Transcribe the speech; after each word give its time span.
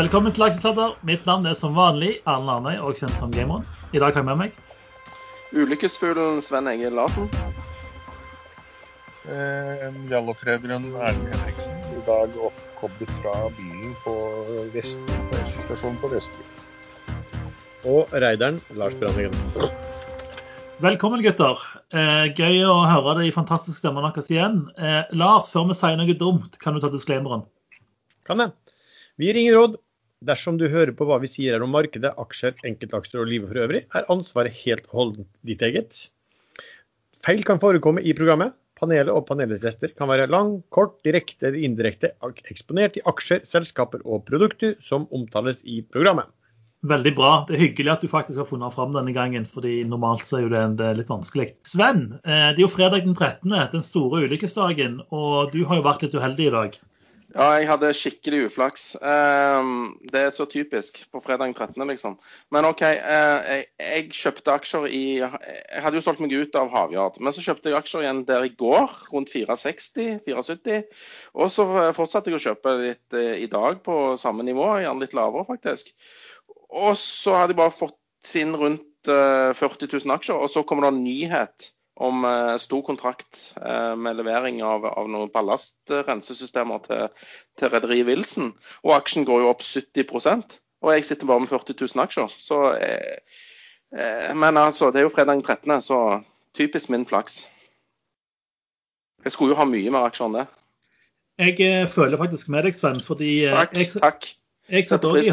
Velkommen 0.00 0.32
til 0.32 0.46
Aksjesladder. 0.46 0.94
Mitt 1.04 1.26
navn 1.28 1.44
er 1.44 1.52
som 1.58 1.74
vanlig 1.76 2.14
Arne 2.30 2.54
Arnøy, 2.54 2.78
og 2.80 2.96
kjent 2.96 3.12
som 3.20 3.28
Gameren. 3.34 3.66
I 3.92 4.00
dag 4.00 4.14
har 4.14 4.22
jeg 4.22 4.28
med 4.30 4.38
meg 4.40 4.54
Ulykkesfuglen 5.52 6.38
Sven 6.40 6.70
Egil 6.70 6.94
Larsen. 6.96 7.26
Eh, 9.28 9.82
Jallo-trederen 10.08 10.86
Erlend 10.94 11.26
Henriksen. 11.34 11.74
I 11.92 12.00
dag 12.06 12.38
oppkoblet 12.46 13.12
fra 13.18 13.34
bilen 13.58 13.92
på 14.06 14.14
Vestby, 14.72 15.18
på 15.34 15.42
stasjonen 15.66 16.00
på 16.00 16.10
Vestby. 16.14 16.46
Og 17.92 18.16
reideren 18.24 18.62
Lars 18.80 18.96
Brandeggen. 19.02 19.36
Velkommen, 20.80 21.20
gutter. 21.28 21.60
Eh, 21.92 22.32
gøy 22.40 22.62
å 22.70 22.78
høre 22.88 23.18
de 23.20 23.36
fantastiske 23.36 23.82
stemmene 23.82 24.14
deres 24.16 24.32
igjen. 24.32 24.62
Eh, 24.80 25.12
Lars, 25.12 25.52
før 25.52 25.68
vi 25.74 25.76
sier 25.82 26.00
noe 26.00 26.16
dumt, 26.24 26.56
kan 26.64 26.72
du 26.72 26.80
ta 26.80 26.88
disclaimeren? 26.88 27.44
Kan 28.24 28.46
jeg. 28.46 28.56
Vi 29.20 29.28
gir 29.28 29.36
ingen 29.44 29.60
råd. 29.60 29.78
Dersom 30.20 30.58
du 30.60 30.66
hører 30.68 30.92
på 30.92 31.06
hva 31.08 31.16
vi 31.22 31.28
sier 31.32 31.54
her 31.56 31.62
om 31.64 31.70
markedet, 31.72 32.10
aksjer, 32.20 32.52
enkeltaksjer 32.68 33.22
og 33.22 33.28
livet 33.30 33.48
for 33.48 33.60
øvrig, 33.62 33.86
er 33.96 34.08
ansvaret 34.12 34.58
helt 34.66 34.84
og 34.90 34.96
holdent 34.98 35.30
ditt 35.48 35.62
eget. 35.64 36.02
Feil 37.24 37.40
kan 37.48 37.60
forekomme 37.62 38.02
i 38.04 38.12
programmet. 38.16 38.52
Panelet 38.80 39.12
og 39.12 39.26
panelets 39.28 39.64
gjester 39.64 39.92
kan 39.96 40.08
være 40.08 40.28
lang, 40.28 40.58
kort, 40.76 40.98
direkte 41.04 41.48
eller 41.48 41.64
indirekte 41.64 42.12
eksponert 42.52 42.98
i 43.00 43.04
aksjer, 43.08 43.42
selskaper 43.48 44.04
og 44.04 44.26
produkter 44.28 44.76
som 44.84 45.08
omtales 45.16 45.64
i 45.64 45.80
programmet. 45.88 46.28
Veldig 46.88 47.12
bra. 47.16 47.32
Det 47.48 47.56
er 47.56 47.64
hyggelig 47.66 47.92
at 47.92 48.04
du 48.04 48.08
faktisk 48.08 48.40
har 48.40 48.48
funnet 48.48 48.76
fram 48.76 48.92
denne 48.92 49.12
gangen, 49.16 49.44
fordi 49.48 49.82
normalt 49.88 50.24
så 50.24 50.38
er 50.38 50.46
jo 50.46 50.52
det, 50.52 50.92
litt 50.96 51.12
vanskelig. 51.12 51.50
Sven, 51.68 52.06
eh, 52.24 52.52
det 52.52 52.60
er 52.60 52.66
jo 52.66 52.72
fredag 52.72 53.04
den 53.04 53.16
13., 53.16 53.52
den 53.72 53.84
store 53.84 54.24
ulykkesdagen, 54.28 55.00
og 55.12 55.52
du 55.52 55.64
har 55.68 55.80
jo 55.80 55.88
vært 55.88 56.04
litt 56.04 56.16
uheldig 56.16 56.48
i 56.48 56.54
dag. 56.56 56.80
Ja, 57.30 57.46
jeg 57.60 57.68
hadde 57.70 57.92
skikkelig 57.94 58.40
uflaks. 58.48 58.84
Um, 58.98 59.92
det 60.10 60.18
er 60.18 60.32
så 60.34 60.48
typisk 60.50 60.98
på 61.12 61.20
fredag 61.22 61.52
13., 61.54 61.78
liksom. 61.86 62.16
Men 62.50 62.66
OK, 62.66 62.82
uh, 62.82 63.50
jeg, 63.78 64.08
kjøpte 64.10 64.56
aksjer 64.56 64.88
i 64.90 65.02
Jeg 65.20 65.84
hadde 65.84 66.00
jo 66.00 66.02
solgt 66.02 66.22
meg 66.24 66.34
ut 66.34 66.58
av 66.58 66.72
Havyard. 66.74 67.20
Men 67.22 67.34
så 67.36 67.44
kjøpte 67.44 67.70
jeg 67.70 67.78
aksjer 67.78 68.02
igjen 68.02 68.24
der 68.26 68.48
i 68.48 68.52
går, 68.58 68.98
rundt 69.12 69.30
460-74. 69.30 70.82
Og 71.38 71.54
så 71.54 71.68
fortsatte 71.94 72.32
jeg 72.32 72.40
å 72.40 72.44
kjøpe 72.48 72.76
litt 72.82 73.18
uh, 73.18 73.34
i 73.38 73.46
dag 73.52 73.78
på 73.86 74.00
samme 74.18 74.46
nivå, 74.46 74.66
gjerne 74.82 75.06
litt 75.06 75.14
lavere 75.14 75.46
faktisk. 75.52 75.94
Og 76.70 76.96
så 76.98 77.38
hadde 77.38 77.54
jeg 77.54 77.62
bare 77.62 77.78
fått 77.78 78.34
inn 78.42 78.58
rundt 78.58 79.12
uh, 79.12 79.54
40 79.54 79.86
000 79.86 80.18
aksjer, 80.18 80.34
og 80.34 80.50
så 80.50 80.66
kommer 80.66 80.88
det 80.88 80.96
en 80.96 81.04
nyhet 81.06 81.70
om 82.00 82.24
uh, 82.24 82.56
stor 82.60 82.80
kontrakt 82.86 83.50
uh, 83.60 83.92
med 83.96 84.16
levering 84.16 84.62
av, 84.64 84.86
av 84.88 85.08
noen 85.12 85.30
ballastrensesystemer 85.34 86.82
til, 86.86 87.28
til 87.60 87.72
rederiet 87.72 88.08
Wilson. 88.08 88.54
Og 88.86 88.96
aksjen 88.96 89.28
går 89.28 89.44
jo 89.44 89.52
opp 89.52 89.64
70% 89.66 90.60
og 90.80 90.94
jeg 90.94 91.04
sitter 91.04 91.28
bare 91.28 91.40
med 91.40 91.48
40 91.48 91.74
000 91.80 92.02
aksjer. 92.04 92.36
Så, 92.38 92.58
eh, 92.72 94.36
men 94.36 94.56
altså, 94.56 94.90
det 94.90 94.98
er 94.98 95.08
jo 95.08 95.14
fredag 95.14 95.34
den 95.34 95.42
13., 95.42 95.82
så 95.82 96.22
typisk 96.54 96.90
min 96.90 97.06
flaks. 97.06 97.46
Jeg 99.24 99.32
skulle 99.32 99.52
jo 99.52 99.60
ha 99.60 99.68
mye 99.68 99.90
mer 99.92 100.08
aksjer 100.08 100.30
enn 100.30 100.38
det. 100.38 100.46
Jeg 101.40 101.88
føler 101.92 102.20
faktisk 102.20 102.48
med 102.48 102.64
deg, 102.64 102.76
Sven, 102.76 103.00
fordi 103.04 103.30
takk, 103.48 103.76
jeg, 103.76 103.92
takk. 104.00 104.26
jeg 104.68 104.88
satt 104.88 105.04
òg 105.04 105.24
i 105.24 105.32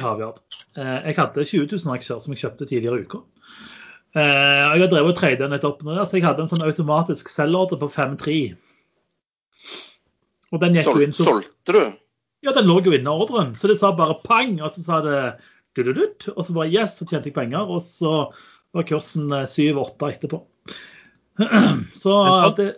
Havyard. 0.00 0.40
Jeg 0.68 1.16
hadde 1.16 1.44
20 1.44 1.66
000 1.72 1.96
aksjer 1.96 2.20
som 2.20 2.32
jeg 2.32 2.44
kjøpte 2.44 2.68
tidligere 2.68 3.00
i 3.00 3.08
uka. 3.08 3.20
Uh, 4.16 4.22
jeg 4.22 4.82
har 4.82 4.90
drevet 4.90 5.12
og 5.12 5.18
tradet 5.18 5.50
nettopp 5.52 5.82
nå, 5.84 5.98
så 6.00 6.16
jeg 6.16 6.24
hadde 6.24 6.44
en 6.44 6.50
sånn 6.50 6.64
automatisk 6.64 7.28
selgordre 7.32 7.78
på 7.82 7.90
5-3. 7.92 8.38
Og 10.54 10.62
den 10.62 10.78
gikk 10.78 10.88
Sol, 10.88 11.00
jo 11.00 11.06
inn 11.06 11.16
så, 11.16 11.26
Solgte 11.28 11.76
du? 11.76 11.82
Ja, 12.46 12.54
den 12.56 12.68
lå 12.70 12.78
jo 12.86 12.94
inne 12.94 13.12
i 13.12 13.24
ordren. 13.26 13.54
Så 13.58 13.70
det 13.70 13.78
sa 13.80 13.90
bare 13.96 14.16
pang, 14.24 14.56
og 14.62 14.72
så 14.72 14.84
sa 14.84 15.00
det 15.04 15.20
dududutt, 15.76 16.30
og 16.34 16.46
så 16.46 16.54
bare 16.56 16.70
yes, 16.72 16.96
så 16.98 17.06
tjente 17.08 17.30
jeg 17.30 17.36
penger. 17.36 17.68
Og 17.68 17.82
så 17.84 18.30
var 18.76 18.88
kursen 18.88 19.28
7-8 19.32 20.12
etterpå. 20.14 20.42
så 22.02 22.14
Men 22.24 22.40
sånn, 22.42 22.56
det, 22.58 22.68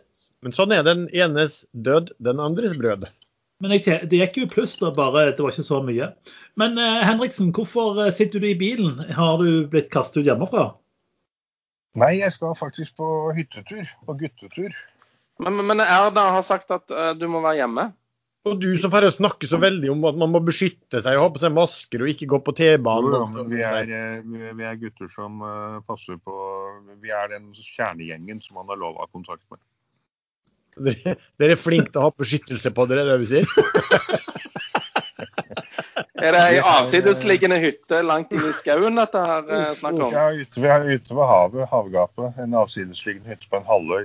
men 0.45 0.57
sånn 0.57 0.75
er 0.75 0.85
den 0.87 1.07
enes 1.13 1.63
død, 1.73 2.15
den 2.23 2.43
andres 2.43 2.77
brød. 2.79 3.09
men 3.61 3.77
jeg, 3.77 4.09
det 4.09 4.23
gikk 4.23 4.39
jo 4.41 4.49
i 4.49 4.53
pluss, 4.55 4.79
da, 4.81 4.91
bare 4.97 5.31
det 5.31 5.45
var 5.45 5.53
ikke 5.53 5.67
så 5.67 5.83
mye. 5.85 6.11
Men 6.61 6.79
eh, 6.81 7.03
Henriksen, 7.05 7.53
hvorfor 7.57 8.01
eh, 8.01 8.13
sitter 8.15 8.41
du 8.41 8.49
i 8.49 8.59
bilen? 8.59 8.99
Har 9.17 9.41
du 9.43 9.67
blitt 9.69 9.93
kastet 9.93 10.23
ut 10.23 10.31
hjemmefra? 10.31 10.71
Nei, 11.99 12.13
jeg 12.21 12.31
skal 12.35 12.55
faktisk 12.55 12.95
på 13.01 13.07
hyttetur. 13.35 13.89
På 14.07 14.15
guttetur. 14.19 14.71
Men, 15.41 15.57
men, 15.57 15.67
men 15.73 15.81
Erna 15.83 16.29
har 16.37 16.43
sagt 16.47 16.71
at 16.71 16.91
uh, 16.93 17.11
du 17.19 17.27
må 17.33 17.41
være 17.43 17.57
hjemme. 17.65 17.89
Og 18.49 18.55
du 18.57 18.71
som 18.81 18.89
får 18.93 19.05
snakke 19.13 19.45
så 19.51 19.59
veldig 19.61 19.91
om 19.93 20.05
at 20.09 20.17
man 20.17 20.31
må 20.33 20.41
beskytte 20.41 21.03
seg 21.05 21.17
og 21.19 21.23
ha 21.27 21.31
på 21.35 21.41
seg 21.43 21.53
masker 21.53 22.01
og 22.05 22.09
ikke 22.13 22.29
gå 22.31 22.39
på 22.47 22.55
T-banen. 22.57 23.35
Vi 23.51 23.59
er, 23.61 23.85
eh, 23.93 24.23
vi- 24.25 24.55
vi 24.57 24.65
er 24.65 24.79
gutter 24.81 25.09
som 25.13 25.43
eh, 25.45 25.81
passer 25.85 26.17
på 26.17 26.33
Vi 27.03 27.11
er 27.13 27.29
den 27.35 27.51
kjernegjengen 27.53 28.41
som 28.41 28.57
man 28.57 28.69
har 28.73 28.81
lov 28.81 28.97
å 28.97 29.05
ha 29.05 29.09
kontakt 29.13 29.45
med. 29.53 29.61
Dere, 30.81 31.19
dere 31.37 31.53
er 31.53 31.61
flinke 31.61 31.93
til 31.93 32.01
å 32.01 32.07
ha 32.09 32.13
beskyttelse 32.17 32.73
på 32.73 32.87
dere, 32.89 33.05
det 33.05 33.13
er 33.13 33.19
det 33.19 33.27
vi 33.27 33.33
sier? 33.35 33.47
Er 36.21 36.37
det 36.37 36.43
ei 36.45 36.59
avsidesliggende 36.61 37.57
hytte 37.63 38.03
langt 38.05 38.33
inn 38.37 38.45
i 38.45 38.53
skauen 38.57 38.97
dette 39.01 39.21
her 39.25 39.43
er 39.57 39.75
snakk 39.79 39.99
om? 39.99 40.13
Ja, 40.15 40.27
ute, 40.37 40.61
vi 40.61 40.69
er 40.69 40.81
ute 40.89 41.15
ved 41.17 41.27
havet, 41.33 41.69
havgapet. 41.73 42.29
En 42.43 42.59
avsidesliggende 42.61 43.31
hytte 43.33 43.49
på 43.51 43.57
en 43.61 43.69
halvøy. 43.69 44.05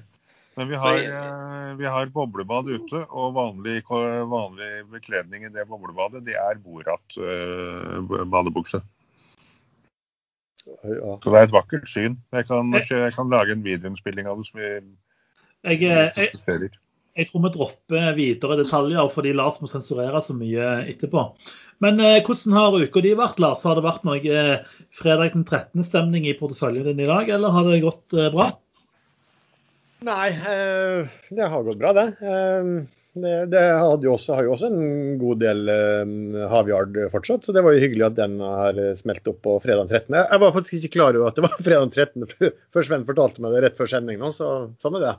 Men 0.55 0.65
vi 0.71 0.77
har, 0.79 0.95
eh, 0.95 1.71
vi 1.75 1.85
har 1.85 2.13
boblebad 2.15 2.65
ute, 2.71 3.05
og 3.09 3.33
vanlig, 3.35 3.83
vanlig 4.31 4.85
bekledning 4.91 5.43
i 5.43 5.49
det 5.51 5.67
boblebadet, 5.67 6.25
det 6.25 6.35
er 6.39 6.55
Borat-badebukse. 6.63 8.81
Så 10.65 11.19
det 11.25 11.35
er 11.35 11.43
et 11.43 11.53
vakkert 11.53 11.89
syn. 11.89 12.17
Jeg 12.33 12.47
kan, 12.47 12.73
jeg 12.73 13.13
kan 13.13 13.29
lage 13.29 13.51
en 13.53 13.65
videoinnspilling 13.65 14.27
av 14.27 14.37
det 14.39 14.47
som 14.47 14.59
vi 14.59 14.65
Jeg, 15.65 15.65
eh, 15.65 15.79
jeg, 16.15 16.29
jeg 17.15 17.27
tror 17.29 17.41
vi 17.43 17.49
dropper 17.53 18.15
videre 18.17 18.57
detaljer, 18.59 19.07
fordi 19.11 19.33
Lars 19.33 19.61
må 19.61 19.67
sensurere 19.71 20.21
så 20.21 20.33
mye 20.37 20.65
etterpå. 20.89 21.21
Men 21.83 21.99
eh, 21.99 22.21
hvordan 22.23 22.55
har 22.55 22.75
uka 22.79 23.01
di 23.03 23.11
vært, 23.19 23.39
Lars? 23.43 23.63
Har 23.67 23.75
det 23.75 23.83
vært 23.85 24.05
noe 24.07 24.19
eh, 24.23 24.59
fredag 24.95 25.33
den 25.35 25.43
13.-stemning 25.47 26.27
i 26.29 26.35
porteføljen 26.39 26.85
din 26.87 27.01
i 27.03 27.09
dag, 27.09 27.29
eller 27.35 27.51
har 27.51 27.67
det 27.67 27.81
gått 27.83 28.15
eh, 28.15 28.29
bra? 28.33 28.51
Nei, 30.05 30.29
eh, 30.37 31.09
det 31.35 31.49
har 31.51 31.65
gått 31.67 31.81
bra, 31.81 31.91
det. 31.97 32.05
Eh, 32.23 32.69
det, 33.15 33.33
det 33.51 33.59
hadde 33.79 34.03
jo 34.07 34.13
også, 34.17 34.35
har 34.35 34.43
jo 34.47 34.53
også 34.55 34.67
en 34.71 35.19
god 35.21 35.39
del 35.43 35.69
eh, 35.71 36.41
Havyard 36.51 36.97
fortsatt, 37.13 37.45
så 37.47 37.55
det 37.55 37.63
var 37.63 37.75
jo 37.75 37.83
hyggelig 37.85 38.07
at 38.09 38.17
den 38.19 38.39
har 38.43 38.79
smelt 38.99 39.27
opp 39.31 39.39
på 39.45 39.57
fredag 39.63 39.91
13. 39.91 40.17
Jeg 40.19 40.41
var 40.43 40.55
faktisk 40.55 40.77
ikke 40.79 40.95
klar 40.97 41.15
over 41.19 41.31
at 41.31 41.39
det 41.39 41.45
var 41.47 41.55
fredag 41.67 41.91
13. 41.95 42.27
før- 42.33 42.55
før 42.75 42.87
Sven 42.89 43.07
fortalte 43.07 43.43
meg 43.43 43.55
det 43.55 43.63
rett 43.67 43.79
før 43.79 43.91
sending 43.91 44.19
nå, 44.23 44.31
så 44.39 44.51
sånn 44.83 44.99
er 44.99 45.05
det. 45.09 45.15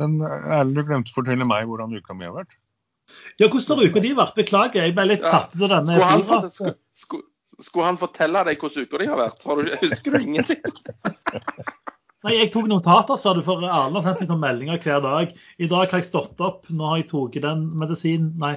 Men 0.00 0.16
Erlend, 0.26 0.76
du 0.76 0.82
glemte 0.88 1.12
å 1.12 1.18
fortelle 1.20 1.46
meg 1.46 1.68
hvordan 1.70 1.92
uka 1.94 2.16
mi 2.18 2.26
har 2.28 2.34
vært. 2.40 2.56
Ja, 3.40 3.48
hvordan 3.48 3.78
har 3.80 3.90
uka 3.90 4.02
de 4.04 4.12
vært? 4.18 4.34
Beklager, 4.38 4.84
jeg 4.86 4.94
ble 4.96 5.06
litt 5.10 5.24
satt 5.26 5.54
ut 5.56 5.64
av 5.66 5.72
denne. 5.78 5.94
Skulle 5.96 6.10
han, 6.10 6.26
fyra. 6.28 6.50
skulle, 6.52 6.76
skulle, 7.04 7.26
skulle 7.58 7.88
han 7.88 7.98
fortelle 8.00 8.44
deg 8.50 8.62
hvordan 8.62 8.86
uka 8.86 9.02
de 9.02 9.08
har 9.10 9.20
vært? 9.24 9.42
For 9.46 9.62
du, 9.62 9.72
husker 9.82 10.14
du 10.14 10.22
ingenting? 10.28 10.62
Nei, 12.24 12.38
Jeg 12.38 12.54
tok 12.54 12.70
notater, 12.70 13.18
sa 13.20 13.34
du, 13.36 13.42
for 13.44 13.60
Erlend 13.60 13.98
har 13.98 14.06
sendt 14.06 14.30
sånn 14.30 14.40
meldinger 14.40 14.78
hver 14.80 15.02
dag. 15.04 15.34
I 15.60 15.68
dag 15.68 15.90
har 15.90 16.00
jeg 16.00 16.08
stått 16.08 16.40
opp, 16.40 16.64
nå 16.72 16.86
har 16.88 17.02
jeg 17.02 17.10
tatt 17.10 17.42
den 17.44 17.66
medisinen. 17.82 18.32
Nei, 18.40 18.54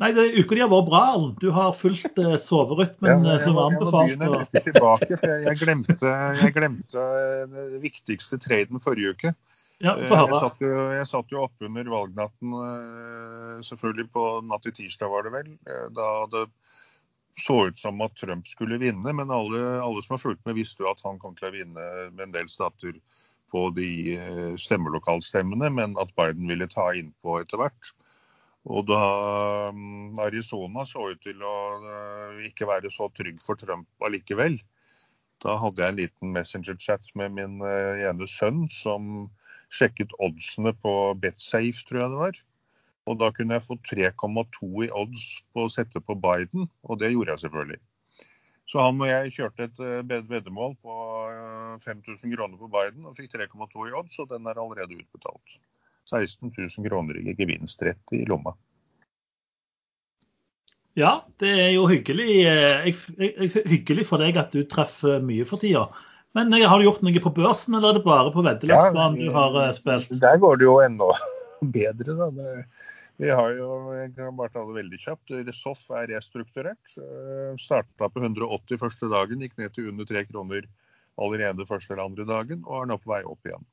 Nei 0.00 0.14
det, 0.16 0.30
uka 0.32 0.56
di 0.56 0.62
har 0.64 0.70
vært 0.72 0.86
bra, 0.88 1.00
Erlend. 1.12 1.34
Du 1.42 1.50
har 1.52 1.74
fulgt 1.76 2.20
eh, 2.20 2.36
soverytmen 2.40 3.24
Ja, 3.24 3.34
eh, 3.36 3.42
som 3.44 3.56
var 3.56 3.68
jeg 3.68 3.76
må 3.76 3.84
anbefalt. 3.84 4.12
begynne 4.16 4.30
litt 4.36 4.64
tilbake, 4.64 5.18
for 5.20 5.32
jeg, 5.32 5.42
jeg, 5.44 5.58
glemte, 5.60 6.12
jeg 6.40 6.54
glemte 6.56 7.08
den 7.52 7.82
viktigste 7.82 8.40
traden 8.40 8.80
forrige 8.84 9.12
uke. 9.12 9.32
Ja, 9.80 9.94
Eh, 9.96 10.08
Jeg 10.08 10.34
satt 10.36 10.60
jo, 10.60 10.70
jeg 10.92 11.06
satt 11.08 11.30
jo 11.32 11.44
oppunder 11.46 11.88
valgnatten, 11.88 12.52
eh, 12.52 13.60
selvfølgelig 13.64 14.10
på 14.12 14.24
natt 14.44 14.62
til 14.66 14.74
tirsdag 14.76 15.08
var 15.08 15.24
det 15.24 15.32
vel. 15.32 15.48
eh, 15.66 15.88
Da 15.96 16.26
det 16.34 16.50
så 17.40 17.68
ut 17.68 17.78
som 17.78 18.00
at 18.02 18.14
Trump 18.20 18.46
skulle 18.46 18.76
vinne, 18.78 19.14
men 19.16 19.30
alle, 19.32 19.80
alle 19.80 20.02
som 20.04 20.14
har 20.14 20.20
fulgt 20.20 20.44
med, 20.44 20.56
visste 20.56 20.84
jo 20.84 20.90
at 20.90 21.00
han 21.06 21.18
kom 21.18 21.34
til 21.34 21.48
å 21.48 21.52
vinne 21.54 22.10
med 22.12 22.20
en 22.26 22.32
del 22.32 22.48
stater 22.52 22.92
på 23.50 23.74
de 23.74 24.18
stemmelokalstemmene, 24.60 25.72
men 25.72 25.96
at 25.98 26.12
Biden 26.14 26.46
ville 26.46 26.68
ta 26.68 26.90
innpå 26.92 27.40
etter 27.40 27.56
hvert. 27.56 27.92
Og 28.68 28.84
da 28.86 29.72
mm, 29.72 30.18
Arizona 30.20 30.84
så 30.84 31.10
ut 31.10 31.22
til 31.24 31.40
å 31.40 31.56
ikke 32.44 32.68
være 32.68 32.92
så 32.92 33.08
trygg 33.16 33.40
for 33.42 33.56
Trump 33.56 33.88
allikevel, 34.04 34.60
da 35.40 35.56
hadde 35.56 35.80
jeg 35.80 35.88
en 35.88 35.96
liten 36.02 36.32
messenger-chat 36.36 37.08
med 37.16 37.32
min 37.32 37.62
ene 37.64 38.28
sønn, 38.28 38.68
som 38.70 39.30
sjekket 39.70 40.14
oddsene 40.22 40.72
på 40.82 40.94
BetSafe, 41.22 41.84
tror 41.88 42.02
jeg 42.02 42.12
det 42.12 42.22
var. 42.24 42.40
Og 43.08 43.18
da 43.20 43.30
kunne 43.34 43.56
jeg 43.56 43.66
få 43.66 43.78
3,2 43.88 44.68
i 44.86 44.90
odds 45.02 45.24
på 45.54 45.64
å 45.64 45.72
sette 45.72 46.02
på 46.04 46.16
Biden, 46.20 46.68
og 46.86 47.00
det 47.00 47.12
gjorde 47.14 47.34
jeg 47.34 47.44
selvfølgelig. 47.46 47.80
Så 48.70 48.78
han 48.84 49.00
og 49.02 49.08
jeg 49.10 49.32
kjørte 49.34 49.66
et 49.66 49.80
eh, 49.82 50.02
veddemål 50.30 50.76
på 50.84 50.96
eh, 51.32 51.76
5000 51.82 52.36
kroner 52.36 52.58
på 52.60 52.68
Biden 52.70 53.08
og 53.08 53.16
fikk 53.18 53.32
3,2 53.34 53.88
i 53.88 53.94
odds, 53.98 54.18
og 54.22 54.30
den 54.30 54.46
er 54.46 54.60
allerede 54.62 54.98
utbetalt. 55.00 55.56
16 56.06 56.52
000 56.54 56.86
kroner 56.86 57.18
i 57.18 57.34
gevinst 57.38 57.82
rett 57.86 58.14
i 58.14 58.22
lomma. 58.30 58.54
Ja, 60.98 61.20
det 61.42 61.50
er 61.64 61.68
jo 61.74 61.88
hyggelig, 61.90 62.30
eh, 62.46 63.02
hyggelig 63.70 64.06
for 64.06 64.22
deg 64.22 64.38
at 64.38 64.54
du 64.54 64.62
treffer 64.66 65.18
mye 65.22 65.46
for 65.48 65.62
tida. 65.62 65.88
Men 66.38 66.52
eh, 66.54 66.66
har 66.68 66.78
du 66.78 66.86
gjort 66.86 67.02
noe 67.06 67.24
på 67.24 67.34
børsen, 67.40 67.76
eller 67.78 67.94
er 67.94 67.98
det 67.98 68.06
bare 68.06 68.34
på 68.34 68.44
veddeløpsbanen 68.46 69.18
du 69.18 69.34
har 69.34 69.58
eh, 69.64 69.72
spilt? 69.76 70.12
Der 70.22 70.40
går 70.42 70.60
det 70.60 70.68
jo 70.68 70.76
enda 70.84 71.10
bedre, 71.78 72.16
da. 72.22 72.30
Det, 72.36 72.54
vi 73.20 73.28
har 73.28 73.52
jo, 73.52 73.72
jeg 73.92 74.14
kan 74.16 74.36
bare 74.38 74.52
ta 74.54 74.62
det 74.64 74.78
veldig 74.78 75.00
kjapt. 75.02 75.34
Resoff 75.44 75.82
er 75.92 76.06
restrukturert. 76.08 76.94
Starta 77.60 78.08
på 78.08 78.22
180 78.22 78.80
første 78.80 79.10
dagen, 79.12 79.42
gikk 79.44 79.58
ned 79.60 79.74
til 79.76 79.90
under 79.90 80.08
3 80.08 80.24
kroner 80.30 80.64
allerede 81.20 81.66
første 81.68 81.92
eller 81.92 82.06
andre 82.08 82.24
dagen, 82.24 82.62
og 82.64 82.78
er 82.80 82.88
nå 82.88 82.96
på 83.02 83.12
vei 83.12 83.20
opp 83.28 83.44
igjen. 83.44 83.66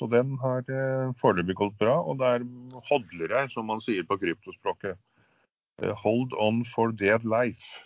Så 0.00 0.08
den 0.08 0.36
har 0.40 0.64
eh, 0.70 1.12
foreløpig 1.20 1.56
gått 1.58 1.78
bra. 1.80 1.98
Og 2.00 2.20
der 2.22 2.46
hodler 2.88 3.34
jeg, 3.36 3.52
som 3.52 3.68
man 3.68 3.82
sier 3.84 4.06
på 4.08 4.18
kryptospråket. 4.22 4.98
Eh, 5.82 5.94
hold 6.04 6.32
on 6.40 6.62
for 6.64 6.94
dead 6.96 7.26
life. 7.28 7.76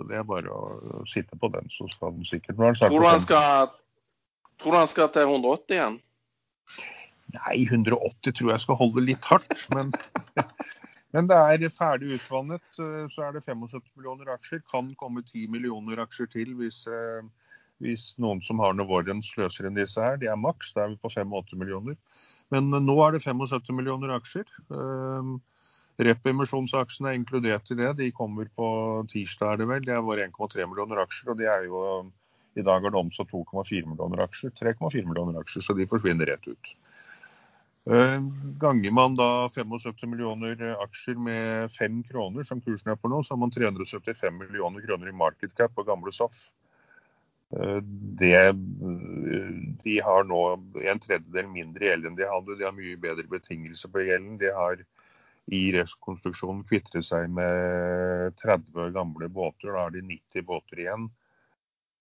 Så 0.00 0.06
Det 0.08 0.16
er 0.16 0.24
bare 0.24 0.48
å 0.48 1.02
sitte 1.04 1.36
på 1.36 1.50
den, 1.52 1.66
så 1.68 1.84
skal 1.92 2.14
den 2.16 2.24
sikkert 2.24 2.56
Nå 2.56 2.70
tror, 2.78 2.94
du 3.02 3.04
han 3.04 3.20
skal, 3.20 3.74
tror 4.62 4.72
du 4.72 4.78
han 4.78 4.88
skal 4.88 5.10
til 5.12 5.28
180 5.28 5.76
igjen? 5.76 5.98
Nei, 7.34 7.56
180 7.66 8.32
tror 8.38 8.54
jeg 8.54 8.62
skal 8.64 8.78
holde 8.80 9.04
litt 9.04 9.28
hardt. 9.28 9.66
Men, 9.76 9.92
men 11.12 11.28
det 11.28 11.36
er 11.36 11.66
ferdig 11.74 12.16
utvannet. 12.16 12.64
Eh, 12.80 13.04
så 13.12 13.26
er 13.26 13.36
det 13.36 13.44
75 13.44 13.84
millioner 13.92 14.32
aksjer. 14.38 14.64
Kan 14.72 14.88
komme 14.96 15.20
10 15.20 15.52
millioner 15.52 16.00
aksjer 16.06 16.32
til 16.32 16.56
hvis 16.56 16.86
hvis 17.80 18.10
noen 18.20 18.42
som 18.44 18.60
har 18.60 18.74
noe 18.76 18.88
Warrens 18.88 19.30
løser 19.36 19.68
enn 19.68 19.76
disse 19.76 20.00
her. 20.00 20.18
De 20.20 20.28
er 20.28 20.40
maks, 20.40 20.74
da 20.76 20.84
er 20.84 20.94
vi 20.94 20.98
på 21.00 21.12
5-8 21.12 21.60
millioner. 21.60 21.96
Men 22.52 22.72
nå 22.72 22.96
er 23.04 23.14
det 23.16 23.22
75 23.24 23.72
millioner 23.76 24.12
aksjer. 24.16 24.48
Uh, 26.00 26.06
er 26.08 27.12
inkludert 27.14 27.70
i 27.70 27.76
det. 27.76 27.90
De 27.98 28.10
kommer 28.16 28.48
på 28.56 28.68
tirsdag, 29.10 29.52
er 29.52 29.60
det 29.60 29.68
vel. 29.68 29.84
Det 29.84 29.94
er 29.94 30.06
våre 30.06 30.26
1,3 30.28 30.66
millioner 30.66 31.02
aksjer. 31.04 31.32
Og 31.32 31.40
de 31.40 31.48
er 31.50 31.66
jo 31.68 31.82
i 32.58 32.64
dag 32.66 32.82
har 32.82 32.90
det 32.90 32.98
omsatt 32.98 33.30
2,4 33.30 33.86
millioner 33.86 34.24
aksjer. 34.24 34.54
3,4 34.58 35.04
millioner 35.06 35.40
aksjer, 35.42 35.64
så 35.64 35.76
de 35.76 35.88
forsvinner 35.90 36.30
rett 36.30 36.48
ut. 36.48 36.72
Uh, 37.90 38.20
ganger 38.60 38.92
man 38.92 39.14
da 39.16 39.48
75 39.52 40.08
millioner 40.10 40.64
aksjer 40.84 41.20
med 41.20 41.72
5 41.76 42.02
kroner, 42.10 42.44
som 42.48 42.60
kursen 42.64 42.92
er 42.92 42.98
på 43.00 43.10
nå, 43.10 43.22
så 43.24 43.34
har 43.34 43.42
man 43.44 43.52
375 43.54 44.40
millioner 44.40 44.84
kroner 44.84 45.12
i 45.12 45.16
market 45.16 45.54
cap 45.56 45.74
på 45.76 45.86
gamle 45.88 46.12
SAF. 46.12 46.48
Eh, 47.50 47.80
det, 48.20 48.52
de 49.82 49.96
har 50.06 50.26
nå 50.28 50.42
en 50.86 51.00
tredjedel 51.02 51.48
mindre 51.50 51.88
gjeld 51.88 52.06
enn 52.06 52.18
de 52.18 52.28
hadde. 52.30 52.58
De 52.60 52.66
har 52.66 52.76
mye 52.76 52.98
bedre 53.00 53.26
betingelser 53.30 53.90
på 53.90 54.04
gjelden. 54.06 54.38
De 54.38 54.52
har 54.54 54.84
i 55.50 55.60
rekonstruksjonen 55.74 56.62
kvitret 56.68 57.06
seg 57.06 57.30
med 57.34 58.36
30 58.42 58.92
gamle 58.94 59.28
båter. 59.32 59.72
Da 59.72 59.86
er 59.88 59.96
de 59.96 60.04
90 60.06 60.46
båter 60.46 60.84
igjen. 60.84 61.08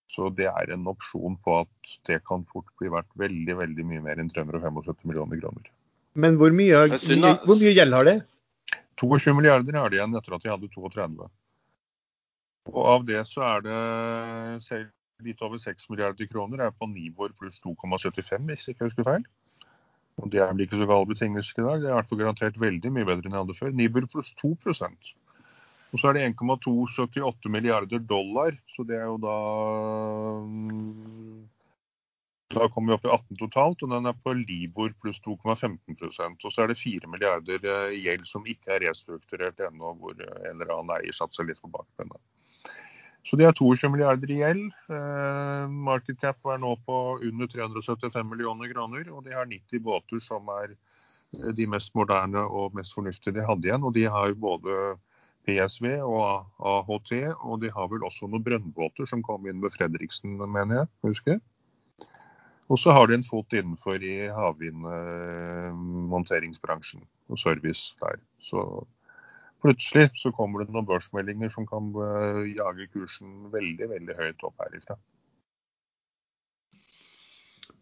Så 0.09 0.31
det 0.33 0.47
er 0.49 0.73
en 0.73 0.87
opsjon 0.89 1.35
på 1.45 1.59
at 1.63 1.95
det 2.09 2.21
kan 2.25 2.45
fort 2.49 2.69
bli 2.81 2.89
verdt 2.93 3.09
veldig 3.17 3.57
veldig 3.59 3.85
mye 3.91 4.05
mer 4.05 4.21
enn 4.21 4.31
375 4.33 5.05
millioner 5.05 5.41
kroner. 5.41 5.69
Men 6.17 6.39
hvor 6.39 6.53
mye, 6.53 6.87
hvor 6.89 7.59
mye 7.59 7.73
gjeld 7.75 7.93
har 7.93 8.07
de? 8.07 8.15
22 8.99 9.35
milliarder 9.37 9.77
har 9.79 9.91
de 9.91 9.99
igjen 9.99 10.17
etter 10.17 10.35
at 10.35 10.45
de 10.45 10.51
hadde 10.51 10.71
32. 10.73 11.29
Og 12.69 12.81
av 12.93 13.05
det 13.07 13.21
så 13.29 13.45
er 13.47 13.61
det 13.65 13.77
selv 14.65 14.89
litt 15.25 15.41
over 15.45 15.59
6 15.61 15.89
milliarder 15.91 16.29
kroner 16.31 16.65
er 16.65 16.73
på 16.75 16.87
Nibor 16.89 17.31
pluss 17.37 17.59
2,75, 17.63 18.49
hvis 18.49 18.67
jeg 18.67 18.75
ikke 18.75 18.89
husker 18.89 19.07
feil. 19.07 19.25
Og 20.19 20.31
Det 20.31 20.41
er 20.41 20.51
vel 20.51 20.65
ikke 20.65 20.79
så 20.79 20.87
gale 20.89 21.07
betingelser 21.09 21.61
i 21.61 21.65
dag. 21.65 21.81
Det 21.81 21.87
er 21.87 21.93
i 21.93 21.97
hvert 21.99 22.09
fall 22.11 22.21
garantert 22.23 22.59
veldig 22.59 22.91
mye 22.95 23.07
bedre 23.07 23.29
enn 23.29 23.37
jeg 23.37 23.43
hadde 23.45 23.59
før. 23.59 23.75
Nibor 23.75 24.07
pluss 24.11 24.33
2% 24.41 25.13
Og 25.93 26.01
så 26.01 26.09
er 26.09 26.17
det 26.17 26.25
1,278 26.33 27.53
milliarder 27.53 28.03
dollar, 28.03 28.57
så 28.75 28.85
det 28.89 28.99
er 28.99 29.07
jo 29.07 29.15
da 29.23 29.37
Da 32.57 32.67
kommer 32.73 32.91
vi 32.91 32.97
opp 32.97 33.05
i 33.05 33.13
18 33.13 33.39
totalt, 33.43 33.83
og 33.85 33.93
den 33.93 34.09
er 34.09 34.17
på 34.25 34.33
Libor 34.33 34.91
pluss 35.01 35.21
2,15% 35.25 36.45
Og 36.45 36.51
så 36.51 36.65
er 36.65 36.73
det 36.73 36.81
4 36.81 37.09
milliarder 37.13 37.69
eh, 37.75 37.95
gjeld 38.01 38.25
som 38.27 38.45
ikke 38.45 38.75
er 38.75 38.87
restrukturert 38.89 39.61
ennå, 39.69 39.93
hvor 40.01 40.17
en 40.17 40.51
eller 40.55 40.75
annen 40.75 40.97
eier 40.97 41.15
satser 41.15 41.47
litt 41.47 41.61
på 41.61 41.71
bakbeina. 41.71 42.17
Så 43.29 43.37
de 43.37 43.45
har 43.45 43.53
22 43.53 43.91
milliarder 43.93 44.31
i 44.33 44.39
gjeld. 44.39 44.71
Eh, 44.89 45.65
market 45.69 46.17
cap 46.17 46.49
er 46.49 46.57
nå 46.63 46.71
på 46.87 46.95
under 47.21 47.51
375 47.51 48.25
millioner 48.25 48.71
kroner. 48.73 49.05
Og 49.13 49.21
de 49.27 49.37
har 49.37 49.45
90 49.45 49.83
båter 49.85 50.23
som 50.23 50.49
er 50.55 50.73
eh, 50.73 51.51
de 51.53 51.69
mest 51.69 51.93
moderne 51.93 52.41
og 52.41 52.73
mest 52.77 52.97
fornuftige 52.97 53.37
de 53.37 53.45
hadde 53.45 53.69
igjen. 53.69 53.85
Og 53.85 53.93
de 53.93 54.07
har 54.09 54.33
både 54.33 54.97
PSV 55.45 56.01
og 56.01 56.49
AHT, 56.57 57.11
og 57.45 57.61
de 57.61 57.69
har 57.73 57.87
vel 57.91 58.03
også 58.05 58.27
noen 58.27 58.43
brønnbåter 58.45 59.05
som 59.09 59.23
kom 59.25 59.47
inn 59.47 59.61
med 59.61 59.71
Fredriksen, 59.77 60.31
mener 60.41 60.75
jeg. 60.81 60.87
husker 61.09 61.35
Og 62.69 62.77
så 62.77 62.91
har 62.93 63.07
de 63.09 63.13
en 63.17 63.23
fot 63.25 63.53
innenfor 63.53 63.97
i 64.05 64.29
havvindmonteringsbransjen 64.29 67.01
og 67.29 67.39
service 67.41 67.95
der. 68.01 68.17
Så 68.45 68.85
plutselig 69.63 70.09
så 70.19 70.31
kommer 70.35 70.63
det 70.63 70.73
noen 70.73 70.87
børsmeldinger 70.89 71.51
som 71.53 71.67
kan 71.69 71.91
uh, 71.95 72.43
jage 72.47 72.89
kursen 72.93 73.49
veldig 73.53 73.89
veldig 73.93 74.17
høyt 74.17 74.45
opp 74.47 74.65
her 74.65 74.75
i 74.75 74.81
sted. 74.83 74.99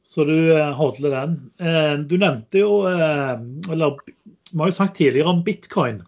Så 0.08 0.24
du 0.24 0.36
holder 0.52 0.76
hodler 0.78 1.16
den. 1.18 1.34
Uh, 1.60 1.96
du 2.08 2.16
nevnte 2.20 2.62
jo 2.62 2.84
Eller 2.88 3.98
vi 4.08 4.62
har 4.62 4.70
jo 4.70 4.78
sagt 4.78 4.96
tidligere 5.00 5.34
om 5.34 5.44
bitcoin. 5.44 6.06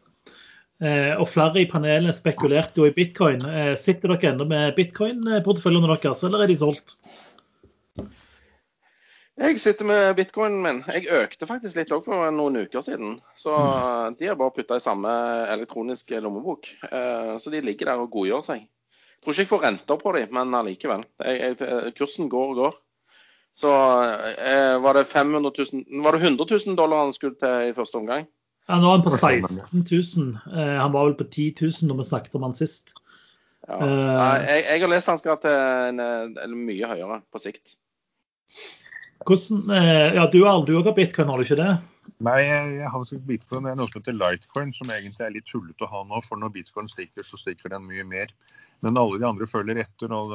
og 0.79 1.25
flere 1.27 1.59
i 1.59 1.67
panelet 1.67 2.15
spekulerte 2.15 2.79
jo 2.79 2.85
i 2.87 2.93
bitcoin. 2.95 3.41
sitter 3.75 4.13
dere 4.13 4.29
ennå 4.31 4.45
med 4.47 4.77
bitcoin-porteføljene 4.77 5.89
deres, 5.91 6.23
eller 6.23 6.45
er 6.45 6.47
de 6.47 6.55
solgt? 6.55 6.95
Jeg 9.39 9.59
sitter 9.63 9.87
med 9.87 10.17
bitcoinen 10.17 10.59
min. 10.63 10.81
Jeg 10.91 11.07
økte 11.15 11.47
faktisk 11.47 11.77
litt 11.79 11.93
òg 11.95 12.03
for 12.03 12.27
noen 12.35 12.59
uker 12.65 12.83
siden. 12.83 13.21
Så 13.39 13.53
mm. 13.55 14.17
de 14.19 14.27
har 14.27 14.35
bare 14.39 14.55
putta 14.57 14.75
i 14.75 14.83
samme 14.83 15.13
elektroniske 15.53 16.19
lommebok. 16.25 16.67
Eh, 16.89 17.37
så 17.39 17.53
de 17.53 17.63
ligger 17.63 17.93
der 17.93 18.03
og 18.03 18.11
godgjør 18.11 18.43
seg. 18.43 18.65
Jeg 18.67 19.23
tror 19.23 19.35
ikke 19.35 19.45
jeg 19.45 19.51
får 19.53 19.63
renter 19.63 19.99
på 19.99 20.13
dem, 20.15 20.35
men 20.35 20.59
allikevel. 20.59 21.07
kursen 21.95 22.27
går 22.31 22.51
og 22.51 22.59
går. 22.59 22.77
Så 23.59 23.71
eh, 23.71 24.75
var 24.83 24.95
det 24.95 25.07
500 25.07 25.51
000 25.73 26.03
Var 26.03 26.15
det 26.15 26.21
100 26.21 26.45
000 26.67 26.77
dollar 26.77 27.03
han 27.03 27.15
skulle 27.15 27.35
til 27.39 27.71
i 27.71 27.73
første 27.75 27.99
omgang? 27.99 28.27
Ja, 28.69 28.77
nå 28.77 28.91
er 28.91 28.99
han 28.99 29.03
på 29.03 29.15
16 29.15 29.83
000. 29.87 30.29
Eh, 30.53 30.75
han 30.83 30.93
var 30.93 31.09
vel 31.09 31.17
på 31.19 31.27
10 31.27 31.55
000 31.61 31.89
når 31.89 32.03
vi 32.03 32.09
snakket 32.11 32.35
om 32.35 32.45
han 32.47 32.55
sist. 32.55 32.93
Ja. 33.69 33.79
Jeg, 33.85 34.63
jeg, 34.65 34.81
har 34.81 34.91
lest 34.91 35.11
han 35.11 35.19
skal 35.19 35.39
til 35.43 35.53
en, 35.53 35.99
en, 36.01 36.55
mye 36.67 36.87
høyere 36.89 37.19
på 37.31 37.41
sikt. 37.43 37.78
Hvordan, 39.27 39.69
eh, 39.75 40.15
ja, 40.15 40.27
Du 40.31 40.43
har 40.43 40.53
aldri 40.53 40.75
har 40.75 40.93
bitcoin, 40.95 41.27
har 41.27 41.37
du 41.37 41.43
ikke 41.43 41.59
det? 41.59 41.71
Nei, 42.19 42.39
jeg 42.41 42.89
har 42.89 43.03
ikke 43.03 43.27
bitcoin. 43.27 43.63
Det 43.63 43.71
er 43.71 43.77
noe 43.79 43.91
som 43.91 44.01
heter 44.01 44.17
litecoin, 44.17 44.73
som 44.73 44.89
egentlig 44.91 45.25
er 45.25 45.35
litt 45.35 45.47
tullete 45.49 45.85
å 45.85 45.91
ha 45.91 46.03
nå. 46.07 46.21
For 46.25 46.39
når 46.39 46.55
bitcoin 46.55 46.89
stikker, 46.89 47.23
så 47.23 47.37
stikker 47.37 47.69
den 47.69 47.87
mye 47.87 48.03
mer. 48.07 48.31
Men 48.81 48.97
alle 48.97 49.19
de 49.19 49.27
andre 49.27 49.47
følger 49.47 49.81
etter, 49.83 50.11
og 50.15 50.33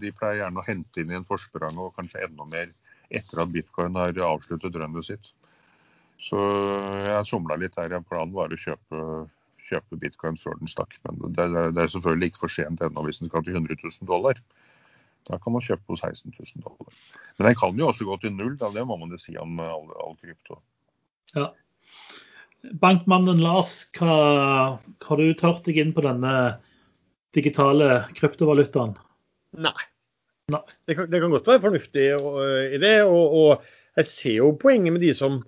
de 0.00 0.12
pleier 0.16 0.42
gjerne 0.42 0.62
å 0.62 0.66
hente 0.66 1.00
inn 1.00 1.12
i 1.12 1.18
en 1.18 1.28
forsprang 1.28 1.76
og 1.76 1.94
kanskje 1.96 2.24
enda 2.24 2.48
mer 2.48 2.72
etter 3.14 3.42
at 3.42 3.52
bitcoin 3.52 3.96
har 4.00 4.16
avsluttet 4.26 4.74
drømmet 4.74 5.06
sitt. 5.06 5.32
Så 6.22 6.40
jeg 7.04 7.28
somla 7.28 7.58
litt 7.60 7.76
her. 7.76 7.92
Planen 8.08 8.34
var 8.34 8.52
å 8.52 8.60
kjøpe, 8.60 9.02
kjøpe 9.68 10.00
bitcoin 10.00 10.38
før 10.40 10.56
den 10.60 10.72
stakk. 10.72 10.96
Men 11.04 11.36
det, 11.36 11.50
det 11.76 11.84
er 11.84 11.92
selvfølgelig 11.92 12.32
ikke 12.32 12.46
for 12.46 12.56
sent 12.56 12.82
ennå 12.82 13.04
hvis 13.06 13.20
den 13.22 13.30
skal 13.30 13.44
til 13.44 13.60
100 13.60 13.76
000 13.84 14.08
dollar. 14.08 14.40
Da 15.26 15.38
kan 15.42 15.56
man 15.56 15.64
kjøpe 15.64 15.82
på 15.90 15.98
16 15.98 16.32
000 16.32 16.64
dollar. 16.64 16.98
Men 17.36 17.48
den 17.48 17.58
kan 17.58 17.80
jo 17.80 17.88
også 17.90 18.06
gå 18.06 18.18
til 18.22 18.34
null, 18.36 18.54
da. 18.60 18.70
det 18.74 18.84
må 18.86 18.98
man 19.00 19.10
jo 19.14 19.18
si 19.20 19.34
om 19.40 19.58
all, 19.62 19.88
all 20.04 20.14
krypto. 20.20 20.60
Ja. 21.34 21.50
Bankmannen 22.82 23.42
Lars, 23.42 23.86
hva 23.98 24.14
har 24.78 25.20
du 25.20 25.34
tørt 25.38 25.66
deg 25.66 25.80
inn 25.82 25.92
på 25.96 26.04
denne 26.06 26.32
digitale 27.36 28.06
kryptovalutaen? 28.16 28.94
Nei. 29.58 29.76
Nei. 30.52 30.62
Det, 30.86 30.94
kan, 30.94 31.10
det, 31.10 31.20
kan, 31.20 31.32
godt 31.34 31.50
være 31.50 31.64
fornuftig 31.64 32.06
i 32.06 32.80
det. 32.82 32.96
Og, 33.02 33.36
og, 33.40 33.68
jeg 33.96 34.10
ser 34.10 34.40
jo 34.42 34.54
poenget 34.60 34.94
med 34.94 35.02
de 35.02 35.12
som 35.16 35.40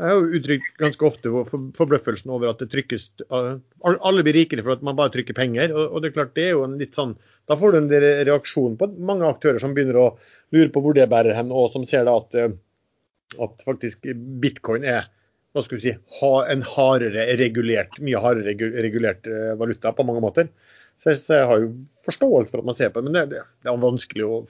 jeg 0.00 0.06
har 0.08 0.16
jo 0.16 0.38
uttrykt 0.38 0.78
ganske 0.80 1.04
ofte 1.04 1.30
forbløffelsen 1.76 2.30
over 2.32 2.48
at 2.48 2.62
det 2.62 2.70
trykkes 2.72 3.10
Alle 3.28 4.22
blir 4.24 4.32
rikere 4.38 4.64
for 4.64 4.72
at 4.72 4.84
man 4.86 4.96
bare 4.96 5.12
trykker 5.12 5.36
penger. 5.36 5.74
Og, 5.74 5.92
og 5.92 6.00
det 6.00 6.10
er 6.10 6.16
klart 6.16 6.32
det 6.38 6.46
er 6.46 6.54
jo 6.54 6.64
en 6.64 6.78
litt 6.80 6.96
sånn 6.96 7.12
Da 7.50 7.56
får 7.58 7.72
du 7.74 7.78
en 7.80 7.92
reaksjon 8.30 8.76
på 8.78 8.86
mange 9.02 9.26
aktører 9.26 9.58
som 9.62 9.72
begynner 9.74 9.98
å 9.98 10.08
lure 10.54 10.70
på 10.70 10.82
hvor 10.84 10.94
det 10.94 11.08
bærer 11.10 11.34
hen, 11.34 11.50
og 11.50 11.72
som 11.74 11.86
ser 11.88 12.06
da 12.06 12.14
at, 12.20 12.36
eh, 12.38 12.52
at 13.42 13.64
faktisk 13.66 14.06
bitcoin 14.42 14.86
er 14.86 15.08
hva 15.50 15.64
skal 15.66 15.80
vi 15.80 15.88
si, 15.88 15.94
en 16.54 16.60
hardere 16.62 17.24
regulert, 17.40 17.96
mye 17.98 18.20
hardere 18.22 18.54
regulert 18.84 19.26
eh, 19.26 19.54
valuta 19.58 19.90
på 19.90 20.06
mange 20.06 20.22
måter. 20.22 20.50
Så 21.02 21.10
jeg, 21.10 21.22
så 21.24 21.40
jeg 21.40 21.48
har 21.50 21.62
jo 21.64 21.72
forståelse 22.06 22.52
for 22.52 22.62
at 22.62 22.68
man 22.68 22.76
ser 22.78 22.92
på 22.94 23.00
det, 23.00 23.08
men 23.08 23.16
det, 23.18 23.24
det, 23.32 23.42
det 23.64 23.72
er 23.72 23.82
vanskelig 23.82 24.26
å 24.26 24.42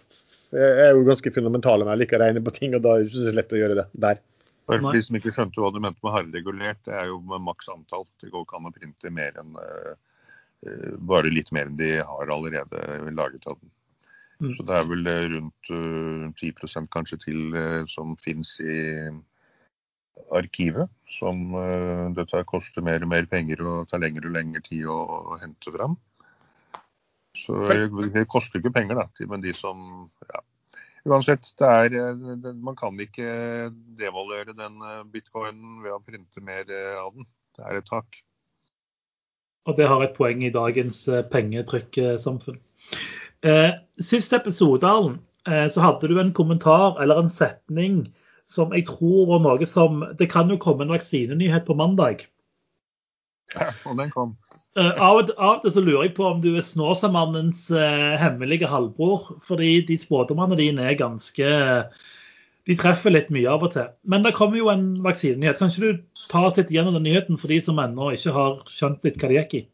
Jeg 0.50 0.83
er 0.83 0.97
jo 0.99 1.07
ganske 1.07 1.30
fundamental 1.30 1.85
med 1.85 1.92
jeg 1.95 2.02
liker 2.02 2.19
å 2.19 2.25
regne 2.25 2.40
på 2.42 2.52
ting, 2.57 2.73
og 2.75 2.83
da 2.83 2.97
er 2.97 3.04
det 3.04 3.12
ikke 3.12 3.23
så 3.23 3.35
lett 3.37 3.52
å 3.54 3.59
gjøre 3.61 3.76
det 3.78 3.85
der. 4.04 4.21
For 4.66 4.95
de 4.97 5.02
som 5.07 5.16
ikke 5.19 5.33
skjønte 5.35 5.62
hva 5.62 5.71
du 5.71 5.78
mente 5.83 6.02
med 6.02 6.14
hardregulert, 6.16 6.80
det 6.88 6.97
er 6.99 7.07
jo 7.07 7.21
med 7.33 7.45
maks 7.47 7.71
antall. 7.71 8.02
Det 8.21 8.33
går 8.33 8.45
ikke 8.45 8.59
an 8.59 8.66
å 8.66 8.73
printe 8.75 9.12
mer 9.14 9.38
enn 9.38 9.54
uh, 9.54 9.95
bare 11.11 11.33
litt 11.33 11.52
mer 11.57 11.71
enn 11.71 11.79
de 11.79 11.93
har 12.05 12.33
allerede 12.33 13.12
laget 13.17 13.47
av 13.49 13.59
den. 13.61 13.73
Mm. 14.40 14.55
Så 14.57 14.64
det 14.69 14.76
er 14.76 14.87
vel 14.88 15.09
eh, 15.09 15.26
rundt 15.35 15.71
uh, 15.73 16.29
10 16.37 16.88
kanskje 16.93 17.19
til 17.26 17.57
uh, 17.57 17.83
som 17.88 18.14
finnes 18.21 18.55
i 18.64 18.76
arkivet. 20.37 20.88
Som 21.12 21.52
uh, 21.57 22.09
dette 22.17 22.45
koster 22.49 22.85
mer 22.85 23.05
og 23.05 23.12
mer 23.12 23.29
penger 23.29 23.61
og 23.64 23.90
tar 23.90 24.00
lengre 24.00 24.31
og 24.31 24.37
lengre 24.37 24.64
tid 24.64 24.88
å, 24.88 25.00
å 25.35 25.40
hente 25.43 25.75
fram. 25.76 25.99
Så 27.37 27.57
eh, 27.73 27.88
det 28.14 28.29
koster 28.33 28.61
ikke 28.61 28.73
penger, 28.75 29.02
da. 29.02 29.29
Men 29.31 29.45
de 29.45 29.52
som 29.57 30.09
ja. 30.29 30.43
Uansett, 31.09 31.55
det 31.57 31.69
er, 31.69 31.95
eh, 31.97 32.25
det, 32.43 32.55
man 32.61 32.76
kan 32.76 32.99
ikke 33.00 33.71
devaluere 33.99 34.57
den 34.57 34.81
eh, 34.85 35.05
bitcoinen 35.12 35.81
ved 35.85 35.95
å 35.95 36.02
printe 36.05 36.43
mer 36.45 36.69
eh, 36.69 36.99
av 37.00 37.14
den. 37.17 37.29
Det 37.57 37.64
er 37.67 37.81
et 37.81 37.88
tak. 37.88 38.21
Og 39.69 39.76
det 39.76 39.88
har 39.90 40.02
et 40.05 40.14
poeng 40.17 40.45
i 40.45 40.52
dagens 40.55 41.02
eh, 41.09 41.25
pengetrykksamfunn. 41.33 42.61
Eh, 43.45 43.73
siste 44.00 44.37
episode, 44.40 44.95
eh, 45.49 45.67
så 45.69 45.85
hadde 45.85 46.09
du 46.09 46.19
en 46.21 46.33
kommentar 46.37 47.00
eller 47.02 47.21
en 47.21 47.33
setning 47.33 48.07
som 48.50 48.73
jeg 48.75 48.88
tror 48.88 49.29
var 49.31 49.43
noe 49.45 49.67
som 49.69 50.02
Det 50.19 50.26
kan 50.33 50.50
jo 50.50 50.59
komme 50.59 50.85
en 50.85 50.95
vaksinenyhet 50.95 51.69
på 51.69 51.76
mandag. 51.79 52.26
Ja, 53.55 53.71
og 53.87 53.99
den 53.99 54.11
kom. 54.14 54.35
Eh, 54.79 55.02
av, 55.02 55.19
og, 55.35 55.62
til 55.62 55.75
så 55.75 55.83
lurer 55.83 56.07
jeg 56.07 56.14
på 56.19 56.26
om 56.29 56.43
du 56.43 56.52
er 56.55 56.64
Snåsamannens 56.67 57.69
eh, 57.75 58.14
hemmelige 58.21 58.71
halvbror. 58.71 59.37
Fordi 59.47 59.81
de 59.87 59.99
spådommene 59.99 60.59
dine 60.59 60.87
er 60.87 60.99
ganske 60.99 61.50
De 62.69 62.76
treffer 62.76 63.12
litt 63.14 63.31
mye 63.33 63.49
av 63.49 63.64
og 63.64 63.73
til. 63.75 63.88
Men 64.05 64.25
det 64.26 64.35
kommer 64.37 64.61
jo 64.61 64.69
en 64.73 64.93
vaksinenyhet. 65.05 65.59
Kan 65.59 65.73
ikke 65.73 65.93
du 65.93 66.25
ta 66.29 66.45
oss 66.49 66.59
litt 66.61 66.73
gjennom 66.75 66.97
den 66.99 67.07
nyheten 67.09 67.40
for 67.40 67.52
de 67.52 67.61
som 67.64 67.81
ennå 67.81 68.12
ikke 68.14 68.35
har 68.37 68.59
skjønt 68.71 69.07
litt 69.07 69.17
hva 69.21 69.31
det 69.31 69.38
gikk 69.40 69.55
i? 69.62 69.67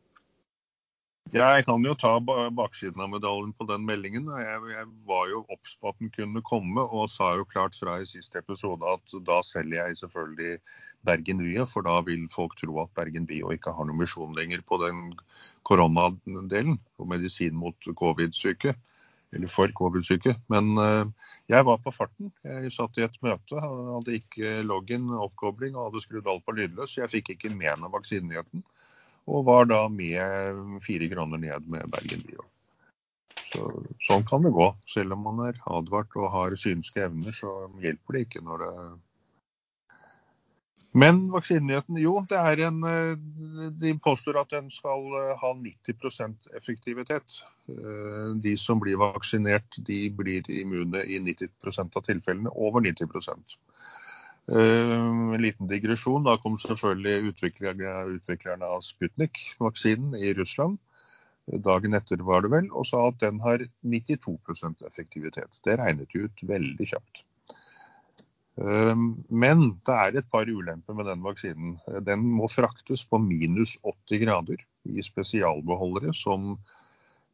Jeg 1.34 1.64
kan 1.66 1.82
jo 1.82 1.92
ta 1.98 2.12
ba- 2.22 2.50
baksiden 2.54 3.02
av 3.02 3.10
medaljen 3.10 3.50
på 3.58 3.66
den 3.66 3.82
meldingen. 3.82 4.28
Jeg 4.30 4.84
var 5.08 5.24
jo 5.26 5.40
obs 5.50 5.72
på 5.80 5.90
at 5.90 5.98
den 5.98 6.12
kunne 6.14 6.42
komme, 6.46 6.84
og 6.86 7.10
sa 7.10 7.32
jo 7.34 7.44
klart 7.50 7.74
fra 7.74 7.96
i 7.98 8.06
siste 8.06 8.38
episode 8.38 8.86
at 8.86 9.16
da 9.26 9.40
selger 9.42 9.88
jeg 9.88 9.98
selvfølgelig 10.04 10.60
Bergen 11.04 11.42
Vie, 11.42 11.66
for 11.66 11.82
da 11.82 11.98
vil 12.06 12.28
folk 12.30 12.54
tro 12.60 12.78
at 12.84 12.94
Bergen 12.94 13.26
Bio 13.26 13.50
ikke 13.50 13.74
har 13.74 13.88
noen 13.88 13.98
misjon 14.04 14.38
lenger 14.38 14.62
på 14.62 14.78
den 14.84 15.16
koronadelen 15.66 16.78
og 17.02 17.10
medisin 17.10 17.58
mot 17.58 17.90
covid-syke. 17.98 18.76
Eller 19.34 19.50
for 19.50 19.72
covid-syke. 19.74 20.36
Men 20.52 20.76
eh, 20.78 21.30
jeg 21.50 21.66
var 21.66 21.80
på 21.82 21.92
farten. 21.94 22.30
Jeg 22.46 22.74
satt 22.74 22.98
i 23.00 23.06
et 23.06 23.16
møte, 23.26 23.62
hadde 23.62 24.18
ikke 24.20 24.60
login, 24.66 25.08
oppkobling 25.10 25.74
og 25.76 25.90
hadde 25.90 26.04
skrudd 26.04 26.30
alt 26.30 26.44
på 26.46 26.54
lydløs. 26.56 26.98
Jeg 27.00 27.12
fikk 27.12 27.34
ikke 27.34 27.54
med 27.54 27.82
meg 27.82 27.94
vaksinenyheten 27.94 28.64
og 29.26 29.46
var 29.48 29.66
da 29.66 29.86
med 29.90 30.78
fire 30.86 31.08
kroner 31.10 31.40
ned 31.42 31.66
med 31.70 31.90
Bergen 31.90 32.22
Bio. 32.26 32.44
Så, 33.50 33.66
sånn 34.06 34.24
kan 34.26 34.44
det 34.46 34.52
gå. 34.54 34.68
Selv 34.90 35.16
om 35.16 35.24
man 35.26 35.42
er 35.48 35.58
advart 35.70 36.14
og 36.18 36.30
har 36.34 36.54
synske 36.60 37.04
evner, 37.08 37.34
så 37.34 37.52
hjelper 37.82 38.16
det 38.16 38.24
ikke 38.26 38.44
når 38.46 38.62
det 38.62 38.72
Men 40.96 41.26
vaksinenyheten, 41.28 41.98
jo, 42.00 42.14
det 42.30 42.38
er 42.40 42.62
en 42.70 42.78
eh, 42.88 43.18
De 43.82 43.92
påstår 44.00 44.38
at 44.40 44.52
den 44.54 44.70
skal 44.72 45.04
eh, 45.18 45.34
ha 45.42 45.50
90% 45.58 46.48
effektivitet. 46.56 47.40
Eh, 47.68 48.30
De 48.40 48.54
som 48.60 48.80
blir 48.80 48.96
vaksinert, 49.02 49.76
de 49.84 50.06
blir 50.08 50.48
immune 50.50 51.04
i 51.04 51.20
90% 51.20 52.00
av 52.00 52.06
tilfellene. 52.08 52.52
Over 52.54 52.80
90 52.86 53.12
Eh, 54.48 54.90
En 55.34 55.42
liten 55.42 55.66
digresjon. 55.66 56.24
Da 56.24 56.36
kom 56.38 56.56
selvfølgelig 56.58 57.32
utviklerne 57.34 58.66
av 58.66 58.80
Sputnik-vaksinen 58.80 60.14
i 60.16 60.32
Russland. 60.34 60.78
Dagen 61.46 61.94
etter 61.94 62.22
var 62.26 62.42
det 62.42 62.50
vel, 62.50 62.68
og 62.72 62.86
sa 62.86 63.08
at 63.08 63.20
den 63.20 63.38
har 63.40 63.62
92% 63.84 64.82
effektivitet. 64.86 65.60
Det 65.64 65.78
regnet 65.78 66.10
de 66.12 66.26
ut 66.26 66.42
veldig 66.42 66.88
kjapt. 66.94 67.26
Eh, 68.56 68.96
Men 69.28 69.64
det 69.84 69.94
er 69.94 70.16
et 70.16 70.28
par 70.32 70.48
ulemper 70.48 70.96
med 70.96 71.08
den 71.10 71.24
vaksinen. 71.24 71.78
Den 72.06 72.24
må 72.38 72.48
fraktes 72.48 73.04
på 73.04 73.20
minus 73.20 73.76
80 73.84 74.22
grader 74.24 74.62
i 74.88 75.02
spesialbeholdere 75.04 76.14
som, 76.16 76.54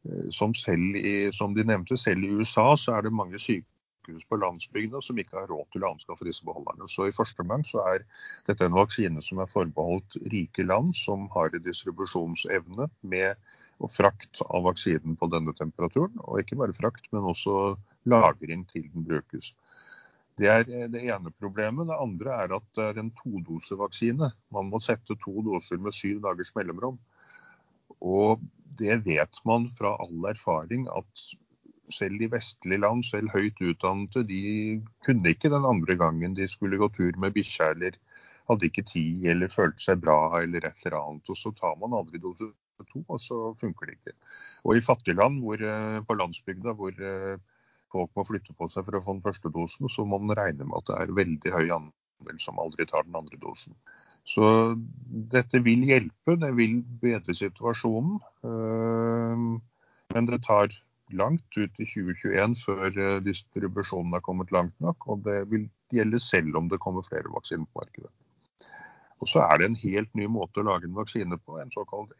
eh, 0.05 0.29
som 0.31 0.51
i, 0.51 1.31
som 1.31 1.53
de 1.55 1.63
nevnte, 1.63 1.97
selv 1.97 2.23
i 2.23 2.33
USA 2.33 2.75
så 2.75 2.97
er 2.97 3.03
det 3.03 3.13
mange 3.13 3.39
sykehus 3.39 4.25
på 4.27 4.35
landsbygda 4.35 4.99
som 5.01 5.17
ikke 5.17 5.39
har 5.39 5.47
råd 5.47 5.71
til 5.71 5.85
å 5.85 5.93
anskaffe 5.93 6.27
disse 6.27 6.43
beholderne. 6.43 6.89
Så 6.91 7.07
i 7.07 7.15
første 7.15 7.39
omgang 7.39 7.63
så 7.63 7.79
er 7.87 8.03
dette 8.45 8.65
en 8.65 8.75
vaksine 8.75 9.23
som 9.23 9.39
er 9.39 9.47
forbeholdt 9.47 10.19
rike 10.33 10.67
land 10.67 10.91
som 10.95 11.29
har 11.31 11.55
distribusjonsevne 11.55 12.89
med 13.01 13.35
frakt 13.91 14.43
av 14.49 14.67
vaksinen 14.67 15.15
på 15.15 15.31
denne 15.31 15.55
temperaturen. 15.55 16.19
Og 16.27 16.43
ikke 16.43 16.59
bare 16.59 16.75
frakt, 16.75 17.07
men 17.15 17.31
også 17.31 17.77
lagring 18.11 18.67
til 18.67 18.89
den 18.91 19.07
brukes. 19.07 19.53
Det 20.39 20.49
er 20.49 20.65
eh, 20.69 20.89
det 20.91 21.03
ene 21.05 21.33
problemet. 21.39 21.87
Det 21.89 21.99
andre 22.05 22.39
er 22.45 22.57
at 22.57 22.67
det 22.77 22.89
er 22.89 22.99
en 23.01 23.13
todosevaksine. 23.19 24.31
Man 24.55 24.71
må 24.71 24.81
sette 24.83 25.17
to 25.21 25.45
doser 25.45 25.81
med 25.81 25.95
syv 25.95 26.21
dagers 26.25 26.53
mellomrom. 26.57 26.99
Og 28.03 28.41
det 28.79 29.03
vet 29.05 29.39
man 29.47 29.69
fra 29.77 29.93
all 30.01 30.29
erfaring 30.31 30.87
at 30.91 31.27
selv 31.93 32.21
i 32.23 32.29
vestlige 32.31 32.81
land, 32.81 33.03
selv 33.05 33.29
høyt 33.33 33.59
utdannede, 33.61 34.23
de 34.27 34.41
kunne 35.05 35.33
ikke 35.33 35.51
den 35.51 35.67
andre 35.67 35.97
gangen 35.99 36.35
de 36.35 36.47
skulle 36.49 36.79
gå 36.81 36.89
tur 36.95 37.19
med 37.21 37.35
bikkja 37.35 37.73
eller 37.75 37.99
hadde 38.49 38.67
ikke 38.67 38.85
tid 38.87 39.27
eller 39.31 39.51
følte 39.51 39.83
seg 39.83 40.01
bra 40.03 40.17
eller 40.41 40.65
et 40.67 40.85
eller 40.85 40.99
annet. 40.99 41.29
Og 41.29 41.39
så 41.39 41.53
tar 41.59 41.77
man 41.79 41.95
aldri 41.95 42.21
dose 42.23 42.49
to, 42.89 43.03
og 43.07 43.21
så 43.21 43.39
funker 43.59 43.87
det 43.87 43.97
ikke. 43.99 44.15
Og 44.65 44.77
i 44.77 44.83
fattige 44.83 45.15
land 45.19 45.39
hvor, 45.43 45.61
eh, 45.61 45.99
på 46.07 46.17
landsbygda 46.19 46.73
hvor 46.79 46.97
eh, 46.97 47.37
folk 47.93 48.13
må 48.17 48.25
flytte 48.27 48.55
på 48.57 48.67
seg 48.71 48.87
for 48.87 48.97
å 48.97 49.03
få 49.05 49.17
den 49.17 49.25
første 49.25 49.51
dosen, 49.53 49.89
så 49.91 50.05
må 50.05 50.19
man 50.21 50.35
regne 50.37 50.65
med 50.67 50.79
at 50.81 50.89
det 50.89 50.97
er 50.99 51.17
veldig 51.19 51.53
høy 51.53 51.67
andel 51.77 52.39
som 52.41 52.61
aldri 52.61 52.87
tar 52.89 53.05
den 53.07 53.19
andre 53.19 53.39
dosen. 53.41 53.77
Så 54.23 54.45
dette 55.33 55.59
vil 55.65 55.83
hjelpe, 55.87 56.37
det 56.39 56.53
vil 56.55 56.79
bedre 57.01 57.35
situasjonen. 57.35 58.19
øh, 58.47 59.59
Men 60.13 60.27
det 60.29 60.43
tar 60.45 60.71
langt 61.11 61.57
ut 61.57 61.79
i 61.79 61.85
2021 61.85 62.55
før 62.65 62.97
øh, 62.97 63.23
distribusjonen 63.25 64.13
har 64.13 64.23
kommet 64.23 64.51
langt 64.51 64.75
nok. 64.79 65.07
Og 65.07 65.25
det 65.25 65.51
vil 65.51 65.67
gjelde 65.91 66.19
selv 66.19 66.55
om 66.55 66.69
det 66.69 66.79
kommer 66.79 67.03
flere 67.03 67.33
vaksiner 67.33 67.65
på 67.65 67.83
markedet. 67.83 68.11
Og 69.19 69.27
så 69.27 69.39
er 69.39 69.57
det 69.57 69.69
en 69.69 69.81
helt 69.83 70.15
ny 70.15 70.27
måte 70.27 70.59
å 70.59 70.67
lage 70.67 70.87
en 70.87 70.95
vaksine 70.95 71.37
på, 71.39 71.59
en 71.59 71.71
såkalt 71.71 72.11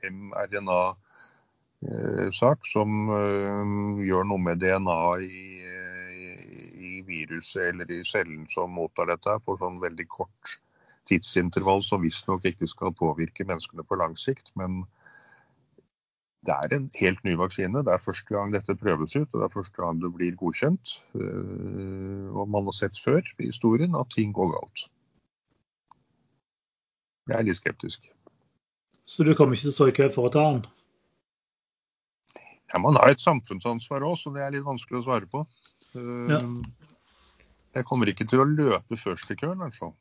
mRNA-sak, 1.84 2.68
som 2.72 3.10
øh, 3.10 4.04
gjør 4.08 4.28
noe 4.30 4.42
med 4.42 4.62
DNA 4.63 5.00
i, 5.24 5.44
i 6.90 7.02
viruset 7.08 7.70
eller 7.70 7.92
i 7.92 8.04
cellen 8.08 8.48
som 8.52 8.74
mottar 8.75 9.12
dette, 9.12 9.38
på 9.46 9.58
sånn 9.60 9.82
veldig 9.84 10.08
kort 10.12 10.58
tidsintervall 11.10 11.84
som 11.84 12.04
visstnok 12.04 12.46
ikke 12.48 12.68
skal 12.68 12.96
påvirke 12.96 13.46
menneskene 13.48 13.84
på 13.84 13.98
lang 14.00 14.16
sikt. 14.20 14.54
Men 14.60 14.84
det 16.48 16.56
er 16.56 16.75
en 16.75 16.90
helt 17.00 17.24
ny 17.24 17.36
vaksine. 17.40 17.84
Det 17.84 17.94
er 17.94 18.04
første 18.04 18.36
gang 18.36 18.54
dette 18.54 18.75
prøves 18.75 19.16
ut, 19.16 19.30
og 19.32 19.40
det 19.40 19.46
er 19.48 19.54
første 19.54 19.82
gang 19.82 20.02
det 20.02 20.12
blir 20.16 20.40
godkjent. 20.40 20.98
Øh, 21.16 22.32
Og 22.34 22.50
man 22.50 22.63
har 22.66 22.75
sett 22.75 23.00
før 23.00 23.22
i 23.40 23.52
historien 23.52 23.96
at 23.96 24.12
ting 24.16 24.34
går 24.34 24.52
galt. 24.56 24.88
Jeg 27.30 27.40
er 27.40 27.44
litt 27.48 27.56
skeptisk. 27.56 28.10
Så 29.06 29.24
du 29.24 29.34
kommer 29.36 29.56
ikke 29.56 29.70
til 29.70 29.72
å 29.72 29.78
stå 29.78 29.88
i 29.88 29.96
kø 29.96 30.10
for 30.12 30.28
å 30.28 30.34
ta 30.34 30.44
den? 30.52 30.66
Ja, 32.74 32.80
man 32.82 32.98
har 32.98 33.13
et 33.13 33.22
samfunnsansvar 33.22 34.06
òg, 34.06 34.15
så 34.18 34.34
det 34.34 34.42
er 34.42 34.56
litt 34.56 34.65
vanskelig 34.65 35.01
å 35.01 35.06
svare 35.06 35.30
på. 35.30 35.46
Øh, 35.96 36.32
Ja. 36.34 36.39
Jeg 37.74 37.86
kommer 37.89 38.06
ikke 38.10 38.25
til 38.30 38.42
å 38.42 38.46
løpe 38.46 38.98
først 38.98 39.32
i 39.34 39.36
køen, 39.36 39.58
i 39.58 39.65
hvert 39.65 39.77
fall. 39.77 39.94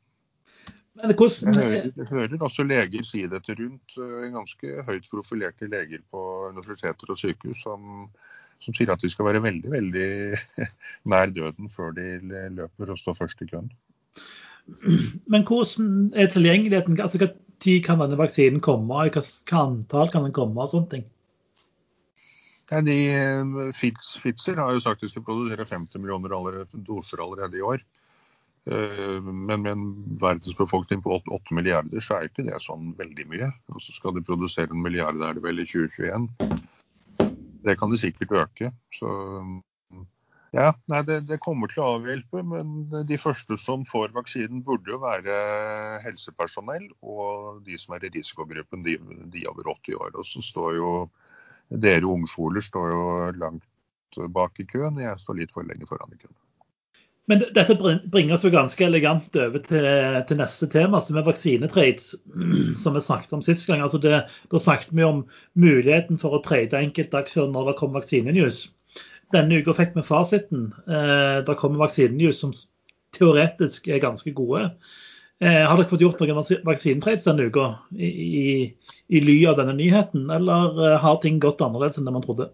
Men 0.93 1.09
Jeg 1.09 1.17
hører, 1.17 1.87
jeg 1.97 2.07
hører 2.11 2.43
også 2.45 2.63
leger 2.69 3.03
si 3.03 3.23
dette 3.25 3.55
rundt 3.57 3.95
øh, 3.97 4.27
ganske 4.33 4.83
høyt 4.85 5.07
profilerte 5.09 5.65
leger 5.65 6.03
på 6.13 6.49
universiteter 6.53 7.09
og 7.09 7.17
sykehus 7.17 7.63
som, 7.65 8.09
som 8.61 8.77
sier 8.77 8.91
at 8.93 9.01
de 9.01 9.09
skal 9.09 9.25
være 9.25 9.41
veldig, 9.41 9.71
veldig 9.73 10.67
nær 11.09 11.33
døden 11.33 11.71
før 11.73 11.97
de 11.97 12.05
løper 12.59 12.93
og 12.93 13.01
står 13.01 13.17
først 13.23 13.41
i 13.41 13.49
køen. 13.49 13.71
Men 15.25 15.43
hvordan 15.49 16.13
er 16.13 16.29
tilgjengeligheten? 16.29 17.01
Altså, 17.01 17.33
tid 17.59 17.81
kan 17.83 17.99
denne 17.99 18.19
vaksinen 18.21 18.61
komme? 18.61 18.85
Hva 18.85 19.25
antall 19.63 20.13
kan 20.13 20.29
den 20.29 20.35
komme? 20.35 20.61
og 20.61 20.69
sånne 20.69 20.93
ting? 20.93 21.09
Nei, 22.71 22.79
de, 22.87 22.95
øh, 23.19 23.73
Fitz, 23.75 24.13
Fitzer 24.23 24.55
har 24.61 24.71
jo 24.71 24.83
sagt 24.83 25.03
de 25.03 25.09
skal 25.11 25.25
produsere 25.25 25.65
50 25.67 25.99
millioner 25.99 26.63
doser 26.87 27.21
allerede 27.23 27.59
i 27.59 27.65
år. 27.65 27.83
Eh, 28.65 29.21
Men 29.23 29.61
med 29.61 29.71
en 29.71 30.17
verdensbefolkning 30.21 31.03
på 31.03 31.19
8 31.27 31.55
milliarder, 31.55 31.99
så 31.99 32.15
er 32.15 32.29
ikke 32.29 32.45
det 32.47 32.61
sånn 32.63 32.93
veldig 32.97 33.27
mye. 33.27 33.51
Og 33.73 33.83
så 33.83 33.95
skal 33.95 34.15
de 34.15 34.23
produsere 34.23 34.71
en 34.71 34.83
milliard 34.83 35.19
er 35.19 35.35
det 35.35 35.43
vel 35.43 35.59
i 35.59 35.67
2021. 35.67 36.29
Det 37.63 37.77
kan 37.79 37.91
de 37.91 37.99
sikkert 37.99 38.31
øke. 38.45 38.73
Så 38.95 39.11
Ja, 40.53 40.67
nei, 40.85 40.99
det, 41.01 41.23
det, 41.25 41.39
kommer 41.41 41.65
til 41.65 41.81
å 41.81 41.95
avhjelpe, 41.95 42.43
men 42.45 42.85
de 43.09 43.17
første 43.17 43.55
som 43.57 43.87
får 43.89 44.11
vaksinen, 44.13 44.59
burde 44.61 44.91
jo 44.91 44.99
være 45.01 45.33
helsepersonell 46.03 46.91
og 47.01 47.63
de 47.65 47.73
som 47.81 47.95
er 47.95 48.05
i 48.05 48.11
risikogruppen, 48.13 48.83
de, 48.85 48.99
de 49.33 49.47
over 49.49 49.71
80 49.73 49.97
år. 49.97 50.11
Og 50.13 50.27
så 50.29 50.43
står 50.45 50.75
jo 50.77 50.91
dere 51.81 52.05
ungfoler 52.09 52.61
står 52.61 52.93
jo 52.93 53.03
langt 53.41 53.65
bak 54.33 54.59
i 54.61 54.65
køen. 54.69 55.01
Jeg 55.01 55.19
står 55.21 55.39
litt 55.41 55.53
for 55.53 55.65
lenge 55.65 55.89
foran 55.89 56.13
i 56.13 56.19
køen. 56.19 56.35
Men 57.31 57.39
dette 57.55 57.77
bringer 58.11 58.35
oss 58.35 58.43
jo 58.43 58.51
ganske 58.51 58.83
elegant 58.83 59.37
over 59.39 59.61
til, 59.63 59.85
til 60.27 60.39
neste 60.41 60.67
tema, 60.71 60.99
som 60.99 61.17
er 61.17 61.25
vaksinetrades, 61.27 62.09
som 62.83 62.97
vi 62.97 63.03
snakket 63.03 63.37
om 63.37 63.43
sist 63.45 63.67
gang. 63.69 63.83
Altså 63.85 64.01
det, 64.03 64.25
da 64.51 64.59
snakket 64.59 64.91
vi 64.91 65.05
om 65.07 65.23
muligheten 65.55 66.19
for 66.19 66.35
å 66.35 66.41
trade 66.43 66.81
enkeltaksjer 66.81 67.47
når 67.53 67.71
det 67.71 67.77
kom 67.79 67.95
vaksinenews. 67.95 68.65
Denne 69.33 69.61
uka 69.63 69.73
fikk 69.77 69.95
vi 69.95 70.03
fasiten. 70.05 70.67
Eh, 70.83 71.39
det 71.47 71.57
kommer 71.61 71.85
vaksinenews 71.85 72.43
som 72.43 72.51
teoretisk 73.15 73.87
er 73.87 74.03
ganske 74.03 74.35
gode. 74.35 74.67
Eh, 75.41 75.65
har 75.67 75.77
dere 75.77 75.89
fått 75.89 76.03
gjort 76.03 76.19
noen 76.21 76.37
vaksinetrades 76.67 77.25
denne 77.25 77.47
uka 77.49 77.71
i, 77.97 78.07
i, 78.07 78.43
i 79.09 79.21
ly 79.23 79.37
av 79.49 79.57
denne 79.59 79.73
nyheten, 79.75 80.27
eller 80.31 80.77
eh, 80.77 80.99
har 81.01 81.17
ting 81.23 81.39
gått 81.41 81.63
annerledes 81.65 81.97
enn 81.99 82.07
det 82.07 82.13
man 82.15 82.25
trodde? 82.25 82.51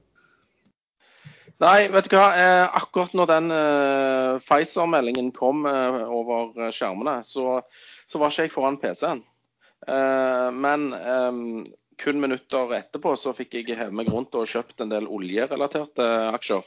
Nei, 1.59 1.89
vet 1.91 2.07
du 2.07 2.15
hva. 2.15 2.29
Eh, 2.39 2.63
akkurat 2.79 3.11
når 3.17 3.33
den 3.33 3.51
Pfizer-meldingen 4.39 5.33
kom 5.35 5.67
over 5.67 6.71
skjermene, 6.71 7.19
så, 7.27 7.59
så, 8.07 8.21
var 8.21 8.31
ikke 8.31 8.47
jeg 8.47 8.55
foran 8.55 8.79
PC-en. 8.79 9.25
men 10.55 10.89
kun 11.99 12.19
minutter 12.21 12.73
etterpå 12.77 13.11
så 13.19 13.33
fikk 13.35 13.57
jeg 13.59 13.75
heve 13.75 13.95
meg 13.95 14.07
rundt 14.11 14.35
og 14.39 14.47
kjøpt 14.47 14.83
en 14.83 14.91
del 14.93 15.07
oljerelaterte 15.07 16.05
aksjer. 16.31 16.63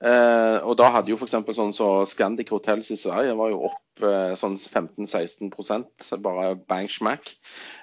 Eh, 0.00 0.58
og 0.64 0.78
da 0.80 0.86
hadde 0.94 1.12
jo 1.12 1.18
f.eks. 1.18 1.34
sånn 1.56 1.74
så 1.76 1.86
Scandic 2.08 2.48
Hotels 2.54 2.88
i 2.94 2.96
Sverige 2.96 3.34
var 3.36 3.50
jo 3.52 3.66
opp 3.68 4.04
eh, 4.06 4.32
sånn 4.38 4.56
15-16 4.56 5.50
bare 6.24 6.54
bang 6.56 6.88
smack. 6.88 7.34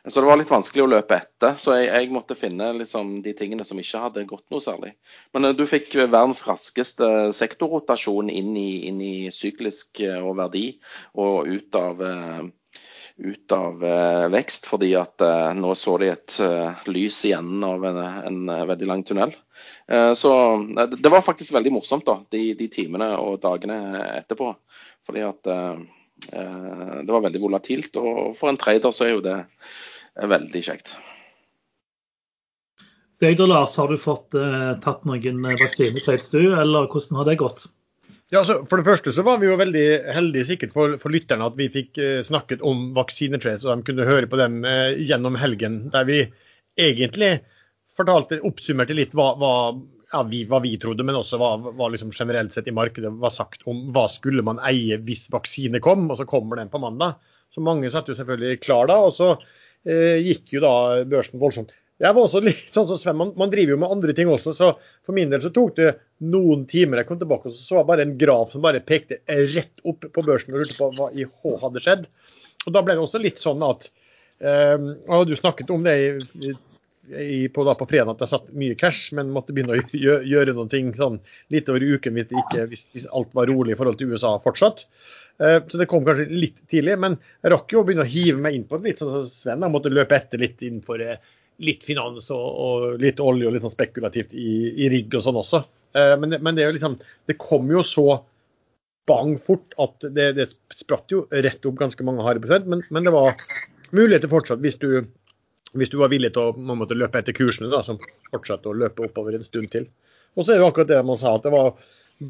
Så 0.07 0.23
det 0.23 0.29
var 0.29 0.41
litt 0.41 0.53
vanskelig 0.53 0.87
å 0.87 0.89
løpe 0.95 1.19
etter. 1.19 1.59
Så 1.61 1.75
jeg, 1.77 1.91
jeg 1.93 2.11
måtte 2.15 2.37
finne 2.39 2.71
liksom, 2.79 3.19
de 3.25 3.35
tingene 3.37 3.67
som 3.67 3.77
ikke 3.77 4.01
hadde 4.07 4.25
gått 4.29 4.47
noe 4.49 4.63
særlig. 4.65 4.95
Men 5.37 5.51
eh, 5.51 5.57
du 5.57 5.65
fikk 5.69 5.93
verdens 5.99 6.41
raskeste 6.47 7.29
sektorrotasjon 7.37 8.33
inn 8.33 8.55
i, 8.57 8.69
inn 8.89 9.03
i 9.03 9.15
syklisk 9.33 10.01
eh, 10.01 10.17
og 10.17 10.39
verdi 10.41 10.71
og 11.21 11.45
ut 11.53 11.77
av 11.77 12.01
eh, 12.01 12.47
ut 13.17 13.51
av 13.51 13.83
eh, 13.83 14.29
vekst, 14.29 14.67
fordi 14.69 14.91
at 14.97 15.21
eh, 15.25 15.49
nå 15.57 15.73
så 15.75 15.95
de 16.01 16.11
et 16.13 16.37
eh, 16.43 16.83
lys 16.91 17.17
i 17.25 17.33
enden 17.37 17.63
av 17.65 17.85
en, 17.89 17.99
en 18.29 18.67
veldig 18.69 18.89
lang 18.89 19.03
tunnel. 19.03 19.35
så 20.15 20.31
det 20.99 21.09
var 21.09 21.23
faktisk 21.25 21.53
veldig 21.55 21.71
morsomt 21.73 22.05
da, 22.05 22.19
de, 22.29 22.41
de 22.59 22.67
timene 22.69 23.07
og 23.17 23.39
dagene 23.41 23.77
etterpå. 24.19 24.51
Fordi 25.07 25.23
at 25.23 25.47
det 25.47 27.07
var 27.07 27.23
veldig 27.23 27.41
volatilt. 27.41 27.95
Og 27.97 28.35
for 28.37 28.51
en 28.51 28.59
trader 28.59 28.91
så 28.93 29.05
er 29.07 29.13
jo 29.13 29.23
det 29.23 29.37
veldig 30.33 30.61
kjekt. 30.67 30.97
Deg 33.23 33.39
da, 33.39 33.47
Lars, 33.49 33.79
har 33.79 33.89
du 33.89 33.97
fått 34.01 34.35
tatt 34.83 35.07
noen 35.09 35.41
vaksinetrades 35.47 36.29
du, 36.35 36.43
eller 36.43 36.91
hvordan 36.91 37.21
har 37.21 37.31
det 37.31 37.39
gått? 37.41 37.65
Ja, 38.27 38.41
altså, 38.41 38.59
For 38.67 38.79
det 38.79 38.87
første 38.89 39.13
så 39.15 39.23
var 39.23 39.37
vi 39.39 39.47
jo 39.47 39.59
veldig 39.59 39.85
heldige 40.11 40.49
sikkert 40.49 40.73
for, 40.75 40.97
for 40.99 41.13
lytterne 41.15 41.47
at 41.47 41.55
vi 41.59 41.69
fikk 41.71 41.99
eh, 42.03 42.23
snakket 42.27 42.63
om 42.65 42.89
vaksinetrace, 42.97 43.63
og 43.63 43.79
de 43.79 43.87
kunne 43.87 44.07
høre 44.07 44.27
på 44.27 44.39
dem 44.39 44.65
eh, 44.67 44.99
gjennom 45.07 45.37
helgen. 45.39 45.85
Der 45.93 46.07
vi 46.09 46.25
egentlig 46.75 47.37
fortalte, 47.97 48.41
oppsummerte 48.45 48.97
litt 48.97 49.15
hva, 49.15 49.29
hva, 49.39 49.53
ja, 50.11 50.25
vi, 50.27 50.43
hva 50.49 50.59
vi, 50.65 50.75
trodde, 50.81 51.07
men 51.07 51.15
også 51.15 51.39
hva, 51.39 51.53
hva 51.71 51.87
liksom 51.93 52.11
generelt 52.11 52.51
sett 52.51 52.67
i 52.67 52.75
markedet 52.75 53.13
var 53.23 53.31
sagt 53.31 53.63
om 53.69 53.87
hva 53.95 54.09
skulle 54.11 54.43
man 54.45 54.59
eie 54.67 54.99
hvis 55.07 55.29
vaksine 55.31 55.79
kom, 55.83 56.09
og 56.11 56.19
så 56.19 56.27
kommer 56.27 56.59
den 56.59 56.73
på 56.73 56.83
mandag. 56.83 57.15
Så 57.55 57.63
mange 57.63 57.87
satt 57.89 58.11
jo 58.11 58.17
selvfølgelig 58.17 58.59
klar 58.67 58.91
da, 58.91 58.99
og 59.07 59.15
så 59.15 59.37
eh, 59.87 60.19
gikk 60.19 60.57
jo 60.57 60.67
da 60.67 60.73
børsen 61.07 61.39
voldsomt 61.39 61.71
jeg 61.97 62.13
var 62.13 62.27
også 62.27 62.41
litt 62.45 62.69
sånn 62.73 62.85
som 62.89 62.99
Sven, 62.99 63.17
man, 63.17 63.31
man, 63.39 63.49
driver 63.49 63.73
jo 63.73 63.79
med 63.81 63.93
andre 63.95 64.13
ting 64.17 64.29
også, 64.29 64.53
så 64.53 64.71
for 65.05 65.17
min 65.17 65.31
del 65.31 65.41
så 65.41 65.49
tok 65.53 65.73
det 65.79 65.89
noen 66.29 66.67
timer. 66.69 67.01
Jeg 67.01 67.09
kom 67.09 67.19
tilbake 67.21 67.49
og 67.49 67.57
så, 67.57 67.79
var 67.79 67.87
bare 67.89 68.05
en 68.05 68.17
graf 68.21 68.53
som 68.53 68.65
bare 68.65 68.83
pekte 68.85 69.19
rett 69.27 69.81
opp 69.87 70.05
på 70.13 70.25
børsen 70.25 70.53
og 70.53 70.61
lurte 70.61 70.77
på 70.77 70.91
hva 70.97 71.09
i 71.17 71.25
H 71.25 71.55
hadde 71.63 71.81
skjedd. 71.83 72.05
Og 72.67 72.75
Da 72.75 72.83
ble 72.83 72.97
det 72.97 73.03
også 73.03 73.21
litt 73.23 73.41
sånn 73.41 73.63
at 73.65 73.89
um, 74.43 74.91
og 75.07 75.29
Du 75.29 75.35
snakket 75.39 75.73
om 75.73 75.85
det 75.87 75.95
i, 75.97 76.53
i, 77.17 77.39
på, 77.53 77.65
da, 77.65 77.73
på 77.79 77.87
fredag 77.89 78.13
at 78.13 78.21
det 78.21 78.29
satt 78.29 78.51
mye 78.53 78.77
cash, 78.77 79.15
men 79.17 79.33
måtte 79.33 79.55
begynne 79.55 79.79
å 79.79 79.81
gjøre, 79.95 80.25
gjøre 80.27 80.53
noen 80.57 80.69
ting 80.69 80.91
sånn 80.97 81.17
litt 81.53 81.71
over 81.71 81.81
uken 81.81 82.17
hvis, 82.17 82.29
ikke, 82.43 82.67
hvis, 82.69 82.85
hvis, 82.93 83.07
alt 83.15 83.33
var 83.37 83.49
rolig 83.49 83.73
i 83.73 83.79
forhold 83.79 83.97
til 83.97 84.13
USA 84.13 84.35
fortsatt. 84.43 84.85
Uh, 85.41 85.63
så 85.65 85.81
det 85.81 85.89
kom 85.89 86.05
kanskje 86.05 86.29
litt 86.29 86.61
tidlig, 86.69 86.93
men 87.01 87.17
jeg 87.41 87.55
rakk 87.55 87.73
jo 87.73 87.81
å 87.81 87.87
begynne 87.87 88.05
å 88.05 88.11
hive 88.11 88.43
meg 88.43 88.59
inn 88.59 88.69
på 88.69 88.77
det 88.77 88.91
litt. 88.91 89.01
sånn 89.01 89.15
så 89.15 89.25
Sven 89.31 89.65
jeg 89.65 89.73
måtte 89.73 89.93
løpe 89.93 90.17
etter 90.19 90.45
litt 90.45 90.61
innenfor 90.61 91.01
uh, 91.01 91.33
litt 91.63 91.85
finans 91.87 92.29
og, 92.33 92.45
og, 92.45 92.87
litt 93.01 93.21
olje 93.23 93.47
og 93.47 93.55
litt 93.55 93.65
sånn 93.65 93.73
spekulativt 93.73 94.33
i, 94.37 94.49
i 94.85 94.89
rigg 94.93 95.15
og 95.17 95.25
sånn 95.25 95.39
også. 95.41 95.63
Eh, 95.97 96.13
men, 96.21 96.37
men, 96.37 96.55
det 96.55 96.63
er 96.63 96.71
jo 96.71 96.77
liksom 96.77 96.97
Det 97.29 97.37
kom 97.41 97.69
jo 97.71 97.83
så 97.85 98.07
bang 99.07 99.37
fort 99.39 99.75
at 99.79 100.03
det, 100.11 100.33
det 100.35 100.49
spratt 100.75 101.13
jo 101.13 101.23
rett 101.31 101.65
opp 101.65 101.77
ganske 101.79 102.03
mange 102.05 102.25
harde 102.25 102.43
prosent. 102.43 102.67
Men, 102.69 102.83
men, 102.91 103.07
det 103.07 103.15
var 103.15 103.33
muligheter 103.95 104.31
fortsatt 104.31 104.63
hvis 104.63 104.79
du, 104.81 104.89
hvis 105.79 105.93
du 105.93 105.99
var 106.01 106.11
villig 106.11 106.33
til 106.35 106.49
å 106.49 106.57
man 106.57 106.81
måtte 106.81 106.97
løpe 106.97 107.21
etter 107.21 107.35
kursene, 107.35 107.71
da, 107.71 107.81
som 107.87 108.01
fortsatte 108.33 108.69
å 108.69 108.75
løpe 108.75 109.07
oppover 109.07 109.37
en 109.37 109.47
stund 109.47 109.71
til. 109.73 109.87
Og 110.35 110.43
så 110.43 110.53
er 110.53 110.59
det 110.59 110.65
jo 110.65 110.73
akkurat 110.73 110.91
det 110.91 111.05
man 111.07 111.19
sa, 111.19 111.37
at 111.37 111.47
det 111.47 111.55
var 111.55 111.71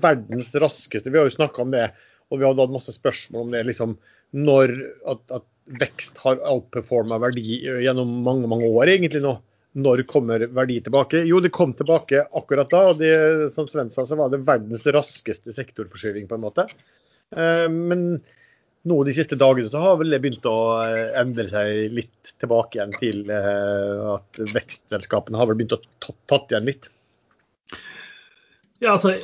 verdens 0.03 0.53
raskeste. 0.55 1.09
Vi 1.09 1.19
har 1.19 1.27
jo 1.27 1.33
snakka 1.33 1.63
om 1.63 1.73
det, 1.73 1.89
og 2.29 2.39
vi 2.39 2.45
har 2.45 2.53
hatt 2.53 2.71
masse 2.75 2.93
spørsmål 2.93 3.47
om 3.47 3.55
det. 3.55 3.65
liksom 3.67 3.97
når 4.35 4.73
at, 5.07 5.21
at 5.31 5.45
vekst 5.67 6.17
har 6.23 6.39
outperforma 6.47 7.19
verdi 7.21 7.59
gjennom 7.83 8.21
mange 8.25 8.49
mange 8.49 8.69
år 8.69 8.93
egentlig 8.95 9.23
nå. 9.25 9.37
Når 9.77 10.01
kommer 10.09 10.41
verdi 10.57 10.79
tilbake? 10.81 11.19
Jo, 11.29 11.37
det 11.43 11.51
kom 11.53 11.75
tilbake 11.77 12.23
akkurat 12.39 12.71
da. 12.71 12.79
og 12.93 13.01
det, 13.01 13.11
Som 13.53 13.67
Sven 13.69 13.91
sa, 13.93 14.07
så 14.09 14.17
var 14.17 14.31
det 14.33 14.39
verdens 14.47 14.87
raskeste 14.89 15.53
sektorforskyving, 15.53 16.25
på 16.29 16.37
en 16.37 16.45
måte. 16.47 16.65
Eh, 17.35 17.67
men 17.69 18.07
nå 18.87 18.97
de 19.05 19.13
siste 19.13 19.37
dagene 19.37 19.69
så 19.69 19.81
har 19.83 19.99
vel 19.99 20.15
det 20.15 20.21
begynt 20.23 20.47
å 20.49 20.57
eh, 20.81 21.13
endre 21.19 21.45
seg 21.51 21.93
litt 21.93 22.33
tilbake 22.41 22.79
igjen 22.79 22.95
til 22.97 23.21
eh, 23.29 24.03
at 24.15 24.41
vekstselskapene 24.55 25.37
har 25.37 25.49
vel 25.49 25.59
begynt 25.59 25.77
å 25.77 25.81
tatt 26.31 26.53
igjen 26.55 26.71
litt. 26.71 26.89
Ja, 28.81 28.91
altså, 28.93 29.15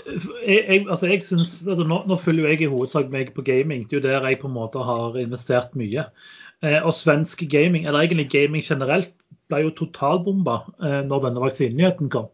jeg, 0.47 0.61
jeg, 0.67 0.85
altså, 0.89 1.07
jeg 1.07 1.21
synes, 1.21 1.67
altså 1.67 1.85
nå, 1.85 1.99
nå, 2.09 2.15
følger 2.17 2.47
jeg 2.49 2.63
i 2.65 2.69
hovedsak 2.71 3.11
meg 3.13 3.33
på 3.35 3.45
gaming. 3.45 3.83
Det 3.89 3.97
er 3.97 4.01
jo 4.01 4.07
der 4.07 4.29
jeg 4.29 4.39
på 4.41 4.49
en 4.49 4.55
måte 4.55 4.81
har 4.81 5.17
investert 5.21 5.75
mye. 5.77 6.07
Eh, 6.63 6.79
og 6.79 6.93
svensk 6.97 7.43
gaming, 7.51 7.85
eller 7.85 8.01
egentlig 8.01 8.29
gaming 8.31 8.63
generelt, 8.65 9.13
ble 9.51 9.65
jo 9.65 9.75
totalbomba 9.77 10.63
eh, 10.81 11.01
når 11.05 11.27
denne 11.27 11.43
vaksinenyheten 11.43 12.09
kom. 12.13 12.31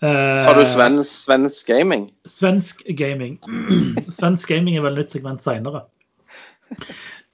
Eh, 0.00 0.38
Sa 0.40 0.54
du 0.54 0.62
svensk, 0.64 1.10
svensk 1.26 1.68
gaming? 1.68 2.08
Svensk 2.30 2.84
gaming. 2.96 3.36
svensk 4.18 4.48
gaming 4.48 4.78
er 4.78 4.86
vel 4.86 4.96
nytt 5.00 5.12
segment 5.12 5.42
seinere. 5.44 5.84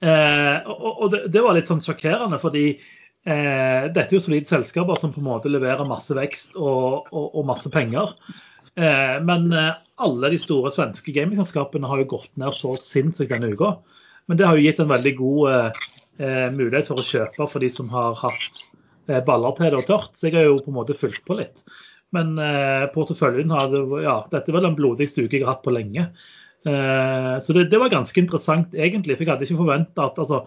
Eh, 0.03 0.57
og, 0.65 0.89
og 1.05 1.13
det, 1.13 1.21
det, 1.31 1.43
var 1.45 1.55
litt 1.55 1.69
sånn 1.69 1.83
sjokkerende, 1.83 2.41
fordi 2.41 2.65
eh, 2.73 3.85
dette 3.93 4.09
er 4.09 4.17
jo 4.17 4.23
solide 4.25 4.49
selskaper 4.49 4.99
som 4.99 5.13
på 5.15 5.21
en 5.21 5.29
måte 5.29 5.51
leverer 5.51 5.87
masse 5.87 6.17
vekst 6.17 6.57
og, 6.57 7.07
og, 7.13 7.29
og 7.31 7.47
masse 7.47 7.71
penger. 7.73 8.11
Eh, 8.75 9.23
men 9.23 9.51
eh, 9.53 9.73
alle 9.95 10.29
de 10.29 10.39
store 10.39 10.71
svenske 10.73 11.13
gamingselskapene 11.15 11.87
har 11.87 12.01
jo 12.01 12.11
gått 12.17 12.33
ned 12.39 12.55
så 12.55 12.75
sinnssykt 12.79 13.31
denne 13.31 13.53
uka. 13.55 13.75
Men 14.27 14.39
det 14.39 14.47
har 14.47 14.57
jo 14.57 14.65
gitt 14.65 14.81
en 14.83 14.91
veldig 14.91 15.13
god 15.19 15.51
eh, 15.55 16.47
mulighet 16.51 16.89
for 16.89 16.99
å 16.99 17.05
kjøpe 17.05 17.47
for 17.51 17.63
de 17.63 17.69
som 17.71 17.91
har 17.93 18.17
hatt 18.19 18.63
baller 19.27 19.53
til 19.53 19.69
det 19.69 19.79
og 19.79 19.87
tørt. 19.87 20.15
Så 20.17 20.27
jeg 20.27 20.39
har 20.39 20.47
jo 20.49 20.61
på 20.65 20.73
en 20.73 20.79
måte 20.79 20.97
fulgt 20.97 21.23
på 21.27 21.37
litt. 21.37 21.61
Men 22.15 22.37
porteføljen 22.93 23.51
har 23.51 23.73
ja, 23.99 24.15
Dette 24.31 24.53
vel 24.55 24.63
den 24.63 24.77
blodigste 24.77 25.25
uka 25.25 25.35
jeg 25.35 25.43
har 25.43 25.57
hatt 25.57 25.65
på 25.65 25.73
lenge. 25.75 26.05
Så 26.63 27.53
det, 27.53 27.65
det, 27.69 27.79
var 27.81 27.91
ganske 27.91 28.17
interessant 28.17 28.73
egentlig. 28.73 29.17
For 29.17 29.25
jeg 29.25 29.33
hadde 29.33 29.45
ikke 29.45 29.59
forventa 29.59 30.07
at 30.07 30.21
altså, 30.23 30.39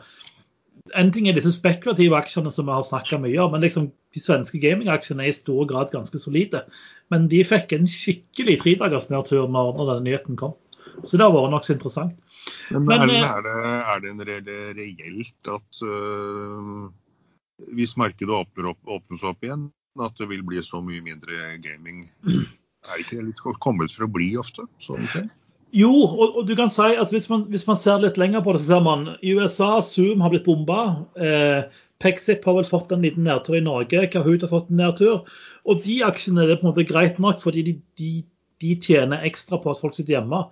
En 0.97 1.11
ting 1.13 1.29
er 1.29 1.37
disse 1.37 1.53
spekulative 1.57 2.17
aksjene 2.17 2.53
som 2.55 2.69
vi 2.69 2.77
har 2.77 2.87
snakka 2.87 3.19
mye 3.21 3.41
om, 3.43 3.53
men 3.53 3.65
liksom, 3.65 3.91
de 4.15 4.23
svenske 4.23 4.61
gamingaksjene 4.63 5.27
er 5.27 5.33
i 5.33 5.37
stor 5.37 5.67
grad 5.69 5.93
ganske 5.93 6.21
solide. 6.21 6.63
Men 7.13 7.27
de 7.33 7.43
fikk 7.47 7.75
en 7.77 7.89
skikkelig 7.91 8.61
tredagers 8.63 9.11
nedtur 9.13 9.49
når, 9.49 9.75
når 9.79 9.93
denne 9.93 10.07
nyheten 10.09 10.39
kom. 10.41 10.55
Så 11.05 11.19
det 11.19 11.27
har 11.27 11.35
vært 11.35 11.53
nokså 11.53 11.75
interessant. 11.77 12.23
Men, 12.73 12.87
Men 12.89 13.05
er, 13.07 13.13
er, 13.27 13.43
det, 13.45 13.57
er, 13.79 14.01
det, 14.03 14.15
en 14.15 14.25
reelt 14.79 15.53
at 15.55 15.83
uh, 15.85 16.87
hvis 17.77 17.97
markedet 18.01 18.35
åpner 18.35 18.73
opp, 18.73 18.81
åpnes 18.99 19.27
opp 19.27 19.45
igjen, 19.45 19.69
at 20.03 20.17
det 20.19 20.29
vil 20.31 20.45
bli 20.47 20.63
så 20.65 20.81
mye 20.85 21.03
mindre 21.05 21.57
gaming? 21.63 22.07
Er 22.89 23.03
ikke 23.03 23.19
det 23.19 23.29
litt 23.31 23.45
kommet 23.63 23.93
for 23.95 24.07
å 24.07 24.13
bli 24.15 24.33
ofte? 24.41 24.67
Sånn 24.83 25.07
Jo, 25.77 25.91
og, 25.93 26.39
og, 26.39 26.47
du 26.49 26.55
kan 26.57 26.71
si 26.73 26.95
at 26.97 27.11
hvis 27.13 27.29
man, 27.29 27.45
hvis 27.53 27.67
man, 27.69 27.77
ser 27.77 28.01
litt 28.01 28.17
lenger 28.21 28.41
på 28.45 28.55
det, 28.55 28.63
så 28.63 28.79
ser 28.79 28.87
man 28.87 29.05
i 29.21 29.35
USA 29.37 29.83
Zoom 29.85 30.25
har 30.25 30.33
blitt 30.33 30.47
bomba. 30.49 31.05
Eh, 31.21 31.69
Pexip 32.01 32.47
har 32.47 32.57
vel 32.57 32.69
fått 32.69 32.95
en 32.95 33.05
liten 33.05 33.27
nedtur 33.27 33.59
i 33.59 33.65
Norge. 33.65 34.07
Kahoot 34.13 34.47
har 34.47 34.53
fått 34.53 34.73
en 34.73 34.81
nedtur. 34.81 35.29
Og 35.69 35.85
de 35.85 36.01
aksjene 36.07 36.45
er 36.45 36.53
det 36.53 36.61
på 36.61 36.69
en 36.69 36.73
måte 36.73 36.87
greit 36.89 37.19
nok, 37.21 37.43
fordi 37.43 37.67
de, 37.67 37.75
de 38.01 38.13
de 38.63 38.75
tjener 38.83 39.27
ekstra 39.27 39.59
på 39.63 39.73
at 39.73 39.81
folk 39.81 39.97
sitter 39.97 40.19
hjemme. 40.19 40.43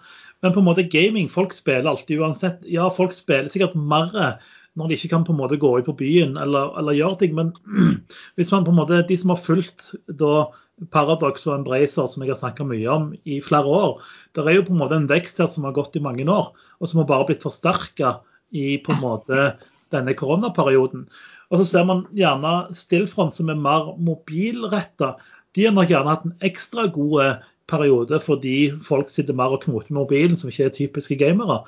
Men 0.44 0.52
på 0.54 0.62
en 0.62 0.68
måte 0.68 0.86
gaming, 0.90 1.30
folk 1.32 1.54
spiller 1.56 1.90
alltid 1.90 2.20
uansett. 2.20 2.62
Ja, 2.70 2.88
folk 2.92 3.14
spiller 3.16 3.50
sikkert 3.52 3.76
mer 3.78 4.38
når 4.76 4.90
de 4.90 4.98
ikke 4.98 5.14
kan 5.14 5.24
på 5.24 5.32
en 5.32 5.40
måte 5.40 5.56
gå 5.56 5.70
ut 5.78 5.86
på 5.86 5.96
byen 5.96 6.36
eller, 6.40 6.74
eller 6.78 6.98
gjøre 6.98 7.20
ting. 7.22 7.34
Men 7.38 7.54
hvis 8.36 8.52
man 8.52 8.66
på 8.66 8.74
en 8.74 8.80
måte, 8.82 9.00
de 9.08 9.18
som 9.18 9.32
har 9.32 9.40
fulgt 9.40 9.90
da 10.06 10.48
Paradox 10.92 11.46
og 11.48 11.54
Embracer, 11.60 12.08
som 12.10 12.22
jeg 12.22 12.34
har 12.34 12.40
snakka 12.40 12.66
mye 12.68 12.88
om 12.92 13.08
i 13.24 13.38
flere 13.44 13.70
år, 13.70 14.02
det 14.36 14.44
er 14.44 14.58
jo 14.58 14.66
på 14.66 14.74
en 14.74 14.82
måte 14.82 14.98
en 14.98 15.08
vekst 15.08 15.40
her 15.40 15.48
som 15.48 15.64
har 15.64 15.76
gått 15.76 15.96
i 15.96 16.04
mange 16.04 16.26
år, 16.28 16.50
og 16.52 16.90
som 16.90 17.00
har 17.00 17.08
bare 17.08 17.28
blitt 17.30 17.46
forsterka 17.46 18.18
i 18.52 18.76
på 18.84 18.92
en 18.92 19.02
måte 19.02 19.48
denne 19.94 20.14
koronaperioden. 20.18 21.06
Og 21.50 21.62
så 21.62 21.66
ser 21.70 21.88
man 21.88 22.04
gjerne 22.16 22.74
Stillfront, 22.76 23.34
som 23.34 23.50
er 23.52 23.58
mer 23.60 23.94
mobilretta. 24.02 25.14
De 25.56 25.66
har 25.66 25.74
nok 25.76 25.92
gjerne 25.92 26.12
hatt 26.12 26.26
en 26.26 26.38
ekstra 26.44 26.88
god 26.92 27.44
periode 27.70 28.18
fordi 28.22 28.56
folk 28.84 29.10
sitter 29.10 29.36
mer 29.36 29.54
og 29.56 29.62
knoter 29.64 29.92
med 29.92 30.02
mobilen, 30.02 30.36
som 30.38 30.50
ikke 30.50 30.68
er 30.68 30.74
typiske 30.74 31.18
gamere. 31.22 31.62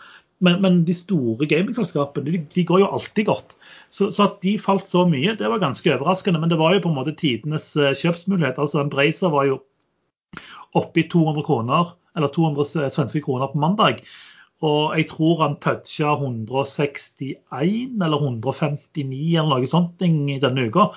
Men, 0.44 0.60
men, 0.62 0.82
de 0.86 0.94
store 0.94 1.48
gamingselskapene 1.50 2.30
de, 2.30 2.42
de, 2.54 2.64
går 2.66 2.84
jo 2.84 2.90
alltid 2.94 3.26
godt. 3.26 3.56
Så, 3.90 4.10
så, 4.12 4.28
at 4.28 4.40
de 4.44 4.58
falt 4.60 4.88
så 4.88 5.04
mye, 5.08 5.34
det 5.38 5.48
var 5.48 5.62
ganske 5.62 5.92
overraskende. 5.94 6.40
Men 6.42 6.52
det 6.52 6.60
var 6.60 6.74
jo 6.74 6.84
på 6.84 6.92
en 6.92 6.98
måte 6.98 7.16
tidenes 7.18 7.70
eh, 7.76 7.96
kjøpsmulighet. 7.96 8.60
Altså 8.60 8.82
en 8.82 8.92
Bracer 8.92 9.32
var 9.32 9.48
jo 9.48 9.60
oppe 10.76 11.02
i 11.02 11.08
200 11.08 11.46
kroner, 11.46 11.94
eller 12.16 12.32
200 12.34 12.90
svenske 12.92 13.22
kroner 13.24 13.52
på 13.52 13.60
mandag. 13.62 14.02
Og 14.66 14.96
jeg 14.98 15.06
tror 15.12 15.44
han 15.44 15.56
toucha 15.62 16.16
161 16.18 18.02
eller 18.02 18.18
159 18.18 19.38
eller 19.38 19.54
noe 19.54 19.70
sånt 19.70 20.02
denne 20.02 20.66
uka. 20.66 20.90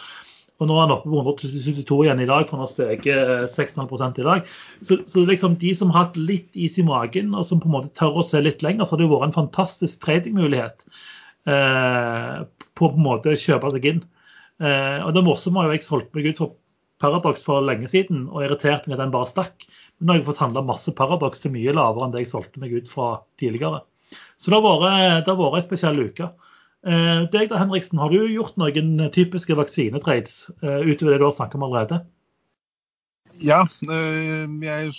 Og 0.62 0.70
nå 0.70 0.76
er 0.78 0.84
han 0.84 0.94
oppe 0.94 1.10
på 1.10 1.22
172 1.22 1.96
igjen 2.06 2.20
i 2.22 2.28
dag, 2.30 2.44
for 2.46 2.58
han 2.58 2.68
har 2.68 2.70
steget 2.70 3.48
6,5 3.50 4.20
i 4.22 4.26
dag. 4.28 4.52
Så, 4.86 5.00
så 5.10 5.24
liksom 5.26 5.58
de 5.62 5.72
som 5.78 5.94
har 5.94 6.08
hatt 6.08 6.20
litt 6.22 6.54
is 6.54 6.78
i 6.78 6.86
magen, 6.86 7.34
og 7.34 7.48
som 7.48 7.62
på 7.62 7.70
en 7.70 7.78
måte 7.80 7.94
tør 7.98 8.22
å 8.22 8.26
se 8.26 8.42
litt 8.46 8.62
lenger, 8.66 8.86
så 8.86 8.94
har 8.94 9.02
det 9.02 9.10
vært 9.10 9.32
en 9.32 9.40
fantastisk 9.40 10.04
tradingmulighet 10.06 10.86
eh, 10.86 11.00
på 11.46 12.90
på 12.90 12.90
en 12.90 13.06
måte 13.06 13.38
kjøpe 13.38 13.72
seg 13.74 13.88
inn. 13.90 14.02
Eh, 14.62 15.00
og 15.02 15.14
det 15.16 15.24
morsomme 15.26 15.62
var 15.62 15.70
jo 15.70 15.78
jeg 15.78 15.86
solgte 15.86 16.18
meg 16.18 16.30
ut 16.30 16.42
for 16.42 16.58
Paradox 17.02 17.46
for 17.48 17.66
lenge 17.66 17.90
siden 17.90 18.28
og 18.30 18.44
irriterte 18.46 18.90
meg 18.90 19.00
at 19.00 19.04
den 19.06 19.14
bare 19.16 19.30
stakk. 19.30 19.66
Men 19.98 20.08
nå 20.08 20.14
har 20.14 20.22
jeg 20.22 20.28
fått 20.30 20.44
handla 20.44 20.66
masse 20.66 20.94
Paradox 20.98 21.42
til 21.42 21.54
mye 21.56 21.74
lavere 21.74 22.08
enn 22.08 22.14
det 22.14 22.26
jeg 22.26 22.34
solgte 22.34 22.62
meg 22.62 22.76
ut 22.78 22.90
fra 22.90 23.10
tidligere. 23.42 23.82
Så 24.38 24.52
det 24.52 24.60
har 24.60 24.82
vært, 24.84 25.26
det 25.26 25.36
har 25.40 25.58
en 25.58 25.66
spesiell 25.66 26.02
uke. 26.02 26.30
Eh, 26.82 27.20
deg 27.34 27.50
da, 27.50 27.60
Henriksen, 27.62 28.02
har 28.02 28.14
du 28.14 28.26
gjort 28.26 28.58
noen 28.62 28.96
typiske 29.14 29.58
vaksinetrades 29.58 30.36
eh, 30.62 30.82
utover 30.90 31.14
det 31.14 31.22
du 31.22 31.28
har 31.28 31.38
snakket 31.38 31.60
om 31.60 31.66
allerede? 31.70 32.02
Ja, 33.42 33.64
øh, 33.88 34.46
jeg 34.62 34.92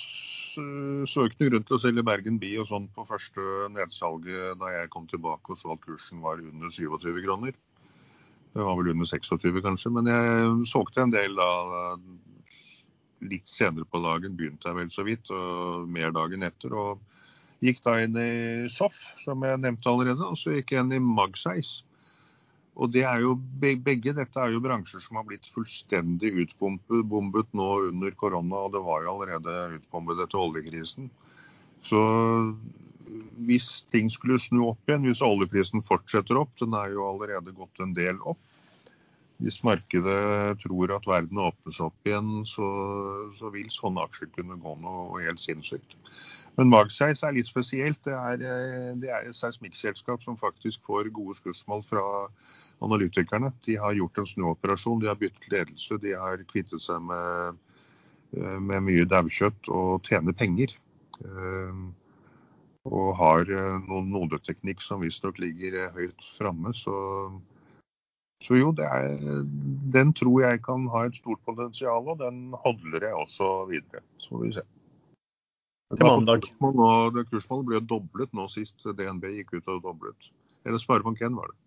så 0.53 1.27
ikke 1.27 1.43
noe 1.43 1.51
grunn 1.51 1.67
til 1.69 1.77
å 1.77 1.83
selge 1.83 2.05
Bergen 2.07 2.39
Bi 2.43 2.55
og 2.61 2.69
sånn 2.71 2.89
på 2.95 3.07
første 3.09 3.69
nedsalget 3.75 4.59
da 4.61 4.73
jeg 4.75 4.91
kom 4.93 5.07
tilbake 5.11 5.55
og 5.55 5.61
så 5.61 5.75
at 5.75 5.85
kursen 5.85 6.23
var 6.25 6.43
under 6.43 6.73
27 6.73 7.23
kroner. 7.25 7.57
Det 8.53 8.61
var 8.61 8.77
vel 8.77 8.93
under 8.93 9.09
26 9.09 9.63
kanskje, 9.65 9.93
men 9.97 10.11
jeg 10.13 10.55
solgte 10.69 11.05
en 11.07 11.15
del 11.15 11.39
da 11.39 11.51
litt 13.25 13.49
senere 13.49 13.87
på 13.89 14.03
dagen. 14.05 14.37
Begynte 14.37 14.69
jeg 14.69 14.79
vel 14.79 14.91
så 14.93 15.07
vidt, 15.07 15.31
og 15.33 15.89
mer 15.89 16.13
dagen 16.15 16.45
etter. 16.45 16.75
og 16.75 17.01
Gikk 17.63 17.81
da 17.85 17.95
inn 18.03 18.19
i 18.19 18.33
SOF, 18.73 18.99
som 19.23 19.45
jeg 19.47 19.61
nevnte 19.63 19.89
allerede, 19.89 20.27
og 20.27 20.39
så 20.39 20.57
gikk 20.57 20.75
jeg 20.75 20.85
inn 20.85 20.97
i 20.97 21.03
Magsize. 21.03 21.87
Og 22.81 22.93
det 22.93 23.03
er 23.05 23.21
jo, 23.21 23.35
Begge 23.61 24.15
dette 24.17 24.41
er 24.41 24.55
jo 24.55 24.63
bransjer 24.65 25.03
som 25.05 25.19
har 25.21 25.27
blitt 25.29 25.49
fullstendig 25.53 26.33
utbombet 26.47 27.51
nå 27.59 27.69
under 27.91 28.15
korona, 28.17 28.65
og 28.65 28.77
det 28.77 28.85
var 28.87 29.05
jo 29.05 29.17
allerede 29.17 29.57
utbombet 29.79 30.23
etter 30.25 30.41
oljekrisen. 30.41 31.11
Så 31.85 32.01
hvis 33.45 33.83
ting 33.93 34.09
skulle 34.13 34.41
snu 34.41 34.63
opp 34.71 34.89
igjen, 34.89 35.05
hvis 35.09 35.25
oljeprisen 35.27 35.85
fortsetter 35.85 36.39
opp, 36.41 36.55
den 36.61 36.73
er 36.79 36.95
jo 36.95 37.05
allerede 37.11 37.55
gått 37.57 37.83
en 37.83 37.93
del 37.97 38.21
opp, 38.25 38.41
hvis 39.43 39.59
markedet 39.67 40.61
tror 40.63 40.93
at 40.95 41.09
verden 41.09 41.41
åpnes 41.43 41.81
opp 41.83 42.07
igjen, 42.07 42.45
så, 42.47 42.67
så 43.39 43.51
vil 43.53 43.71
sånne 43.75 44.05
aksjer 44.07 44.31
kunne 44.37 44.59
gå 44.63 44.77
noe 44.81 45.25
helt 45.25 45.43
sinnssykt. 45.43 45.97
Men 46.61 46.69
Magseis 46.69 47.23
er 47.25 47.33
litt 47.33 47.49
spesielt. 47.49 48.03
Det 48.05 48.13
er, 48.13 48.43
eh, 48.45 48.91
det 49.01 49.11
er 49.11 49.29
et 49.29 49.37
seismikkselskap 49.37 50.23
som 50.25 50.37
faktisk 50.37 50.85
får 50.89 51.09
gode 51.17 51.37
skussmål 51.39 51.85
fra 51.89 52.05
analytikerne. 52.85 53.53
De 53.65 53.79
har 53.81 53.97
gjort 53.97 54.19
en 54.19 54.29
snuoperasjon, 54.29 55.01
de 55.01 55.09
har 55.09 55.17
byttet 55.21 55.49
ledelse, 55.53 56.01
de 56.03 56.13
har 56.13 56.45
kvittet 56.53 56.81
seg 56.81 57.01
med, 57.09 57.57
eh, 58.37 58.59
med 58.59 58.85
mye 58.85 59.09
daukjøtt 59.09 59.69
og 59.69 60.03
tjener 60.05 60.33
penger. 60.33 60.77
Eh, 61.25 61.73
og 62.85 63.15
har 63.17 63.45
noen 63.47 64.11
nodeteknikk 64.11 64.81
som 64.83 65.01
visstnok 65.01 65.39
ligger 65.39 65.93
høyt 65.95 66.19
framme. 66.37 66.75
Så 66.75 67.33
så 68.43 68.57
jo, 68.59 68.73
er, 68.83 69.45
den 69.95 70.13
tror 70.19 70.41
jeg 70.43 70.63
kan 70.67 70.89
ha 70.91 71.05
et 71.07 71.15
stort 71.15 71.39
potensial, 71.47 72.09
og 72.11 72.19
den 72.19 72.53
holder 72.65 73.07
jeg 73.07 73.15
også 73.15 73.69
videre. 73.71 74.03
Så 74.19 74.35
får 74.35 74.43
vi 74.43 74.53
se. 74.57 74.65
Til 75.93 76.09
mandag. 76.09 76.47
Kursmålet 77.31 77.67
ble 77.69 77.83
doblet 77.85 78.33
nå 78.37 78.49
sist 78.53 78.81
DNB 78.85 79.29
gikk 79.39 79.59
ut 79.59 79.69
og 79.75 79.83
doblet. 79.85 80.33
Eller 80.65 80.81
Sparebank1 80.81 81.37
var 81.37 81.53
det. 81.53 81.59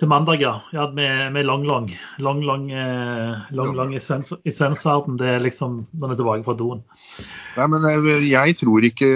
Til 0.00 0.08
mandag, 0.08 0.40
ja. 0.40 0.56
ja 0.72 0.88
med, 0.90 1.28
med 1.34 1.44
lang, 1.46 1.66
lang. 1.68 1.84
Lang, 2.18 2.40
lang, 2.42 2.64
eh, 2.72 3.42
lang, 3.54 3.74
lang 3.76 3.92
i 3.94 4.00
svenskverden. 4.00 5.18
Det 5.20 5.28
er 5.28 5.44
liksom 5.44 5.82
når 5.92 6.08
vi 6.10 6.16
er 6.16 6.20
tilbake 6.22 6.46
fra 6.48 6.56
doen. 6.58 6.80
Nei, 7.58 7.66
men 7.70 7.86
eh, 7.86 8.24
jeg 8.26 8.56
tror 8.64 8.88
ikke 8.88 9.10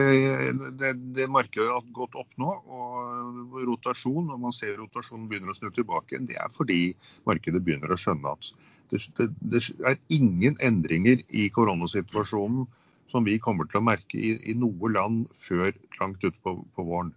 det, 0.78 0.92
det 1.16 1.26
markedet 1.32 1.72
har 1.72 1.82
gått 1.96 2.14
opp 2.14 2.30
nå. 2.38 2.54
Og 2.68 3.58
rotasjon, 3.66 4.28
når 4.28 4.42
man 4.46 4.54
ser 4.54 4.76
rotasjonen 4.78 5.26
begynner 5.30 5.50
å 5.50 5.58
snu 5.58 5.72
tilbake, 5.74 6.20
det 6.28 6.38
er 6.38 6.52
fordi 6.54 6.80
markedet 7.26 7.64
begynner 7.64 7.90
å 7.90 7.98
skjønne 7.98 8.36
at 8.36 8.52
det, 8.92 9.02
det, 9.18 9.30
det 9.42 9.64
er 9.82 9.98
ingen 10.14 10.60
endringer 10.62 11.24
i 11.34 11.48
koronasituasjonen 11.56 12.68
som 13.12 13.26
vi 13.26 13.38
kommer 13.42 13.68
til 13.70 13.80
å 13.80 13.86
merke 13.86 14.18
i, 14.18 14.34
i 14.50 14.56
noe 14.58 14.90
land 14.92 15.26
før 15.46 15.70
langt 16.00 16.24
utpå 16.26 16.58
på 16.74 16.86
våren. 16.86 17.14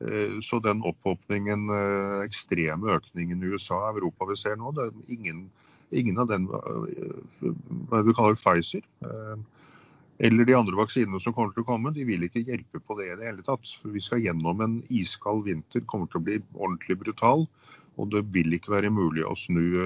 Eh, 0.00 0.40
så 0.40 0.60
den 0.64 0.80
opphopningen, 0.86 1.68
eh, 1.68 2.20
ekstreme 2.24 2.94
økningen 2.96 3.42
i 3.42 3.50
USA 3.52 3.76
og 3.90 3.98
Europa 3.98 4.30
vi 4.30 4.36
ser 4.40 4.56
nå, 4.56 4.72
det 4.72 4.86
er 4.88 5.16
ingen, 5.16 5.42
ingen 5.92 6.22
av 6.22 6.30
den 6.30 6.46
eh, 6.48 7.50
hva 7.90 8.00
du 8.06 8.14
kaller 8.16 8.38
Pfizer 8.38 8.80
eller 10.20 10.44
de 10.44 10.56
andre 10.56 10.76
vaksinene 10.76 11.20
som 11.20 11.32
kommer 11.32 11.52
til 11.52 11.64
å 11.64 11.68
komme, 11.68 11.92
de 11.96 12.04
vil 12.04 12.26
ikke 12.26 12.42
hjelpe 12.44 12.80
på 12.84 12.96
det 12.98 13.06
i 13.08 13.14
det 13.16 13.24
hele 13.24 13.44
tatt. 13.44 13.70
Vi 13.88 14.02
skal 14.04 14.20
gjennom 14.20 14.60
en 14.60 14.74
iskald 14.92 15.46
vinter, 15.46 15.80
kommer 15.88 16.10
til 16.12 16.20
å 16.20 16.24
bli 16.26 16.34
ordentlig 16.58 16.98
brutal. 17.00 17.46
Og 17.96 18.10
det 18.12 18.26
vil 18.34 18.52
ikke 18.52 18.74
være 18.74 18.90
mulig 18.92 19.24
å 19.24 19.32
snu 19.32 19.80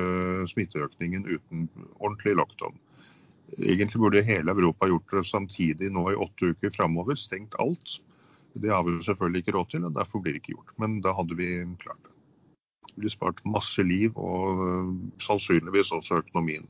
smitteøkningen 0.50 1.28
uten 1.30 1.68
ordentlig 2.00 2.34
lockdown. 2.40 2.74
Egentlig 3.58 4.00
burde 4.02 4.24
hele 4.26 4.50
Europa 4.50 4.88
gjort 4.90 5.12
det 5.14 5.26
samtidig 5.28 5.90
nå 5.94 6.08
i 6.10 6.18
åtte 6.18 6.54
uker 6.54 6.72
framover, 6.74 7.18
stengt 7.18 7.54
alt. 7.62 7.98
Det 8.54 8.70
har 8.70 8.84
vi 8.86 8.96
selvfølgelig 9.02 9.42
ikke 9.42 9.54
råd 9.56 9.70
til, 9.70 9.86
og 9.86 9.94
derfor 9.94 10.22
blir 10.22 10.34
det 10.34 10.42
ikke 10.42 10.54
gjort. 10.54 10.74
Men 10.78 11.00
da 11.04 11.14
hadde 11.14 11.38
vi 11.38 11.50
klart 11.82 12.00
det. 12.02 12.12
Det 12.94 13.02
blir 13.02 13.14
spart 13.14 13.40
masse 13.46 13.82
liv, 13.82 14.14
og 14.14 14.64
øh, 14.66 14.90
sannsynligvis 15.22 15.90
også 15.94 16.22
økonomien. 16.22 16.66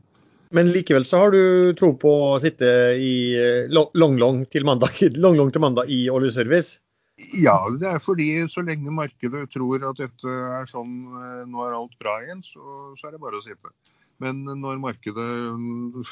Men 0.54 0.70
likevel 0.72 1.04
så 1.04 1.24
har 1.24 1.34
du 1.34 1.74
tro 1.76 1.90
på 2.00 2.10
å 2.30 2.38
sitte 2.40 2.68
i 3.00 3.34
øh, 3.36 3.72
long-long 3.72 4.44
til 4.48 4.64
til 5.04 5.60
mandag 5.60 5.90
i 5.92 6.08
oljeservice? 6.08 6.80
Ja, 7.38 7.58
det 7.78 7.86
er 7.86 8.00
fordi 8.02 8.28
så 8.50 8.64
lenge 8.66 8.90
markedet 8.90 9.50
tror 9.52 9.84
at 9.90 10.00
dette 10.00 10.30
er 10.58 10.64
sånn, 10.66 10.94
øh, 11.14 11.42
nå 11.46 11.66
er 11.66 11.76
alt 11.76 11.98
bra 12.00 12.16
igjen, 12.24 12.42
så, 12.42 12.94
så 12.98 13.08
er 13.08 13.14
det 13.14 13.22
bare 13.22 13.38
å 13.38 13.44
sitte. 13.44 13.70
Men 14.24 14.44
når 14.62 14.80
markedet 14.82 15.30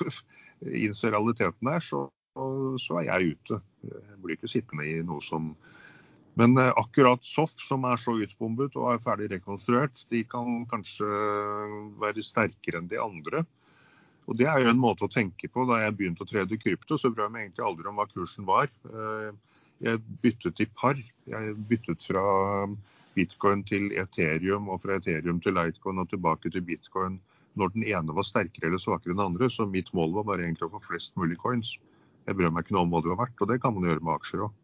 innser 0.84 1.16
realiteten 1.16 1.72
her, 1.72 1.84
så 1.84 2.06
så 2.80 3.00
er 3.00 3.08
jeg 3.08 3.34
ute. 3.36 3.58
Jeg 3.84 4.20
blir 4.22 4.36
ikke 4.36 4.50
sittende 4.50 4.86
i 4.88 5.00
noe 5.04 5.22
som 5.24 5.54
Men 6.34 6.56
eh, 6.56 6.72
akkurat 6.80 7.20
SOF, 7.28 7.58
som 7.60 7.84
er 7.84 7.98
så 8.00 8.14
utbombet 8.16 8.76
og 8.80 8.86
er 8.88 9.02
ferdig 9.04 9.26
rekonstruert, 9.34 10.06
de 10.08 10.22
kan 10.24 10.62
kanskje 10.64 11.04
være 12.00 12.24
sterkere 12.24 12.80
enn 12.80 12.88
de 12.88 12.96
andre. 12.96 13.42
Og 14.24 14.38
Det 14.38 14.46
er 14.48 14.62
jo 14.62 14.70
en 14.70 14.80
måte 14.80 15.04
å 15.04 15.12
tenke 15.12 15.50
på. 15.52 15.66
Da 15.68 15.82
jeg 15.82 15.96
begynte 15.98 16.24
å 16.24 16.30
trede 16.30 16.56
krypto, 16.56 16.96
så 16.96 17.10
brød 17.12 17.26
jeg 17.26 17.34
meg 17.34 17.44
egentlig 17.44 17.66
aldri 17.66 17.90
om 17.90 18.00
hva 18.00 18.08
kursen 18.08 18.48
var. 18.48 18.72
Eh, 18.88 19.60
jeg 19.84 20.00
byttet 20.24 20.64
i 20.64 20.68
par. 20.72 20.96
Jeg 21.28 21.52
byttet 21.68 22.08
fra 22.08 22.24
bitcoin 23.12 23.60
til 23.68 23.92
Ethereum 24.00 24.72
og 24.72 24.80
fra 24.86 24.96
Ethereum 24.96 25.42
til 25.44 25.52
Lightcoin 25.58 26.00
og 26.00 26.08
tilbake 26.08 26.48
til 26.48 26.64
bitcoin 26.64 27.20
når 27.58 27.74
den 27.74 27.86
ene 27.88 28.16
var 28.16 28.26
sterkere 28.26 28.70
eller 28.70 28.82
svakere 28.82 29.12
enn 29.12 29.20
den 29.20 29.28
andre. 29.32 29.50
Så 29.52 29.66
mitt 29.68 29.92
mål 29.96 30.14
var 30.16 30.28
bare 30.30 30.46
egentlig 30.46 30.68
å 30.68 30.74
få 30.74 30.82
flest 30.90 31.14
mulig 31.20 31.38
coins. 31.42 31.74
Jeg 32.26 32.38
bryr 32.38 32.52
meg 32.54 32.66
ikke 32.66 32.76
noe 32.76 32.86
om 32.86 32.92
hva 32.92 33.02
du 33.02 33.10
har 33.12 33.20
vært, 33.24 33.38
og 33.40 33.50
det 33.50 33.60
kan 33.62 33.74
man 33.74 33.88
gjøre 33.88 34.04
med 34.04 34.14
aksjer 34.14 34.44
òg. 34.46 34.58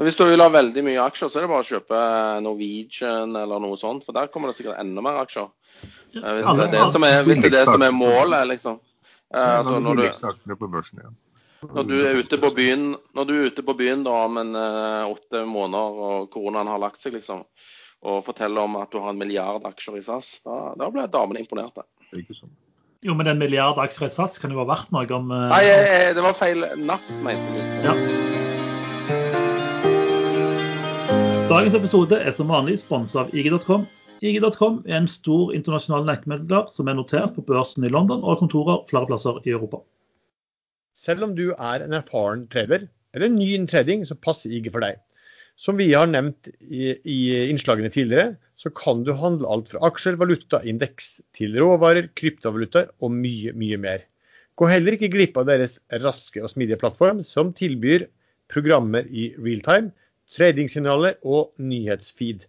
Hvis 0.00 0.16
du 0.16 0.22
vil 0.24 0.40
ha 0.40 0.48
veldig 0.48 0.82
mye 0.86 1.00
aksjer, 1.02 1.28
så 1.28 1.40
er 1.40 1.44
det 1.44 1.50
bare 1.50 1.64
å 1.64 1.68
kjøpe 1.68 1.96
Norwegian 2.46 3.34
eller 3.36 3.60
noe 3.60 3.76
sånt. 3.76 4.06
For 4.06 4.16
der 4.16 4.30
kommer 4.32 4.48
det 4.48 4.56
sikkert 4.56 4.80
enda 4.80 5.02
mer 5.04 5.18
aksjer. 5.20 5.50
Hvis 6.14 6.22
det 6.22 6.68
er 6.68 6.70
det 6.72 6.86
som 6.94 7.04
er, 7.04 7.18
det 7.26 7.36
er, 7.36 7.52
det 7.52 7.66
som 7.68 7.84
er 7.84 7.92
målet, 7.92 8.46
liksom. 8.48 8.78
Eh, 9.34 9.58
altså, 9.58 9.76
Når 9.82 10.00
du 10.00 10.06
når 11.60 11.84
du 11.84 11.98
er 12.00 12.16
ute 12.16 12.38
på 12.40 12.48
byen, 12.56 12.94
når 13.12 13.26
du 13.28 13.34
er 13.34 13.50
ute 13.52 13.62
på 13.62 13.74
byen 13.76 14.00
da, 14.06 14.14
om 14.24 14.38
en 14.40 14.56
eh, 14.56 15.10
åtte 15.12 15.42
måneder 15.44 15.98
og 16.06 16.30
koronaen 16.32 16.70
har 16.72 16.80
lagt 16.80 17.02
seg, 17.02 17.18
liksom, 17.18 17.42
og 18.00 18.24
forteller 18.24 18.64
om 18.64 18.78
at 18.80 18.92
du 18.92 19.00
har 19.02 19.12
en 19.12 19.20
milliard 19.20 19.64
aksjer 19.68 19.98
i 20.00 20.02
SAS, 20.04 20.40
da, 20.46 20.72
da 20.80 20.88
ble 20.92 21.04
damene 21.12 21.42
imponerte. 21.42 21.84
Ikke 22.16 22.36
sånn. 22.36 22.52
Jo, 23.04 23.14
men 23.16 23.30
en 23.30 23.40
milliard 23.40 23.78
aksjer 23.80 24.08
i 24.08 24.12
SAS 24.12 24.36
kan 24.40 24.52
jo 24.52 24.60
ha 24.60 24.66
vært 24.68 24.90
noe 24.92 25.08
om 25.16 25.30
uh... 25.32 25.48
Nei, 25.52 25.64
eh, 25.68 26.10
det 26.16 26.24
var 26.24 26.36
feil. 26.36 26.64
NAS, 26.84 27.14
mente 27.24 27.56
jeg. 27.56 27.68
Ja. 27.86 27.94
Dagens 31.50 31.74
episode 31.74 32.20
er 32.20 32.30
som 32.36 32.52
vanlig 32.52 32.76
sponset 32.82 33.24
av 33.24 33.32
IG.com. 33.34 33.86
IG.com 34.20 34.82
er 34.84 35.00
en 35.00 35.08
stor 35.08 35.54
internasjonal 35.56 36.04
nettmegler 36.06 36.68
som 36.72 36.88
er 36.92 36.98
notert 36.98 37.32
på 37.34 37.44
børsen 37.48 37.88
i 37.88 37.90
London 37.92 38.20
og 38.20 38.34
har 38.34 38.40
kontorer 38.42 38.84
flere 38.90 39.08
plasser 39.08 39.40
i 39.48 39.54
Europa. 39.56 39.80
Selv 40.96 41.24
om 41.24 41.32
du 41.34 41.48
er 41.54 41.82
en 41.82 41.96
erfaren 41.96 42.44
trader 42.52 42.84
eller 43.16 43.32
ny 43.32 43.54
innen 43.54 43.68
trading, 43.70 44.04
så 44.06 44.14
passer 44.14 44.52
IG 44.52 44.68
for 44.70 44.84
deg. 44.84 45.00
Som 45.60 45.76
vi 45.76 45.90
har 45.92 46.08
nevnt 46.08 46.48
i, 46.64 46.94
i 47.04 47.18
innslagene 47.50 47.90
tidligere, 47.92 48.38
så 48.56 48.70
kan 48.72 49.02
du 49.04 49.12
handle 49.16 49.48
alt 49.48 49.68
fra 49.72 49.82
aksjer, 49.90 50.16
valuta, 50.20 50.62
indeks 50.64 51.18
til 51.36 51.58
råvarer, 51.60 52.08
kryptovalutaer 52.16 52.88
og 53.04 53.12
mye, 53.12 53.52
mye 53.56 53.76
mer. 53.80 54.06
Gå 54.56 54.68
heller 54.68 54.96
ikke 54.96 55.10
glipp 55.12 55.36
av 55.40 55.50
deres 55.50 55.78
raske 56.00 56.40
og 56.40 56.48
smidige 56.52 56.80
plattform, 56.80 57.20
som 57.24 57.52
tilbyr 57.56 58.06
programmer 58.52 59.04
i 59.12 59.30
realtime, 59.36 59.92
tradingsignaler 60.32 61.18
og 61.28 61.52
nyhetsfeed. 61.60 62.46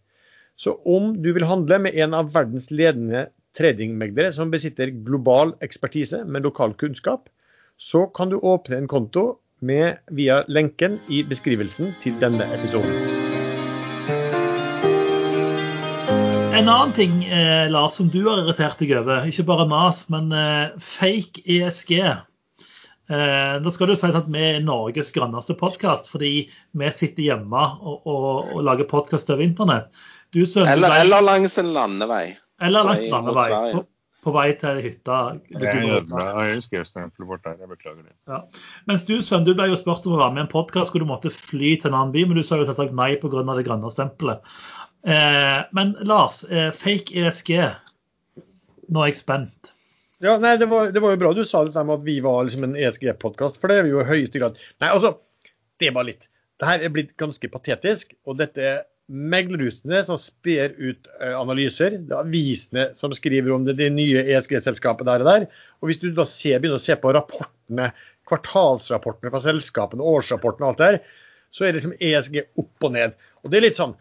Så 0.55 0.77
om 0.87 1.11
du 1.19 1.31
vil 1.35 1.47
handle 1.47 1.81
med 1.83 1.99
en 1.99 2.15
av 2.15 2.31
verdens 2.35 2.69
ledende 2.71 3.27
tradingmeglere 3.57 4.31
som 4.35 4.51
besitter 4.53 4.91
global 5.03 5.55
ekspertise 5.65 6.23
med 6.27 6.47
lokal 6.47 6.75
kunnskap, 6.79 7.27
så 7.75 8.05
kan 8.15 8.31
du 8.31 8.37
åpne 8.39 8.77
en 8.79 8.91
konto 8.91 9.25
med 9.61 10.01
via 10.11 10.41
lenken 10.51 10.99
i 11.09 11.21
beskrivelsen 11.27 11.93
til 12.01 12.17
denne 12.21 12.47
episoden. 12.55 12.93
En 16.61 16.69
annen 16.69 16.91
ting, 16.93 17.23
eh, 17.25 17.69
Lars, 17.71 17.95
som 17.97 18.09
du 18.13 18.19
har 18.27 18.43
irritert 18.43 18.81
deg 18.81 18.91
over, 18.99 19.23
ikke 19.25 19.47
bare 19.47 19.65
NAS, 19.69 20.03
men 20.13 20.29
eh, 20.35 20.73
fake 20.77 21.41
ESG. 21.45 21.93
Eh, 23.11 23.55
nå 23.63 23.71
skal 23.73 23.89
det 23.89 23.95
jo 23.97 24.01
sies 24.03 24.17
at 24.19 24.29
vi 24.31 24.43
er 24.45 24.59
Norges 24.63 25.09
grønneste 25.15 25.55
podkast, 25.57 26.11
fordi 26.11 26.33
vi 26.77 26.91
sitter 26.93 27.25
hjemme 27.31 27.63
og, 27.81 28.05
og, 28.05 28.51
og 28.53 28.67
lager 28.67 28.89
podkast 28.91 29.31
over 29.33 29.43
internett. 29.43 29.89
Du, 30.31 30.43
Eller, 30.45 31.01
eller 31.01 31.25
langs 31.25 31.57
en 31.59 31.73
landevei. 31.75 32.37
eller 32.61 32.85
langs 32.87 33.01
mot 33.03 33.17
landevei. 33.17 33.81
På, 34.21 34.33
vei 34.35 34.51
til 34.61 34.77
hytta. 34.83 35.17
Jeg 35.49 35.85
ødela 35.95 36.25
ASG-stempelet 36.43 37.25
vårt 37.25 37.41
der. 37.47 37.55
Jeg 37.57 37.71
beklager 37.71 38.03
det. 38.05 38.37
Mens 38.89 39.07
du, 39.07 39.15
Sven, 39.25 39.47
du 39.47 39.55
ble 39.57 39.71
jo 39.71 39.79
spurt 39.79 40.05
om 40.05 40.13
å 40.13 40.21
være 40.21 40.35
med 40.35 40.43
i 40.43 40.45
en 40.45 40.51
podkast 40.51 40.93
hvor 40.93 41.01
du 41.01 41.09
måtte 41.09 41.33
fly 41.33 41.73
til 41.81 41.89
en 41.89 41.97
annen 41.97 42.13
by, 42.13 42.27
men 42.29 42.37
du 42.37 42.45
sa 42.45 42.59
jo 42.61 42.67
selvsagt 42.69 42.93
nei 42.97 43.15
pga. 43.21 43.41
det 43.49 43.65
grønne 43.65 43.89
stempelet. 43.93 44.45
Eh, 45.09 45.59
men 45.73 45.95
Lars, 46.05 46.43
eh, 46.43 46.69
fake 46.77 47.17
ESG. 47.17 47.55
Nå 48.91 49.01
er 49.01 49.09
jeg 49.09 49.21
spent. 49.23 49.73
Ja, 50.21 50.35
nei, 50.37 50.53
det 50.61 50.69
var, 50.69 50.91
det 50.93 51.01
var 51.01 51.15
jo 51.15 51.21
bra 51.23 51.33
du 51.33 51.41
sa 51.47 51.63
dette 51.65 51.81
med 51.87 51.97
at 51.97 52.05
vi 52.05 52.19
var 52.21 52.45
liksom 52.45 52.67
en 52.67 52.77
ESG-podkast, 52.77 53.57
for 53.57 53.71
det 53.71 53.79
er 53.79 53.87
vi 53.87 53.95
jo 53.95 54.03
i 54.03 54.09
høyeste 54.09 54.41
grad. 54.41 54.59
Nei, 54.83 54.91
altså, 54.93 55.15
det 55.81 55.89
var 55.95 56.05
litt. 56.05 56.27
Det 56.61 56.69
her 56.69 56.83
er 56.85 56.93
blitt 56.93 57.15
ganske 57.17 57.49
patetisk, 57.49 58.13
og 58.29 58.37
dette 58.37 58.61
er 58.61 58.83
meglerhusene 59.11 59.99
som 60.07 60.17
sper 60.19 60.71
ut 60.79 61.09
eh, 61.19 61.33
analyser. 61.35 61.97
Det 61.99 62.15
er 62.15 62.23
avisene 62.23 62.85
som 62.97 63.13
skriver 63.15 63.51
om 63.55 63.65
det, 63.67 63.75
det 63.79 63.89
nye 63.93 64.23
ESG-selskapet 64.23 65.07
der 65.09 65.23
og 65.23 65.29
der. 65.29 65.47
Og 65.81 65.91
hvis 65.91 65.99
du 66.01 66.09
da 66.15 66.25
ser, 66.27 66.61
begynner 66.61 66.79
å 66.79 66.83
se 66.83 66.95
på 66.99 67.11
rapportene, 67.15 67.91
kvartalsrapportene 68.29 69.33
fra 69.33 69.43
selskapene, 69.43 70.05
årsrapportene 70.13 70.67
og 70.67 70.71
alt 70.71 70.81
det 70.81 70.91
der, 70.93 71.17
så 71.51 71.65
er 71.65 71.71
det 71.71 71.81
liksom 71.81 71.97
ESG 71.99 72.37
opp 72.63 72.87
og 72.87 72.95
ned. 72.95 73.17
Og 73.43 73.51
det 73.51 73.59
er 73.59 73.69
litt 73.69 73.81
sånn 73.81 73.97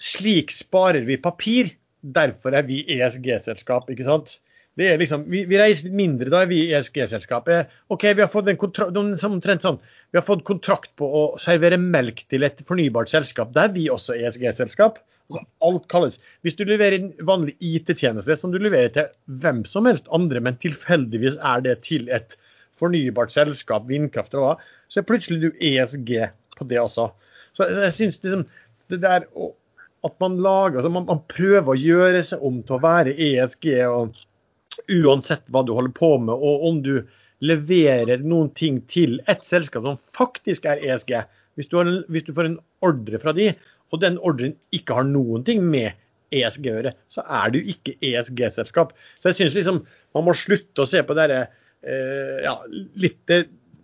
Slik 0.00 0.50
sparer 0.50 1.04
vi 1.06 1.18
papir. 1.20 1.68
Derfor 2.02 2.56
er 2.56 2.64
vi 2.66 2.80
ESG-selskap, 2.96 3.90
ikke 3.92 4.08
sant? 4.08 4.38
Det 4.80 4.86
er 4.88 5.00
liksom, 5.00 5.26
vi, 5.28 5.42
vi 5.48 5.58
reiser 5.60 5.88
litt 5.88 5.96
mindre, 5.98 6.30
da 6.32 6.42
er 6.42 6.48
vi 6.48 6.62
ESG-selskap. 6.72 7.48
Eh, 7.52 7.72
OK, 7.92 8.06
vi 8.16 8.24
har 8.24 8.30
fått 8.32 8.48
en 8.48 8.60
kontrakt, 8.60 8.96
sånn, 9.60 9.80
vi 10.12 10.20
har 10.20 10.24
fått 10.24 10.46
kontrakt 10.48 10.94
på 10.96 11.08
å 11.08 11.24
servere 11.40 11.76
melk 11.80 12.24
til 12.32 12.46
et 12.48 12.62
fornybart 12.68 13.12
selskap. 13.12 13.52
Der 13.52 13.68
er 13.68 13.74
vi 13.76 13.88
også 13.92 14.16
ESG-selskap. 14.16 15.02
Altså, 15.28 15.44
alt 15.68 15.84
kalles. 15.92 16.18
Hvis 16.44 16.56
du 16.56 16.64
leverer 16.68 16.98
en 16.98 17.12
vanlig 17.28 17.54
IT-tjeneste 17.60 18.36
som 18.40 18.52
du 18.54 18.58
leverer 18.60 18.94
til 18.96 19.12
hvem 19.44 19.62
som 19.68 19.88
helst 19.88 20.08
andre, 20.12 20.40
men 20.40 20.56
tilfeldigvis 20.64 21.36
er 21.52 21.64
det 21.68 21.78
til 21.86 22.08
et 22.12 22.38
fornybart 22.80 23.32
selskap, 23.34 23.84
vindkraft 23.90 24.32
eller 24.32 24.54
hva, 24.54 24.72
så 24.88 25.00
er 25.00 25.08
plutselig 25.08 25.44
du 25.44 25.64
ESG 25.68 26.16
på 26.56 26.68
det 26.70 26.80
også. 26.80 27.10
Så 27.56 27.68
jeg 27.68 27.94
syns 27.96 28.22
liksom 28.24 28.48
det 28.92 29.02
der 29.04 29.28
at 30.02 30.14
man 30.20 30.40
lager 30.42 30.80
altså 30.80 30.90
man, 30.90 31.06
man 31.06 31.20
prøver 31.30 31.72
å 31.72 31.78
gjøre 31.78 32.22
seg 32.26 32.42
om 32.44 32.58
til 32.66 32.76
å 32.76 32.82
være 32.82 33.14
ESG 33.14 33.68
og 33.86 34.16
uansett 34.92 35.44
hva 35.52 35.64
du 35.66 35.74
holder 35.76 35.94
på 35.96 36.14
med, 36.22 36.34
og 36.34 36.66
om 36.68 36.80
du 36.84 36.94
leverer 37.42 38.22
noen 38.22 38.52
ting 38.58 38.80
til 38.90 39.18
et 39.30 39.42
selskap 39.44 39.86
som 39.86 39.98
faktisk 40.14 40.68
er 40.70 40.82
ESG. 40.86 41.16
Hvis 41.58 41.68
du, 41.68 41.78
en, 41.80 42.00
hvis 42.12 42.26
du 42.28 42.32
får 42.36 42.48
en 42.48 42.60
ordre 42.86 43.18
fra 43.22 43.34
de, 43.36 43.50
og 43.92 44.00
den 44.04 44.18
ordren 44.24 44.54
ikke 44.74 44.96
har 44.96 45.08
noen 45.08 45.44
ting 45.46 45.64
med 45.66 45.98
ESG 46.32 46.68
å 46.68 46.76
gjøre, 46.78 46.94
så 47.12 47.24
er 47.40 47.52
du 47.52 47.58
ikke 47.60 47.98
ESG-selskap. 48.00 48.94
Så 49.20 49.30
jeg 49.30 49.40
syns 49.40 49.58
liksom 49.58 49.82
man 50.16 50.28
må 50.28 50.36
slutte 50.38 50.84
å 50.84 50.88
se 50.88 51.02
på 51.04 51.16
det 51.16 51.26
derre 51.26 51.42
eh, 51.82 52.44
ja, 52.46 52.56
litt 53.00 53.32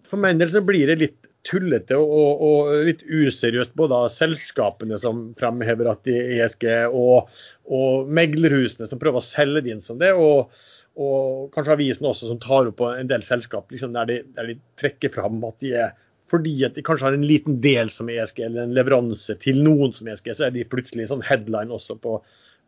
For 0.09 0.21
min 0.21 0.41
del 0.41 0.53
så 0.53 0.63
blir 0.65 0.89
det 0.89 1.01
litt 1.03 1.19
tullete 1.49 1.97
og, 1.97 2.11
og, 2.13 2.41
og 2.45 2.89
litt 2.89 3.05
useriøst 3.05 3.77
både 3.79 4.01
av 4.05 4.11
selskapene 4.13 4.99
som 5.01 5.29
fremhever 5.39 5.89
at 5.91 6.03
de 6.09 6.17
ESG, 6.39 6.67
og, 6.89 7.31
og 7.69 8.11
meglerhusene 8.13 8.89
som 8.89 9.01
prøver 9.01 9.23
å 9.23 9.29
selge 9.29 9.65
det 9.65 9.77
inn 9.77 9.85
som 9.85 10.01
det. 10.01 10.13
og 10.17 10.53
og 10.99 11.49
kanskje 11.55 11.77
avisen 11.77 12.09
også 12.09 12.31
som 12.31 12.41
tar 12.43 12.69
opp 12.71 12.83
en 12.89 13.11
del 13.11 13.23
selskap 13.27 13.71
liksom 13.71 13.93
der, 13.95 14.09
de, 14.11 14.17
der 14.35 14.51
de 14.51 14.57
trekker 14.81 15.13
fram 15.15 15.39
at 15.47 15.59
de 15.63 15.75
er 15.87 15.97
fordi 16.29 16.59
at 16.67 16.75
de 16.77 16.85
kanskje 16.85 17.07
har 17.07 17.17
en 17.17 17.25
liten 17.25 17.61
del 17.65 17.89
som 17.93 18.11
ESG, 18.13 18.43
eller 18.45 18.67
en 18.67 18.75
leveranse 18.77 19.33
til 19.41 19.63
noen 19.65 19.95
som 19.97 20.11
ESG, 20.11 20.27
så 20.37 20.49
er 20.49 20.53
de 20.53 20.67
plutselig 20.69 21.09
sånn 21.09 21.25
headline 21.25 21.73
også 21.73 21.97
på, 22.03 22.19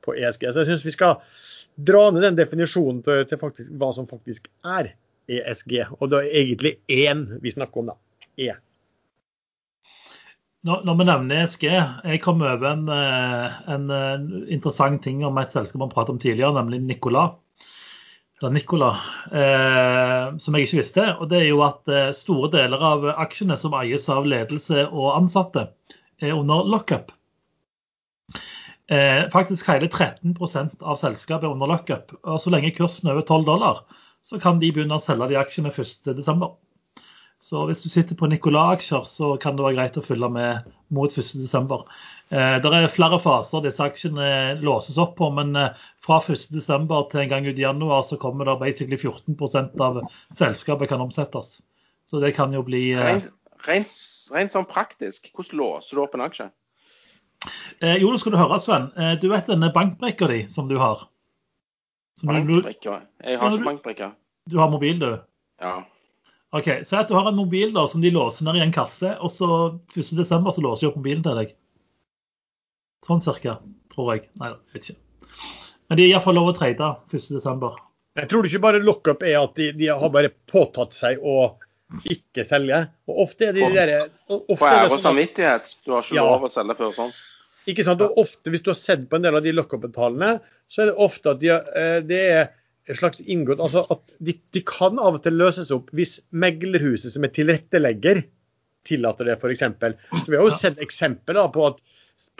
på 0.01 0.15
ESG. 0.17 0.47
Så 0.49 0.63
jeg 0.63 0.71
syns 0.71 0.87
vi 0.87 0.95
skal 0.95 1.19
dra 1.91 2.07
ned 2.09 2.25
den 2.25 2.39
definisjonen 2.39 3.03
til, 3.05 3.27
til 3.29 3.41
faktisk, 3.41 3.69
hva 3.81 3.93
som 3.97 4.09
faktisk 4.09 4.49
er 4.65 4.95
ESG. 5.31 5.77
Og 5.99 6.09
det 6.13 6.23
er 6.23 6.41
egentlig 6.43 6.75
én 6.89 7.27
vi 7.45 7.53
snakker 7.53 7.83
om, 7.83 7.93
da. 7.93 7.99
E. 8.41 8.55
Når, 10.69 10.97
vi 10.97 11.05
nevner 11.09 11.43
ESG, 11.43 11.69
jeg 11.69 12.21
kom 12.25 12.43
over 12.45 12.67
en, 12.69 12.89
eh, 12.93 13.61
en, 13.73 13.87
eh, 13.97 14.27
interessant 14.53 15.01
ting 15.05 15.23
om 15.25 15.39
et 15.41 15.53
selskap 15.53 15.81
man 15.81 15.93
pratet 15.93 16.17
om 16.17 16.21
tidligere, 16.21 16.53
nemlig 16.59 16.83
Nicola. 16.85 17.31
Eller 18.41 18.55
Nicola, 18.57 18.91
eh, 19.33 20.37
som 20.41 20.57
jeg 20.57 20.65
ikke 20.65 20.79
visste. 20.81 21.07
Og 21.21 21.29
det 21.29 21.43
er 21.43 21.49
jo 21.51 21.61
at 21.67 21.91
eh, 21.93 22.13
store 22.17 22.49
deler 22.55 22.81
av 22.81 23.05
aksjene 23.13 23.57
som 23.61 23.77
eies 23.77 24.09
av 24.09 24.29
ledelse 24.29 24.87
og 24.89 25.11
ansatte, 25.13 25.67
er 26.21 26.33
under 26.37 26.65
lockup. 26.65 27.13
Eh, 28.91 29.29
faktisk 29.33 29.69
hele 29.69 29.87
13 29.87 30.33
av 30.41 30.97
selskapet 30.99 31.45
er 31.45 31.53
under 31.53 31.69
lockup. 31.69 32.17
Og 32.25 32.41
så 32.41 32.53
lenge 32.55 32.73
kursen 32.77 33.11
er 33.11 33.19
over 33.19 33.29
12 33.29 33.45
dollar, 33.47 33.85
så 34.25 34.41
kan 34.41 34.59
de 34.59 34.73
begynne 34.73 34.97
å 34.97 35.05
selge 35.05 35.29
de 35.31 35.39
aksjene 35.41 35.73
1.12. 35.77 36.49
Så 37.41 37.63
hvis 37.69 37.81
du 37.81 37.89
sitter 37.89 38.19
på 38.21 38.29
Nicola-aksjer, 38.29 39.05
så 39.09 39.31
kan 39.41 39.57
det 39.57 39.65
være 39.65 39.79
greit 39.79 39.95
å 39.97 40.05
følge 40.05 40.29
med 40.33 40.67
mot 40.93 41.13
1.12. 41.13 41.77
Eh, 42.31 42.57
det 42.61 42.73
er 42.77 42.91
flere 42.93 43.21
faser 43.23 43.65
disse 43.65 43.85
aksjene 43.85 44.59
låses 44.61 44.99
opp 45.01 45.15
på, 45.21 45.31
men 45.39 45.57
eh, 45.57 45.87
fra 46.19 46.35
1.12. 46.35 47.11
til 47.11 47.21
en 47.23 47.29
gang 47.31 47.47
ut 47.47 47.59
i 47.59 47.63
januar 47.63 48.03
så 48.03 48.17
kommer 48.19 48.45
det 48.49 48.57
basically 48.61 48.97
14% 48.99 49.81
av 49.87 50.01
selskapet 50.35 50.89
kan 50.91 51.01
omsettes. 51.05 51.61
Så 52.11 52.21
det 52.21 52.33
kan 52.35 52.53
jo 52.57 52.63
bli 52.67 52.91
eh, 52.93 53.05
Rent, 53.07 53.29
rent, 53.69 53.93
rent 54.35 54.53
sånn 54.57 54.67
praktisk, 54.67 55.31
hvordan 55.37 55.61
låser 55.63 55.97
du 55.97 56.03
opp 56.03 56.17
en 56.19 56.25
aksje? 56.27 56.49
eh, 57.81 57.97
Jo, 58.03 58.11
nå 58.11 58.19
skal 58.19 58.35
du 58.35 58.41
høre, 58.41 58.59
Sven. 58.61 58.91
Eh, 58.99 59.15
du 59.23 59.29
vet 59.31 59.47
denne 59.47 59.71
bankbrikka 59.75 60.27
di 60.33 60.41
som 60.51 60.67
du 60.69 60.75
har? 60.83 61.07
Som 62.19 62.35
du, 62.35 62.41
Bankbrikker? 62.59 63.07
Jeg 63.25 63.39
har 63.41 63.55
ikke 63.55 63.69
bankbrikka. 63.71 64.11
du 64.51 64.59
har 64.59 64.71
mobil, 64.75 64.99
du? 65.01 65.13
Ja. 65.63 65.77
OK. 66.53 66.67
Si 66.85 66.97
at 66.99 67.09
du 67.09 67.15
har 67.15 67.29
en 67.31 67.39
mobil 67.39 67.71
da, 67.73 67.87
som 67.89 68.03
de 68.03 68.11
låser 68.11 68.45
ned 68.45 68.59
i 68.59 68.65
en 68.65 68.75
kasse, 68.75 69.13
og 69.23 69.31
så 69.31 69.47
1.12. 69.95 70.25
så 70.27 70.65
låser 70.67 70.87
de 70.87 70.91
opp 70.91 70.99
mobilen 70.99 71.23
til 71.23 71.39
deg. 71.39 71.55
Sånn 73.07 73.23
cirka, 73.25 73.61
tror 73.95 74.11
jeg. 74.17 74.27
Nei, 74.43 74.51
jeg 74.51 74.75
vet 74.75 74.89
ikke. 74.91 74.99
Men 75.91 75.99
de 75.99 76.05
er 76.07 76.13
iallfall 76.13 76.37
lov 76.39 76.53
å 76.53 76.57
trade 76.57 76.91
1.12. 77.11 77.65
Jeg 78.21 78.29
tror 78.31 78.47
ikke 78.47 78.61
bare 78.63 78.81
lockup 78.83 79.23
er 79.27 79.37
at 79.41 79.57
de, 79.59 79.71
de 79.79 79.89
har 79.91 80.13
bare 80.15 80.31
påtatt 80.51 80.95
seg 80.95 81.19
å 81.23 81.57
ikke 82.07 82.45
selge. 82.47 82.85
Og 83.11 83.25
ofte 83.27 83.49
er 83.49 83.57
det 83.57 83.67
de 83.67 83.75
der, 83.75 83.93
ofte 84.31 84.55
På 84.61 84.69
ære 84.71 84.85
og 84.87 84.95
sånn 84.95 85.05
samvittighet. 85.09 85.73
Du 85.87 85.93
har 85.97 86.05
ikke 86.07 86.15
Ja. 86.21 86.25
lov 86.29 86.47
å 86.47 86.51
selge 86.53 86.77
før 86.79 86.95
sånn. 86.95 87.13
ikke 87.71 87.85
sant? 87.87 88.01
Og 88.07 88.19
ofte, 88.23 88.51
hvis 88.55 88.63
du 88.63 88.71
har 88.71 88.79
sett 88.79 89.09
på 89.11 89.19
en 89.19 89.23
del 89.27 89.37
av 89.37 89.43
de 89.43 89.53
lockup-tallene, 89.53 90.41
så 90.71 90.83
er 90.83 90.87
det 90.93 90.97
ofte 91.03 91.31
at 91.35 91.41
de, 91.43 91.49
har- 91.51 91.67
eh, 91.77 92.01
det 92.07 92.21
er 92.31 92.49
en 92.91 92.97
slags 92.97 93.21
inngått 93.27 93.61
altså 93.63 93.85
at 93.91 94.01
de, 94.23 94.35
de 94.55 94.61
kan 94.67 94.99
av 94.99 95.15
og 95.19 95.23
til 95.23 95.33
løses 95.39 95.71
opp 95.75 95.91
hvis 95.95 96.21
meglerhuset 96.33 97.13
som 97.15 97.25
er 97.27 97.35
tilrettelegger, 97.35 98.23
tillater 98.87 99.25
det, 99.29 99.37
f.eks. 99.43 99.61
Så 100.25 100.31
vi 100.31 100.37
har 100.39 100.47
jo 100.47 100.55
sett 100.57 100.79
eksempler 100.83 101.51
på 101.53 101.67
at 101.69 101.83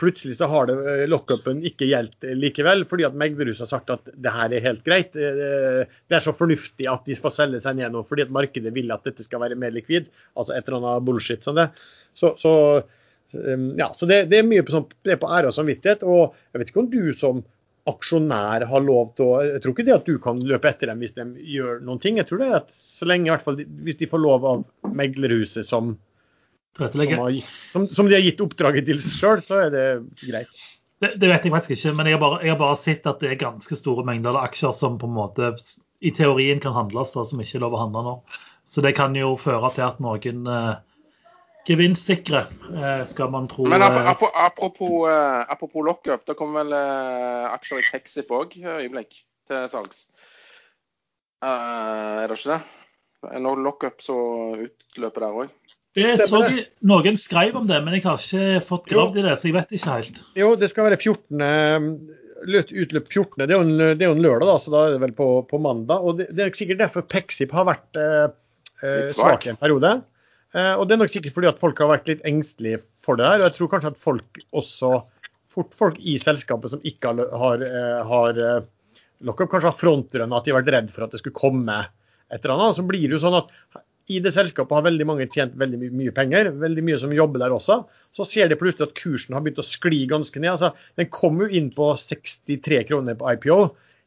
plutselig 0.01 0.35
så 0.37 0.47
har 0.49 0.67
det 0.69 0.75
eh, 0.89 1.03
lockupen 1.09 1.61
ikke 1.67 1.87
gjeldt 1.89 2.25
likevel, 2.37 2.83
fordi 2.89 3.05
at 3.07 3.17
meglerhuset 3.17 3.65
har 3.65 3.71
sagt 3.71 3.93
at 3.93 4.09
det 4.13 4.33
her 4.33 4.53
er 4.53 4.65
helt 4.65 4.83
greit. 4.85 5.15
Eh, 5.15 5.83
det 5.85 6.17
er 6.17 6.23
så 6.23 6.33
fornuftig 6.37 6.87
at 6.89 7.05
de 7.07 7.17
får 7.17 7.35
selge 7.37 7.61
seg 7.63 7.77
ned 7.79 7.93
nå 7.93 8.03
fordi 8.09 8.25
at 8.25 8.33
markedet 8.33 8.73
vil 8.75 8.91
at 8.93 9.05
dette 9.07 9.25
skal 9.25 9.43
være 9.43 9.59
mer 9.59 9.73
likvid. 9.75 10.09
Altså 10.35 10.55
et 10.55 10.67
eller 10.67 10.81
annet 10.81 11.07
bullshit 11.07 11.45
som 11.45 11.57
det. 11.57 11.69
Så, 12.17 12.33
så, 12.41 12.53
eh, 13.37 13.65
ja, 13.79 13.91
så 13.97 14.09
det, 14.09 14.23
det, 14.31 14.41
er 14.41 14.49
mye 14.49 14.65
på, 14.65 14.75
sånn, 14.75 14.87
det 15.05 15.15
er 15.15 15.21
på 15.21 15.31
ære 15.31 15.51
og 15.51 15.57
samvittighet. 15.57 16.05
Og 16.05 16.37
jeg 16.51 16.63
vet 16.63 16.73
ikke 16.73 16.85
om 16.85 16.93
du 16.93 17.03
som 17.15 17.43
aksjonær 17.89 18.67
har 18.69 18.83
lov 18.85 19.15
til 19.17 19.25
å 19.25 19.37
Jeg 19.41 19.61
tror 19.63 19.73
ikke 19.73 19.85
det 19.87 19.95
at 19.95 20.09
du 20.09 20.17
kan 20.21 20.41
løpe 20.45 20.69
etter 20.69 20.91
dem 20.91 21.01
hvis 21.01 21.15
de 21.17 21.25
gjør 21.55 21.81
noen 21.85 22.01
ting. 22.01 22.21
Jeg 22.21 22.29
tror 22.29 22.41
det 22.41 22.49
er 22.51 22.59
at 22.61 22.73
så 22.75 23.09
lenge 23.09 23.29
i 23.29 23.33
hvert 23.33 23.45
fall 23.45 23.57
hvis 23.85 24.01
de 24.01 24.09
får 24.09 24.21
lov 24.21 24.45
av 24.45 24.93
meglerhuset 24.97 25.65
som 25.65 25.95
som, 26.77 27.41
som, 27.71 27.87
som, 27.91 28.07
de 28.07 28.15
har 28.15 28.23
gitt 28.23 28.41
oppdraget 28.43 28.87
til 28.87 29.01
sjøl, 29.03 29.41
så 29.45 29.65
er 29.65 29.73
det 29.73 29.87
greit. 30.23 30.61
Det, 31.01 31.15
det, 31.17 31.31
vet 31.31 31.45
jeg 31.47 31.53
faktisk 31.53 31.73
ikke, 31.73 31.95
men 31.97 32.07
jeg 32.07 32.15
har, 32.15 32.21
bare, 32.21 32.37
jeg 32.45 32.53
har, 32.53 32.59
bare, 32.61 32.77
sett 32.77 33.07
at 33.09 33.23
det 33.23 33.31
er 33.31 33.41
ganske 33.41 33.77
store 33.77 34.05
mengder 34.05 34.35
av 34.35 34.45
aksjer 34.45 34.73
som 34.77 34.99
på 35.01 35.09
en 35.09 35.15
måte 35.17 35.49
i 36.05 36.11
teorien 36.13 36.61
kan 36.61 36.75
handles, 36.77 37.13
da, 37.15 37.25
som 37.25 37.41
ikke 37.41 37.57
er 37.57 37.63
lov 37.65 37.75
å 37.77 37.81
handle 37.81 38.03
nå. 38.05 38.13
Så 38.69 38.83
det 38.85 38.93
kan 38.97 39.17
jo 39.17 39.33
føre 39.41 39.71
til 39.73 39.83
at 39.87 39.97
noen 40.03 40.45
eh, 40.47 40.75
gevinstsikre, 41.67 42.43
eh, 42.69 43.01
skal 43.09 43.33
man 43.33 43.49
tro. 43.49 43.65
Men 43.69 43.81
eh, 43.81 44.11
apropos, 44.11 45.09
eh, 45.09 45.41
apropos 45.49 45.85
lockup, 45.89 46.23
det 46.29 46.37
kommer 46.37 46.61
vel 46.61 46.77
eh, 46.77 47.49
aksjer 47.49 47.81
i 47.81 47.87
Pexip 47.89 48.31
òg 48.37 48.55
øyeblikk 48.61 49.23
til 49.49 49.67
salgs. 49.73 50.05
Uh, 51.41 52.21
er 52.21 52.29
det 52.29 52.37
ikke 52.37 52.53
det? 52.53 53.39
Når 53.41 53.61
lockup 53.65 54.03
så 54.05 54.15
utløper 54.67 55.25
der 55.25 55.39
òg. 55.43 55.55
Det 55.97 56.11
så 56.23 56.39
jeg, 56.45 56.65
Noen 56.87 57.17
skrev 57.19 57.57
om 57.59 57.65
det, 57.67 57.81
men 57.83 57.97
jeg 57.97 58.05
har 58.05 58.21
ikke 58.21 58.65
fått 58.67 58.85
gravd 58.91 59.17
i 59.19 59.25
det, 59.25 59.33
så 59.39 59.49
jeg 59.49 59.55
vet 59.57 59.73
ikke 59.75 59.95
helt. 59.97 60.21
Jo, 60.39 60.53
det 60.59 60.69
skal 60.71 60.87
være 60.87 60.99
14. 61.01 61.97
Utløp 62.41 63.09
14. 63.11 63.43
Det 63.43 63.49
er 63.49 63.57
jo 63.57 63.65
en, 63.65 63.73
det 63.81 64.05
er 64.05 64.07
jo 64.07 64.15
en 64.15 64.23
lørdag, 64.23 64.47
da, 64.47 64.55
så 64.61 64.71
da 64.73 64.85
er 64.85 64.95
det 64.95 65.01
vel 65.03 65.15
på, 65.17 65.27
på 65.49 65.59
mandag. 65.61 65.99
og 65.99 66.21
Det, 66.21 66.29
det 66.37 66.45
er 66.45 66.55
sikkert 66.57 66.79
derfor 66.85 67.05
Pexip 67.11 67.51
har 67.57 67.67
vært 67.67 67.99
eh, 67.99 68.31
eh 68.87 69.11
svak 69.11 69.45
i 69.45 69.51
en 69.51 69.59
periode. 69.59 69.97
Eh, 70.55 70.73
og 70.75 70.87
det 70.87 70.95
er 70.95 71.01
nok 71.03 71.11
sikkert 71.13 71.35
fordi 71.35 71.51
at 71.51 71.61
folk 71.61 71.79
har 71.83 71.91
vært 71.91 72.09
litt 72.11 72.25
engstelige 72.27 72.81
for 73.05 73.19
det 73.19 73.27
her. 73.27 73.41
Og 73.43 73.49
jeg 73.49 73.57
tror 73.57 73.73
kanskje 73.75 73.93
at 73.93 74.01
folk 74.07 74.41
også 74.63 74.95
fort 75.51 75.75
folk 75.75 75.99
i 75.99 76.15
selskapet 76.21 76.73
som 76.73 76.83
ikke 76.87 77.11
har, 77.11 77.35
har, 77.43 77.63
eh, 77.67 78.01
har 78.07 78.39
eh, 78.39 78.59
lockup, 79.27 79.51
kanskje 79.51 79.71
har 79.73 79.79
frontrønna 79.79 80.39
at 80.39 80.47
de 80.47 80.53
har 80.53 80.61
vært 80.61 80.75
redd 80.75 80.91
for 80.95 81.05
at 81.05 81.13
det 81.13 81.21
skulle 81.21 81.37
komme 81.37 81.79
et 82.31 82.39
eller 82.39 82.55
annet. 82.55 82.79
Så 82.79 82.87
blir 82.87 83.03
det 83.05 83.17
jo 83.17 83.23
sånn 83.23 83.39
at 83.41 83.51
i 84.09 84.19
det 84.23 84.33
selskapet 84.33 84.73
har 84.73 84.85
veldig 84.87 85.05
mange 85.07 85.27
tjent 85.29 85.53
veldig 85.59 85.79
my 85.79 85.89
mye 85.99 86.13
penger, 86.15 86.49
veldig 86.61 86.83
mye 86.87 86.99
som 87.01 87.13
jobber 87.15 87.43
der 87.43 87.53
også. 87.53 87.81
Så 88.15 88.25
ser 88.27 88.49
de 88.49 88.57
plutselig 88.59 88.89
at 88.89 88.97
kursen 88.97 89.35
har 89.35 89.43
begynt 89.43 89.61
å 89.61 89.67
skli 89.67 90.01
ganske 90.09 90.41
ned. 90.41 90.55
Altså, 90.55 90.71
den 90.99 91.11
kom 91.13 91.39
jo 91.43 91.47
inn 91.47 91.69
på 91.75 91.91
63 92.01 92.81
kroner 92.89 93.19
på 93.19 93.29
IPO, 93.35 93.59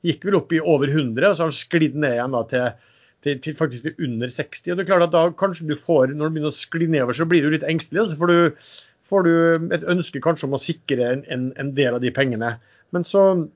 gikk 0.04 0.26
vel 0.28 0.38
opp 0.40 0.52
i 0.52 0.60
over 0.60 0.90
100, 0.90 1.28
og 1.28 1.36
så 1.36 1.46
har 1.46 1.52
den 1.52 1.60
sklidd 1.60 1.94
ned 1.96 2.18
igjen 2.18 2.34
da, 2.36 2.42
til, 2.50 2.88
til, 3.24 3.38
til, 3.46 3.58
faktisk 3.60 3.88
under 3.94 4.32
60. 4.32 4.66
og 4.66 4.76
det 4.76 4.84
er 4.84 4.90
klart 4.90 5.06
at 5.06 5.14
da 5.14 5.24
kanskje 5.44 5.68
du 5.70 5.76
får, 5.78 6.12
Når 6.12 6.26
det 6.26 6.34
begynner 6.34 6.52
å 6.52 6.62
skli 6.64 6.88
nedover, 6.90 7.16
så 7.16 7.28
blir 7.30 7.46
du 7.46 7.54
litt 7.54 7.68
engstelig. 7.68 8.10
så 8.10 8.20
får 8.20 8.32
du, 8.32 8.66
får 9.08 9.28
du 9.28 9.34
et 9.78 9.88
ønske 9.94 10.20
kanskje 10.24 10.50
om 10.50 10.58
å 10.58 10.60
sikre 10.60 11.12
en, 11.12 11.24
en, 11.32 11.52
en 11.60 11.72
del 11.76 11.96
av 11.96 12.04
de 12.04 12.12
pengene. 12.12 12.56
Men 12.92 13.06
så, 13.08 13.46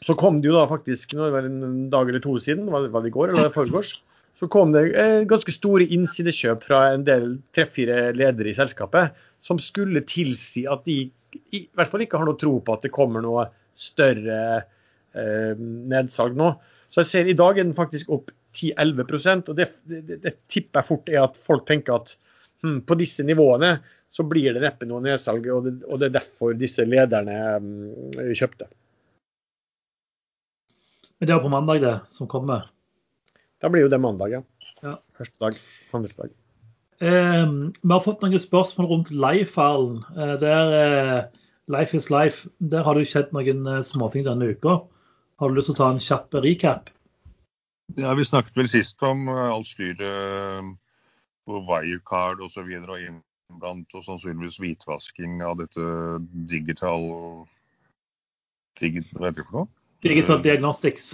så 0.00 0.16
kom 0.18 0.40
det 0.40 0.48
jo 0.48 0.56
da 0.56 0.64
faktisk 0.70 1.12
nå 1.18 1.28
det 1.28 1.44
en 1.44 1.90
dag 1.92 2.08
eller 2.08 2.24
to 2.24 2.38
siden, 2.40 2.70
var 2.72 2.88
det, 2.88 3.08
i 3.10 3.14
går 3.14 3.34
eller 3.34 3.52
foregårs? 3.52 3.98
Så 4.42 4.48
kom 4.50 4.72
det 4.74 4.88
eh, 4.98 5.20
ganske 5.30 5.52
store 5.54 5.84
innsidekjøp 5.94 6.64
fra 6.66 6.80
en 6.96 7.04
del 7.06 7.36
tre-fire 7.54 8.08
ledere 8.10 8.50
i 8.50 8.56
selskapet 8.58 9.14
som 9.46 9.60
skulle 9.62 10.02
tilsi 10.10 10.64
at 10.66 10.82
de 10.88 11.04
i 11.54 11.60
hvert 11.78 11.92
fall 11.92 12.02
ikke 12.02 12.18
har 12.18 12.26
noe 12.26 12.40
tro 12.40 12.56
på 12.58 12.74
at 12.74 12.82
det 12.82 12.90
kommer 12.90 13.22
noe 13.22 13.44
større 13.78 14.40
eh, 14.58 15.54
nedsalg 15.94 16.34
nå. 16.42 16.50
Så 16.90 17.04
jeg 17.04 17.10
ser 17.12 17.30
i 17.30 17.36
dag 17.38 17.54
er 17.54 17.68
den 17.68 17.78
faktisk 17.78 18.10
opp 18.18 18.34
10-11 18.58 19.46
og 19.46 19.54
det, 19.62 19.68
det, 19.86 20.18
det, 20.26 20.34
tipper 20.50 20.82
jeg 20.82 20.90
fort 20.90 21.14
er 21.14 21.22
at 21.22 21.38
folk 21.38 21.62
tenker 21.70 22.02
at 22.02 22.16
hm, 22.66 22.82
på 22.82 22.98
disse 22.98 23.22
nivåene 23.22 23.76
så 24.10 24.26
blir 24.26 24.50
det 24.58 24.66
neppe 24.66 24.90
noe 24.90 25.06
nedsalg, 25.06 25.46
og 25.54 25.70
det, 25.70 25.78
og 25.86 26.02
det 26.02 26.10
er 26.10 26.18
derfor 26.18 26.58
disse 26.58 26.82
lederne 26.82 27.38
um, 27.62 27.70
kjøpte. 28.34 28.66
Men 31.16 31.30
det 31.30 31.38
er 31.38 31.46
på 31.46 31.54
mandag 31.54 31.86
det 31.86 31.96
som 32.10 32.26
kommer? 32.28 32.66
Da 33.62 33.70
blir 33.70 33.86
jo 33.86 33.90
det 33.92 34.00
mandag, 34.02 34.32
ja. 34.34 34.42
ja. 34.82 34.96
Første 35.18 35.38
dag. 35.40 35.58
Handelsdag. 35.92 36.32
Eh, 37.02 37.46
vi 37.82 37.92
har 37.92 38.02
fått 38.02 38.24
noen 38.24 38.42
spørsmål 38.42 38.88
rundt 38.90 39.12
Leif-fallen. 39.14 40.02
Eh, 40.16 40.34
der 40.42 40.74
eh, 40.78 41.42
Life 41.70 41.96
is 41.96 42.10
life. 42.10 42.50
Der 42.58 42.82
har 42.82 42.94
det 42.94 43.04
jo 43.04 43.12
skjedd 43.12 43.30
noen 43.34 43.66
eh, 43.70 43.84
småting 43.86 44.26
denne 44.26 44.50
uka. 44.50 44.80
Har 45.38 45.50
du 45.50 45.56
lyst 45.56 45.70
til 45.70 45.76
å 45.76 45.80
ta 45.80 45.90
en 45.92 46.02
kjapp 46.02 46.34
recap? 46.42 46.90
Ja, 47.98 48.14
Vi 48.18 48.26
snakket 48.26 48.58
vel 48.58 48.70
sist 48.70 49.02
om 49.04 49.26
uh, 49.28 49.50
alt 49.52 49.68
styret 49.68 50.70
på 51.44 51.60
Wirecard 51.66 52.40
osv. 52.40 52.46
Og, 52.46 52.52
så 52.54 52.64
videre, 52.66 52.94
og 52.94 53.02
innblant 53.06 53.98
og 53.98 54.06
sannsynligvis 54.06 54.60
hvitvasking 54.62 55.42
av 55.44 55.58
dette 55.60 55.88
digital 56.50 57.04
digit, 58.80 59.10
Hva 59.12 59.28
heter 59.28 59.42
det 59.42 59.48
for 59.50 59.58
noe? 59.60 59.70
Digital 60.02 60.40
Diagnostics. 60.42 61.12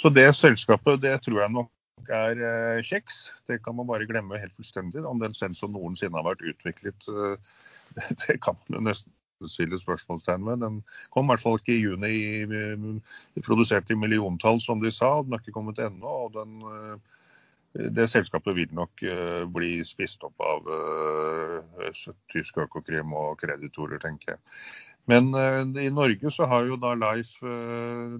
Så 0.00 0.10
det 0.10 0.28
selskapet, 0.34 1.02
det 1.02 1.14
tror 1.24 1.42
jeg 1.44 1.54
nok 1.54 1.70
er 2.12 2.40
eh, 2.40 2.84
kjeks. 2.84 3.26
Det 3.48 3.62
kan 3.64 3.76
man 3.76 3.88
bare 3.88 4.06
glemme 4.06 4.38
helt 4.40 4.54
fullstendig. 4.56 5.04
Om 5.04 5.20
den 5.22 5.34
sensoren 5.34 5.74
noensinne 5.76 6.18
har 6.18 6.26
vært 6.26 6.44
utviklet, 6.46 7.08
eh, 7.10 7.36
det, 8.26 8.40
kan 8.44 8.58
man 8.66 8.78
jo 8.78 8.84
nesten 8.90 9.12
stille 9.46 9.78
spørsmålstegn 9.80 10.46
ved. 10.46 10.62
Den 10.64 10.80
kom 11.14 11.26
i 11.26 11.34
hvert 11.34 11.44
fall 11.44 11.60
ikke 11.60 11.74
i 11.74 11.82
juni, 11.82 12.12
i, 12.46 13.42
produsert 13.44 13.90
i 13.92 13.98
milliontall, 13.98 14.60
som 14.64 14.82
de 14.82 14.92
sa. 14.94 15.18
Den 15.22 15.36
har 15.36 15.44
ikke 15.44 15.56
kommet 15.56 15.82
ennå. 15.82 16.16
og 16.26 16.36
den, 16.36 16.58
eh, 16.72 17.22
det 17.96 18.08
selskapet 18.08 18.56
vil 18.56 18.70
nok 18.72 19.02
uh, 19.04 19.42
bli 19.52 19.82
spist 19.84 20.22
opp 20.24 20.40
av 20.40 20.70
tysk 22.32 22.56
Økokrim 22.62 23.12
og 23.12 23.34
kreditorer, 23.42 24.00
tenker 24.00 24.32
jeg. 24.32 24.54
Men 25.10 25.30
uh, 25.34 25.62
i 25.82 25.90
Norge 25.94 26.32
så 26.34 26.48
har 26.50 26.66
jo 26.66 26.78
da 26.82 26.94
Leif 26.98 27.36
uh, 27.46 28.18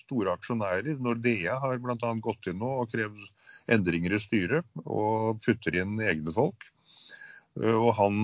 store 0.00 0.34
aksjonærer. 0.38 0.96
Nordea 1.04 1.58
har 1.60 1.80
bl.a. 1.82 2.14
gått 2.24 2.48
inn 2.48 2.60
nå 2.62 2.72
og 2.82 2.90
krevd 2.94 3.28
endringer 3.68 4.16
i 4.16 4.22
styret 4.22 4.66
og 4.86 5.42
putter 5.44 5.76
inn 5.76 6.00
egne 6.00 6.32
folk. 6.34 6.68
Uh, 7.60 7.76
og 7.76 7.92
han 7.98 8.18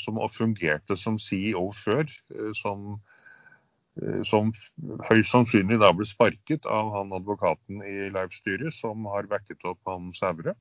som 0.00 0.20
fungerte 0.34 0.98
som 0.98 1.18
CEO 1.20 1.68
før, 1.76 2.08
som, 2.58 2.96
som 4.26 4.50
høyst 5.06 5.34
sannsynlig 5.34 5.78
da 5.82 5.92
ble 5.94 6.06
sparket 6.08 6.66
av 6.66 6.90
han 6.96 7.14
advokaten 7.14 7.84
i 7.86 8.08
Leif-styret, 8.14 8.74
som 8.74 9.06
har 9.12 9.30
backet 9.30 9.62
opp 9.68 9.78
han 9.92 10.10
Sævre. 10.16 10.56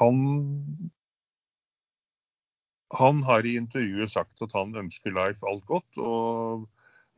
Han 0.00 0.16
han 2.92 3.22
har 3.22 3.46
i 3.46 3.56
intervjuet 3.56 4.12
sagt 4.12 4.42
at 4.44 4.54
han 4.54 4.74
ønsker 4.76 5.14
Life 5.14 5.46
alt 5.48 5.64
godt, 5.66 5.98
og 5.98 6.66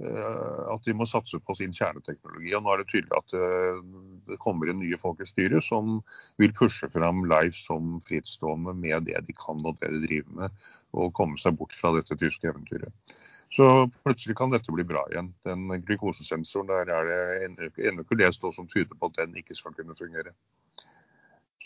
eh, 0.01 0.61
at 0.73 0.87
de 0.87 0.95
må 0.97 1.07
satse 1.09 1.41
på 1.43 1.57
sin 1.59 1.75
kjerneteknologi. 1.75 2.55
Og 2.57 2.65
nå 2.65 2.73
er 2.73 2.83
det 2.83 2.89
tydelig 2.93 3.17
at 3.19 3.37
eh, 3.37 3.81
det 4.31 4.41
kommer 4.43 4.71
inn 4.71 4.81
nye 4.83 5.01
folk 5.01 5.21
i 5.21 5.29
styret 5.29 5.67
som 5.67 6.01
vil 6.41 6.55
pushe 6.57 6.89
fram 6.95 7.25
Life 7.31 7.59
som 7.59 7.97
frittstående 8.07 8.77
med 8.79 9.09
det 9.11 9.25
de 9.27 9.37
kan 9.37 9.63
og 9.65 9.81
det 9.83 9.93
de 9.97 10.05
driver 10.07 10.43
med, 10.43 10.69
og 10.97 11.15
komme 11.19 11.41
seg 11.41 11.59
bort 11.59 11.75
fra 11.77 11.93
dette 11.97 12.19
tyske 12.21 12.49
eventyret. 12.49 13.17
Så 13.55 13.65
plutselig 14.03 14.37
kan 14.37 14.51
dette 14.51 14.73
bli 14.75 14.85
bra 14.85 15.05
igjen. 15.11 15.31
Den 15.47 15.69
glukosesensoren 15.87 16.71
der 16.71 16.91
er 16.93 17.11
det 17.11 17.89
ennå 17.89 18.03
ikke 18.03 18.19
lest 18.19 18.43
noe 18.43 18.53
som 18.53 18.67
tyder 18.69 18.97
på 18.99 19.11
at 19.11 19.21
den 19.21 19.37
ikke 19.39 19.55
skal 19.55 19.75
kunne 19.77 19.97
fungere. 19.97 20.35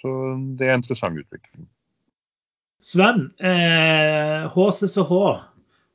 Så 0.01 0.11
det 0.59 0.69
er 0.69 0.75
en 0.77 0.83
interessant 0.83 1.19
utvikling. 1.19 1.69
Sven, 2.81 3.31
eh, 3.39 4.49
HCCH 4.49 5.13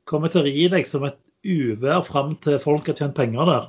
kommer 0.06 0.30
til 0.30 0.42
å 0.42 0.46
ri 0.46 0.68
deg 0.70 0.86
som 0.86 1.04
et 1.08 1.18
uvær 1.46 2.04
fram 2.06 2.36
til 2.42 2.60
folk 2.62 2.86
har 2.86 2.98
tjent 2.98 3.16
penger 3.16 3.50
der. 3.50 3.68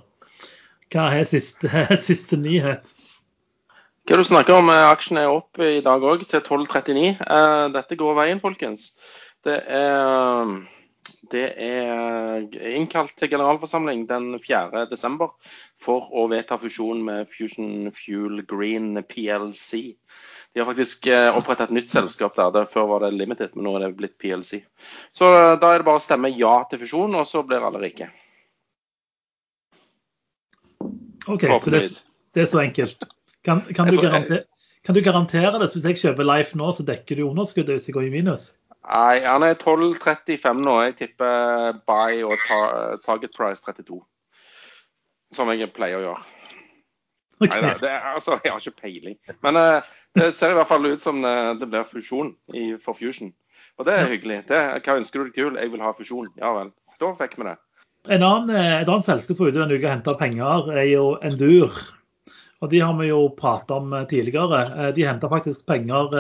Hva 0.94 1.10
er 1.18 1.26
siste, 1.28 1.70
siste 2.10 2.38
nyhet? 2.40 2.94
Hva 4.08 4.22
du 4.22 4.24
snakker 4.24 4.62
om? 4.62 4.70
Aksjen 4.72 5.20
er 5.20 5.34
opp 5.34 5.60
i 5.60 5.82
dag 5.84 6.06
òg, 6.06 6.24
til 6.30 6.44
12,39. 6.46 7.18
Eh, 7.20 7.66
dette 7.74 7.98
går 8.00 8.16
veien, 8.22 8.40
folkens. 8.40 8.92
Det 9.44 9.58
er, 9.66 10.54
det 11.34 11.48
er 11.58 12.46
innkalt 12.78 13.18
til 13.18 13.34
generalforsamling 13.34 14.06
den 14.10 14.38
4.12. 14.44 15.28
for 15.82 16.08
å 16.14 16.30
vedta 16.32 16.60
fusjon 16.62 17.04
med 17.06 17.34
Fusion 17.34 17.90
Fuel 17.98 18.46
Green 18.48 18.94
PLC. 19.10 19.98
De 20.54 20.62
har 20.62 20.68
faktisk 20.70 21.08
eh, 21.12 21.30
opprettet 21.38 21.70
et 21.70 21.76
nytt 21.78 21.92
selskap 21.92 22.38
der. 22.38 22.66
Før 22.72 22.88
var 22.92 23.04
det 23.06 23.14
Limited, 23.14 23.54
men 23.56 23.68
nå 23.68 23.76
er 23.78 23.88
det 23.88 23.98
blitt 24.00 24.16
PLC. 24.22 24.64
Så 25.16 25.28
eh, 25.30 25.56
da 25.62 25.74
er 25.74 25.84
det 25.84 25.88
bare 25.90 26.02
å 26.02 26.04
stemme 26.04 26.32
ja 26.34 26.56
til 26.70 26.82
fusjon, 26.82 27.18
og 27.20 27.28
så 27.30 27.44
blir 27.46 27.66
alle 27.68 27.82
rike. 27.84 28.10
OK, 31.28 31.44
så 31.44 31.74
det, 31.74 31.82
det, 32.34 32.46
er 32.46 32.50
så 32.50 32.62
enkelt. 32.64 33.04
Kan, 33.46 33.62
kan, 33.76 33.92
du 33.92 34.00
garantere, 34.00 34.46
kan, 34.88 34.96
du 34.96 35.02
garantere, 35.04 35.52
det? 35.60 35.68
Så 35.70 35.82
hvis 35.82 35.90
jeg 35.92 36.02
kjøper 36.02 36.28
Life 36.28 36.58
nå, 36.58 36.72
så 36.74 36.86
dekker 36.88 37.20
du 37.20 37.28
underskuddet 37.28 37.76
hvis 37.76 37.90
jeg 37.92 37.98
går 37.98 38.08
i 38.08 38.14
minus? 38.14 38.54
Nei, 38.88 39.20
han 39.26 39.44
er 39.44 39.58
12,35 39.60 40.64
nå. 40.64 40.78
Jeg 40.86 40.96
tipper 41.02 41.82
buy 41.90 42.24
og 42.24 42.40
target 43.04 43.36
price 43.36 43.66
32. 43.68 44.00
Som 45.36 45.52
jeg 45.52 45.68
pleier 45.76 46.00
å 46.00 46.06
gjøre. 46.06 46.37
Okay. 47.44 47.62
Nei, 47.62 47.76
det, 47.78 47.92
altså, 48.16 48.40
jeg 48.42 48.50
har 48.50 48.64
ikke 48.64 48.82
peiling. 48.82 49.18
Men 49.46 49.60
uh, 49.62 49.90
det 50.18 50.32
ser 50.34 50.56
i 50.56 50.58
hvert 50.58 50.70
fall 50.72 50.88
ut 50.90 51.02
som 51.02 51.20
det, 51.22 51.34
det 51.62 51.68
blir 51.70 51.86
fusjon 51.86 52.32
i, 52.50 52.72
for 52.82 52.98
Fusion. 52.98 53.30
Og 53.78 53.86
det 53.86 53.94
er 53.94 54.10
hyggelig. 54.10 54.40
Det, 54.50 54.60
hva 54.86 54.98
ønsker 54.98 55.22
du 55.22 55.28
deg 55.28 55.36
til? 55.36 55.60
Jeg 55.62 55.70
vil 55.74 55.84
ha 55.86 55.94
fusjon. 55.94 56.30
Ja 56.42 56.54
vel. 56.56 56.72
Da 56.98 57.12
fikk 57.18 57.38
vi 57.38 57.46
det. 57.46 57.54
En 58.08 58.24
annen, 58.26 58.50
eh, 58.56 58.80
et 58.82 58.90
annet 58.90 59.06
selskap 59.06 59.38
som 59.38 59.46
var 59.46 59.54
ute 59.54 59.62
denne 59.62 59.78
uka 59.78 59.86
og 59.86 59.94
henta 59.94 60.16
penger, 60.18 60.72
er 60.74 60.90
jo 60.90 61.06
Endur. 61.28 61.78
Og 62.64 62.72
De 62.72 62.82
har 62.82 62.96
vi 62.98 63.12
jo 63.12 63.22
prata 63.38 63.78
om 63.78 63.94
eh, 63.94 64.08
tidligere. 64.10 64.92
De 64.98 65.06
henta 65.06 65.30
faktisk 65.30 65.68
penger 65.70 66.16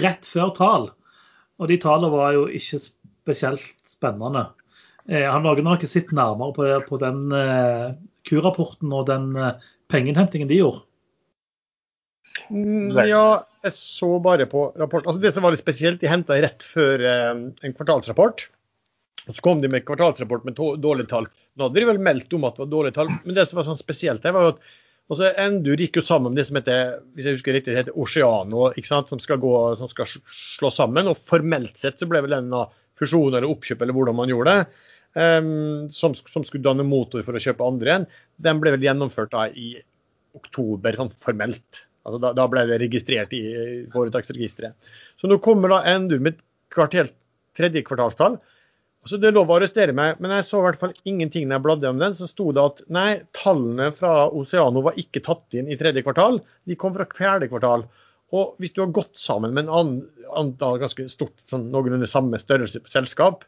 rett 0.00 0.28
før 0.28 0.54
tall. 0.56 0.90
Og 1.60 1.68
de 1.68 1.78
tallene 1.82 2.12
var 2.14 2.32
jo 2.38 2.46
ikke 2.48 2.80
spesielt 2.80 3.84
spennende. 3.88 4.48
Noen 5.04 5.66
har 5.68 5.76
ikke 5.76 5.92
sett 5.92 6.14
nærmere 6.16 6.54
på, 6.56 6.68
på 6.88 6.98
den 7.02 7.28
Q-rapporten 8.24 8.94
og 8.96 9.04
den 9.10 9.26
pengeinnhentingen 9.94 10.50
de 10.50 10.60
gjorde? 10.60 10.84
Mm, 12.50 12.92
ja, 13.08 13.46
jeg 13.64 13.76
så 13.76 14.10
bare 14.22 14.46
på 14.50 14.66
rapporten. 14.76 15.08
Altså, 15.08 15.22
det 15.22 15.32
som 15.32 15.46
var 15.46 15.54
litt 15.54 15.62
spesielt, 15.62 16.00
de 16.02 16.10
henta 16.10 16.36
rett 16.42 16.64
før 16.66 17.04
eh, 17.08 17.32
en 17.32 17.76
kvartalsrapport. 17.76 18.48
Og 19.24 19.36
Så 19.36 19.44
kom 19.44 19.62
de 19.62 19.70
med 19.72 19.86
kvartalsrapport 19.88 20.44
med 20.44 20.58
dårlige 20.58 21.08
tall. 21.12 21.28
Nå 21.54 21.68
hadde 21.68 21.80
de 21.80 21.88
vel 21.88 22.00
meldt 22.02 22.32
om 22.36 22.46
at 22.48 22.56
det 22.56 22.64
var 22.66 22.72
dårlige 22.72 22.98
tall, 22.98 23.12
men 23.24 23.36
det 23.36 23.46
som 23.48 23.60
var 23.60 23.68
sånn 23.68 23.80
spesielt, 23.80 24.24
her, 24.26 24.34
var 24.36 24.48
jo 24.48 24.54
at 24.56 24.64
altså, 25.12 25.30
Endur 25.40 25.80
gikk 25.80 26.00
jo 26.00 26.04
sammen 26.04 26.34
med 26.34 26.42
det 26.42 26.48
som 26.48 26.58
heter 26.58 26.96
hvis 27.14 27.28
jeg 27.28 27.38
husker 27.38 27.56
riktig, 27.56 27.72
det 27.72 27.84
heter 27.84 28.00
Oceano, 28.00 28.66
ikke 28.74 28.90
sant, 28.90 29.12
som 29.12 29.22
skal, 29.22 29.40
gå, 29.40 29.52
som 29.80 29.90
skal 29.92 30.10
slå 30.10 30.72
sammen. 30.74 31.08
og 31.12 31.20
Formelt 31.30 31.78
sett 31.80 32.02
så 32.02 32.10
ble 32.10 32.24
vel 32.26 32.36
den 32.36 32.52
fusjon 32.98 33.32
eller 33.32 33.48
oppkjøp 33.48 33.82
eller 33.82 33.96
hvordan 33.96 34.18
man 34.18 34.30
gjorde 34.30 34.52
det, 34.58 34.82
um, 35.14 35.90
som, 35.90 36.14
som, 36.14 36.44
skulle 36.44 36.64
danne 36.64 36.86
motor 36.86 37.24
for 37.26 37.36
å 37.36 37.42
kjøpe 37.42 37.66
andre 37.66 37.90
igjen, 37.90 38.06
den 38.46 38.62
ble 38.62 38.74
vel 38.74 38.86
gjennomført 38.86 39.34
da 39.34 39.48
i 39.50 39.74
oktober 40.34 40.98
sånn 40.98 41.12
formelt. 41.22 41.84
Altså 42.04 42.20
da, 42.20 42.32
da, 42.36 42.48
ble 42.50 42.66
det 42.68 42.80
registrert 42.82 43.32
i 43.32 43.44
foretaksregisteret. 43.92 44.74
Så 45.20 45.30
nå 45.30 45.38
kommer 45.44 45.72
da 45.72 45.96
NDU 45.98 46.18
med 46.20 46.42
kvartelt, 46.74 47.14
tredje 47.56 47.84
kvartalstall. 47.86 48.36
Så 49.04 49.18
Det 49.20 49.28
er 49.28 49.34
lov 49.36 49.50
å 49.52 49.58
arrestere 49.58 49.92
meg, 49.92 50.20
men 50.22 50.32
jeg 50.32 50.46
så 50.48 50.62
i 50.62 50.64
hvert 50.64 50.80
fall 50.80 50.94
ingenting 51.04 51.44
når 51.48 51.58
jeg 51.58 51.64
bladde 51.66 51.90
om 51.92 51.98
den. 52.00 52.14
Så 52.16 52.28
sto 52.28 52.48
det 52.56 52.62
at 52.62 52.80
nei, 52.92 53.08
tallene 53.36 53.90
fra 53.96 54.30
Oceano 54.32 54.80
var 54.84 54.96
ikke 55.00 55.22
tatt 55.24 55.56
inn 55.56 55.68
i 55.68 55.76
tredje 55.80 56.04
kvartal, 56.06 56.40
de 56.64 56.76
kom 56.80 56.96
fra 56.96 57.06
fjerde 57.12 57.50
kvartal. 57.52 57.84
Og 58.34 58.56
hvis 58.58 58.72
du 58.74 58.80
har 58.82 58.94
gått 58.96 59.12
sammen 59.20 59.52
med 59.54 59.66
en 59.66 59.74
annen, 59.78 59.98
annen 60.32 60.80
ganske 60.80 61.06
stort, 61.12 61.36
sånn 61.50 61.68
noenlunde 61.72 62.08
samme 62.10 62.40
størrelse 62.40 62.80
på 62.80 62.90
selskap, 62.90 63.44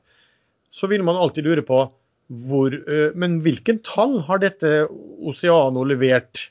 så 0.70 0.88
vil 0.90 1.04
man 1.06 1.16
alltid 1.16 1.46
lure 1.46 1.64
på 1.66 1.84
hvor 2.26 2.74
Men 3.14 3.36
hvilken 3.44 3.78
tall 3.86 4.16
har 4.26 4.40
dette 4.42 4.88
Oceano 4.90 5.84
levert 5.86 6.48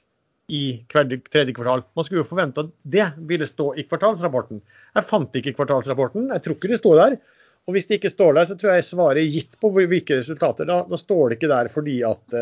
i 0.48 0.86
tredje 0.88 1.54
kvartal? 1.58 1.84
Man 1.98 2.06
skulle 2.06 2.22
jo 2.22 2.30
forvente 2.30 2.64
at 2.64 2.70
det 2.84 3.10
ville 3.28 3.48
stå 3.50 3.74
i 3.76 3.84
kvartalsrapporten. 3.84 4.62
Jeg 4.96 5.10
fant 5.10 5.36
ikke 5.36 5.52
kvartalsrapporten, 5.58 6.30
jeg 6.32 6.46
tror 6.46 6.56
ikke 6.56 6.72
det 6.72 6.80
sto 6.80 6.94
der. 6.96 7.18
Og 7.66 7.76
hvis 7.76 7.90
det 7.90 7.98
ikke 7.98 8.14
står 8.14 8.38
der, 8.38 8.48
så 8.48 8.56
tror 8.62 8.76
jeg 8.76 8.86
svaret 8.86 9.20
er 9.24 9.34
gitt 9.34 9.60
på 9.60 9.72
hvilke 9.74 10.22
resultater. 10.22 10.70
Da, 10.70 10.84
da 10.88 11.00
står 11.02 11.34
det 11.34 11.40
ikke 11.40 11.52
der 11.52 11.70
fordi 11.74 11.98
at, 12.06 12.40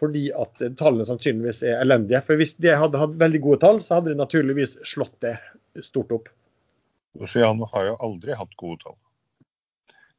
fordi 0.00 0.24
at 0.32 0.64
tallene 0.78 1.08
sannsynligvis 1.08 1.64
er 1.66 1.80
elendige. 1.82 2.22
For 2.24 2.38
hvis 2.38 2.54
de 2.62 2.72
hadde 2.72 3.00
hatt 3.02 3.18
veldig 3.20 3.42
gode 3.44 3.60
tall, 3.66 3.82
så 3.84 3.98
hadde 3.98 4.14
de 4.14 4.20
naturligvis 4.22 4.78
slått 4.86 5.16
det 5.26 5.36
stort 5.84 6.14
opp. 6.14 6.30
Oceano 7.18 7.66
har 7.72 7.90
jo 7.90 7.96
aldri 8.06 8.38
hatt 8.38 8.54
gode 8.60 8.84
tall. 8.86 8.98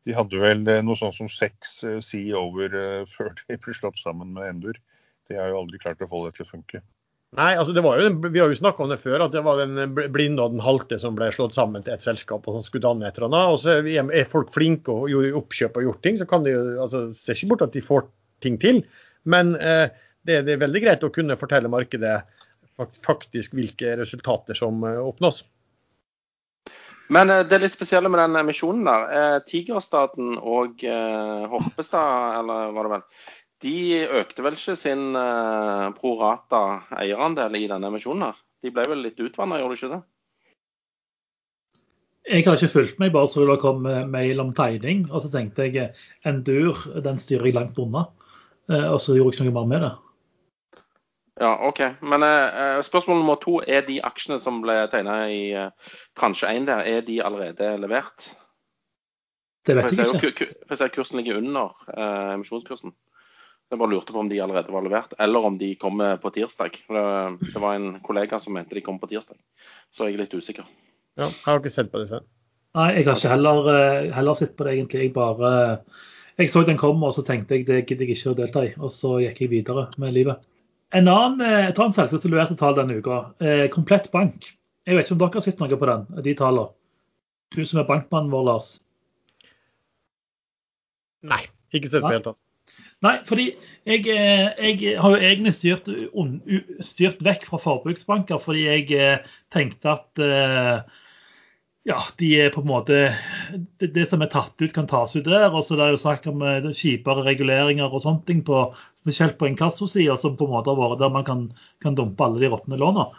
De 0.07 0.15
hadde 0.17 0.39
vel 0.41 0.63
eh, 0.69 0.81
noe 0.85 0.97
sånt 0.97 1.17
som 1.17 1.29
seks 1.29 1.81
eh, 1.85 1.99
CEO-er 2.03 2.77
eh, 2.79 3.03
før 3.13 3.35
de 3.37 3.59
ble 3.61 3.75
slått 3.77 4.01
sammen 4.01 4.33
med 4.37 4.49
Endur. 4.49 4.81
De 5.29 5.37
har 5.37 5.51
jo 5.51 5.61
aldri 5.61 5.79
klart 5.81 6.01
å 6.01 6.09
få 6.09 6.25
det 6.25 6.35
til 6.37 6.47
å 6.47 6.51
funke. 6.55 6.81
Nei, 7.37 7.53
altså 7.55 7.71
det 7.71 7.83
var 7.85 8.01
jo, 8.01 8.09
Vi 8.25 8.41
har 8.41 8.51
jo 8.51 8.57
snakka 8.59 8.83
om 8.83 8.89
det 8.91 8.97
før, 8.99 9.21
at 9.23 9.31
det 9.31 9.43
var 9.45 9.61
den 9.61 9.93
blinde 9.95 10.43
og 10.43 10.57
den 10.57 10.63
halte 10.65 10.97
som 10.99 11.15
ble 11.15 11.29
slått 11.31 11.55
sammen 11.55 11.85
til 11.85 11.93
et 11.95 12.03
selskap 12.03 12.43
og 12.43 12.57
som 12.57 12.65
skulle 12.65 12.83
danne 12.83 13.07
et 13.07 13.21
eller. 13.21 13.53
Og 13.53 13.61
så 13.63 13.77
Er 13.87 14.27
folk 14.31 14.51
flinke 14.51 14.91
og 14.91 15.07
gjorde 15.11 15.37
oppkjøp 15.39 15.79
og 15.79 15.87
gjort 15.87 16.03
ting, 16.03 16.19
så 16.19 16.27
kan 16.27 16.43
de 16.43 16.57
jo 16.57 16.65
altså, 16.83 17.05
ser 17.15 17.39
ikke 17.39 17.53
bort 17.53 17.63
at 17.69 17.77
de 17.77 17.85
får 17.85 18.09
ting 18.43 18.59
til. 18.59 18.81
Men 19.23 19.55
eh, 19.55 19.87
det, 20.27 20.41
det, 20.43 20.57
er 20.57 20.65
veldig 20.65 20.83
greit 20.83 21.07
å 21.07 21.13
kunne 21.13 21.39
fortelle 21.39 21.71
markedet 21.71 22.19
faktisk 23.05 23.53
hvilke 23.55 23.93
resultater 23.99 24.57
som 24.57 24.83
oppnås. 24.83 25.43
Men 27.11 27.29
eh, 27.29 27.43
det 27.47 27.59
litt 27.61 27.75
spesielle 27.75 28.11
med 28.11 28.21
den 28.23 28.39
emisjonen 28.41 28.87
der. 28.87 29.07
Eh, 29.17 29.37
Tigerstaten 29.47 30.37
og 30.37 30.83
eh, 30.87 31.49
Horpestad, 31.51 32.39
eller 32.39 32.71
var 32.75 32.87
det 32.87 32.93
vel, 32.95 33.03
de 33.61 33.75
økte 34.21 34.45
vel 34.45 34.57
ikke 34.57 34.77
sin 34.79 35.11
eh, 35.17 35.89
pro 35.97 36.15
rata 36.21 36.63
eierandel 37.03 37.59
i 37.59 37.67
denne 37.71 37.91
emisjonen? 37.91 38.31
her? 38.31 38.39
De 38.61 38.73
ble 38.73 38.87
vel 38.93 39.05
litt 39.05 39.21
utvanna, 39.21 39.59
gjorde 39.59 39.75
de 39.75 39.81
ikke 39.81 39.93
det? 39.95 40.01
Jeg 42.31 42.45
har 42.45 42.59
ikke 42.59 42.75
fulgt 42.75 42.99
meg, 43.01 43.11
bare 43.15 43.27
så 43.27 43.43
det 43.49 43.57
kom 43.63 43.81
mail 44.13 44.39
om 44.43 44.51
tegning. 44.55 45.07
Og 45.09 45.23
så 45.23 45.31
tenkte 45.33 45.65
jeg 45.65 45.89
Endur, 46.29 46.77
den 47.01 47.17
styrer 47.19 47.49
jeg 47.49 47.57
langt 47.57 47.79
unna. 47.81 48.05
Og 48.69 48.99
så 49.01 49.15
gjorde 49.17 49.33
jeg 49.33 49.39
ikke 49.39 49.47
noe 49.49 49.55
mer 49.57 49.71
med 49.71 49.81
det. 49.87 49.89
Ja, 51.39 51.53
OK. 51.67 51.79
Men 52.01 52.25
eh, 52.27 52.81
spørsmål 52.83 53.21
nummer 53.21 53.39
to. 53.41 53.61
Er 53.67 53.85
de 53.87 54.01
aksjene 54.03 54.39
som 54.43 54.59
ble 54.63 54.75
tegna 54.91 55.23
i 55.31 55.53
eh, 55.55 55.93
transje 56.19 56.49
1 56.51 56.67
der, 56.67 56.83
er 56.83 57.05
de 57.07 57.21
allerede 57.23 57.69
levert? 57.79 58.31
Det 59.67 59.77
vet 59.77 59.93
jeg, 59.93 60.09
jeg 60.09 60.33
ikke. 60.33 60.49
For 60.65 60.75
jeg 60.75 60.81
ser 60.81 60.93
kursen 60.95 61.21
ligger 61.21 61.39
under 61.39 61.71
eh, 61.95 62.33
emisjonskursen. 62.35 62.93
Jeg 63.71 63.79
bare 63.79 63.93
lurte 63.93 64.11
på 64.11 64.19
om 64.19 64.27
de 64.27 64.41
allerede 64.43 64.73
var 64.73 64.83
levert, 64.83 65.13
eller 65.23 65.45
om 65.47 65.57
de 65.57 65.69
kommer 65.79 66.17
på 66.19 66.33
tirsdag. 66.35 66.75
Det, 66.91 67.03
det 67.53 67.61
var 67.63 67.77
en 67.77 67.93
kollega 68.03 68.39
som 68.41 68.57
mente 68.57 68.75
de 68.75 68.83
kom 68.83 68.99
på 68.99 69.07
tirsdag, 69.07 69.39
så 69.95 70.09
jeg 70.09 70.17
er 70.17 70.25
litt 70.25 70.35
usikker. 70.35 70.67
Ja, 71.15 71.29
jeg 71.29 71.45
har 71.45 71.61
ikke 71.61 71.71
sett 71.71 71.91
på 71.93 72.01
disse. 72.03 72.19
Nei, 72.75 72.89
jeg 72.97 73.07
har 73.07 73.15
ikke 73.15 73.31
heller, 73.31 73.69
eh, 73.71 74.09
heller 74.15 74.35
sett 74.35 74.57
på 74.57 74.67
det, 74.67 74.75
egentlig. 74.75 75.05
Jeg 75.05 75.13
bare 75.15 75.53
jeg 76.39 76.49
så 76.51 76.63
den 76.67 76.79
kom, 76.79 77.03
og 77.03 77.13
så 77.15 77.23
tenkte 77.23 77.57
jeg 77.57 77.67
det 77.67 77.83
gidder 77.85 78.07
jeg 78.07 78.17
ikke 78.17 78.31
å 78.31 78.37
delta 78.39 78.63
i. 78.65 78.73
Og 78.79 78.91
så 78.91 79.17
gikk 79.23 79.43
jeg 79.43 79.51
videre 79.51 79.87
med 80.01 80.15
livet. 80.15 80.43
En 80.91 81.07
annen, 81.07 81.41
eh, 81.41 81.69
et 81.69 81.79
annet 81.79 81.95
selskap 81.95 82.19
som 82.21 82.33
leverte 82.33 82.57
tall 82.59 82.75
denne 82.75 82.99
uka, 82.99 83.23
eh, 83.39 83.67
Komplett 83.71 84.09
Bank. 84.11 84.51
Jeg 84.87 84.97
vet 84.97 85.05
ikke 85.05 85.15
om 85.15 85.19
dere 85.21 85.39
har 85.39 85.45
sett 85.45 85.59
noe 85.61 85.77
på 85.79 85.87
den, 85.87 86.05
de 86.25 86.33
tallene? 86.35 86.71
Du 87.55 87.63
som 87.67 87.79
er 87.79 87.87
bankmannen 87.87 88.31
vår, 88.31 88.43
Lars? 88.47 88.71
Nei, 91.27 91.43
ikke 91.71 91.91
sett 91.91 92.03
på 92.03 92.11
helt 92.11 92.27
tatt. 92.27 92.41
Nei, 93.03 93.17
fordi 93.27 93.47
jeg, 93.87 94.07
eh, 94.07 94.51
jeg, 94.59 94.97
har 94.99 95.15
jo 95.15 95.21
egentlig 95.21 95.53
styrt, 95.55 95.87
styrt, 96.85 97.23
vekk 97.23 97.47
fra 97.49 97.59
forbruksbanker 97.59 98.39
fordi 98.39 98.67
jeg 98.67 99.21
tenkte 99.51 99.95
at 99.95 100.21
ja, 101.87 101.97
de 102.21 102.29
er 102.43 102.51
på 102.53 102.61
en 102.61 102.69
måte 102.69 102.97
det, 103.81 103.89
det, 103.95 104.05
som 104.09 104.21
er 104.21 104.29
tatt 104.29 104.53
ut, 104.61 104.73
kan 104.75 104.89
tas 104.89 105.15
ut 105.15 105.25
der. 105.25 105.49
Og 105.49 105.65
så 105.65 105.77
det 105.77 105.87
er 105.87 105.95
jo 105.95 106.01
snakk 106.03 106.27
om 106.29 106.43
kjipere 106.69 107.25
reguleringer 107.25 107.89
og 107.89 108.03
sånne 108.03 108.25
ting 108.27 108.43
på 108.45 108.67
spesielt 109.01 109.37
på 109.39 109.49
inkassosida, 109.49 110.17
som 110.17 110.37
på 110.37 110.45
en 110.45 110.55
måte 110.55 110.69
har 110.69 110.77
vært 110.77 111.01
der 111.01 111.13
man 111.13 111.25
kan, 111.25 111.45
kan 111.81 111.97
dumpe 111.97 112.25
alle 112.25 112.41
de 112.43 112.51
råtne 112.51 112.77
låna. 112.77 113.09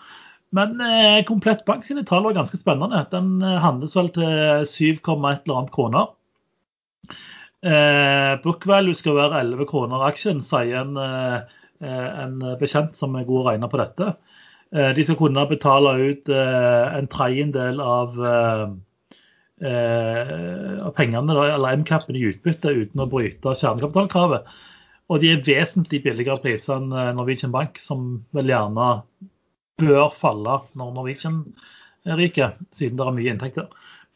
Men 0.53 0.81
eh, 0.85 1.25
Komplett 1.25 1.65
Bank 1.65 1.85
sine 1.85 2.05
tall 2.07 2.27
var 2.27 2.37
ganske 2.37 2.61
spennende. 2.61 3.07
Den 3.11 3.41
eh, 3.43 3.59
handles 3.63 3.97
vel 3.97 4.13
til 4.15 4.67
7, 4.69 4.85
et 4.93 5.09
eller 5.09 5.57
annet 5.57 5.73
kroner. 5.75 6.13
Eh, 7.63 8.33
book 8.45 8.67
value 8.67 8.95
skal 8.99 9.17
være 9.17 9.41
11 9.47 9.69
kroner 9.71 10.05
aksjen, 10.09 10.43
sier 10.45 10.83
en, 10.83 10.97
eh, 11.01 11.59
en, 11.83 12.37
bekjent 12.61 12.95
som 12.99 13.17
er 13.17 13.27
god 13.27 13.41
å 13.41 13.47
regne 13.49 13.71
på 13.73 13.81
dette. 13.81 14.13
Eh, 14.73 14.91
de 14.97 15.05
skal 15.05 15.19
kunne 15.21 15.47
betale 15.51 15.95
ut 16.01 16.33
eh, 16.33 16.97
en 16.99 17.09
tredjedel 17.13 17.81
av, 17.81 18.21
av 19.63 20.93
pengene, 20.97 21.35
eller 21.39 21.77
MCAP-en 21.83 22.19
i 22.19 22.27
utbytte, 22.33 22.73
uten 22.75 23.05
å 23.05 23.11
bryte 23.11 23.55
kjernekapitalkravet. 23.55 24.49
Og 25.13 25.21
de 25.21 25.33
er 25.35 25.43
vesentlig 25.45 26.03
billigere 26.07 26.41
priser 26.41 26.79
enn 26.79 26.93
eh, 26.95 27.11
Norwegian 27.17 27.53
Bank, 27.55 27.81
som 27.81 28.23
vel 28.37 28.53
gjerne 28.53 28.95
bør 29.83 30.09
falle 30.15 30.61
når 30.79 30.95
Norwegian 30.97 31.43
ryker, 32.07 32.57
siden 32.75 32.99
det 32.99 33.07
er 33.07 33.17
mye 33.19 33.35
inntekter. 33.35 33.69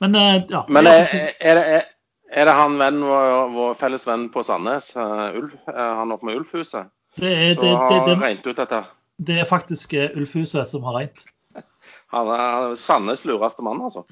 Men, 0.03 0.17
eh, 0.17 0.39
ja, 0.53 0.65
Men 0.73 0.89
er, 0.89 1.05
er, 1.41 1.61
det, 1.61 1.83
er, 2.31 2.49
det, 2.49 2.57
han 2.57 2.79
vennen 2.81 3.05
vår, 3.09 3.49
vår 3.57 3.77
felles 3.79 4.07
venn 4.09 4.29
på 4.33 4.45
Sandnes, 4.47 4.93
Ulf, 4.97 5.59
er 5.73 5.99
han 6.01 6.15
oppe 6.15 6.31
med 6.31 6.41
Ulfhuset, 6.41 6.93
er, 7.21 7.55
som 7.57 7.83
har 7.83 8.15
regnet 8.15 8.47
ut 8.47 8.57
dette? 8.57 8.85
Det 9.17 9.41
er 9.41 9.49
faktisk 9.49 9.95
Ulfhuset 9.97 10.69
som 10.69 10.85
har 10.89 11.01
regnet. 11.01 11.25
Han 12.15 12.29
er 12.33 12.75
Sandnes 12.79 13.25
lureste 13.25 13.65
mann, 13.65 13.81
altså. 13.83 14.05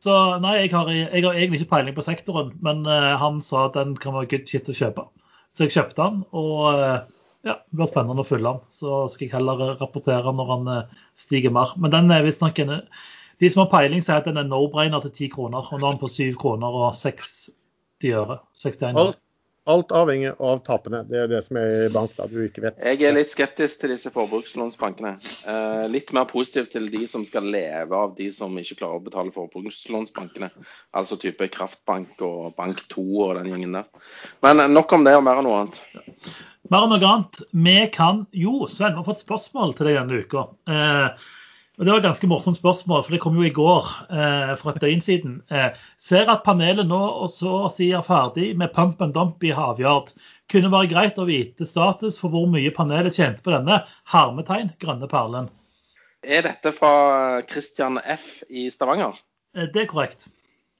Så 0.00 0.16
nei, 0.40 0.56
jeg 0.62 0.72
har, 0.72 0.88
jeg 0.88 1.24
har, 1.26 1.36
egentlig 1.36 1.60
ikke 1.60 1.74
peiling 1.74 1.96
på 1.96 2.04
sektoren, 2.06 2.54
men 2.64 2.86
uh, 2.88 3.18
han 3.20 3.40
sa 3.44 3.66
at 3.68 3.76
den 3.76 3.92
kan 4.00 4.14
være 4.16 4.30
good 4.32 4.48
shit 4.48 4.68
å 4.72 4.76
kjøpe. 4.76 5.04
Så 5.52 5.66
jeg 5.66 5.74
kjøpte 5.76 6.00
den, 6.00 6.22
og 6.36 6.60
uh, 6.72 7.00
Ja, 7.40 7.54
det 7.56 7.76
blir 7.76 7.88
spennende 7.88 8.20
å 8.20 8.28
følge 8.28 8.48
den. 8.48 8.62
Så 8.76 9.04
skal 9.12 9.26
jeg 9.26 9.34
heller 9.34 9.76
rapportere 9.80 10.32
når 10.36 10.52
han 10.54 10.66
uh, 10.68 11.06
stiger 11.16 11.52
mer. 11.56 11.72
Men 11.80 11.92
den 11.92 12.12
er 12.12 12.24
visstnok 12.24 12.58
en 12.64 12.74
De 13.40 13.48
som 13.48 13.62
har 13.62 13.70
peiling, 13.72 14.02
sier 14.04 14.20
at 14.20 14.28
den 14.28 14.40
er 14.40 14.48
no-brainer 14.48 15.00
til 15.06 15.12
10 15.28 15.30
kroner. 15.36 15.68
Og 15.68 15.80
nå 15.80 15.88
er 15.88 15.96
den 15.96 16.02
på 16.02 16.12
7 16.12 16.36
kroner 16.40 16.76
og 16.82 16.90
60 17.00 18.12
øre. 18.12 18.40
61 18.60 19.00
øre. 19.00 19.16
Alt, 19.68 19.92
avhenger 19.92 20.38
av 20.40 20.62
tapene. 20.64 21.02
Det 21.04 21.18
er 21.20 21.26
det 21.28 21.42
som 21.44 21.58
er 21.60 21.72
i 21.84 21.88
bank, 21.92 22.14
da 22.16 22.24
du 22.30 22.38
ikke 22.46 22.62
vet. 22.64 22.78
Jeg 22.80 23.04
er 23.04 23.12
litt 23.12 23.28
skeptisk 23.28 23.82
til 23.82 23.92
disse 23.92 24.08
forbrukslånsbankene. 24.14 25.12
Eh, 25.52 25.82
litt 25.92 26.14
mer 26.16 26.24
positiv 26.30 26.70
til 26.72 26.88
de 26.92 27.02
som 27.10 27.26
skal 27.28 27.44
leve 27.52 27.96
av 27.96 28.14
de 28.16 28.30
som 28.32 28.56
ikke 28.56 28.78
klarer 28.80 29.02
å 29.02 29.04
betale 29.04 29.34
forbrukslånsbankene. 29.34 30.48
Altså 30.96 31.18
type 31.20 31.50
Kraftbank 31.52 32.24
og 32.24 32.54
Bank2 32.56 33.04
og 33.26 33.34
den 33.36 33.50
gjengen 33.52 33.76
der. 33.76 34.08
Men 34.46 34.64
nok 34.72 34.96
om 34.96 35.04
det 35.04 35.18
og 35.18 35.26
mer 35.28 35.42
enn 35.42 35.50
noe 35.50 35.60
annet. 35.66 35.82
Mer 36.72 36.86
enn 36.86 36.94
noe 36.96 37.12
annet. 37.12 37.42
Vi 37.52 37.76
kan 37.92 38.24
Jo, 38.32 38.64
Sven, 38.64 38.96
vi 38.96 39.02
har 39.02 39.10
fått 39.12 39.20
spørsmål 39.26 39.76
til 39.76 39.90
deg 39.90 40.00
denne 40.00 40.24
uka. 40.24 40.48
Eh, 40.72 41.28
og 41.80 41.86
Det 41.86 41.92
var 41.92 42.02
et 42.02 42.04
ganske 42.04 42.28
morsomt 42.28 42.58
spørsmål, 42.58 43.04
for 43.04 43.14
det 43.14 43.18
kom 43.24 43.36
jo 43.40 43.44
i 43.48 43.54
går 43.56 43.86
eh, 44.12 44.50
for 44.60 44.68
et 44.68 44.82
døgn 44.82 45.00
siden. 45.00 45.38
Eh, 45.48 45.72
ser 45.96 46.28
at 46.28 46.42
panelet 46.44 46.84
nå 46.84 46.98
og 47.24 47.30
så 47.32 47.48
å 47.56 47.70
si 47.72 47.88
er 47.96 48.04
ferdig 48.04 48.50
med 48.60 48.74
pump 48.74 49.00
and 49.00 49.16
dump 49.16 49.40
i 49.48 49.54
Havjard. 49.56 50.12
Kunne 50.52 50.68
være 50.74 50.90
greit 50.92 51.16
å 51.16 51.24
vite 51.24 51.64
status 51.64 52.20
for 52.20 52.28
hvor 52.34 52.44
mye 52.52 52.68
panelet 52.76 53.16
tjente 53.16 53.40
på 53.40 53.54
denne 53.54 53.88
hermetegn 54.12 54.76
grønne 54.76 55.08
perlen. 55.08 55.48
Er 56.20 56.44
dette 56.44 56.68
fra 56.76 57.40
Christian 57.48 57.96
F 58.04 58.44
i 58.52 58.68
Stavanger? 58.68 59.16
Eh, 59.56 59.64
det 59.72 59.86
er 59.86 59.88
korrekt. 59.88 60.28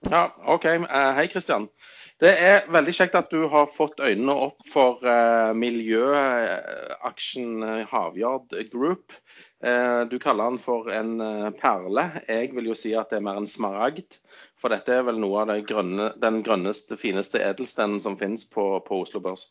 Ja, 0.04 0.28
OK. 0.52 0.68
Eh, 0.68 0.84
hei, 1.16 1.24
Christian. 1.32 1.72
Det 2.20 2.36
er 2.36 2.68
veldig 2.68 2.92
kjekt 2.92 3.16
at 3.16 3.32
du 3.32 3.48
har 3.48 3.72
fått 3.72 3.96
øynene 4.04 4.36
opp 4.36 4.60
for 4.68 5.00
uh, 5.08 5.56
miljøaksjen 5.56 7.64
Havyard 7.88 8.52
Group. 8.68 9.16
Uh, 9.60 10.08
du 10.08 10.16
kaller 10.18 10.48
den 10.48 10.58
for 10.58 10.88
en 10.94 11.20
uh, 11.20 11.50
perle. 11.52 12.06
Jeg 12.28 12.54
vil 12.56 12.70
jo 12.70 12.76
si 12.78 12.94
at 12.96 13.10
det 13.12 13.18
er 13.18 13.26
mer 13.26 13.40
en 13.40 13.48
smaragd. 13.50 14.16
For 14.60 14.72
dette 14.72 14.94
er 14.94 15.04
vel 15.04 15.20
noe 15.20 15.42
av 15.44 15.52
grønne, 15.68 16.10
den 16.20 16.40
grønneste, 16.44 16.96
fineste 17.00 17.42
edelstenen 17.44 18.00
som 18.00 18.16
finnes 18.20 18.46
på, 18.48 18.64
på 18.86 19.02
Oslo 19.04 19.20
Børs. 19.24 19.50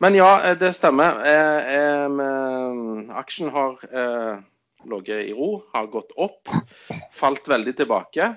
Men 0.00 0.16
ja, 0.16 0.54
det 0.56 0.74
stemmer. 0.76 1.20
aksjen 3.20 3.52
har 3.52 3.80
ligget 4.84 5.28
i 5.28 5.34
ro, 5.36 5.50
har 5.72 5.92
gått 5.92 6.12
opp, 6.16 6.48
falt 7.12 7.48
veldig 7.48 7.76
tilbake. 7.76 8.30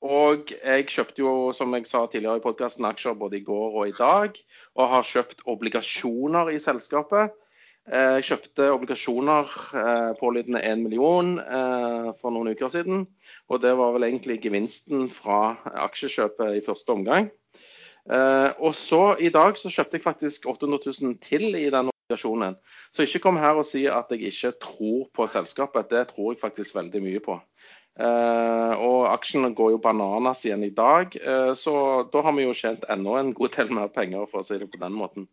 Og 0.00 0.54
jeg 0.56 0.88
kjøpte 0.88 1.20
jo, 1.20 1.32
som 1.52 1.74
jeg 1.76 1.84
sa 1.88 2.06
tidligere 2.08 2.40
i 2.40 2.44
podkasten, 2.44 2.88
aksjer 2.88 3.18
både 3.20 3.36
i 3.36 3.44
går 3.44 3.76
og 3.76 3.90
i 3.90 3.96
dag. 3.96 4.38
Og 4.76 4.92
har 4.94 5.04
kjøpt 5.04 5.44
obligasjoner 5.44 6.54
i 6.54 6.60
selskapet. 6.62 7.36
Eh, 7.88 8.16
jeg 8.20 8.26
kjøpte 8.28 8.66
obligasjoner 8.74 9.52
eh, 9.80 10.10
pålydende 10.20 10.60
1 10.62 10.82
million 10.84 11.38
eh, 11.40 12.10
for 12.20 12.34
noen 12.34 12.52
uker 12.52 12.70
siden. 12.72 13.06
Og 13.48 13.62
det 13.64 13.72
var 13.78 13.94
vel 13.96 14.06
egentlig 14.06 14.40
gevinsten 14.44 15.08
fra 15.12 15.56
aksjekjøpet 15.86 16.58
i 16.58 16.64
første 16.66 16.96
omgang. 16.96 17.30
Og 18.10 18.72
så 18.74 19.12
i 19.22 19.28
dag 19.30 19.58
så 19.60 19.70
kjøpte 19.70 19.98
jeg 19.98 20.02
faktisk 20.02 20.46
800 20.48 20.92
000 21.04 21.18
til 21.22 21.52
i 21.54 21.66
den 21.70 21.90
obligasjonen. 21.92 22.56
Så 22.90 23.04
ikke 23.04 23.20
kom 23.26 23.38
her 23.38 23.60
og 23.60 23.66
si 23.68 23.84
at 23.92 24.08
jeg 24.10 24.32
ikke 24.32 24.54
tror 24.64 25.04
på 25.14 25.26
selskapet. 25.30 25.90
Det 25.92 26.06
tror 26.08 26.32
jeg 26.32 26.40
faktisk 26.40 26.78
veldig 26.78 27.02
mye 27.04 27.20
på. 27.22 27.36
Og 28.00 28.98
aksjene 29.12 29.52
går 29.54 29.74
jo 29.76 29.82
bananas 29.84 30.42
igjen 30.48 30.64
i 30.64 30.72
dag, 30.74 31.12
så 31.60 31.74
da 32.10 32.24
har 32.24 32.34
vi 32.38 32.48
jo 32.48 32.56
tjent 32.56 32.88
enda 32.90 33.20
en 33.20 33.34
god 33.36 33.54
del 33.58 33.70
mer 33.76 33.92
penger, 33.94 34.24
for 34.32 34.40
å 34.40 34.48
si 34.48 34.58
det 34.58 34.72
på 34.72 34.80
den 34.80 34.96
måten. 34.96 35.28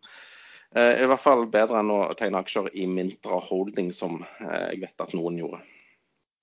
Uh, 0.75 0.93
I 1.03 1.07
hvert 1.09 1.23
fall 1.23 1.45
bedre 1.51 1.79
enn 1.81 1.93
å 1.93 2.01
tegne 2.17 2.41
aksjer 2.43 2.69
i 2.75 2.87
Mintra 2.91 3.39
Holding, 3.43 3.93
som 3.95 4.19
jeg 4.41 4.81
vet 4.83 5.05
at 5.05 5.15
noen 5.15 5.39
gjorde. 5.39 5.61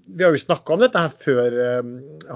Vi 0.04 0.24
har 0.24 0.34
jo 0.34 0.40
snakka 0.40 0.74
om 0.74 0.82
dette 0.82 1.00
her 1.00 1.12
før 1.16 1.54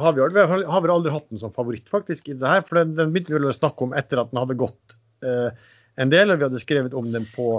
Havjord. 0.00 0.32
Vi 0.32 0.44
har 0.64 0.84
vi 0.84 0.92
aldri 0.92 1.12
hatt 1.12 1.26
den 1.28 1.40
som 1.40 1.52
favoritt 1.52 1.90
faktisk 1.92 2.30
i 2.32 2.36
det 2.38 2.48
her. 2.48 2.62
For 2.64 2.80
den, 2.80 2.94
den 2.96 3.12
begynte 3.12 3.34
vi 3.34 3.50
å 3.50 3.52
snakke 3.52 3.84
om 3.84 3.92
etter 3.98 4.22
at 4.22 4.30
den 4.32 4.40
hadde 4.40 4.56
gått 4.56 4.94
en 5.20 6.14
del. 6.14 6.32
og 6.32 6.40
Vi 6.40 6.46
hadde 6.46 6.62
skrevet 6.62 6.96
om 6.96 7.10
den 7.12 7.26
på, 7.34 7.58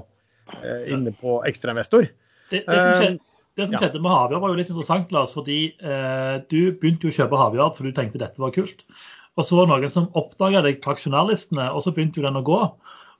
inne 0.90 1.14
på 1.20 1.36
Ekstrainvestor. 1.46 2.10
Det, 2.50 2.64
det 2.66 2.80
som 2.80 3.04
skjedde 3.04 3.22
det 3.60 3.68
som 3.68 3.76
skjedde 3.76 4.00
med 4.00 4.14
Havyard 4.14 4.44
var 4.44 4.54
jo 4.54 4.60
litt 4.60 4.70
interessant, 4.72 5.10
Lars, 5.12 5.34
fordi 5.36 5.60
eh, 5.84 6.36
du 6.52 6.72
begynte 6.80 7.08
jo 7.08 7.12
å 7.12 7.18
kjøpe 7.18 7.40
Havyard 7.40 7.76
for 7.76 7.88
du 7.88 7.96
tenkte 7.96 8.22
dette 8.22 8.40
var 8.40 8.54
kult. 8.56 8.86
Og 9.36 9.48
så 9.48 9.58
var 9.58 9.68
det 9.68 9.74
noen 9.74 9.92
som 9.92 10.08
oppdaga 10.20 10.62
deg 10.64 10.80
på 10.84 10.94
aksjonærlistene, 10.94 11.70
og 11.74 11.84
så 11.84 11.94
begynte 11.96 12.22
jo 12.22 12.28
den 12.28 12.40
å 12.40 12.46
gå. 12.46 12.60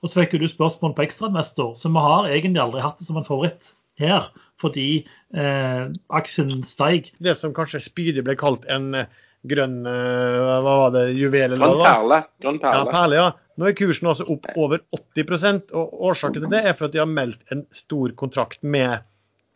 Og 0.00 0.08
så 0.10 0.22
fikk 0.22 0.38
du 0.40 0.48
spørsmål 0.48 0.94
på 0.96 1.04
ekstrainvestor, 1.04 1.74
så 1.76 1.90
vi 1.92 2.04
har 2.04 2.30
egentlig 2.30 2.62
aldri 2.62 2.84
hatt 2.84 3.00
det 3.00 3.08
som 3.08 3.18
en 3.20 3.26
favoritt 3.26 3.74
her, 4.00 4.30
fordi 4.60 5.04
eh, 5.36 5.82
aksjen 6.16 6.62
steig. 6.64 7.10
Det 7.20 7.34
som 7.36 7.52
kanskje 7.56 7.82
spydig 7.84 8.24
ble 8.24 8.36
kalt 8.40 8.64
en 8.72 8.94
eh, 9.02 9.10
grønn 9.50 9.82
eh, 9.88 10.38
hva 10.40 10.60
var 10.64 10.94
det, 10.96 11.04
juvel? 11.18 11.58
Grønn 11.60 11.84
perle. 11.84 12.22
Grønn 12.40 12.60
perle. 12.62 12.80
Ja, 12.80 12.94
perle, 12.94 13.20
ja. 13.20 13.28
Nå 13.60 13.68
er 13.68 13.76
kursen 13.76 14.08
altså 14.08 14.24
opp 14.32 14.48
over 14.56 14.80
80% 14.96 15.74
og 15.76 15.98
Årsaken 16.08 16.46
til 16.46 16.52
det 16.52 16.62
er 16.64 16.76
for 16.78 16.88
at 16.88 16.94
de 16.94 17.02
har 17.02 17.10
meldt 17.10 17.52
en 17.52 17.66
stor 17.76 18.14
kontrakt 18.16 18.62
med 18.64 19.04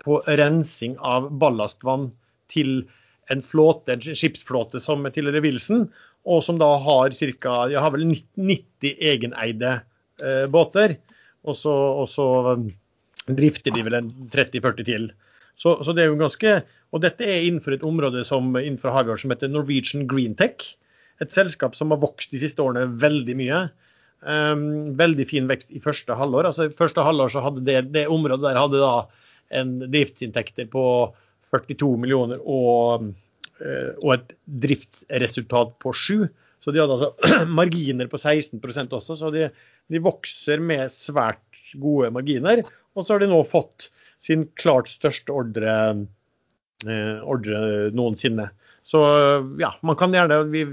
på 0.04 0.18
rensing 0.28 0.98
av 1.00 1.30
ballastvann 1.40 2.10
til 2.52 2.82
en 3.32 3.40
flåte, 3.40 3.94
en 3.94 4.18
skipsflåte 4.18 4.82
som 4.82 5.06
tilhører 5.08 5.40
Wilson, 5.40 5.86
og 6.28 6.42
som 6.44 6.60
da 6.60 6.68
har 6.84 7.16
ca. 7.16 7.54
Jeg 7.72 7.80
har 7.80 7.94
vel 7.94 8.04
90 8.12 9.00
egeneide 9.00 9.78
eh, 10.22 10.46
båter. 10.50 10.96
Og 11.44 11.58
så, 11.58 11.72
og 11.72 12.08
så, 12.08 12.26
um, 12.54 12.68
drifter 13.24 13.74
de 13.74 13.84
vel 13.84 13.98
en 13.98 14.08
30-40 14.32 14.86
til. 14.88 15.10
Så, 15.56 15.76
så, 15.84 15.92
det 15.94 16.02
er 16.02 16.08
jo 16.10 16.18
ganske 16.18 16.56
Og 16.94 17.02
dette 17.04 17.22
er 17.22 17.44
innenfor 17.46 17.76
et 17.76 17.84
område 17.86 18.24
som, 18.26 18.48
innenfor 18.58 18.90
Havjord 18.94 19.20
som 19.22 19.32
heter 19.32 19.50
Norwegian 19.50 20.06
Greentech. 20.10 20.74
Et 21.22 21.30
selskap 21.30 21.76
som 21.78 21.92
har 21.94 22.02
vokst 22.02 22.34
de 22.34 22.40
siste 22.42 22.62
årene 22.62 22.86
veldig 23.02 23.36
mye. 23.38 23.64
Um, 24.24 24.94
veldig 24.98 25.26
fin 25.30 25.50
vekst 25.50 25.74
i 25.74 25.82
første 25.82 26.16
halvår. 26.16 26.50
Altså 26.50 26.70
første 26.78 27.04
halvår 27.04 27.34
så 27.34 27.42
hadde 27.44 27.64
det, 27.66 27.80
det 27.94 28.06
området 28.10 28.46
der 28.46 28.60
hadde 28.60 28.82
da 28.82 28.94
en 29.54 29.76
driftsinntekter 29.90 30.70
på 30.72 30.84
42 31.54 31.90
millioner 32.00 32.40
og, 32.40 33.10
eh, 33.60 33.92
og 34.02 34.16
et 34.16 34.32
driftsresultat 34.64 35.76
på 35.82 35.92
7. 35.94 36.24
Så 36.64 36.72
de 36.72 36.80
hadde 36.80 36.96
altså 36.96 37.44
marginer 37.60 38.08
på 38.08 38.20
16% 38.20 38.96
også, 38.96 39.18
så 39.20 39.30
de, 39.34 39.50
de, 39.92 40.02
vokser 40.04 40.62
med 40.64 40.88
svært 40.92 41.44
gode 41.80 42.08
marginer. 42.14 42.64
Og 42.96 43.04
så 43.04 43.14
har 43.14 43.24
de 43.24 43.28
nå 43.28 43.42
fått 43.48 43.90
sin 44.24 44.46
klart 44.56 44.88
største 44.88 45.34
ordre, 45.34 45.74
eh, 46.88 47.16
ordre 47.20 47.90
noensinne. 47.92 48.48
Så 48.84 49.00
ja, 49.60 49.74
man 49.84 49.96
kan 50.00 50.12
gjerne 50.16 50.42
vi, 50.52 50.64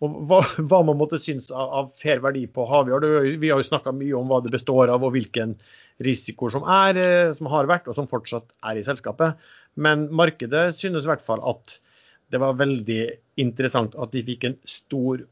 hva, 0.00 0.40
hva, 0.68 0.80
man 0.80 0.98
måtte 1.00 1.20
synes 1.20 1.50
av, 1.52 1.68
av 1.80 1.92
fair 2.00 2.24
verdi 2.24 2.46
på 2.48 2.64
Havjord. 2.70 3.08
Vi 3.40 3.52
har 3.52 3.60
jo 3.60 3.68
snakka 3.68 3.92
mye 3.96 4.16
om 4.16 4.32
hva 4.32 4.40
det 4.44 4.52
består 4.54 4.92
av 4.92 5.04
og 5.04 5.12
hvilken 5.16 5.58
risikoer 6.04 6.50
som, 6.56 6.64
er, 6.66 6.98
eh, 6.98 7.34
som 7.36 7.52
har 7.52 7.68
vært 7.70 7.90
og 7.90 7.98
som 7.98 8.08
fortsatt 8.10 8.48
er 8.64 8.80
i 8.80 8.86
selskapet. 8.86 9.36
Men 9.76 10.08
markedet 10.14 10.70
synes 10.78 11.04
i 11.04 11.12
hvert 11.12 11.24
fall 11.26 11.44
at 11.44 11.78
det 12.32 12.40
var 12.42 12.56
veldig 12.58 13.02
interessant 13.42 13.94
at 14.00 14.12
de 14.14 14.24
fikk 14.26 14.48
en 14.48 14.56
stor 14.68 15.22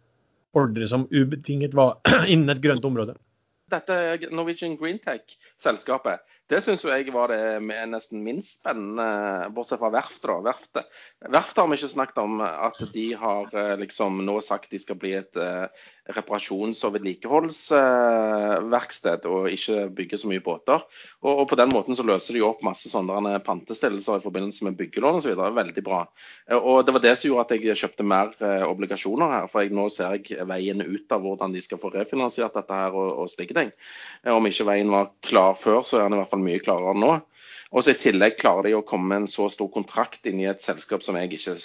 ordre 0.59 0.88
som 0.88 1.07
ubetinget 1.11 1.74
var 1.74 2.00
innen 2.32 2.53
et 2.57 2.62
grønt 2.64 2.84
område. 2.84 3.16
Dette 3.72 4.28
Norwegian 4.36 4.76
Greentech-selskapet, 4.76 6.20
det 6.51 6.59
syns 6.64 6.82
jeg 6.84 7.12
var 7.14 7.28
det 7.32 7.61
nesten 7.88 8.24
minst 8.24 8.61
spennende, 8.61 9.49
bortsett 9.55 9.80
fra 9.80 9.90
verftet. 9.95 10.28
da, 10.28 10.40
verftet. 10.45 10.84
Verftet 11.32 11.59
har 11.62 11.68
vi 11.70 11.76
ikke 11.78 11.95
snakket 11.95 12.18
om 12.22 12.32
at 12.43 12.78
de 12.93 13.07
har 13.18 13.45
eh, 13.57 13.76
liksom 13.80 14.26
nå 14.26 14.40
sagt 14.45 14.70
de 14.72 14.78
skal 14.80 14.97
bli 15.01 15.12
et 15.18 15.36
uh, 15.38 15.66
reparasjons- 16.12 16.84
og 16.86 16.93
vedlikeholdsverksted, 16.97 19.20
og 19.30 19.43
ikke 19.53 19.88
bygge 19.97 20.16
så 20.20 20.26
mye 20.30 20.45
båter. 20.45 20.80
Og, 21.22 21.32
og, 21.32 21.45
på 21.51 21.61
den 21.61 21.70
måten 21.72 21.95
så 21.97 22.05
løser 22.07 22.32
de 22.36 22.47
opp 22.47 22.61
masse 22.66 22.88
sånne 22.90 23.32
pantestillelser 23.47 24.14
i 24.18 24.26
forbindelse 24.26 24.62
med 24.66 24.78
byggelån 24.80 25.18
osv. 25.20 25.32
Veldig 25.62 25.84
bra. 25.86 26.01
Uh, 26.51 26.61
og 26.61 26.76
det 26.86 26.95
var 26.99 27.05
det 27.07 27.14
som 27.18 27.28
gjorde 27.30 27.47
at 27.49 27.55
jeg 27.57 27.80
kjøpte 27.82 28.05
mer 28.07 28.26
obligasjoner 28.66 29.28
her, 29.36 29.47
for 29.51 29.59
jeg, 29.62 29.70
nå 29.76 29.84
ser 29.93 30.11
jeg 30.18 30.24
veien 30.49 30.80
ut 30.82 31.14
av 31.14 31.20
hvordan 31.22 31.53
de 31.55 31.61
skal 31.64 31.78
få 31.80 31.88
refinansiert 31.95 32.55
dette 32.57 32.74
her 32.76 32.93
og, 32.97 33.09
og 33.22 33.26
slike 33.30 33.55
ting. 33.57 33.70
Eh, 34.24 34.34
om 34.34 34.47
ikke 34.49 34.66
veien 34.68 34.90
var 34.93 35.11
klar 35.24 35.57
før, 35.59 35.82
så 35.86 35.99
er 35.99 36.05
den 36.07 36.16
i 36.16 36.20
hvert 36.22 36.30
fall 36.30 36.32
mye 36.41 36.62
klarere 36.64 36.97
nå. 36.97 37.12
Og 37.72 37.85
så 37.85 37.95
I 37.95 38.01
tillegg 38.01 38.39
klarer 38.41 38.68
de 38.68 38.76
å 38.76 38.85
komme 38.85 39.09
med 39.11 39.22
en 39.22 39.30
så 39.30 39.49
stor 39.53 39.68
kontrakt 39.72 40.26
inn 40.28 40.41
i 40.41 40.49
et 40.49 40.64
selskap 40.64 41.05
som 41.05 41.16
jeg 41.16 41.33
ikke 41.33 41.57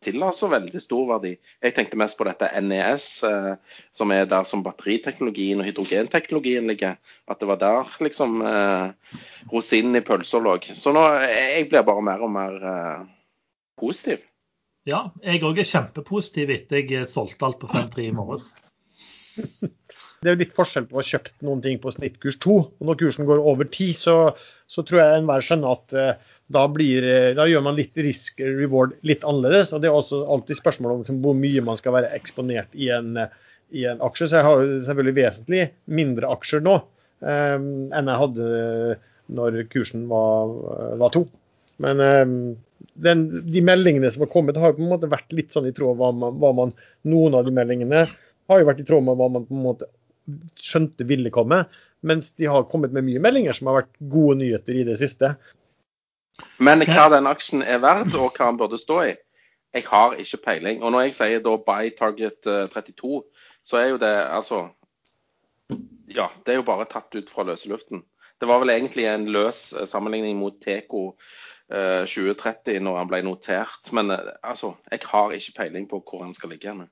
tilla 0.00 0.30
så 0.32 0.48
veldig 0.48 0.80
stor 0.80 1.08
verdi. 1.10 1.34
Jeg 1.62 1.74
tenkte 1.76 1.98
mest 2.00 2.18
på 2.18 2.26
dette 2.28 2.48
NES, 2.64 3.08
eh, 3.28 3.80
som 3.96 4.12
er 4.14 4.28
der 4.30 4.46
som 4.48 4.62
batteriteknologien 4.64 5.60
og 5.60 5.68
hydrogenteknologien 5.68 6.68
ligger. 6.70 6.96
At 7.28 7.40
det 7.40 7.50
var 7.50 7.60
der 7.60 7.92
liksom 8.06 8.40
eh, 8.46 9.18
rosinen 9.52 10.00
i 10.00 10.04
pølsa 10.06 10.40
lå. 10.42 10.56
Så 10.74 10.94
nå 10.96 11.04
jeg 11.26 11.68
blir 11.70 11.86
bare 11.86 12.06
mer 12.08 12.24
og 12.24 12.32
mer 12.32 12.56
eh, 12.72 13.04
positiv. 13.80 14.24
Ja, 14.86 15.08
jeg 15.24 15.42
òg 15.42 15.58
er 15.58 15.66
kjempepositiv 15.66 16.52
etter 16.54 16.84
jeg 16.86 17.10
solgte 17.10 17.48
alt 17.48 17.60
på 17.62 17.70
5-3 17.72 18.06
i 18.06 18.14
morges. 18.14 18.52
Det 20.22 20.30
er 20.30 20.36
jo 20.36 20.42
litt 20.42 20.54
forskjell 20.56 20.86
på 20.88 20.96
å 20.96 21.00
ha 21.00 21.06
kjøpt 21.06 21.34
noen 21.46 21.60
ting 21.64 21.80
på 21.82 21.92
snittkurs 21.92 22.38
2. 22.42 22.56
Og 22.80 22.88
når 22.88 22.98
kursen 23.02 23.28
går 23.28 23.42
over 23.42 23.68
10, 23.68 23.92
så, 23.98 24.16
så 24.70 24.84
tror 24.86 25.02
jeg 25.02 25.20
enhver 25.20 25.44
skjønner 25.44 25.76
at 25.76 25.96
eh, 25.96 26.34
da, 26.52 26.64
blir, 26.72 27.04
eh, 27.06 27.32
da, 27.36 27.46
gjør 27.50 27.64
man 27.66 27.78
litt 27.78 27.96
risk 28.00 28.40
reward 28.40 28.96
litt 29.06 29.26
annerledes. 29.26 29.74
Og 29.76 29.82
det 29.82 29.90
er 29.90 29.96
også 29.98 30.22
alltid 30.24 30.60
spørsmål 30.60 30.94
om 30.94 31.02
liksom, 31.04 31.22
hvor 31.24 31.36
mye 31.38 31.64
man 31.66 31.80
skal 31.80 31.96
være 31.98 32.12
eksponert 32.16 32.72
i 32.74 32.90
en, 32.96 33.16
i 33.76 33.86
en 33.90 34.02
aksje. 34.04 34.30
Så 34.30 34.40
jeg 34.40 34.48
har 34.48 34.62
selvfølgelig 34.88 35.18
vesentlig 35.20 35.64
mindre 36.00 36.30
aksjer 36.36 36.64
nå 36.64 36.78
eh, 36.78 37.58
enn 37.58 38.12
jeg 38.12 38.22
hadde 38.22 38.52
når 39.36 39.64
kursen 39.72 40.06
var, 40.10 40.54
var 41.02 41.12
to. 41.14 41.26
Men 41.82 42.00
eh, 42.00 42.24
den, 43.06 43.26
de 43.52 43.62
meldingene 43.64 44.10
som 44.12 44.24
har 44.24 44.32
kommet, 44.32 44.56
har 44.56 44.76
på 44.76 44.84
en 44.84 44.92
måte 44.94 45.10
vært 45.10 45.34
litt 45.36 45.52
sånn 45.52 45.68
i 45.68 45.74
tråd 45.76 45.98
med 46.00 46.22
hva, 46.22 46.32
hva 46.40 46.54
man, 46.56 46.74
Noen 47.06 47.36
av 47.36 47.46
de 47.46 47.54
meldingene 47.54 48.06
har 48.46 48.60
jo 48.62 48.68
vært 48.68 48.82
i 48.82 48.86
tråd 48.86 49.04
med 49.06 49.18
hva 49.18 49.28
man 49.32 49.46
på 49.46 49.54
en 49.54 49.64
måte 49.64 49.88
skjønte 50.60 51.06
ville 51.08 51.30
komme, 51.34 51.64
mens 52.06 52.32
de 52.38 52.48
har 52.50 52.66
kommet 52.70 52.94
med 52.94 53.06
mye 53.06 53.22
meldinger 53.22 53.56
som 53.56 53.70
har 53.70 53.80
vært 53.82 53.94
gode 54.12 54.40
nyheter 54.42 54.80
i 54.80 54.86
det 54.88 54.98
siste. 55.00 55.34
Men 56.60 56.84
hva 56.84 57.06
den 57.12 57.28
aksjen 57.30 57.64
er 57.64 57.80
verdt, 57.84 58.14
og 58.14 58.36
hva 58.36 58.50
den 58.50 58.58
burde 58.60 58.80
stå 58.80 58.98
i, 59.06 59.14
jeg 59.76 59.84
har 59.88 60.16
ikke 60.20 60.42
peiling. 60.44 60.82
Og 60.82 60.92
når 60.92 61.06
jeg 61.06 61.16
sier 61.18 61.44
da 61.44 61.56
buy 61.60 61.90
target 61.96 62.48
32, 62.72 63.16
eh, 63.16 63.48
så 63.66 63.80
er 63.80 63.88
jo 63.92 64.02
det 64.02 64.14
altså 64.24 64.68
Ja, 66.06 66.28
det 66.46 66.52
er 66.52 66.60
jo 66.60 66.68
bare 66.68 66.86
tatt 66.86 67.14
ut 67.18 67.30
fra 67.30 67.42
løse 67.42 67.68
luften. 67.68 68.04
Det 68.40 68.46
var 68.48 68.60
vel 68.62 68.70
egentlig 68.70 69.08
en 69.10 69.26
løs 69.32 69.72
eh, 69.72 69.88
sammenligning 69.90 70.38
mot 70.38 70.54
Teco 70.62 71.16
2030 71.66 72.78
når 72.78 72.98
han 73.00 73.08
ble 73.10 73.22
notert. 73.26 73.90
Men 73.92 74.10
eh, 74.14 74.32
altså, 74.42 74.74
jeg 74.90 75.00
har 75.04 75.34
ikke 75.34 75.56
peiling 75.56 75.88
på 75.90 76.02
hvor 76.06 76.22
han 76.24 76.34
skal 76.34 76.54
ligge. 76.54 76.70
Henne. 76.70 76.88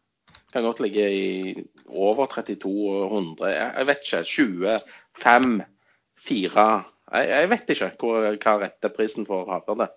Kan 0.54 0.62
godt 0.62 0.78
ligge 0.84 1.04
i 1.10 1.54
over 1.90 2.28
3200. 2.30 3.48
Jeg 3.50 3.86
vet 3.88 4.04
ikke. 4.06 4.20
20, 4.22 4.76
5, 5.18 5.62
4. 6.28 6.66
Jeg, 7.14 7.30
jeg 7.32 7.48
vet 7.50 7.72
ikke 7.74 7.88
hvor, 7.98 8.28
hva 8.30 8.54
rette 8.62 8.90
prisen 8.94 9.26
for 9.26 9.50
havørn 9.50 9.88
er. 9.88 9.90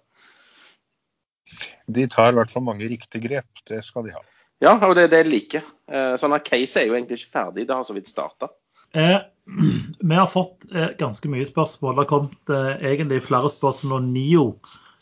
De 1.88 2.08
tar 2.12 2.34
i 2.34 2.39
hvert 2.39 2.51
fall 2.51 2.66
mange 2.66 2.89
riktige 2.89 3.22
grep. 3.28 3.62
Det 3.70 3.84
skal 3.86 4.08
de 4.08 4.16
ha. 4.18 4.24
Ja, 4.66 4.74
og 4.74 4.95
det 4.97 5.05
er 5.05 5.12
det 5.14 5.22
jeg 5.22 5.30
liker. 5.30 5.68
Eh, 5.93 6.16
sånn 6.18 6.34
at 6.34 6.49
case 6.49 6.82
er 6.82 6.89
jo 6.89 6.97
egentlig 6.97 7.22
ikke 7.22 7.36
ferdig. 7.38 7.68
Det 7.70 7.78
har 7.78 7.86
så 7.86 7.93
vidt 7.93 8.10
starta. 8.10 8.49
Eh, 8.97 9.20
vi 10.10 10.18
har 10.18 10.32
fått 10.32 10.66
eh, 10.74 10.95
ganske 10.97 11.30
mye 11.30 11.45
spørsmål. 11.45 11.93
Det 11.93 12.03
har 12.03 12.10
kommet 12.16 12.53
eh, 12.58 12.89
egentlig 12.95 13.22
flere 13.30 13.53
spørsmål 13.53 14.01
om 14.01 14.10
NIO 14.16 14.47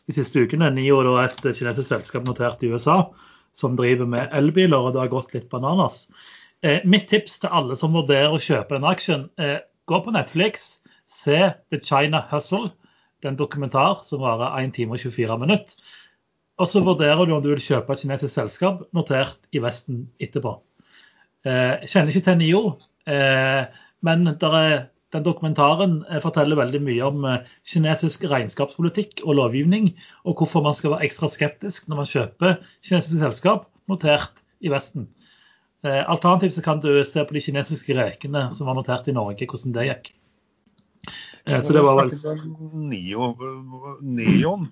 de 0.06 0.18
siste 0.20 0.43
ukene. 0.43 0.68
NIO 0.76 0.99
er 1.16 1.30
et 1.30 1.47
kinesisk 1.47 1.88
selskap 1.93 2.28
notert 2.28 2.68
i 2.68 2.74
USA 2.76 3.06
som 3.56 3.78
driver 3.80 4.08
med 4.10 4.34
elbiler, 4.36 4.78
og 4.78 4.93
det 4.93 5.03
har 5.06 5.14
gått 5.14 5.34
litt 5.36 5.49
bananas. 5.51 6.06
Eh, 6.66 6.82
mitt 6.86 7.08
tips 7.12 7.39
til 7.41 7.53
alle 7.56 7.78
som 7.80 7.95
vurderer 7.95 8.34
å 8.36 8.41
kjøpe 8.41 8.76
den 8.76 8.88
aksjen, 8.89 9.30
eh, 9.39 9.60
gå 9.88 10.01
på 10.03 10.14
Netflix, 10.16 10.80
se 11.08 11.53
The 11.72 11.80
China 11.80 12.26
Hustle. 12.32 12.72
Det 13.22 13.30
er 13.30 13.34
en 13.34 13.39
dokumentar 13.39 14.03
som 14.03 14.22
varer 14.22 14.60
1 14.64 14.74
time 14.76 14.97
og 14.97 14.99
24 14.99 15.39
minutter. 15.39 15.76
Og 16.60 16.70
så 16.72 16.82
vurderer 16.84 17.28
du 17.28 17.34
om 17.36 17.43
du 17.43 17.49
vil 17.51 17.64
kjøpe 17.64 17.93
et 17.93 18.03
kinesisk 18.03 18.34
selskap 18.34 18.86
notert 18.95 19.49
i 19.51 19.60
Vesten 19.64 20.06
etterpå. 20.24 20.56
Eh, 21.45 21.84
kjenner 21.86 22.12
ikke 22.12 22.24
til 22.26 22.38
NIO, 22.39 22.62
eh, 23.06 23.66
men 24.01 24.28
er, 24.28 24.88
den 25.16 25.26
dokumentaren 25.26 25.99
eh, 26.09 26.22
forteller 26.24 26.59
veldig 26.59 26.82
mye 26.84 27.03
om 27.07 27.26
eh, 27.30 27.51
kinesisk 27.68 28.26
regnskapspolitikk 28.30 29.24
og 29.26 29.38
lovgivning, 29.39 29.93
og 30.28 30.41
hvorfor 30.41 30.66
man 30.66 30.76
skal 30.78 30.95
være 30.95 31.07
ekstra 31.07 31.30
skeptisk 31.32 31.88
når 31.89 32.01
man 32.01 32.11
kjøper 32.11 32.57
kinesiske 32.86 33.22
selskap 33.24 33.70
notert 33.91 34.43
i 34.66 34.72
Vesten. 34.74 35.07
Eh, 35.86 36.01
alternativt 36.01 36.57
så 36.57 36.66
kan 36.66 36.84
du 36.84 36.91
se 37.07 37.24
på 37.24 37.38
de 37.38 37.43
kinesiske 37.47 37.97
rekene 37.97 38.47
som 38.55 38.70
var 38.70 38.78
notert 38.78 39.07
i 39.09 39.16
Norge, 39.16 39.47
hvordan 39.47 39.76
det 39.76 39.89
gikk. 39.91 40.13
Så 41.45 41.76
det 41.76 41.84
var 41.86 41.99
vel... 41.99 42.09
Neon, 42.74 43.36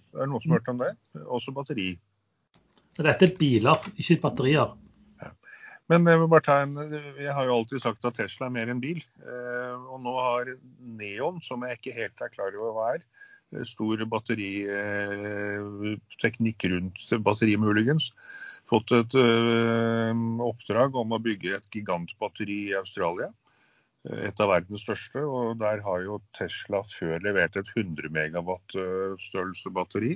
er 0.10 0.24
det 0.24 0.30
noen 0.32 0.42
som 0.42 0.56
har 0.56 0.58
hørt 0.58 0.72
om 0.72 0.80
det? 0.82 0.96
Også 1.30 1.54
batteri? 1.54 1.92
Dette 2.98 3.28
er 3.28 3.36
biler, 3.38 3.86
ikke 3.94 4.18
batterier. 4.24 4.74
Men 5.92 6.06
jeg, 6.08 6.16
vil 6.22 6.30
bare 6.32 6.46
ta 6.46 6.54
en, 6.64 6.78
jeg 7.20 7.34
har 7.36 7.50
jo 7.50 7.58
alltid 7.58 7.82
sagt 7.84 8.06
at 8.08 8.16
Tesla 8.16 8.48
er 8.48 8.54
mer 8.56 8.70
enn 8.72 8.80
bil. 8.84 9.02
Eh, 9.20 9.74
og 9.92 9.98
nå 10.06 10.14
har 10.16 10.48
Neon, 10.80 11.42
som 11.44 11.64
jeg 11.68 11.76
ikke 11.80 11.98
helt 11.98 12.22
er 12.24 12.32
klar 12.32 12.56
over 12.56 12.72
hva 12.78 12.86
er, 12.96 13.02
eh, 13.52 13.66
stor 13.68 13.98
batteriteknikk 14.14 16.60
eh, 16.64 16.70
rundt 16.76 17.00
batteri 17.28 17.56
muligens, 17.60 18.06
fått 18.72 18.90
et 18.96 19.14
oppdrag 20.48 20.92
om 20.98 21.10
å 21.14 21.22
bygge 21.22 21.56
et 21.58 21.68
gigantbatteri 21.76 22.60
i 22.72 22.80
Australia. 22.80 23.30
Et 24.04 24.42
av 24.44 24.50
verdens 24.52 24.84
største. 24.84 25.20
Og 25.20 25.60
der 25.60 25.78
har 25.84 26.00
jo 26.04 26.22
Tesla 26.36 26.82
før 26.88 27.20
levert 27.24 27.56
et 27.60 27.70
100 27.76 28.10
megawatt 28.12 28.70
størrelse 29.28 29.70
batteri. 29.76 30.14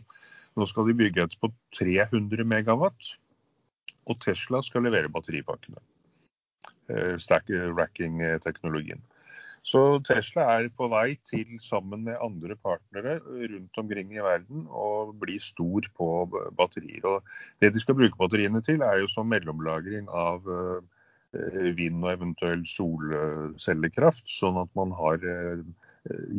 Nå 0.58 0.64
skal 0.68 0.86
de 0.88 1.00
bygge 1.04 1.22
et 1.28 1.36
på 1.44 1.48
300 1.76 2.44
megawatt 2.48 3.04
og 4.08 4.20
Tesla 4.24 4.64
skal 4.66 4.88
levere 4.88 5.12
batteripakkene. 5.12 5.84
Eh, 6.88 7.16
stack 7.20 7.52
racking-teknologien. 7.52 9.04
Så 9.68 9.82
Tesla 10.08 10.46
er 10.56 10.70
på 10.72 10.88
vei 10.88 11.18
til, 11.28 11.58
sammen 11.60 12.06
med 12.06 12.22
andre 12.24 12.56
partnere 12.56 13.18
rundt 13.20 13.80
omkring 13.82 14.14
i 14.16 14.24
verden, 14.24 14.64
å 14.72 15.12
bli 15.12 15.36
stor 15.44 15.90
på 16.00 16.08
batterier. 16.56 17.04
Og 17.10 17.34
det 17.60 17.74
de 17.76 17.84
skal 17.84 17.98
bruke 18.00 18.16
batteriene 18.22 18.64
til, 18.64 18.86
er 18.86 19.02
jo 19.02 19.10
som 19.12 19.28
mellomlagring 19.28 20.08
av 20.08 20.48
eh, 20.48 21.68
vind 21.76 22.00
og 22.06 22.14
eventuell 22.14 22.64
solcellekraft, 22.72 24.32
sånn 24.32 24.62
at 24.64 24.72
man 24.80 24.96
har 24.96 25.28
eh, 25.28 25.68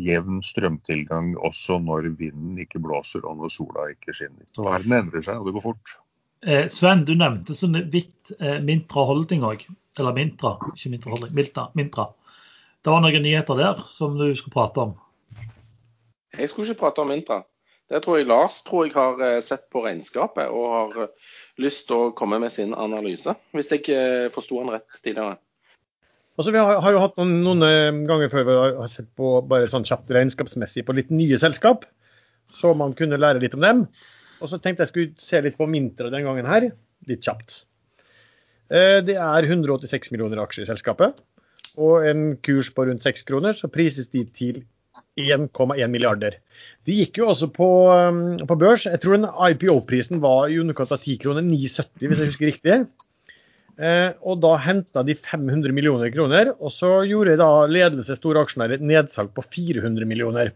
jevn 0.08 0.40
strømtilgang 0.40 1.34
også 1.44 1.76
når 1.84 2.14
vinden 2.16 2.56
ikke 2.64 2.80
blåser 2.80 3.28
og 3.28 3.42
når 3.42 3.52
sola 3.52 3.90
ikke 3.92 4.16
skinner. 4.16 4.48
Verden 4.56 4.96
endrer 5.02 5.28
seg, 5.28 5.36
og 5.36 5.50
det 5.50 5.58
går 5.58 5.68
fort. 5.68 5.98
Eh, 6.46 6.68
Sven, 6.68 7.04
du 7.04 7.14
nevnte 7.18 7.54
så 7.54 7.66
vidt 7.66 8.32
eh, 8.38 8.60
Mintra 8.62 9.04
Holding 9.08 9.42
òg. 9.46 9.64
Eller 9.98 10.14
Mintra, 10.14 10.54
ikke 10.70 10.92
Mintra 10.92 11.14
Holding. 11.14 11.34
Milta, 11.34 11.68
Mintra. 11.74 12.08
Det 12.84 12.94
var 12.94 13.02
noen 13.02 13.24
nyheter 13.24 13.58
der 13.58 13.82
som 13.90 14.14
du 14.18 14.28
skulle 14.38 14.54
prate 14.54 14.84
om? 14.84 14.94
Jeg 16.36 16.50
skulle 16.50 16.68
ikke 16.70 16.84
prate 16.84 17.02
om 17.02 17.10
Mintra. 17.10 17.42
Det 17.88 18.02
tror 18.04 18.18
jeg 18.18 18.28
Lars 18.28 18.60
tror 18.66 18.86
jeg 18.86 18.94
har 18.94 19.18
eh, 19.24 19.40
sett 19.42 19.66
på 19.72 19.82
regnskapet 19.82 20.52
og 20.52 20.94
har 20.94 21.10
lyst 21.58 21.88
til 21.88 22.04
å 22.04 22.14
komme 22.14 22.38
med 22.38 22.54
sin 22.54 22.76
analyse. 22.76 23.34
Hvis 23.56 23.72
jeg 23.74 24.30
forsto 24.34 24.60
han 24.62 24.76
rett 24.76 25.02
tidligere. 25.02 25.40
Altså, 26.38 26.52
vi 26.54 26.60
har, 26.62 26.76
har 26.84 26.94
jo 26.94 27.00
hatt 27.02 27.16
noen, 27.18 27.40
noen, 27.42 28.04
ganger 28.06 28.30
før 28.30 28.44
vi 28.46 28.58
har 28.78 28.90
sett 28.92 29.08
på 29.18 29.40
bare 29.50 29.66
sånn 29.72 29.88
kjapt 29.88 30.12
regnskapsmessig 30.14 30.84
på 30.86 30.94
litt 30.94 31.10
nye 31.10 31.40
selskap, 31.40 31.82
så 32.54 32.70
man 32.78 32.94
kunne 32.94 33.18
lære 33.18 33.42
litt 33.42 33.56
om 33.58 33.64
dem. 33.64 33.82
Og 34.38 34.50
så 34.50 34.60
tenkte 34.62 34.84
jeg 34.84 34.92
skulle 34.92 35.22
se 35.22 35.40
litt 35.42 35.58
på 35.58 35.66
Mintra 35.70 36.12
den 36.12 36.26
gangen 36.26 36.48
her, 36.48 36.70
litt 37.08 37.24
kjapt. 37.26 37.62
Eh, 38.68 39.00
det 39.04 39.16
er 39.18 39.48
186 39.48 40.12
millioner 40.14 40.42
aksjer 40.42 40.66
i 40.66 40.70
selskapet. 40.70 41.22
Og 41.78 42.06
en 42.08 42.32
kurs 42.42 42.70
på 42.74 42.86
rundt 42.88 43.06
6 43.06 43.26
kroner, 43.28 43.56
så 43.56 43.70
prises 43.70 44.10
de 44.12 44.24
til 44.34 44.62
1,1 45.18 45.90
milliarder. 45.90 46.38
De 46.86 46.96
gikk 47.00 47.20
jo 47.20 47.28
også 47.30 47.50
på, 47.54 47.68
um, 47.90 48.38
på 48.48 48.56
børs. 48.58 48.86
Jeg 48.88 49.02
tror 49.02 49.18
den 49.18 49.28
IPO-prisen 49.28 50.22
var 50.22 50.48
i 50.48 50.58
underkant 50.62 50.94
av 50.94 51.02
10 51.02 51.18
kroner, 51.22 51.44
9,70 51.44 52.08
hvis 52.08 52.22
jeg 52.22 52.32
husker 52.32 52.50
riktig. 52.50 52.78
Eh, 53.78 54.10
og 54.26 54.40
da 54.42 54.56
henta 54.58 55.04
de 55.06 55.14
500 55.14 55.74
millioner 55.74 56.10
kroner, 56.10 56.50
og 56.58 56.72
så 56.74 57.04
gjorde 57.06 57.36
da 57.38 57.50
ledelse 57.70 58.16
store 58.18 58.42
aksjonærer 58.42 58.78
et 58.78 58.88
nedsalg 58.90 59.30
på 59.36 59.44
400 59.46 60.08
millioner. 60.08 60.50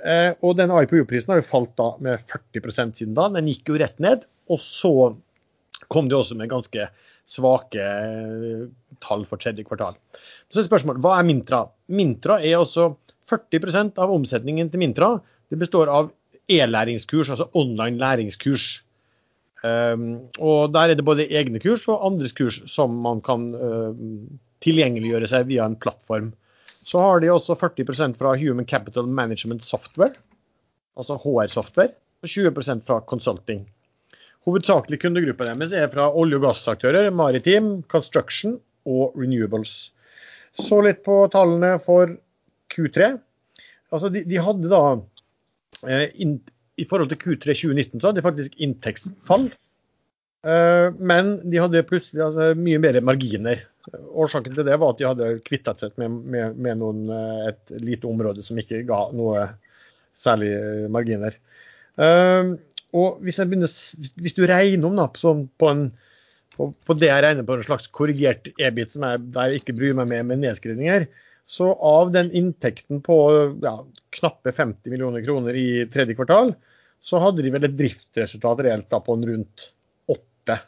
Eh, 0.00 0.32
og 0.40 0.56
den 0.58 0.72
IPO-prisen 0.72 1.34
har 1.34 1.42
jo 1.42 1.48
falt 1.50 1.72
da 1.78 1.92
med 2.02 2.24
40 2.30 2.94
siden 2.96 3.16
da. 3.16 3.28
Den 3.34 3.50
gikk 3.50 3.72
jo 3.72 3.80
rett 3.80 3.98
ned. 4.02 4.26
Og 4.50 4.60
så 4.62 4.92
kom 5.88 6.10
det 6.10 6.18
også 6.18 6.36
med 6.38 6.50
ganske 6.52 6.88
svake 7.30 7.80
eh, 7.80 8.66
tall 9.04 9.26
for 9.28 9.40
tredje 9.42 9.66
kvartal. 9.66 9.98
Så 10.50 10.62
er 10.62 10.68
spørsmålet, 10.68 11.02
hva 11.04 11.18
er 11.18 11.28
Mintra? 11.28 11.64
Mintra 11.92 12.40
er 12.42 12.58
også 12.58 12.94
40% 13.30 14.00
av 14.02 14.12
omsetningen 14.14 14.70
til 14.72 14.82
Mintra. 14.82 15.14
Det 15.50 15.58
består 15.60 15.90
av 15.92 16.10
e-læringskurs, 16.50 17.30
altså 17.30 17.50
online 17.54 18.00
læringskurs. 18.00 18.80
Um, 19.60 20.30
og 20.40 20.72
Der 20.72 20.88
er 20.88 20.96
det 20.96 21.04
både 21.04 21.28
egne 21.28 21.60
kurs 21.60 21.84
og 21.88 22.00
andres 22.06 22.32
kurs 22.32 22.62
som 22.70 22.94
man 23.04 23.20
kan 23.20 23.50
uh, 23.52 23.92
tilgjengeliggjøre 24.64 25.28
seg 25.28 25.50
via 25.50 25.66
en 25.68 25.76
plattform. 25.76 26.30
Så 26.86 27.00
har 27.02 27.20
de 27.20 27.30
også 27.32 27.56
40% 27.58 28.16
fra 28.18 28.36
Human 28.40 28.66
Capital 28.66 29.06
Management 29.06 29.64
Software, 29.64 30.14
altså 30.96 31.18
HR-software, 31.20 31.92
og 32.22 32.28
20% 32.28 32.84
fra 32.86 33.00
consulting. 33.08 33.66
Hovedsakelig 34.48 35.00
kundegruppen 35.02 35.50
deres 35.60 35.74
er 35.76 35.88
fra 35.92 36.08
olje- 36.16 36.38
og 36.40 36.46
gassaktører, 36.46 37.10
maritim, 37.12 37.82
construction 37.92 38.56
og 38.88 39.16
renewables. 39.20 39.90
Så 40.56 40.80
litt 40.84 41.02
på 41.04 41.22
tallene 41.32 41.76
for 41.84 42.16
Q3. 42.72 43.12
Altså 43.92 44.10
de, 44.12 44.24
de 44.26 44.40
hadde 44.40 44.70
da 44.70 44.82
eh, 45.86 46.08
in, 46.22 46.38
I 46.80 46.86
forhold 46.88 47.12
til 47.12 47.20
Q3 47.20 47.52
2019 47.52 48.00
så 48.00 48.08
hadde 48.08 48.22
de 48.22 48.26
faktisk 48.26 48.56
inntektsfall. 48.56 49.50
Eh, 50.48 50.88
men 50.96 51.34
de 51.44 51.60
hadde 51.60 51.84
plutselig 51.88 52.24
altså, 52.24 52.52
mye 52.56 52.80
mer 52.82 53.00
marginer. 53.04 53.66
Årsaken 53.88 54.54
til 54.54 54.66
det 54.66 54.76
var 54.76 54.92
at 54.92 54.98
de 55.00 55.08
hadde 55.08 55.28
kvittet 55.46 55.80
seg 55.80 55.96
med, 56.02 56.18
med, 56.34 56.58
med 56.60 56.80
noen, 56.82 57.06
eh, 57.14 57.46
et 57.52 57.72
lite 57.80 58.08
område 58.10 58.44
som 58.44 58.58
ikke 58.60 58.82
ga 58.88 59.06
noe 59.16 59.46
særlig 60.20 60.50
eh, 60.52 60.90
marginer. 60.92 61.36
Uh, 62.00 62.56
og 62.96 63.18
hvis, 63.24 63.38
begynner, 63.42 63.70
hvis, 64.22 64.36
du 64.36 64.44
regner 64.48 64.86
om 64.88 64.96
da, 64.98 65.06
sånn 65.18 65.42
på, 65.60 65.70
en, 65.72 65.82
på, 66.54 66.70
på, 66.86 66.96
det 66.98 67.10
jeg 67.10 67.24
regner 67.24 67.46
på 67.46 67.56
en 67.56 67.66
slags 67.66 67.90
korrigert 67.94 68.50
EBIT, 68.56 68.94
som 68.94 69.06
jeg, 69.06 69.24
der 69.34 69.50
jeg 69.50 69.62
ikke 69.62 69.76
bryr 69.78 69.98
meg 69.98 70.08
med 70.12 70.30
med 70.30 70.42
nedskrivninger, 70.44 71.08
så 71.50 71.72
av 71.74 72.12
den 72.14 72.30
inntekten 72.36 73.00
på 73.02 73.16
ja, 73.62 73.74
knappe 74.16 74.52
50 74.54 74.92
millioner 74.92 75.24
kroner 75.26 75.56
i 75.58 75.68
tredje 75.90 76.14
kvartal, 76.18 76.54
så 77.02 77.20
hadde 77.22 77.42
de 77.42 77.52
vel 77.54 77.66
et 77.66 77.78
driftsresultat 77.78 78.62
reelt 78.66 78.90
da 78.92 79.00
på 79.02 79.16
en 79.16 79.26
rundt 79.26 79.70
8. 80.12 80.58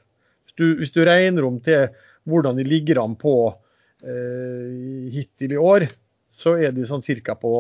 Hvis 0.49 0.81
hvis 0.81 0.95
du 0.97 1.05
regner 1.07 1.47
om 1.47 1.61
til 1.65 1.93
hvordan 2.29 2.59
de 2.59 2.67
ligger 2.67 3.03
an 3.03 3.17
på 3.19 3.35
eh, 4.05 5.13
hittil 5.15 5.57
i 5.57 5.61
år, 5.61 5.87
så 6.33 6.57
er 6.59 6.75
de 6.75 6.87
sånn 6.89 7.05
ca. 7.05 7.37
på 7.39 7.53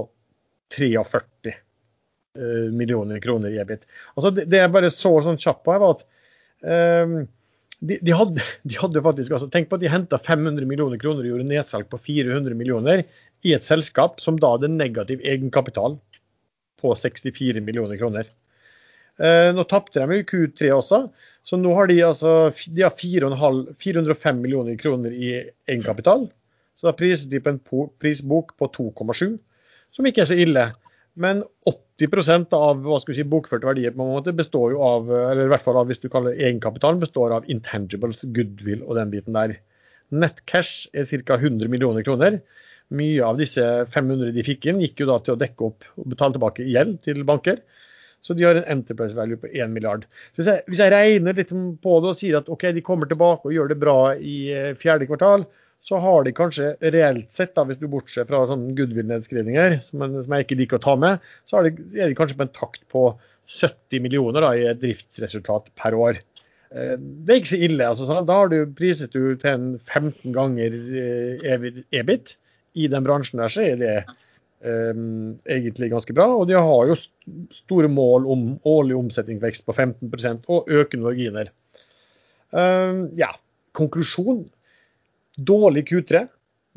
43 0.72 1.52
eh, 1.52 2.70
millioner 2.72 3.20
kroner 3.20 3.52
i 3.52 3.60
EBIT. 3.62 3.86
Altså 4.16 4.32
det, 4.34 4.48
det 4.50 4.62
jeg 4.62 4.74
bare 4.74 4.92
så 4.92 5.14
sånn 5.24 5.40
kjapt 5.40 5.64
på 5.66 5.74
her, 5.74 5.82
var 5.82 5.98
at 5.98 6.04
eh, 6.64 7.16
de, 7.82 7.98
de, 7.98 8.14
hadde, 8.14 8.46
de, 8.62 9.02
faktisk 9.02 9.34
altså, 9.34 9.50
Tenk 9.52 9.68
på 9.68 9.78
at 9.78 9.84
de 9.84 9.92
henta 9.92 10.20
500 10.22 10.68
millioner 10.68 11.00
kroner 11.02 11.26
og 11.26 11.34
gjorde 11.34 11.50
nedsalg 11.50 11.90
på 11.90 12.00
400 12.06 12.56
millioner 12.58 13.04
i 13.42 13.56
et 13.56 13.66
selskap 13.66 14.20
som 14.22 14.38
da 14.38 14.54
hadde 14.54 14.70
negativ 14.70 15.22
egenkapital 15.26 15.98
på 16.82 16.94
64 16.98 17.62
millioner 17.62 17.98
kroner. 17.98 18.30
Eh, 19.20 19.50
nå 19.52 19.64
tapte 19.68 20.00
de 20.00 20.20
jo 20.20 20.28
Q3 20.30 20.70
også, 20.76 21.02
så 21.44 21.58
nå 21.60 21.74
har 21.76 21.90
de 21.90 21.98
altså 22.06 22.52
de 22.72 22.84
har 22.86 22.94
405 22.96 24.38
millioner 24.40 24.78
kroner 24.80 25.12
i 25.12 25.34
egenkapital. 25.68 26.28
Så 26.78 26.88
da 26.88 26.94
priser 26.96 27.30
de 27.30 27.42
på 27.42 27.52
en 27.52 27.60
prisbok 28.00 28.54
på 28.58 28.70
2,7, 28.72 29.36
som 29.92 30.08
ikke 30.08 30.24
er 30.24 30.30
så 30.30 30.38
ille. 30.40 30.70
Men 31.20 31.42
80% 31.68 32.54
av 32.56 32.80
hva 32.86 32.98
skal 33.02 33.18
si, 33.18 33.26
bokførte 33.28 33.68
verdier 33.68 33.92
på 33.92 34.00
en 34.00 34.14
måte 34.14 34.32
består 34.34 34.72
jo 34.72 34.80
av, 34.86 35.10
eller 35.12 35.44
i 35.44 35.52
hvert 35.52 35.66
fall 35.66 35.76
av, 35.82 35.90
hvis 35.90 36.00
du 36.00 36.08
kaller 36.12 36.38
egenkapitalen, 36.38 37.02
består 37.02 37.34
av 37.36 37.48
intangibles, 37.52 38.24
goodwill 38.34 38.80
og 38.86 38.96
den 38.96 39.12
biten 39.12 39.36
der. 39.36 39.58
Nettcash 40.12 40.88
er 40.96 41.06
ca. 41.08 41.36
100 41.36 41.68
millioner 41.72 42.04
kroner. 42.06 42.40
Mye 42.92 43.20
av 43.24 43.38
disse 43.40 43.64
500 43.92 44.32
de 44.36 44.44
fikk 44.44 44.66
inn, 44.68 44.80
gikk 44.84 45.04
jo 45.04 45.10
da 45.12 45.20
til 45.24 45.36
å 45.36 45.40
dekke 45.40 45.68
opp 45.68 45.86
og 45.96 46.08
betale 46.12 46.36
tilbake 46.36 46.66
gjeld 46.68 46.98
til 47.04 47.22
banker. 47.28 47.60
Så 48.22 48.36
de 48.38 48.46
har 48.46 48.58
en 48.58 48.68
enterprise 48.70 49.16
value 49.18 49.40
på 49.40 49.50
1 49.50 49.72
milliard. 49.74 50.04
Hvis 50.36 50.46
jeg, 50.50 50.62
hvis 50.70 50.82
jeg, 50.82 50.92
regner 50.94 51.34
litt 51.34 51.50
på 51.52 51.96
det 52.02 52.12
og 52.12 52.18
sier 52.18 52.38
at 52.38 52.50
OK, 52.52 52.68
de 52.76 52.84
kommer 52.86 53.10
tilbake 53.10 53.48
og 53.48 53.56
gjør 53.56 53.72
det 53.72 53.80
bra 53.82 53.98
i 54.14 54.36
eh, 54.54 54.70
fjerde 54.78 55.08
kvartal, 55.10 55.46
så 55.82 55.98
har 55.98 56.22
de 56.22 56.34
kanskje 56.34 56.76
reelt 56.94 57.32
sett, 57.34 57.56
da, 57.56 57.64
hvis 57.66 57.80
du 57.80 57.88
bortser 57.90 58.26
fra 58.28 58.44
sånne 58.46 58.76
goodwill-nedskrivninger, 58.78 59.80
som, 59.82 60.04
som, 60.14 60.36
jeg 60.36 60.46
ikke 60.46 60.58
liker 60.60 60.78
å 60.78 60.84
ta 60.84 60.94
med, 60.94 61.24
så 61.50 61.64
de, 61.66 61.74
er 61.98 62.12
de 62.12 62.18
kanskje 62.18 62.38
på 62.38 62.46
en 62.46 62.54
takt 62.54 62.84
på 62.94 63.08
70 63.50 64.04
millioner 64.04 64.46
da, 64.46 64.52
i 64.54 64.70
driftsresultat 64.78 65.72
per 65.82 65.98
år. 65.98 66.22
Eh, 66.70 66.94
det 66.94 67.34
er 67.34 67.42
ikke 67.42 67.54
så 67.54 67.62
ille. 67.66 67.88
altså 67.88 68.06
sånn. 68.08 68.22
Da 68.28 68.38
har 68.44 68.52
du 68.52 68.60
priset 68.78 69.14
du 69.14 69.34
til 69.34 69.50
en 69.50 69.66
15 69.80 70.36
ganger 70.36 70.78
eh, 71.02 71.68
EBIT. 71.98 72.36
I 72.78 72.86
den 72.88 73.04
bransjen 73.04 73.42
der 73.42 73.52
så 73.52 73.66
er 73.66 73.80
det 73.80 73.96
egentlig 74.62 75.90
ganske 75.92 76.14
bra. 76.16 76.28
Og 76.36 76.46
de 76.50 76.56
har 76.58 76.90
jo 76.90 76.98
store 77.54 77.90
mål 77.90 78.28
om 78.30 78.44
årlig 78.68 78.96
omsetningsvekst 78.98 79.66
på 79.66 79.74
15 79.74 80.44
og 80.46 80.70
økende 80.70 81.08
marginer. 81.08 81.50
Um, 82.52 83.08
ja, 83.18 83.32
konklusjon. 83.76 84.44
Dårlig 85.36 85.86
Q3. 85.88 86.26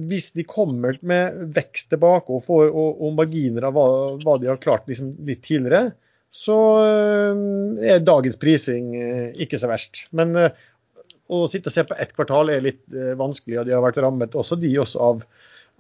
Hvis 0.10 0.32
de 0.36 0.44
kommer 0.44 0.98
med 1.08 1.56
vekst 1.56 1.92
tilbake 1.94 2.34
og, 2.34 2.44
får, 2.48 2.68
og, 2.68 3.02
og 3.04 3.16
marginer 3.16 3.68
av 3.70 3.78
hva, 3.78 3.88
hva, 4.24 4.38
de 4.40 4.50
har 4.52 4.60
klart 4.64 4.90
liksom 4.92 5.14
litt 5.28 5.44
tidligere, 5.46 5.94
så 6.36 6.56
um, 7.32 7.78
er 7.80 8.04
dagens 8.04 8.36
prising 8.40 8.92
ikke 9.40 9.60
så 9.60 9.70
verst. 9.72 10.08
Men 10.16 10.36
å 10.36 11.46
sitte 11.52 11.72
og 11.72 11.76
se 11.76 11.86
på 11.88 11.96
ett 12.00 12.12
kvartal 12.16 12.52
er 12.52 12.66
litt 12.66 12.84
vanskelig, 13.18 13.62
og 13.62 13.70
de 13.70 13.76
har 13.76 13.84
vært 13.86 14.02
rammet 14.04 14.36
også 14.36 14.60
de 14.60 14.74
også 14.84 15.00
av 15.02 15.24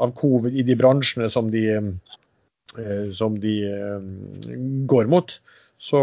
av 0.01 0.11
covid 0.17 0.55
i 0.55 0.65
de 0.67 0.75
bransjene 0.79 1.29
som 1.31 1.51
de, 1.53 1.63
eh, 1.75 3.05
som 3.15 3.37
de 3.41 3.55
eh, 3.69 4.57
går 4.91 5.09
mot. 5.11 5.37
Så 5.77 6.01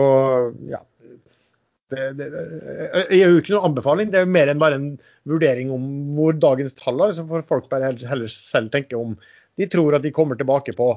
ja. 0.71 0.83
Det, 1.93 2.07
det, 2.17 2.27
jeg 2.33 3.19
gir 3.19 3.35
jo 3.35 3.41
ikke 3.43 3.53
noen 3.53 3.67
anbefaling, 3.69 4.13
det 4.15 4.23
er 4.23 4.31
mer 4.33 4.49
enn 4.49 4.61
bare 4.61 4.79
en 4.79 4.87
vurdering 5.29 5.69
om 5.75 5.83
hvor 6.17 6.37
dagens 6.41 6.77
tall 6.79 7.03
er. 7.05 7.17
Så 7.17 7.27
får 7.29 7.45
folk 7.51 7.69
bare 7.73 7.93
heller 8.09 8.33
selv 8.33 8.73
tenke 8.73 8.97
om 8.97 9.17
de 9.61 9.69
tror 9.69 9.99
at 9.99 10.05
de 10.05 10.15
kommer 10.15 10.39
tilbake 10.41 10.73
på, 10.77 10.89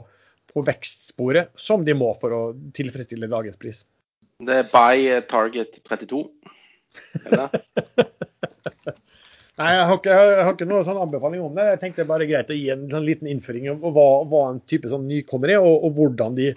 på 0.54 0.64
vekstsporet, 0.64 1.52
som 1.60 1.84
de 1.84 1.98
må 1.98 2.14
for 2.22 2.32
å 2.32 2.42
tilfredsstille 2.78 3.28
dagens 3.32 3.60
pris. 3.60 3.84
Det 4.46 4.62
er 4.62 4.70
by 4.72 5.20
target 5.28 5.82
32? 5.88 6.24
Eller? 7.26 7.52
Nei, 9.56 9.70
jeg 9.72 9.84
har, 9.88 10.00
ikke, 10.02 10.16
jeg 10.20 10.44
har 10.44 10.56
ikke 10.58 10.66
noen 10.68 10.84
sånn 10.84 10.98
anbefaling 11.00 11.44
om 11.46 11.54
det. 11.56 11.66
Jeg 11.70 11.80
tenkte 11.80 12.02
det 12.02 12.10
bare 12.10 12.26
greit 12.28 12.50
å 12.52 12.56
gi 12.58 12.66
en 12.74 12.90
sånn 12.92 13.06
liten 13.08 13.30
innføring 13.32 13.70
om 13.72 13.86
hva, 13.96 14.08
hva 14.28 14.42
en 14.50 14.58
type 14.68 14.90
sånn 14.92 15.06
nykommer 15.08 15.54
er, 15.54 15.64
og, 15.64 15.86
og, 15.88 15.94
hvordan 15.96 16.36
de 16.36 16.50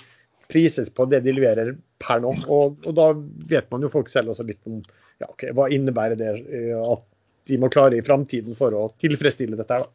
prises 0.50 0.90
på 0.90 1.06
det 1.06 1.20
de 1.22 1.34
leverer 1.36 1.76
per 2.02 2.24
nå. 2.24 2.32
Og, 2.48 2.80
og, 2.82 2.90
da 2.98 3.12
vet 3.52 3.68
man 3.70 3.86
jo 3.86 3.92
folk 3.92 4.10
selv 4.10 4.32
også 4.32 4.48
litt 4.48 4.58
om 4.66 4.80
ja, 5.22 5.28
okay, 5.28 5.52
hva 5.54 5.68
innebærer 5.74 6.18
det 6.18 6.32
eh, 6.42 6.74
at 6.74 7.04
de 7.48 7.60
må 7.62 7.70
klare 7.72 8.00
i 8.00 8.04
framtiden 8.04 8.58
for 8.58 8.74
å 8.74 8.88
tilfredsstille 9.02 9.58
dette. 9.58 9.78
da. 9.84 9.88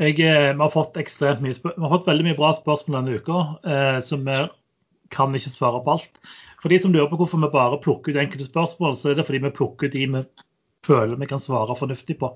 Jeg, 0.00 0.18
eh, 0.20 0.50
vi, 0.52 0.60
har 0.60 0.74
fått 0.74 1.00
mye, 1.40 1.56
vi 1.56 1.72
har 1.86 1.94
fått 1.94 2.08
veldig 2.08 2.28
mye 2.28 2.38
bra 2.38 2.52
spørsmål 2.56 3.00
denne 3.00 3.16
uka, 3.20 3.40
eh, 3.64 3.98
så 4.04 4.20
vi 4.20 4.38
kan 5.12 5.32
ikke 5.36 5.56
svare 5.56 5.80
på 5.84 5.96
alt. 5.96 6.20
For 6.60 6.68
de 6.68 6.82
som 6.84 6.92
lurer 6.92 7.08
på 7.08 7.16
hvorfor 7.20 7.40
vi 7.40 7.52
bare 7.52 7.80
plukker 7.80 8.12
ut 8.12 8.20
enkelte 8.20 8.48
spørsmål, 8.48 8.92
så 8.96 9.10
er 9.10 9.18
det 9.18 9.24
fordi 9.28 9.40
vi 9.46 9.56
plukker 9.56 9.88
ut 9.88 9.96
de 9.96 10.06
vi 10.18 10.24
føler 10.86 11.16
vi 11.20 11.28
kan 11.30 11.42
svare 11.42 11.76
fornuftig 11.78 12.18
på. 12.20 12.34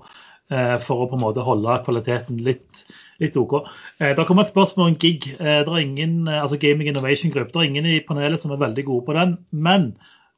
Eh, 0.53 0.75
for 0.77 1.01
å 1.01 1.07
på 1.09 1.17
en 1.17 1.23
måte 1.23 1.41
holde 1.41 1.79
kvaliteten 1.87 2.37
litt, 2.45 2.83
litt 3.23 3.37
OK. 3.39 3.55
Eh, 3.97 4.11
det 4.13 4.25
kommer 4.29 4.45
et 4.45 4.51
spørsmål 4.51 4.91
om 4.91 4.99
gig. 5.01 5.31
Eh, 5.39 5.63
det 5.65 5.71
er 5.71 5.81
ingen, 5.81 6.27
altså 6.29 6.59
Gaming 6.61 6.91
Innovation 6.91 7.33
Group. 7.33 7.49
Det 7.53 7.63
er 7.63 7.71
ingen 7.71 7.87
i 7.89 8.03
panelet 8.05 8.41
som 8.41 8.53
er 8.53 8.61
veldig 8.61 8.85
gode 8.85 9.07
på 9.07 9.15
den. 9.17 9.33
Men 9.49 9.95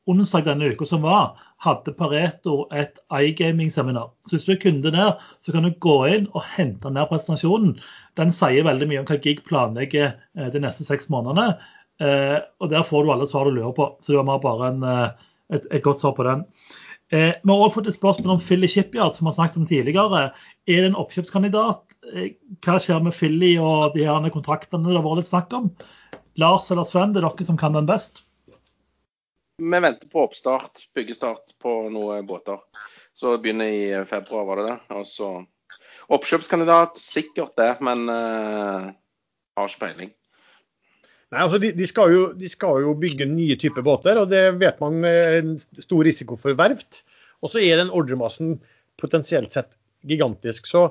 onsdag 0.08 0.48
denne 0.48 0.72
uka 0.72 0.88
som 0.88 1.04
var, 1.04 1.36
hadde 1.60 1.92
Pareto 1.98 2.62
et 2.72 3.02
iGaming-seminar. 3.12 4.14
Så 4.30 4.38
hvis 4.38 4.48
du 4.48 4.54
er 4.56 4.62
kunde 4.64 4.94
der, 4.96 5.18
så 5.44 5.52
kan 5.52 5.68
du 5.68 5.74
gå 5.84 5.98
inn 6.14 6.30
og 6.32 6.46
hente 6.56 6.94
ned 6.94 7.10
presentasjonen. 7.12 7.76
Den 8.16 8.32
sier 8.32 8.64
veldig 8.64 8.88
mye 8.88 9.04
om 9.04 9.10
hva 9.10 9.20
Gig 9.20 9.44
planlegger 9.50 10.14
de 10.54 10.62
neste 10.64 10.86
seks 10.88 11.10
månedene. 11.12 11.58
Og 11.98 12.70
der 12.72 12.86
får 12.86 13.04
du 13.04 13.12
alle 13.12 13.28
svar 13.28 13.50
du 13.50 13.58
lurer 13.58 13.74
på. 13.76 13.90
Så 14.00 14.14
det 14.14 14.22
var 14.22 14.40
bare 14.46 14.70
en, 14.70 14.86
et, 15.50 15.66
et 15.66 15.84
godt 15.84 16.00
svar 16.06 16.14
på 16.16 16.30
den. 16.30 16.46
Eh, 17.10 17.34
vi 17.44 17.52
har 17.52 17.62
også 17.64 17.78
fått 17.78 17.90
et 17.92 17.96
spørsmål 17.96 18.34
om 18.36 18.42
Philly 18.44 18.68
Shipyard, 18.68 19.14
som 19.16 19.26
vi 19.26 19.32
har 19.32 19.38
snakket 19.38 19.62
om 19.62 19.68
tidligere. 19.70 20.24
Er 20.68 20.82
det 20.84 20.90
en 20.90 21.00
oppkjøpskandidat? 21.00 21.84
Eh, 22.12 22.34
hva 22.66 22.78
skjer 22.84 23.04
med 23.06 23.16
Philly 23.16 23.54
og 23.64 23.94
de 23.96 24.04
her 24.08 24.28
kontraktene 24.34 24.90
det 24.90 24.98
har 24.98 25.06
vært 25.06 25.22
litt 25.22 25.30
snakk 25.30 25.56
om? 25.56 25.70
Lars 26.38 26.68
eller 26.72 26.88
Sven, 26.88 27.16
det 27.16 27.24
er 27.24 27.30
dere 27.30 27.48
som 27.48 27.60
kan 27.60 27.78
den 27.78 27.88
best? 27.88 28.26
Vi 29.58 29.80
venter 29.82 30.10
på 30.12 30.22
oppstart, 30.28 30.84
byggestart 30.94 31.56
på 31.64 31.80
noen 31.90 32.28
båter. 32.30 32.60
Så 33.18 33.40
begynner 33.42 33.72
i 33.74 34.06
februar, 34.06 34.46
var 34.46 34.60
det 34.62 34.68
det? 34.68 34.78
Og 35.00 35.08
Oppkjøpskandidat, 36.14 37.00
sikkert 37.02 37.58
det, 37.60 37.72
men 37.84 38.06
uh, 38.08 38.92
har 39.58 39.72
ikke 39.72 39.82
peiling. 39.82 40.12
Nei, 41.34 41.42
altså 41.44 41.60
de, 41.60 41.74
de, 41.76 41.88
skal 41.90 42.14
jo, 42.14 42.28
de, 42.40 42.48
skal 42.48 42.86
jo, 42.86 42.94
bygge 43.00 43.28
nye 43.28 43.58
typer 43.60 43.84
båter, 43.84 44.20
og 44.22 44.30
det 44.32 44.46
vet 44.62 44.78
man 44.80 45.02
med 45.04 45.40
en 45.42 45.56
stor 45.84 46.08
risiko 46.08 46.38
for 46.40 46.56
verft. 46.60 47.02
Og 47.44 47.52
så 47.52 47.60
er 47.62 47.82
den 47.82 47.92
ordremassen 47.94 48.56
potensielt 49.02 49.52
sett 49.54 49.74
gigantisk. 50.08 50.70
Så 50.70 50.88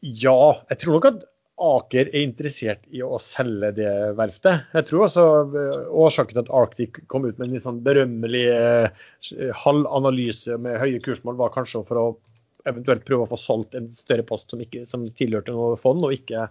ja, 0.00 0.40
jeg 0.70 0.80
tror 0.80 0.96
nok 0.96 1.10
at 1.10 1.28
Aker 1.60 2.08
er 2.08 2.22
interessert 2.24 2.86
i 2.88 3.02
å 3.04 3.18
selge 3.20 3.68
det 3.76 3.90
verftet. 4.16 4.64
Jeg 4.72 4.86
tror 4.88 5.04
også 5.04 5.24
eh, 5.44 5.82
Årsaken 6.06 6.38
til 6.38 6.42
at 6.46 6.52
Arctic 6.56 7.02
kom 7.12 7.26
ut 7.26 7.36
med 7.36 7.50
en 7.50 7.56
litt 7.58 7.66
sånn 7.66 7.82
berømmelig 7.84 8.46
eh, 8.54 9.04
halvanalyse 9.60 10.56
med 10.56 10.80
høye 10.80 11.02
kursmål, 11.04 11.36
var 11.36 11.52
kanskje 11.52 11.82
for 11.84 12.00
å 12.00 12.06
eventuelt 12.68 13.04
prøve 13.04 13.26
å 13.26 13.30
få 13.34 13.40
solgt 13.40 13.76
en 13.76 13.90
større 13.96 14.24
post 14.24 14.48
som, 14.48 14.62
ikke, 14.64 14.86
som 14.88 15.04
tilhørte 15.20 15.52
noe 15.52 15.76
fond, 15.80 16.00
og 16.06 16.16
ikke 16.16 16.48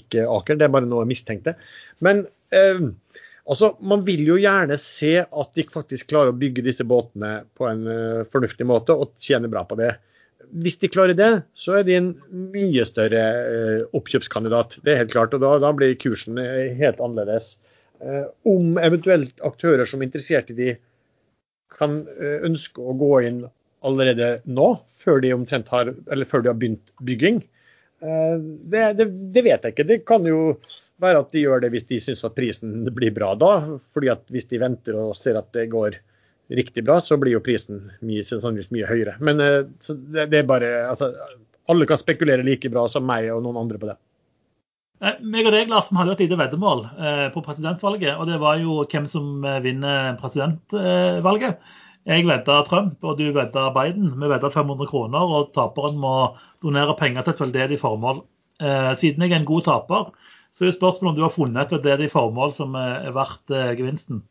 ikke 0.00 0.26
Aker, 0.30 0.58
det 0.58 0.68
er 0.68 0.72
bare 0.74 0.88
noe 0.88 1.04
jeg 1.04 1.12
mistenkte. 1.12 1.54
Men 2.04 2.24
eh, 2.54 2.80
altså, 3.50 3.74
man 3.84 4.04
vil 4.06 4.24
jo 4.28 4.38
gjerne 4.40 4.78
se 4.80 5.16
at 5.24 5.52
de 5.58 5.66
faktisk 5.72 6.10
klarer 6.12 6.32
å 6.32 6.40
bygge 6.40 6.64
disse 6.66 6.86
båtene 6.88 7.36
på 7.58 7.68
en 7.68 7.84
uh, 7.88 8.24
fornuftig 8.30 8.66
måte 8.68 8.96
og 8.96 9.14
tjene 9.22 9.50
bra 9.52 9.64
på 9.68 9.78
det. 9.80 9.94
Hvis 10.64 10.78
de 10.82 10.90
klarer 10.92 11.16
det, 11.16 11.30
så 11.56 11.78
er 11.78 11.86
de 11.86 11.96
en 11.98 12.10
mye 12.54 12.84
større 12.88 13.22
uh, 13.44 13.84
oppkjøpskandidat. 13.96 14.78
Det 14.84 14.94
er 14.94 15.02
helt 15.02 15.14
klart, 15.14 15.36
og 15.36 15.44
da, 15.44 15.56
da 15.62 15.72
blir 15.76 15.96
kursen 16.00 16.40
uh, 16.40 16.72
helt 16.80 17.02
annerledes. 17.04 17.56
om 18.44 18.74
eventuelt 18.82 19.38
aktører 19.46 19.86
som 19.88 20.02
er 20.02 20.08
interessert 20.08 20.50
i 20.50 20.56
de, 20.58 20.72
kan 21.72 22.02
ønske 22.44 22.82
å 22.82 22.92
gå 22.98 23.12
inn 23.24 23.38
allerede 23.86 24.42
nå, 24.44 24.66
før 25.00 25.22
de 25.22 25.30
har, 25.32 25.92
eller 26.12 26.28
før 26.28 26.42
de 26.42 26.50
har 26.50 26.58
begynt 26.58 26.92
bygging. 27.06 27.40
Eh, 28.04 28.38
det, 28.70 28.92
det, 28.92 29.06
det 29.32 29.44
vet 29.44 29.64
jeg 29.64 29.74
ikke. 29.74 29.86
Det 29.88 30.00
kan 30.08 30.26
jo 30.28 30.56
være 31.02 31.24
at 31.24 31.34
de 31.34 31.44
gjør 31.44 31.64
det 31.64 31.72
hvis 31.74 31.88
de 31.88 32.00
syns 32.02 32.24
at 32.26 32.36
prisen 32.36 32.84
blir 32.94 33.14
bra 33.16 33.32
da. 33.38 33.54
fordi 33.94 34.12
at 34.12 34.24
hvis 34.32 34.46
de 34.52 34.60
venter 34.62 34.98
og 34.98 35.16
ser 35.18 35.40
at 35.40 35.50
det 35.56 35.70
går 35.72 35.98
riktig 36.54 36.84
bra, 36.84 37.00
så 37.02 37.16
blir 37.18 37.34
jo 37.34 37.44
prisen 37.44 37.86
mye, 38.04 38.24
sannsynligvis 38.26 38.72
mye 38.74 38.88
høyere. 38.88 39.16
Men 39.24 39.40
eh, 39.42 39.60
det, 39.88 40.28
det 40.32 40.42
er 40.42 40.50
bare 40.50 40.72
altså, 40.90 41.14
Alle 41.72 41.86
kan 41.88 42.00
spekulere 42.00 42.44
like 42.44 42.68
bra 42.68 42.84
som 42.92 43.06
meg 43.08 43.30
og 43.32 43.40
noen 43.46 43.62
andre 43.62 43.80
på 43.80 43.88
det. 43.88 43.96
Eh, 45.04 45.22
meg 45.24 45.48
og 45.48 45.56
deg, 45.56 45.72
Lars, 45.72 45.88
vi 45.90 45.96
hadde 45.96 46.18
et 46.18 46.26
lite 46.26 46.38
veddemål 46.38 46.84
på 47.32 47.44
presidentvalget. 47.46 48.12
Og 48.18 48.28
det 48.28 48.36
var 48.42 48.60
jo 48.60 48.82
hvem 48.84 49.08
som 49.10 49.48
vinner 49.64 50.12
presidentvalget. 50.20 51.64
Jeg 52.04 52.26
vedda 52.28 52.58
Trump, 52.68 52.98
og 53.00 53.16
du 53.16 53.30
vedda 53.32 53.70
Biden. 53.72 54.10
Vi 54.20 54.28
vedda 54.28 54.50
500 54.52 54.90
kroner, 54.90 55.24
og 55.24 55.54
taperen 55.56 55.96
må 56.02 56.34
donere 56.64 56.96
penger 56.98 57.26
til 57.26 57.36
et 57.36 57.42
veldedig 57.46 57.80
formål. 57.82 58.24
Siden 59.00 59.24
jeg 59.24 59.32
er 59.32 59.40
en 59.40 59.48
god 59.48 59.64
taper, 59.66 60.12
så 60.54 60.68
er 60.68 60.76
spørsmålet 60.76 61.12
om 61.12 61.16
du 61.18 61.24
har 61.26 61.34
funnet 61.34 61.64
et 61.64 61.74
veldedig 61.74 62.12
formål 62.12 62.54
som 62.54 62.76
er 62.78 63.10
verdt 63.14 63.52
gevinsten. 63.78 64.22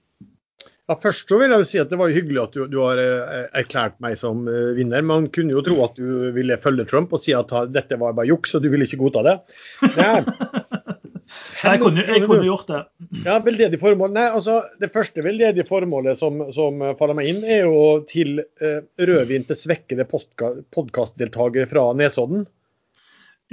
Ja, 0.90 0.98
Først 1.00 1.30
så 1.32 1.38
vil 1.40 1.52
jeg 1.52 1.64
jo 1.64 1.68
si 1.68 1.80
at 1.80 1.92
det 1.92 2.00
var 2.00 2.10
jo 2.12 2.18
hyggelig 2.18 2.42
at 2.42 2.56
du, 2.56 2.64
du 2.72 2.78
har 2.84 3.00
erklært 3.56 4.00
meg 4.04 4.18
som 4.20 4.44
vinner. 4.76 5.04
Man 5.06 5.30
kunne 5.36 5.56
jo 5.56 5.64
tro 5.64 5.78
at 5.86 6.00
du 6.00 6.32
ville 6.36 6.60
følge 6.64 6.88
Trump 6.90 7.16
og 7.16 7.24
si 7.24 7.36
at 7.36 7.52
dette 7.72 8.00
var 8.00 8.16
bare 8.18 8.28
juks, 8.32 8.56
og 8.56 8.64
du 8.64 8.72
ville 8.72 8.88
ikke 8.88 9.00
godta 9.06 9.24
det. 9.28 9.38
Nei, 10.00 10.82
jeg 11.64 11.82
kunne, 11.82 12.04
jeg 12.04 12.24
kunne, 12.26 12.46
gjort 12.46 12.68
det. 12.70 12.82
Ja, 13.26 13.38
veldedig 13.44 13.80
formål. 13.82 14.12
Nei, 14.16 14.26
altså, 14.40 14.62
Det 14.82 14.92
første 14.94 15.24
veldedige 15.26 15.68
formålet 15.70 16.20
som, 16.20 16.42
som 16.56 16.84
faller 17.00 17.18
meg 17.18 17.32
inn, 17.32 17.44
er 17.44 17.64
jo 17.64 18.02
til 18.10 18.44
eh, 18.44 18.82
rødvin 19.00 19.48
til 19.48 19.60
svekkede 19.60 20.08
podkastdeltakere 20.10 21.70
fra 21.72 21.90
Nesodden. 21.98 22.46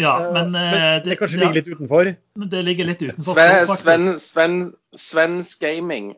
Ja, 0.00 0.26
eh, 0.26 0.32
men, 0.32 0.54
eh, 0.54 0.60
men 0.60 0.72
det, 1.04 1.10
det, 1.10 1.16
kanskje 1.20 1.40
ligger 1.40 1.58
litt 1.58 1.70
utenfor? 1.70 2.12
Det 2.52 2.62
ligger 2.66 2.88
litt 2.88 3.02
utenfor. 3.02 3.34
Sve, 3.34 3.48
Sven, 3.76 4.12
Sven, 4.22 4.60
Svens 4.96 5.56
Gaming 5.60 6.12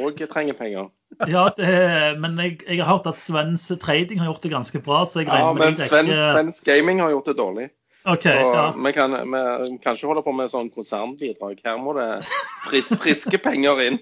òg 0.00 0.20
eh, 0.20 0.30
trenger 0.30 0.56
penger. 0.58 0.88
ja, 1.34 1.48
det, 1.56 1.74
men 2.22 2.38
jeg, 2.38 2.60
jeg, 2.66 2.80
har 2.82 2.96
hørt 2.96 3.10
at 3.10 3.18
Svens 3.20 3.66
Trading 3.82 4.22
har 4.22 4.30
gjort 4.30 4.46
det 4.46 4.54
ganske 4.54 4.82
bra. 4.84 5.02
så 5.10 5.24
jeg 5.24 5.30
ja, 5.30 5.52
men 5.56 5.78
Sven, 5.78 6.10
Svens 6.14 6.62
Gaming 6.66 7.02
har 7.02 7.12
gjort 7.14 7.30
det 7.32 7.36
dårlig. 7.40 7.68
Okay, 8.04 8.32
så 8.32 8.52
ja. 8.54 8.74
vi, 8.84 8.92
kan, 8.96 9.12
vi 9.12 9.78
kan 9.82 9.96
ikke 9.96 10.08
holde 10.08 10.22
på 10.24 10.32
med 10.32 10.48
sånn 10.52 10.70
konsernbidrag. 10.72 11.58
Her 11.66 11.76
må 11.82 11.92
det 11.98 12.06
fris, 12.68 12.88
friske 13.02 13.40
penger 13.44 13.82
inn. 13.84 14.00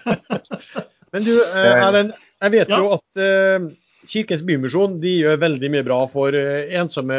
Men 1.14 1.26
du, 1.26 1.34
eh, 1.40 1.72
Erlend. 1.80 2.14
Jeg 2.44 2.52
vet 2.52 2.70
ja. 2.70 2.78
jo 2.78 2.92
at 2.98 3.18
uh, 3.18 3.66
Kirkens 4.06 4.42
Bymisjon 4.46 4.98
de 5.02 5.14
gjør 5.22 5.38
veldig 5.40 5.70
mye 5.72 5.84
bra 5.86 6.02
for 6.12 6.36
uh, 6.36 6.66
ensomme, 6.78 7.16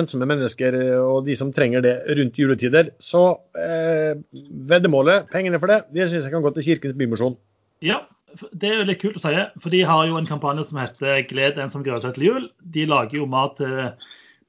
ensomme, 0.00 0.26
mennesker 0.30 0.78
og 0.98 1.26
de 1.28 1.36
som 1.38 1.52
trenger 1.54 1.84
det 1.84 1.96
rundt 2.18 2.40
juletider. 2.40 2.90
Så 2.98 3.24
uh, 3.36 4.12
veddemålet, 4.72 5.28
pengene 5.30 5.60
for 5.60 5.70
det, 5.70 5.82
det 5.94 6.08
syns 6.08 6.24
jeg 6.24 6.34
kan 6.34 6.46
gå 6.46 6.54
til 6.56 6.72
Kirkens 6.72 6.96
Bymisjon. 6.98 7.36
Ja, 7.84 8.00
det 8.50 8.70
er 8.70 8.80
jo 8.80 8.88
litt 8.88 9.02
kult 9.02 9.20
å 9.20 9.22
si. 9.22 9.36
For 9.60 9.74
de 9.74 9.84
har 9.86 10.08
jo 10.08 10.18
en 10.18 10.28
kampanje 10.28 10.66
som 10.68 10.80
heter 10.80 11.22
'Gled 11.28 11.60
en 11.60 11.70
som 11.70 11.84
gleder 11.86 12.02
seg 12.02 12.16
til 12.16 12.26
jul'. 12.30 12.50
De 12.74 12.88
lager 12.88 13.20
jo 13.20 13.30
mat 13.30 13.54
til 13.60 13.92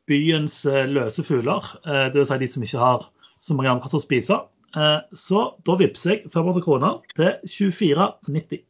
byens 0.10 0.66
eh, 0.66 0.88
løse 0.90 1.24
fugler, 1.24 1.68
eh, 1.86 2.08
dvs. 2.14 2.32
Si 2.32 2.40
de 2.42 2.50
som 2.50 2.66
ikke 2.66 2.82
har 2.82 3.06
så 3.42 3.56
mange 3.58 3.72
andre 3.72 3.86
plasser 3.86 4.02
å 4.02 4.04
spise. 4.04 4.40
Eh, 4.78 5.00
så 5.18 5.46
da 5.68 5.78
vippser 5.80 6.16
jeg 6.16 6.34
500 6.34 6.66
kroner 6.66 7.00
til 7.18 7.34
24,90. 7.46 8.64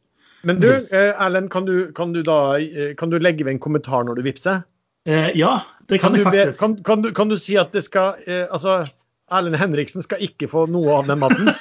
Men 0.48 0.58
du, 0.58 0.72
Erlend, 0.72 1.52
kan 1.54 1.68
du, 1.68 1.92
kan 1.94 2.14
du, 2.14 2.18
da, 2.26 2.58
kan 2.98 3.12
du 3.12 3.20
legge 3.22 3.44
ved 3.46 3.54
en 3.54 3.62
kommentar 3.62 4.02
når 4.08 4.18
du 4.18 4.24
vippser? 4.26 4.64
Eh, 5.06 5.30
ja, 5.38 5.60
det 5.90 6.00
kan, 6.02 6.10
kan 6.10 6.18
jeg 6.18 6.26
faktisk. 6.26 6.58
Kan, 6.58 6.74
kan, 6.82 7.04
du, 7.04 7.12
kan, 7.14 7.30
du, 7.30 7.38
si 7.38 7.54
at 7.58 7.70
det 7.74 7.84
skal 7.86 8.18
Altså, 8.50 8.82
Erlend 9.30 9.58
Henriksen 9.60 10.02
skal 10.02 10.22
ikke 10.22 10.50
få 10.50 10.66
noe 10.70 10.98
av 10.98 11.10
den 11.10 11.22
maten? 11.22 11.52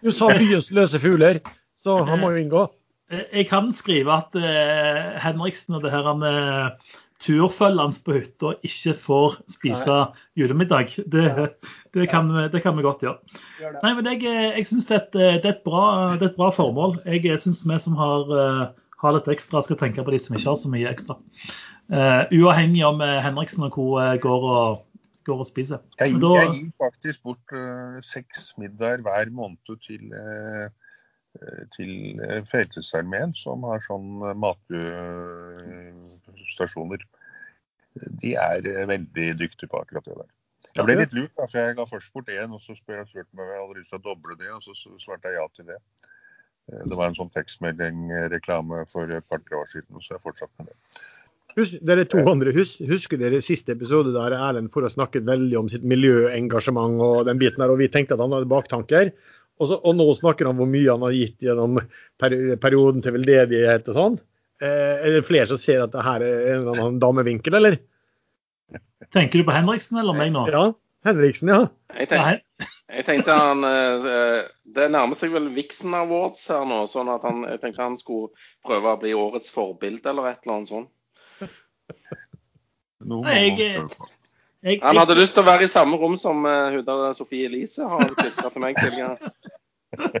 Du 0.00 0.08
sa 0.14 0.30
byens 0.32 0.70
løse 0.72 0.96
fugler, 1.02 1.42
så 1.76 1.98
han 2.08 2.22
må 2.22 2.30
jo 2.32 2.38
inngå. 2.40 2.60
Jeg 3.12 3.44
kan 3.50 3.66
skrive 3.76 4.14
at 4.14 4.38
Henriksen 5.20 5.76
og 5.76 5.82
det 5.84 5.90
her 5.92 6.06
med 6.16 6.78
turfølgende 7.26 8.02
på 8.06 8.16
hytta 8.16 8.54
ikke 8.66 8.94
får 9.02 9.36
spise 9.50 9.98
Nei. 9.98 10.24
julemiddag. 10.38 10.94
Det, 11.12 11.26
det, 11.94 12.08
kan, 12.12 12.30
det, 12.52 12.62
kan, 12.62 12.78
vi 12.78 12.86
godt 12.86 13.04
gjøre. 13.04 13.18
Gjør 13.60 13.78
Nei, 13.82 13.92
men 13.98 14.10
Jeg, 14.14 14.24
jeg 14.56 14.66
syns 14.70 14.90
det, 14.90 15.02
det, 15.16 15.28
er 15.42 15.52
et 15.54 15.62
bra, 15.66 15.84
det 16.14 16.22
er 16.22 16.32
et 16.32 16.40
bra 16.40 16.50
formål. 16.54 16.98
Jeg 17.06 17.38
syns 17.42 17.64
vi 17.66 17.78
som 17.82 17.98
har, 17.98 18.30
har, 19.02 19.16
litt 19.16 19.30
ekstra, 19.32 19.64
skal 19.66 19.80
tenke 19.80 20.04
på 20.06 20.14
de 20.14 20.22
som 20.22 20.38
ikke 20.38 20.52
har 20.52 20.60
så 20.60 20.72
mye 20.72 20.90
ekstra. 20.90 21.18
Uh, 21.86 22.26
uavhengig 22.34 22.82
om 22.82 22.98
Henriksen 22.98 23.62
og 23.68 23.76
co. 23.76 23.92
går 24.22 24.46
og 24.50 24.86
går 25.26 25.42
og 25.42 25.48
spiser. 25.48 25.82
Jeg, 26.00 26.16
da, 26.22 26.32
jeg 26.38 26.52
gir 26.54 26.72
faktisk 26.82 27.22
bort 27.26 27.54
uh, 27.54 27.98
seks 28.04 28.52
middager 28.60 29.02
hver 29.04 29.30
måned 29.34 29.78
til, 29.82 30.12
uh, 30.14 30.68
til 31.74 31.90
Frelsesarmeen, 32.50 33.30
som 33.36 33.58
har 33.68 33.80
sånn 33.84 34.08
matstasjoner. 34.40 37.00
De 38.22 38.34
er 38.38 38.66
eh, 38.68 38.88
veldig 38.88 39.28
dyktige 39.40 39.70
på 39.72 39.80
akkurat 39.80 40.06
det 40.06 40.16
der. 40.18 40.32
Jeg 40.76 40.84
ble 40.84 40.96
litt 40.98 41.14
lurt, 41.16 41.32
for 41.38 41.56
jeg 41.56 41.76
ga 41.78 41.86
først 41.88 42.12
bort 42.12 42.32
én, 42.32 42.52
og 42.52 42.60
så 42.60 42.76
spurte 42.76 43.14
jeg 43.14 43.26
meg 43.32 43.44
om 43.44 43.52
jeg 43.52 43.62
hadde 43.62 43.80
lyst 43.80 43.94
til 43.94 44.00
å 44.00 44.04
doble 44.04 44.36
det, 44.40 44.50
og 44.52 44.64
så 44.64 44.96
svarte 45.00 45.30
jeg 45.30 45.38
ja 45.38 45.46
til 45.54 45.68
det. 45.70 45.78
Eh, 46.72 46.82
det 46.90 46.98
var 46.98 47.10
en 47.10 47.18
sånn 47.18 47.32
tekstmeldingreklame 47.36 48.82
for 48.90 49.14
et 49.16 49.28
par-tre 49.30 49.60
år 49.60 49.70
siden, 49.70 50.02
så 50.02 50.16
jeg 50.16 50.24
fortsatte 50.24 50.60
med 50.60 50.72
det. 50.72 50.78
Husk, 51.56 51.78
dere 51.88 52.04
to 52.04 52.20
andre, 52.28 52.52
husk, 52.52 52.82
Husker 52.84 53.16
dere 53.16 53.38
siste 53.40 53.72
episode 53.72 54.10
der 54.12 54.34
Erlend 54.36 54.68
for 54.74 54.84
å 54.84 54.92
snakke 54.92 55.22
veldig 55.24 55.56
om 55.56 55.70
sitt 55.72 55.86
miljøengasjement 55.88 57.00
og 57.00 57.22
den 57.30 57.40
biten 57.40 57.62
der, 57.62 57.72
og 57.72 57.80
vi 57.80 57.88
tenkte 57.88 58.18
at 58.18 58.20
han 58.20 58.34
hadde 58.36 58.50
baktanker? 58.50 59.14
Og, 59.56 59.68
så, 59.70 59.76
og 59.80 59.94
nå 59.96 60.06
snakker 60.18 60.46
han 60.46 60.56
om 60.56 60.62
hvor 60.62 60.68
mye 60.68 60.92
han 60.92 61.04
har 61.06 61.14
gitt 61.16 61.44
gjennom 61.46 61.78
perioden 62.20 63.04
til 63.04 63.14
veldedighet 63.16 63.88
og 63.92 63.96
sånn. 63.96 64.18
Eh, 64.62 65.04
er 65.04 65.14
det 65.16 65.26
flere 65.28 65.48
som 65.48 65.60
ser 65.60 65.84
at 65.84 65.92
det 65.92 66.04
her 66.04 66.24
er 66.24 66.50
en 66.54 66.62
eller 66.62 66.80
annen 66.80 66.98
damevinkel, 67.00 67.56
eller? 67.58 67.78
Tenker 69.12 69.40
du 69.40 69.46
på 69.48 69.54
Henriksen 69.54 70.00
eller 70.00 70.16
meg 70.16 70.32
nå? 70.34 70.46
Ja, 70.52 70.64
Henriksen, 71.06 71.52
ja. 71.52 71.66
Jeg 71.96 72.10
tenkte, 72.10 72.66
jeg 72.90 73.06
tenkte 73.06 73.36
han 73.36 73.64
eh, 73.68 74.46
Det 74.76 74.88
nærmer 74.90 75.18
seg 75.18 75.32
vel 75.34 75.48
Vixen 75.54 75.94
Awards 75.96 76.44
her 76.52 76.64
nå, 76.68 76.82
sånn 76.90 77.12
at 77.12 77.24
han, 77.28 77.44
jeg 77.52 77.62
tenkte 77.62 77.84
han 77.84 77.98
skulle 78.00 78.32
prøve 78.66 78.92
å 78.92 79.00
bli 79.00 79.14
årets 79.16 79.52
forbilde 79.54 80.12
eller 80.12 80.32
et 80.32 80.44
eller 80.44 80.58
annet 80.58 80.72
sånt. 80.72 80.92
Nei, 83.06 83.36
Jeg, 83.54 83.86
jeg, 84.62 84.80
han 84.82 84.96
hadde 84.96 85.18
lyst 85.18 85.36
til 85.36 85.44
å 85.44 85.50
være 85.50 85.66
i 85.66 85.70
samme 85.70 85.98
rom 86.00 86.16
som 86.20 86.44
uh, 86.48 86.72
hun 86.74 86.84
der 86.86 87.12
Sofie 87.18 87.46
Elise 87.50 87.86
har 87.88 88.14
fiska 88.20 88.50
til 88.52 88.64
meg 88.64 88.78
tidligere. 88.80 89.32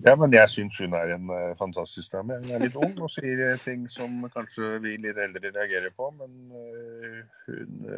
Ja, 0.00 0.14
men 0.16 0.32
jeg 0.32 0.48
syns 0.48 0.78
hun 0.80 0.94
er 0.96 1.12
en 1.12 1.28
uh, 1.28 1.52
fantastisk 1.60 2.14
dame. 2.14 2.38
Hun 2.40 2.54
er 2.56 2.62
litt 2.62 2.76
ung 2.78 2.94
og 3.04 3.10
sier 3.12 3.42
uh, 3.50 3.56
ting 3.60 3.82
som 3.92 4.22
kanskje 4.32 4.78
vi 4.84 4.94
litt 4.96 5.18
eldre 5.20 5.52
reagerer 5.52 5.92
på, 5.92 6.08
men 6.16 6.30
uh, 6.56 7.20
hun 7.46 7.90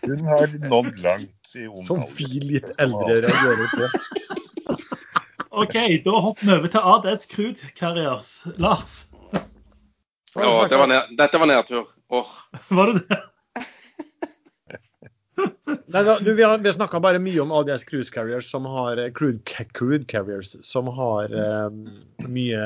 Hun 0.00 0.24
har 0.24 0.54
nådd 0.64 1.02
langt 1.04 1.52
i 1.54 1.66
ung 1.66 1.82
alder. 1.82 1.90
Som 1.90 2.06
vi 2.16 2.40
litt 2.40 2.70
eldre 2.80 3.18
reagerer 3.26 3.68
på. 3.74 3.90
OK, 5.60 5.76
da 6.06 6.20
hopper 6.24 6.46
vi 6.46 6.56
over 6.56 6.72
til 6.72 6.88
ADS 6.94 7.28
Crude 7.28 7.70
Carriers. 7.76 8.32
Lars? 8.56 8.96
Ja, 10.34 10.68
det 10.70 10.78
var 10.78 10.94
dette 11.18 11.38
var 11.42 11.52
nedtur. 11.52 11.97
Åh. 12.08 12.32
Var 12.68 12.92
det 12.92 13.00
det? 13.08 13.20
Nei, 15.88 16.02
da, 16.02 16.18
du, 16.18 16.32
vi 16.34 16.42
har, 16.42 16.58
vi 16.58 16.68
har 16.68 16.74
snakka 16.74 17.00
bare 17.00 17.20
mye 17.22 17.40
om 17.40 17.52
ADS 17.54 17.84
Cruise 17.88 18.12
Carriers 18.12 18.50
som 18.50 18.66
har 18.68 18.98
eh, 18.98 19.12
crude, 19.14 19.40
crude 19.76 20.04
Carriers 20.10 20.56
som 20.66 20.88
har 20.92 21.32
um, 21.68 21.84
mye 22.26 22.62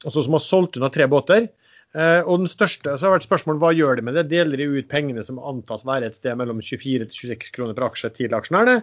Altså 0.00 0.22
som 0.24 0.32
har 0.32 0.40
solgt 0.40 0.78
unna 0.78 0.88
tre 0.88 1.04
båter. 1.12 1.50
Uh, 1.92 2.22
og 2.22 2.38
den 2.40 2.48
største, 2.48 2.94
så 2.96 3.06
har 3.06 3.18
vært 3.18 3.26
spørsmål 3.26 3.58
hva 3.60 3.74
gjør 3.76 3.98
de 3.98 4.04
med 4.06 4.14
det? 4.16 4.30
Deler 4.30 4.56
de 4.56 4.68
ut 4.78 4.88
pengene 4.88 5.20
som 5.26 5.40
antas 5.44 5.84
være 5.84 6.08
et 6.08 6.16
sted 6.16 6.38
mellom 6.40 6.62
24 6.62 7.10
til 7.10 7.34
26 7.34 7.52
kroner 7.52 7.76
per 7.76 7.84
aksje 7.90 8.08
til 8.16 8.36
aksjonærene? 8.38 8.78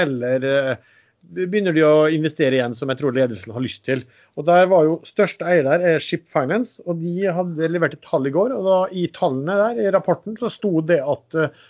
Eller 0.00 0.46
eh, 0.48 0.92
begynner 1.22 1.76
de 1.76 1.84
å 1.86 2.08
investere 2.12 2.58
igjen, 2.58 2.74
som 2.78 2.90
jeg 2.90 3.00
tror 3.00 3.14
ledelsen 3.16 3.54
har 3.54 3.64
lyst 3.64 3.84
til? 3.86 4.02
Og 4.36 4.46
der 4.48 4.66
var 4.70 4.88
jo 4.88 4.96
Største 5.06 5.46
eier 5.48 5.66
der 5.68 5.84
er 5.92 6.02
Ship 6.02 6.26
Finance, 6.30 6.82
og 6.86 6.98
de 7.02 7.28
hadde 7.32 7.70
levert 7.70 7.94
et 7.96 8.04
tall 8.06 8.26
i 8.28 8.34
går. 8.34 8.54
og 8.56 8.66
da 8.66 8.78
I 8.90 9.06
tallene 9.14 9.58
der, 9.60 9.84
i 9.84 9.94
rapporten, 9.94 10.36
så 10.40 10.50
sto 10.52 10.80
det 10.86 11.00
at 11.02 11.38
uh, 11.38 11.62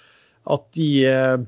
at 0.45 0.71
de 0.75 1.07
eh, 1.07 1.39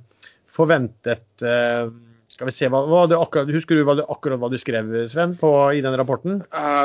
forventet 0.55 1.43
eh, 1.43 1.89
skal 2.35 2.49
vi 2.49 2.55
se, 2.55 2.67
hva, 2.71 2.81
hva 2.91 3.05
akkurat, 3.21 3.51
Husker 3.55 3.79
du 3.79 3.85
hva 3.87 3.95
det, 3.99 4.07
akkurat 4.11 4.41
hva 4.43 4.51
du 4.51 4.57
skrev 4.59 4.89
Sven, 5.11 5.37
på, 5.39 5.51
i 5.71 5.83
den 5.85 5.95
rapporten? 5.99 6.41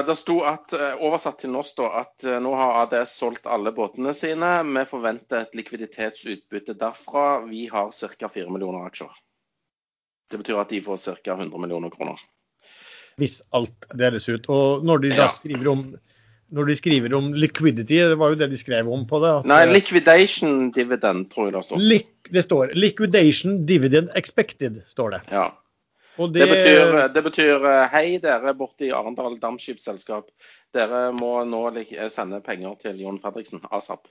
Det 0.05 0.15
sto 0.17 0.39
at, 0.45 0.76
oversatt 1.01 1.39
til 1.41 1.53
norsk 1.55 1.82
at 1.88 2.28
nå 2.43 2.51
har 2.53 2.84
ADS 2.84 3.15
solgt 3.17 3.49
alle 3.49 3.74
båtene 3.74 4.13
sine. 4.13 4.51
Vi 4.67 4.84
forventer 4.91 5.47
et 5.47 5.57
likviditetsutbytte 5.57 6.78
derfra. 6.78 7.39
Vi 7.49 7.65
har 7.72 7.89
ca. 7.89 8.30
4 8.30 8.53
millioner 8.53 8.86
aksjer. 8.91 9.09
Det 10.30 10.38
betyr 10.41 10.59
at 10.61 10.69
de 10.69 10.82
får 10.86 10.97
ca. 11.23 11.36
100 11.38 11.57
millioner 11.59 11.89
kroner. 11.89 12.19
hvis 13.19 13.41
alt 13.51 13.86
deles 13.99 14.30
ut. 14.30 14.45
Og 14.47 14.86
når 14.88 15.01
de 15.01 15.09
da 15.09 15.25
Ja. 15.25 15.27
skriver 15.27 15.67
om 15.67 15.99
når 16.51 16.65
de 16.65 16.75
skriver 16.75 17.13
om 17.13 17.34
liquidity, 17.34 17.99
det 18.09 18.17
var 18.17 18.30
jo 18.30 18.36
det 18.36 18.49
de 18.49 18.57
skrev 18.57 18.88
om 18.89 19.05
på 19.05 19.19
det. 19.21 19.45
Nei, 19.45 19.61
eh, 19.67 19.73
liquidation 19.73 20.71
dividend, 20.71 21.30
tror 21.30 21.45
jeg 21.51 21.53
det 21.53 21.65
står. 21.65 21.77
lik- 21.77 22.32
det 22.32 22.43
står 22.43 22.73
'liquidation 22.73 23.65
dividend 23.65 24.09
expected', 24.15 24.82
står 24.88 25.11
det. 25.11 25.21
Ja. 25.32 25.51
Og 26.17 26.34
Det 26.34 26.49
betyr, 26.49 27.13
det 27.13 27.23
betyr 27.23 27.65
eh, 27.65 27.88
hei, 27.89 28.17
dere 28.17 28.53
borte 28.53 28.82
i 28.88 28.91
Arendal 28.91 29.38
Dampskipsselskap. 29.39 30.25
Dere 30.73 31.13
må 31.13 31.45
nå 31.47 31.67
eh, 31.77 32.09
sende 32.09 32.41
penger 32.41 32.75
til 32.82 32.97
Jon 32.99 33.19
Fredriksen, 33.19 33.61
ASAP. 33.71 34.07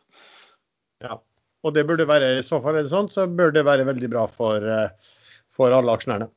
Ja. 1.02 1.18
Og 1.64 1.74
det 1.74 1.86
burde 1.86 2.06
være, 2.06 2.38
i 2.38 2.42
så 2.42 2.62
fall 2.62 2.76
er 2.76 2.82
det 2.82 2.92
sånn, 2.92 3.10
så 3.10 3.26
bør 3.26 3.52
det 3.52 3.64
være 3.64 3.84
veldig 3.84 4.10
bra 4.10 4.26
for, 4.26 4.56
eh, 4.56 4.88
for 5.59 5.74
alle 5.74 5.94
aksjonærene. 5.98 6.30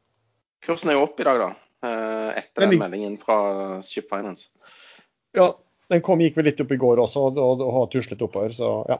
Kursen 0.65 0.91
er 0.91 0.97
jo 0.99 1.05
opp 1.07 1.21
i 1.21 1.25
dag, 1.27 1.41
da. 1.41 1.49
eh, 1.87 2.41
Etter 2.41 2.65
Den 2.65 2.75
den 2.75 2.83
meldingen 2.83 3.17
fra 3.21 3.37
Ship 3.85 4.09
Finance. 4.09 4.51
Ja, 5.37 5.53
den 5.93 6.03
kom, 6.05 6.21
gikk 6.21 6.37
vel 6.37 6.49
litt 6.49 6.61
opp 6.61 6.73
i 6.73 6.79
går 6.81 7.01
også, 7.05 7.29
og, 7.31 7.65
har 7.77 7.89
tuslet 7.93 8.21
oppover, 8.21 8.53
så 8.57 8.75
ja. 8.89 8.99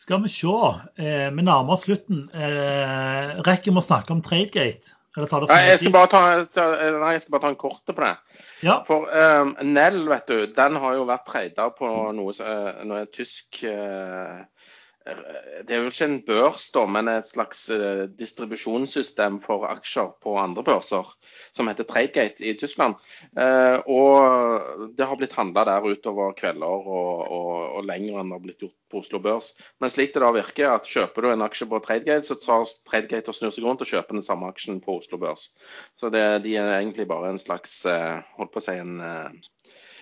Skal 0.00 0.22
vi 0.24 0.30
se. 0.32 0.54
Eh, 1.02 1.28
vi 1.34 1.42
nærmer 1.44 1.74
oss 1.74 1.84
slutten. 1.84 2.22
Eh, 2.32 3.34
rekker 3.44 3.74
vi 3.74 3.82
å 3.82 3.84
snakke 3.84 4.14
om 4.14 4.22
Tradegate? 4.24 4.94
Eller 5.16 5.26
tar 5.26 5.42
det 5.42 5.48
for 5.50 5.66
jeg 5.66 5.78
skal 5.82 5.92
bare 5.92 6.08
ta, 6.12 6.20
ta, 6.54 6.64
nei, 7.02 7.14
jeg 7.16 7.22
skal 7.24 7.32
bare 7.34 7.42
ta 7.42 7.50
en 7.50 7.58
korte 7.58 7.94
på 7.96 8.04
det. 8.04 8.12
Ja. 8.62 8.76
For 8.86 9.08
um, 9.10 9.56
Nell, 9.66 10.04
vet 10.08 10.30
du, 10.30 10.44
den 10.54 10.78
har 10.78 10.94
jo 10.94 11.06
vært 11.08 11.26
preida 11.26 11.66
på 11.74 11.90
noe, 12.14 12.34
eh, 12.46 12.84
noe 12.86 13.02
tysk 13.10 13.64
eh, 13.66 14.38
Det 15.66 15.74
er 15.74 15.82
jo 15.82 15.90
ikke 15.90 16.06
en 16.06 16.18
børs, 16.26 16.68
da, 16.74 16.84
men 16.88 17.10
et 17.12 17.28
slags 17.28 17.66
eh, 17.74 18.04
distribusjonssystem 18.18 19.38
for 19.44 19.66
aksjer 19.68 20.12
på 20.24 20.36
andre 20.40 20.64
børser, 20.66 21.08
som 21.56 21.68
heter 21.70 21.88
Tradegate 21.88 22.46
i 22.46 22.54
Tyskland. 22.58 22.96
Eh, 23.36 23.76
og 23.90 24.94
det 24.96 25.06
har 25.06 25.20
blitt 25.20 25.36
handla 25.36 25.66
der 25.68 25.88
utover 25.90 26.34
kvelder 26.38 26.90
og, 26.96 27.24
og, 27.26 27.52
og 27.78 27.88
lenger 27.88 28.20
enn 28.20 28.32
det 28.32 28.38
har 28.38 28.44
blitt 28.46 28.64
gjort 28.64 28.76
på 28.90 29.02
Oslo 29.04 29.20
Børs. 29.22 29.52
Men 29.80 29.92
slik 29.92 30.14
det 30.14 30.24
da 30.24 30.32
virker, 30.34 30.72
at 30.74 30.88
kjøper 30.88 31.26
du 31.26 31.30
en 31.34 31.46
aksje 31.46 31.68
på 31.70 31.80
Tradegate, 31.84 32.26
så 32.26 32.38
tar 32.40 32.66
Tradegate 32.88 33.30
og 33.30 33.38
snur 33.38 33.54
seg 33.54 33.66
rundt 33.66 33.84
og 33.84 33.90
kjøper 33.92 34.18
den 34.18 34.26
samme 34.26 34.50
aksjen 34.50 34.82
på 34.84 34.98
Oslo 34.98 35.20
Børs. 35.22 35.50
Så 36.00 36.10
det, 36.12 36.24
de 36.46 36.56
er 36.58 36.74
egentlig 36.80 37.06
bare 37.10 37.30
en 37.30 37.40
slags 37.40 37.82
eh, 37.88 38.20
Holdt 38.36 38.52
på 38.54 38.60
å 38.62 38.64
si 38.64 38.76
en 38.80 39.00
eh, 39.04 39.40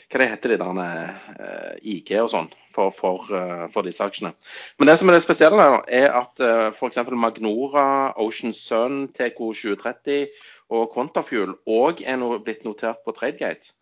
hva 0.08 0.22
det 0.22 0.30
heter 0.30 0.54
de 0.54 0.58
der 0.62 0.70
uh, 0.72 1.74
IG 1.84 2.14
og 2.22 2.30
sånn 2.32 2.48
for, 2.72 2.94
for, 2.96 3.28
uh, 3.28 3.66
for 3.72 3.84
disse 3.84 4.04
aksjene. 4.04 4.32
Men 4.78 4.88
det 4.88 4.96
som 5.00 5.10
er 5.10 5.18
det 5.18 5.24
spesielle 5.24 5.66
er 5.84 6.08
at 6.16 6.40
uh, 6.40 6.70
f.eks. 6.72 7.02
Magnora, 7.12 8.14
Ocean 8.16 8.56
Sun, 8.56 9.02
TK2030 9.18 10.32
og 10.72 10.88
Quantafuel 10.94 11.58
òg 11.68 12.00
er 12.04 12.16
no, 12.20 12.32
blitt 12.40 12.64
notert 12.64 13.04
på 13.04 13.12
Tradegate. 13.16 13.76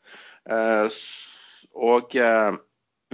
Uh, 0.46 0.90
og 1.76 2.16
eh, 2.16 2.56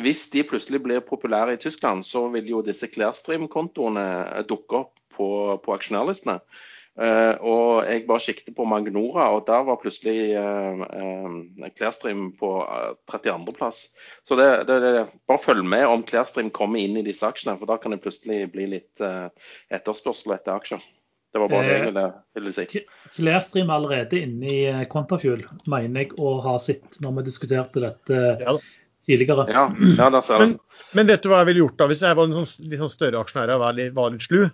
hvis 0.03 0.29
de 0.33 0.45
plutselig 0.47 0.83
blir 0.83 1.05
populære 1.05 1.57
i 1.57 1.61
Tyskland, 1.61 2.05
så 2.07 2.29
vil 2.33 2.49
jo 2.49 2.63
disse 2.65 2.89
Clearstream-kontoene 2.91 4.05
eh, 4.23 4.45
dukke 4.49 4.85
opp 4.85 4.95
på, 5.13 5.29
på 5.65 5.75
aksjonærlistene. 5.75 6.39
Eh, 7.01 7.35
og 7.41 7.87
jeg 7.89 8.05
bare 8.05 8.21
siktet 8.21 8.53
på 8.57 8.67
Magnora, 8.69 9.31
og 9.33 9.47
der 9.49 9.63
var 9.65 9.79
plutselig 9.81 10.35
uh, 10.37 10.83
uh, 10.85 12.33
på 12.39 12.51
uh, 12.61 12.91
32.-plass. 13.09 13.79
Så 14.29 14.37
det, 14.37 14.49
det, 14.69 14.81
det, 14.85 15.07
bare 15.29 15.41
følg 15.41 15.65
med 15.65 15.87
om 15.89 16.05
Clearstream 16.05 16.51
kommer 16.53 16.83
inn 16.83 16.99
i 17.01 17.07
disse 17.07 17.25
aksjene, 17.25 17.57
for 17.57 17.71
da 17.71 17.79
kan 17.81 17.97
det 17.97 18.03
plutselig 18.05 18.51
bli 18.53 18.69
litt 18.75 19.01
uh, 19.01 19.33
etterspørsel 19.73 20.37
etter 20.37 20.59
aksjer. 20.59 20.85
Det 21.33 21.41
var 21.41 21.49
bare 21.49 21.65
det 21.65 21.73
jeg 21.79 21.87
ville, 21.87 22.05
ville 22.37 22.53
si. 22.53 22.85
Clearstream 23.17 23.73
er 23.73 23.79
allerede 23.79 24.21
inne 24.21 24.53
i 24.53 24.87
Quantafuel, 24.93 25.47
mener 25.65 26.05
jeg 26.05 26.13
å 26.21 26.37
ha 26.45 26.59
sett 26.61 27.01
når 27.01 27.23
vi 27.23 27.29
diskuterte 27.31 27.87
dette 27.89 28.23
Ja 28.45 28.59
tidligere. 29.07 29.47
Ja, 29.51 29.65
ja 29.99 30.39
Men, 30.39 30.59
men 30.93 31.09
vet 31.09 31.25
du 31.25 31.31
hva 31.33 31.41
jeg 31.43 31.49
ville 31.49 31.65
gjort 31.65 31.81
da, 31.81 31.89
hvis 31.91 32.05
jeg 32.07 32.15
var 32.19 32.29
en 32.29 32.37
sånn, 32.37 32.69
litt 32.71 32.83
sånn 32.83 32.93
større 32.93 33.23
aksjonær 33.23 33.57
og 33.57 33.65
var 33.65 33.75
litt, 33.75 33.95
var 33.97 34.13
litt 34.15 34.23
slu? 34.23 34.45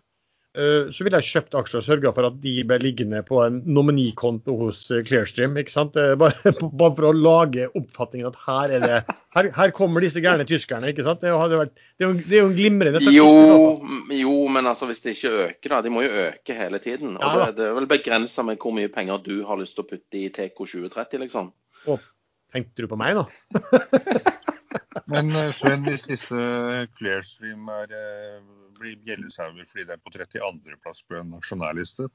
Eh, 0.58 0.88
Så 0.94 1.04
ville 1.06 1.20
jeg 1.22 1.28
kjøpt 1.30 1.54
aksjer 1.60 1.80
og 1.80 1.84
sørga 1.86 2.12
for 2.16 2.26
at 2.28 2.36
de 2.42 2.52
ble 2.68 2.78
liggende 2.82 3.20
på 3.26 3.38
en 3.44 3.60
nominikonto 3.64 4.56
hos 4.60 4.82
eh, 4.90 5.04
Clearstream. 5.06 5.56
ikke 5.62 5.72
sant? 5.74 5.96
Eh, 5.96 6.16
Bare, 6.20 6.52
bare 6.82 6.94
for 6.98 7.08
å 7.08 7.14
lage 7.16 7.68
oppfatningen 7.78 8.28
at 8.32 8.38
her 8.46 8.74
er 8.78 8.84
det 8.84 8.98
her, 9.38 9.50
her 9.54 9.72
kommer 9.76 10.02
disse 10.02 10.20
gærne 10.24 10.46
tyskerne. 10.48 10.90
ikke 10.92 11.06
sant? 11.06 11.22
Det 11.22 11.30
hadde 11.32 11.60
vært, 11.62 11.74
det 11.98 12.04
er 12.04 12.10
jo, 12.10 12.18
det 12.18 12.36
er 12.36 12.42
jo 12.42 12.50
en 12.50 12.58
glimrende 12.58 13.14
Jo, 13.14 13.30
jo, 14.18 14.34
men 14.52 14.66
altså 14.66 14.88
hvis 14.90 15.04
det 15.04 15.14
ikke 15.16 15.34
øker, 15.46 15.74
da. 15.76 15.80
De 15.86 15.94
må 15.94 16.02
jo 16.06 16.12
øke 16.26 16.58
hele 16.58 16.82
tiden. 16.82 17.16
Og 17.16 17.22
Ja, 17.22 17.46
det, 17.46 17.56
det 17.60 17.66
er 17.70 17.78
vel 17.78 17.88
begrensa 17.90 18.42
med 18.46 18.58
hvor 18.62 18.74
mye 18.76 18.90
penger 18.92 19.22
du 19.24 19.36
har 19.46 19.60
lyst 19.60 19.76
til 19.78 19.86
å 19.86 19.90
putte 19.92 20.18
i 20.18 20.28
TK2030, 20.34 21.22
liksom. 21.26 21.52
Tenkte 22.52 22.82
du 22.82 22.88
på 22.88 22.96
meg 22.98 23.14
nå? 23.18 23.26
Men 25.12 25.30
Sven, 25.56 25.84
hvis 25.86 26.04
disse 26.08 26.36
Clearstream 26.98 27.68
er, 27.72 27.92
eh, 27.96 28.40
blir 28.78 28.96
bjellesauer 29.04 29.66
fordi 29.68 29.84
det 29.88 29.94
er 29.96 30.02
på 30.02 30.12
32.-plass 30.14 31.02
på 31.08 31.18
en 31.20 31.34
aksjonærliste 31.38 32.08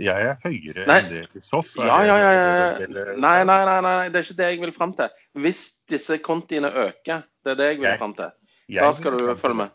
Jeg 0.00 0.28
er 0.30 0.38
høyere 0.44 0.86
Nei. 0.88 0.98
enn 1.02 1.10
det 1.12 1.22
i 1.34 1.42
SOF. 1.44 1.74
Er 1.78 1.90
Ja, 1.90 2.00
ja, 2.08 2.16
ja. 2.22 3.14
Nei, 3.20 3.36
nei, 3.44 3.60
nei, 3.68 3.78
nei, 3.84 4.08
det 4.08 4.20
er 4.20 4.26
ikke 4.28 4.38
det 4.40 4.50
jeg 4.52 4.60
vil 4.64 4.74
fram 4.76 4.94
til. 4.98 5.08
Hvis 5.44 5.62
disse 5.90 6.18
kontiene 6.24 6.70
øker, 6.70 7.24
det 7.44 7.54
er 7.54 7.60
det 7.60 7.70
jeg 7.72 7.80
vil 7.82 7.98
fram 7.98 8.14
til. 8.18 8.30
Jeg- 8.68 8.82
Da 8.82 8.92
skal 8.92 9.18
du 9.18 9.34
følge 9.34 9.54
med. 9.64 9.68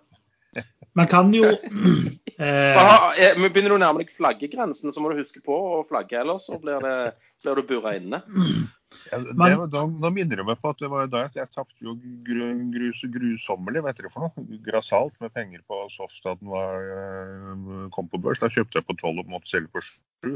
Man 0.96 1.08
kan 1.08 1.30
jo 1.34 1.44
eh, 2.40 2.76
eh, 3.20 3.38
men 3.38 3.52
Begynner 3.54 3.70
du 3.70 3.76
å 3.78 3.82
nærme 3.84 4.02
deg 4.02 4.10
flaggegrensen, 4.18 4.92
så 4.92 5.00
må 5.04 5.12
du 5.14 5.20
huske 5.22 5.42
på 5.46 5.54
å 5.54 5.84
flagge, 5.88 6.18
ellers 6.20 6.48
så 6.50 6.58
blir, 6.60 6.82
det, 6.82 7.14
blir 7.44 7.56
du 7.56 7.62
bura 7.70 7.96
inne. 8.00 8.24
Ja, 9.12 9.18
det, 9.24 9.36
Men- 9.38 9.70
da, 9.74 9.84
da 10.04 10.10
minner 10.14 10.36
du 10.38 10.44
meg 10.44 10.60
på 10.62 10.70
at 10.74 10.82
det 10.84 10.90
var 10.92 11.08
da 11.10 11.24
jeg, 11.26 11.32
jeg 11.40 11.50
tapte 11.56 11.86
jo 11.86 11.96
gru, 12.28 12.50
grus, 12.74 13.02
grusommelig, 13.14 13.84
vet 13.86 13.98
dere 14.02 14.12
for 14.14 14.28
noe? 14.28 14.60
Grassat 14.66 15.16
med 15.24 15.34
penger 15.34 15.64
på 15.70 15.80
Soft 15.94 16.20
da 16.26 16.36
den 16.40 16.52
var, 16.52 16.84
eh, 16.98 17.88
kom 17.96 18.10
på 18.12 18.22
børs. 18.22 18.42
Da 18.44 18.52
kjøpte 18.52 18.82
jeg 18.82 18.86
på 18.90 18.98
12 19.00 19.24
og 19.24 19.32
måtte 19.34 19.50
selge 19.50 19.72
på 19.74 19.82
7. 19.82 20.36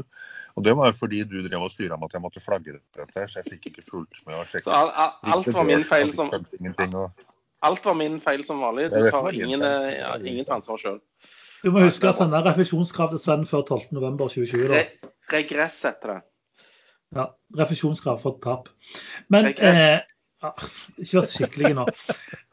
Og 0.56 0.64
det 0.64 0.74
var 0.76 0.92
fordi 0.96 1.22
du 1.28 1.38
drev 1.46 1.66
og 1.68 1.70
styra 1.70 1.98
med 2.00 2.08
at 2.10 2.16
jeg 2.18 2.24
måtte 2.24 2.42
flagge 2.42 2.78
dette, 2.78 3.06
her, 3.14 3.26
så 3.30 3.42
jeg 3.42 3.52
fikk 3.52 3.70
ikke 3.72 3.84
fulgt 3.86 4.20
med 4.26 4.34
og 4.40 4.72
al- 4.72 4.92
alt 5.22 5.52
var 5.52 5.64
min 5.68 5.84
feil 5.84 6.12
som, 6.12 6.30
og, 6.32 7.10
alt 7.64 7.84
var 7.84 7.94
min 7.94 8.20
feil 8.20 8.44
som 8.44 8.60
vanlig. 8.60 8.90
Du 8.90 9.10
tar 9.10 9.32
ingen, 9.32 9.62
eh, 9.62 9.98
ja, 10.00 10.14
ingen 10.18 10.44
ansvar 10.48 10.80
sjøl. 10.80 11.00
Du 11.64 11.70
må 11.72 11.80
huske 11.86 12.10
å 12.10 12.12
sende 12.12 12.42
refusjonskrav 12.44 13.14
til 13.14 13.18
Sven 13.22 13.46
før 13.48 13.62
12.11.2020. 13.64 14.68
da. 14.68 14.74
Re 14.74 15.12
regress 15.32 15.78
etter 15.88 16.12
det. 16.12 16.22
Ja, 17.14 17.26
refusjonskrav 17.58 18.20
for 18.22 18.38
tap. 18.42 18.68
Men 19.30 19.46
eh, 19.54 20.00
ja, 20.42 20.50
Ikke 20.98 21.20
vær 21.20 21.26
så 21.28 21.38
skikkelig 21.38 21.74
nå. 21.78 21.84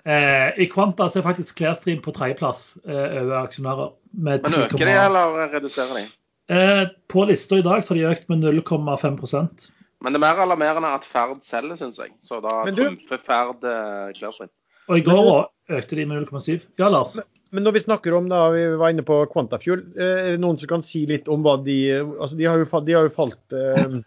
Eh, 0.06 0.60
I 0.64 0.68
Kvanta 0.72 1.08
er 1.10 1.26
faktisk 1.26 1.58
Clearstream 1.60 2.02
på 2.06 2.14
tredjeplass 2.16 2.78
eh, 2.86 3.22
over 3.22 3.36
aksjonærer. 3.44 3.94
Med 4.14 4.42
Men 4.44 4.54
10,- 4.54 4.64
øker 4.68 4.86
de, 4.86 4.96
eller 5.06 5.54
reduserer 5.56 5.98
de? 5.98 6.06
Eh, 6.52 6.86
på 7.10 7.26
lista 7.30 7.56
i 7.58 7.66
dag 7.66 7.84
så 7.86 7.94
har 7.94 8.00
de 8.02 8.10
økt 8.16 8.30
med 8.30 8.44
0,5% 8.44 9.70
Men 10.02 10.14
det 10.14 10.18
er 10.18 10.26
mer 10.26 10.42
alarmerende 10.46 10.90
at 10.98 11.06
Ferd 11.06 11.44
selger, 11.46 11.76
syns 11.80 12.00
jeg. 12.02 12.12
Så 12.22 12.40
da 12.42 12.64
du- 12.72 12.82
trumfer 12.84 13.18
Ferd 13.22 13.64
eh, 13.64 14.14
Clearstream. 14.18 14.50
Og 14.90 14.98
i 14.98 15.04
går 15.06 15.52
økte 15.78 15.96
de 15.96 16.06
med 16.06 16.26
0,7. 16.28 16.66
Ja, 16.82 16.90
Lars? 16.90 17.16
Men 17.16 17.24
når 17.60 17.74
vi 17.76 17.82
snakker 17.84 18.14
om 18.16 18.30
da, 18.32 18.46
vi 18.54 18.62
var 18.80 18.94
inne 18.94 19.04
på 19.04 19.18
Quantafuel, 19.32 19.82
eh, 20.00 20.20
er 20.24 20.32
det 20.38 20.42
noen 20.44 20.60
som 20.62 20.70
kan 20.72 20.84
si 20.86 21.02
litt 21.10 21.28
om 21.32 21.42
hva 21.44 21.58
de 21.66 21.76
altså 22.00 22.38
De 22.40 22.46
har 22.48 22.62
jo, 22.62 22.68
falt- 22.70 22.86
de 22.88 22.96
har 22.96 23.10
jo 23.10 23.14
falt 23.16 23.56
eh, 23.58 23.98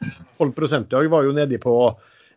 12 0.41 1.05
i 1.05 1.11
var 1.13 1.27
jo 1.29 1.35
nede 1.37 1.59
på 1.61 1.75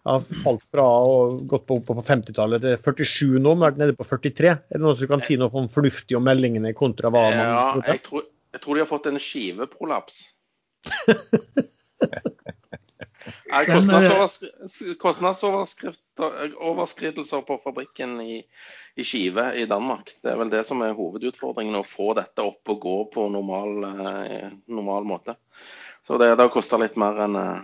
ja, 0.08 0.18
falt 0.43 0.64
fra 0.72 0.84
og 1.08 1.41
gått 1.51 1.66
på, 1.68 1.80
på 1.84 1.95
50-tallet 2.03 2.64
til 2.64 2.78
47 2.84 3.39
nå, 3.39 3.53
men 3.55 3.66
vært 3.70 3.80
nede 3.82 3.95
på 3.99 4.08
43. 4.08 4.51
Er 4.51 4.76
det 4.78 4.84
noen 4.84 4.99
som 4.99 5.10
kan 5.12 5.24
si 5.24 5.36
noe 5.39 5.51
om 5.51 5.68
fornuftig 5.72 6.16
om 6.20 6.24
meldingene 6.28 6.72
kontra 6.78 7.12
hva 7.12 7.26
man 7.30 7.39
Ja, 7.39 7.64
trodde? 7.74 7.91
jeg 7.95 8.03
tror, 8.08 8.28
jeg 8.55 8.64
tror 8.64 8.76
de 8.80 8.84
har 8.86 8.91
fått 8.91 9.10
en 9.12 9.20
skiveprolaps. 9.20 10.22
Nei, 13.51 13.63
Kostnadsoverskridelser 15.01 17.41
på 17.47 17.55
fabrikken 17.63 18.11
i, 18.21 18.36
i 18.95 19.03
Skive 19.07 19.45
i 19.59 19.65
Danmark. 19.69 20.05
Det 20.23 20.30
er 20.32 20.38
vel 20.41 20.53
det 20.53 20.63
som 20.67 20.78
er 20.86 20.97
hovedutfordringen, 20.97 21.80
å 21.80 21.88
få 21.88 22.07
dette 22.17 22.39
opp 22.45 22.63
og 22.73 22.78
gå 22.84 22.97
på 23.17 23.21
normal, 23.34 23.71
eh, 23.89 24.49
normal 24.71 25.03
måte. 25.09 25.34
Så 26.07 26.11
det, 26.17 26.28
det 26.36 26.43
har 26.45 26.53
kosta 26.53 26.75
litt 26.80 26.97
mer 26.99 27.15
enn 27.25 27.36
eh, 27.39 27.59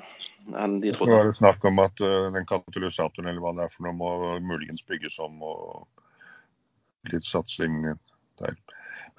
enn 0.52 0.80
de 0.82 0.92
trodde. 0.92 0.98
trodde. 0.98 1.16
var 1.16 1.30
det 1.30 1.40
snakk 1.40 1.66
om 1.66 1.82
at 1.84 2.04
eh, 2.04 2.30
den 2.36 2.48
katalysatoren 2.48 3.32
eller 3.32 3.44
hva 3.44 3.54
det 3.58 3.68
er 3.68 3.74
for 3.74 3.88
noe, 3.88 3.96
må 3.96 4.40
muligens 4.44 4.84
bygges 4.88 5.20
om 5.24 5.42
og 5.48 7.12
litt 7.12 7.28
satsing 7.28 7.94
der. 8.42 8.58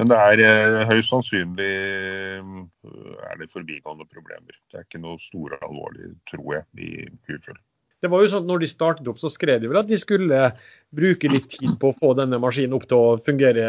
Men 0.01 0.11
det 0.11 0.19
er 0.19 0.43
eh, 0.43 0.81
høyst 0.91 1.13
sannsynlig 1.13 1.71
eh, 1.71 2.49
er 3.29 3.39
det 3.39 3.53
forbigående 3.53 4.07
problemer. 4.11 4.57
Det 4.71 4.81
er 4.81 4.89
ikke 4.89 5.03
noe 5.03 5.21
store 5.23 5.61
alvorlig, 5.63 6.15
tror 6.31 6.59
jeg, 6.59 6.67
i 6.79 6.91
Q-full. 7.27 7.61
Det 8.05 8.11
var 8.13 8.21
jo 8.21 8.29
sånn 8.29 8.45
at 8.45 8.51
når 8.51 8.61
de 8.61 8.69
startet 8.69 9.07
opp, 9.09 9.21
så 9.23 9.31
skrev 9.33 9.63
de 9.63 9.71
vel 9.71 9.81
at 9.81 9.89
de 9.89 9.97
skulle 9.97 10.49
bruke 10.95 11.31
litt 11.31 11.47
tid 11.55 11.79
på 11.81 11.93
å 11.93 11.97
få 11.97 12.13
denne 12.19 12.41
maskinen 12.43 12.77
opp 12.77 12.85
til 12.91 13.01
å 13.01 13.15
fungere 13.25 13.69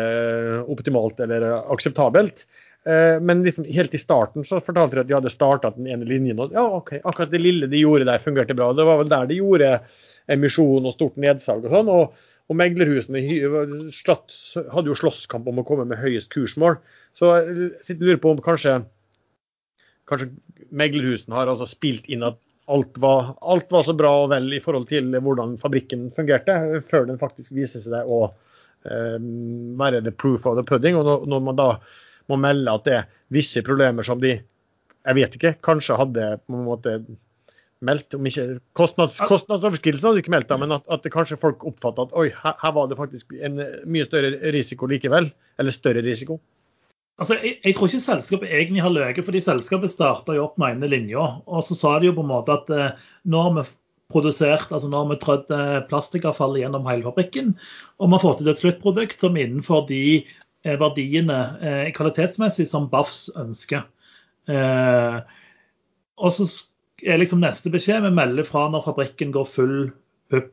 optimalt 0.72 1.22
eller 1.24 1.46
akseptabelt. 1.72 2.44
Eh, 2.86 3.22
men 3.22 3.46
liksom 3.46 3.66
helt 3.66 3.96
i 3.96 4.02
starten 4.02 4.46
så 4.46 4.60
fortalte 4.62 4.98
de 4.98 5.06
at 5.06 5.10
de 5.10 5.16
hadde 5.18 5.32
starta 5.34 5.72
den 5.78 5.88
ene 5.90 6.06
linjen. 6.10 6.42
og 6.42 6.54
ja, 6.54 6.66
ok, 6.68 6.98
Akkurat 7.02 7.32
det 7.32 7.42
lille 7.42 7.70
de 7.72 7.82
gjorde 7.82 8.10
der, 8.10 8.22
fungerte 8.22 8.58
bra. 8.58 8.74
Det 8.78 8.86
var 8.86 9.00
vel 9.02 9.10
der 9.14 9.30
de 9.30 9.40
gjorde 9.40 9.72
emisjon 10.36 10.86
og 10.86 10.94
stort 10.94 11.18
nedsalg 11.22 11.66
og 11.66 11.74
sånn. 11.74 11.90
og 11.90 12.34
og 12.46 12.58
meglerhusene 12.60 13.22
hadde 13.26 14.92
jo 14.92 14.98
slåsskamp 14.98 15.48
om 15.50 15.62
å 15.62 15.66
komme 15.66 15.88
med 15.90 15.98
høyest 16.02 16.30
kursmål. 16.34 16.78
Så 17.18 17.32
jeg 17.40 17.72
sitter 17.82 18.04
og 18.04 18.10
lurer 18.10 18.22
på 18.22 18.34
om 18.36 18.42
kanskje, 18.46 18.76
kanskje 20.10 20.30
meglerhusene 20.70 21.38
har 21.38 21.50
altså 21.50 21.68
spilt 21.70 22.06
inn 22.12 22.26
at 22.28 22.38
alt 22.72 22.98
var, 23.02 23.34
alt 23.42 23.70
var, 23.74 23.86
så 23.86 23.94
bra 23.98 24.12
og 24.24 24.32
vel 24.34 24.50
i 24.54 24.62
forhold 24.62 24.88
til 24.90 25.10
hvordan 25.14 25.58
fabrikken 25.62 26.10
fungerte, 26.14 26.58
før 26.90 27.10
den 27.10 27.22
faktisk 27.22 27.54
viser 27.54 27.84
seg 27.86 28.10
å 28.10 28.24
eh, 28.30 29.18
være 29.82 30.02
the 30.06 30.14
proof 30.14 30.46
of 30.50 30.58
the 30.60 30.66
pudding. 30.66 30.98
Og 30.98 31.28
når 31.30 31.46
man 31.46 31.60
da 31.60 31.70
må 32.30 32.40
melde 32.42 32.74
at 32.74 32.86
det 32.86 32.98
er 33.00 33.10
visse 33.34 33.62
problemer 33.66 34.06
som 34.06 34.22
de 34.22 34.38
jeg 35.06 35.18
vet 35.20 35.36
ikke, 35.38 35.54
kanskje 35.66 35.98
hadde 36.00 36.30
på 36.42 36.56
en 36.58 36.66
måte 36.66 36.96
meldt, 37.84 38.16
om 38.16 38.28
ikke 38.28 38.46
kostnads, 38.78 39.18
Kostnadsoverskridelsen 39.28 40.08
hadde 40.08 40.24
ikke 40.24 40.34
meldt, 40.34 40.52
men 40.62 40.76
at, 40.78 40.86
at 40.92 41.04
det 41.04 41.14
kanskje 41.14 41.40
folk 41.42 41.66
oppfatta 41.68 42.08
at 42.08 42.14
oi, 42.18 42.30
her, 42.32 42.56
her, 42.62 42.76
var 42.76 42.90
det 42.90 43.00
faktisk 43.00 43.36
en 43.36 43.60
mye 43.92 44.08
større 44.08 44.36
risiko 44.56 44.90
likevel. 44.90 45.32
Eller 45.60 45.76
større 45.76 46.04
risiko. 46.04 46.40
Altså, 47.16 47.38
jeg, 47.40 47.58
jeg, 47.64 47.76
tror 47.76 47.88
ikke 47.88 48.04
selskapet 48.04 48.52
egentlig 48.52 48.84
har 48.84 48.92
løyet, 48.92 49.24
fordi 49.24 49.42
selskapet 49.44 49.94
starta 49.94 50.36
opp 50.42 50.58
den 50.60 50.68
ene 50.68 50.90
linja. 50.92 51.26
Og 51.48 51.64
så 51.64 51.78
sa 51.80 51.94
de 52.00 52.10
jo 52.10 52.16
på 52.18 52.26
en 52.26 52.32
måte 52.32 52.56
at 52.56 52.72
eh, 52.76 53.06
nå 53.32 53.44
har 53.46 53.54
vi 53.56 53.64
produsert, 54.12 54.68
altså 54.70 54.90
nå 54.92 55.00
har 55.00 55.14
vi 55.14 55.20
trødd 55.22 55.54
eh, 55.56 55.78
plastikkavfall 55.90 56.60
gjennom 56.60 56.88
hele 56.90 57.08
fabrikken, 57.08 57.56
og 57.98 58.10
vi 58.10 58.18
har 58.18 58.24
fått 58.26 58.42
til 58.42 58.52
et 58.52 58.60
sluttprodukt 58.60 59.24
som 59.24 59.40
innenfor 59.40 59.88
de 59.90 60.04
eh, 60.20 60.76
verdiene 60.82 61.40
eh, 61.64 61.88
kvalitetsmessig 61.96 62.68
som 62.70 62.90
BAFS 62.92 63.30
ønsker. 63.40 63.88
Eh, 64.52 65.18
og 66.20 66.36
så 66.36 66.50
er 67.06 67.22
liksom 67.22 67.44
neste 67.44 67.72
beskjed 67.74 68.06
vi 68.06 68.14
melder 68.14 68.48
fra 68.48 68.68
når 68.72 68.86
fabrikken 68.88 69.34
går 69.36 69.48
full 69.50 69.78
pupp. 70.34 70.52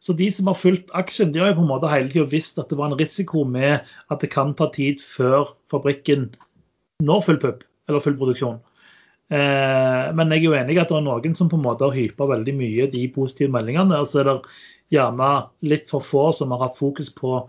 Så 0.00 0.14
de 0.16 0.30
som 0.32 0.48
har 0.48 0.56
fulgt 0.56 0.88
aksjen, 0.96 1.32
de 1.32 1.42
har 1.42 1.50
jo 1.50 1.58
på 1.58 1.64
en 1.66 1.72
måte 1.74 1.90
hele 1.92 2.08
tida 2.08 2.24
visst 2.30 2.58
at 2.58 2.70
det 2.72 2.78
var 2.80 2.88
en 2.88 2.98
risiko 3.00 3.44
med 3.44 3.84
at 4.08 4.22
det 4.22 4.32
kan 4.32 4.54
ta 4.56 4.70
tid 4.72 5.02
før 5.04 5.52
fabrikken 5.72 6.30
når 7.04 7.24
full 7.26 7.40
pupp, 7.42 7.64
eller 7.88 8.04
full 8.04 8.16
produksjon. 8.16 8.58
Eh, 9.30 10.06
men 10.16 10.32
jeg 10.32 10.40
er 10.40 10.46
jo 10.48 10.56
enig 10.58 10.74
i 10.74 10.80
at 10.82 10.90
det 10.90 10.96
er 10.98 11.06
noen 11.06 11.36
som 11.36 11.50
på 11.52 11.58
en 11.60 11.66
måte 11.68 11.86
har 11.86 11.94
hypa 11.94 12.26
veldig 12.32 12.54
mye 12.56 12.88
de 12.90 13.06
positive 13.12 13.52
meldingene. 13.52 14.00
Og 14.00 14.08
så 14.08 14.22
er 14.22 14.30
det 14.30 14.36
gjerne 14.96 15.30
litt 15.68 15.92
for 15.92 16.04
få 16.04 16.30
som 16.36 16.54
har 16.54 16.64
hatt 16.64 16.80
fokus 16.80 17.12
på 17.14 17.44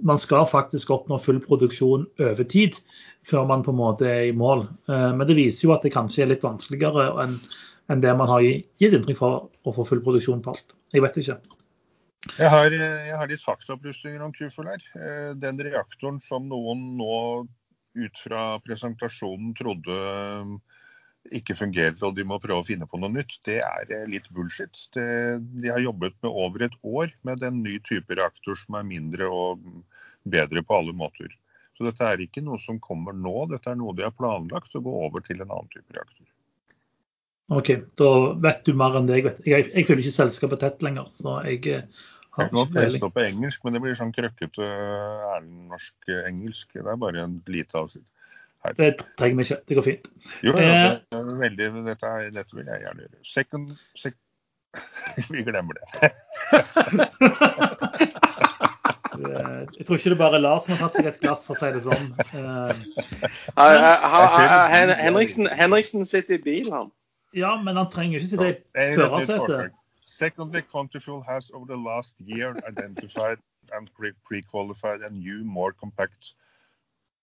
man 0.00 0.16
skal 0.18 0.46
faktisk 0.48 0.90
oppnå 0.94 1.18
full 1.20 1.42
produksjon 1.44 2.06
over 2.24 2.46
tid 2.48 2.78
før 3.28 3.44
man 3.50 3.64
på 3.66 3.74
en 3.74 3.80
måte 3.82 4.06
er 4.08 4.30
i 4.30 4.36
mål. 4.36 4.64
Eh, 4.88 5.10
men 5.16 5.26
det 5.28 5.36
viser 5.36 5.66
jo 5.66 5.74
at 5.74 5.84
det 5.84 5.92
kanskje 5.96 6.24
er 6.24 6.32
litt 6.32 6.46
vanskeligere 6.46 7.10
enn 7.24 7.36
enn 7.90 8.02
det 8.02 8.12
man 8.16 8.30
har 8.30 8.44
gitt 8.44 8.94
inntrykk 8.94 9.18
for 9.18 9.48
å 9.66 9.74
få 9.74 9.86
full 9.88 10.02
produksjon 10.04 10.42
på 10.44 10.54
alt. 10.54 10.76
Jeg 10.94 11.04
vet 11.04 11.18
ikke. 11.22 11.38
Jeg 12.36 12.52
har, 12.52 12.74
jeg 12.74 13.16
har 13.16 13.30
litt 13.30 13.42
faktaopplysninger 13.42 14.22
om 14.22 14.34
Kufol 14.36 14.68
her. 14.70 14.84
Eh, 14.98 15.32
den 15.40 15.60
reaktoren 15.64 16.20
som 16.22 16.46
noen 16.50 16.92
nå 16.98 17.16
ut 17.98 18.20
fra 18.22 18.60
presentasjonen 18.62 19.54
trodde 19.58 19.96
eh, 19.96 20.52
ikke 21.40 21.56
fungerer 21.56 21.96
og 22.06 22.16
de 22.16 22.24
må 22.28 22.38
prøve 22.42 22.62
å 22.62 22.66
finne 22.66 22.86
på 22.88 23.00
noe 23.00 23.12
nytt, 23.12 23.38
det 23.48 23.58
er 23.64 23.94
eh, 23.96 24.06
litt 24.12 24.28
bullshit. 24.36 24.84
Det, 24.94 25.06
de 25.64 25.72
har 25.72 25.82
jobbet 25.82 26.16
med 26.20 26.30
over 26.30 26.66
et 26.68 26.76
år 26.86 27.14
med 27.26 27.44
en 27.46 27.62
ny 27.64 27.78
type 27.88 28.20
reaktor 28.20 28.58
som 28.58 28.78
er 28.78 28.88
mindre 28.88 29.30
og 29.32 29.64
bedre 30.28 30.62
på 30.66 30.76
alle 30.76 30.96
måter. 30.96 31.32
Så 31.78 31.88
dette 31.88 32.04
er 32.04 32.20
ikke 32.20 32.44
noe 32.44 32.60
som 32.60 32.76
kommer 32.84 33.16
nå, 33.16 33.48
dette 33.48 33.72
er 33.72 33.80
noe 33.80 33.96
de 33.96 34.04
har 34.04 34.12
planlagt 34.12 34.76
å 34.76 34.84
gå 34.84 34.92
over 35.06 35.24
til 35.24 35.40
en 35.40 35.48
annen 35.48 35.72
type 35.72 35.96
reaktor. 35.96 36.28
OK, 37.50 37.72
da 37.98 38.10
vet 38.44 38.62
du 38.66 38.76
mer 38.78 38.94
enn 38.98 39.08
det 39.08 39.18
jeg 39.18 39.26
vet. 39.26 39.42
Jeg, 39.48 39.66
jeg 39.74 39.86
føler 39.88 40.04
ikke 40.04 40.14
selskapet 40.14 40.60
tett 40.62 40.84
lenger, 40.86 41.08
så 41.10 41.40
jeg 41.42 41.64
eh, 41.66 42.06
har. 42.36 42.46
Jeg 42.46 43.00
kan 43.02 43.10
på 43.10 43.24
engelsk, 43.24 43.64
men 43.64 43.74
det 43.74 43.82
blir 43.82 43.96
sånn 43.98 44.14
krøkkete 44.14 44.68
norsk-engelsk. 45.72 46.76
Det 46.78 46.86
er 46.86 47.00
bare 47.02 47.24
en 47.26 47.40
lite 47.50 47.78
avsnitt. 47.80 48.06
Det 48.76 48.92
trenger 49.18 49.40
vi 49.40 49.46
ikke. 49.48 49.58
Det 49.66 49.78
går 49.78 49.86
fint. 49.86 50.06
Jo, 50.46 50.54
ja, 50.54 50.68
eh, 50.68 51.00
det 51.10 51.18
er 51.18 51.40
veldig, 51.42 51.68
dette, 51.88 52.12
dette, 52.36 52.58
vil 52.58 52.70
jeg 52.70 52.84
gjerne 52.84 53.06
gjøre. 53.06 53.22
Second, 53.26 53.74
sec 53.98 54.18
Vi 55.34 55.42
glemmer 55.46 55.74
det. 55.80 55.86
Eh, 59.20 59.64
jeg 59.76 59.84
tror 59.84 59.98
ikke 59.98 60.10
det 60.14 60.16
bare 60.16 60.38
er 60.38 60.40
Lars 60.40 60.64
som 60.64 60.72
har 60.72 60.86
tatt 60.86 60.94
seg 60.96 61.08
et 61.10 61.16
glass, 61.20 61.42
for 61.44 61.52
å 61.52 61.58
si 61.58 61.68
det 61.74 61.82
sånn. 61.84 62.06
Henriksen, 65.02 65.50
Henriksen 65.58 66.06
sitter 66.08 66.38
i 66.38 66.40
bil, 66.46 66.70
han. 66.72 66.88
Ja, 67.32 67.62
men 67.62 67.76
han 67.76 67.90
trenger 67.90 68.18
ikke 68.18 68.28
sitte 68.28 68.48
i 68.48 68.56
er 68.74 68.96
førersetet. 68.96 69.76
Secondly, 70.10 70.62
Quantifuel 70.62 71.22
has 71.22 71.50
over 71.54 71.66
the 71.66 71.76
last 71.76 72.16
year 72.18 72.56
identified 72.66 73.38
and 73.72 73.88
pre-qualified 74.26 75.02
a 75.02 75.10
new, 75.10 75.44
more 75.44 75.72
compact 75.72 76.34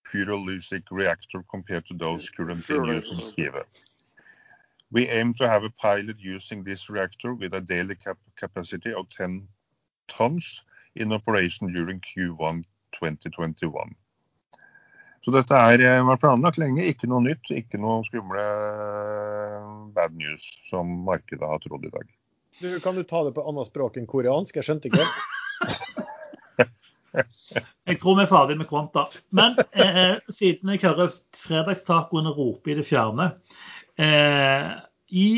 pyrolytic 0.07 0.83
reactor 0.91 1.43
compared 1.51 1.85
to 1.87 1.93
those 1.93 2.29
currently 2.29 2.95
used 2.95 3.11
in 3.11 3.19
Skive. 3.19 3.63
We 4.91 5.09
aim 5.09 5.33
to 5.33 5.49
have 5.49 5.65
a 5.65 5.69
pilot 5.69 6.15
using 6.19 6.63
this 6.63 6.89
reactor 6.89 7.33
with 7.33 7.53
a 7.53 7.61
daily 7.61 7.95
cap 7.95 8.17
capacity 8.37 8.93
of 8.93 9.09
10 9.09 9.47
tons 10.07 10.63
in 10.95 11.11
operation 11.11 11.73
during 11.73 11.99
Q1 11.99 12.63
2021. 12.93 13.95
Så 15.25 15.33
dette 15.35 15.57
er 15.57 15.83
eh, 15.83 16.03
vært 16.07 16.23
planlagt 16.23 16.59
lenge. 16.61 16.85
Ikke 16.87 17.09
noe 17.09 17.23
nytt, 17.25 17.49
ikke 17.51 17.79
noe 17.81 18.05
skumle 18.07 18.43
eh, 18.43 19.65
bad 19.95 20.15
news 20.19 20.45
som 20.69 20.91
markedet 21.07 21.47
har 21.47 21.61
trodd 21.63 21.87
i 21.87 21.93
dag. 21.93 22.07
Du, 22.61 22.69
kan 22.81 22.95
du 22.97 23.03
ta 23.05 23.23
det 23.25 23.35
på 23.35 23.43
annet 23.45 23.69
språk 23.69 23.99
enn 23.99 24.09
koreansk? 24.09 24.57
Jeg 24.57 24.65
skjønte 24.65 24.89
ikke. 24.89 25.05
jeg 27.87 27.99
tror 28.01 28.17
vi 28.17 28.23
er 28.23 28.31
ferdig 28.31 28.57
med 28.57 28.69
Kvanta. 28.69 29.07
Men 29.35 29.57
eh, 29.71 29.99
eh, 30.03 30.15
siden 30.33 30.73
jeg 30.73 30.83
hører 30.85 31.13
fredagstacoene 31.37 32.33
rope 32.37 32.73
i 32.73 32.77
det 32.79 32.87
fjerne 32.87 33.29
eh, 34.01 34.73
I 35.13 35.29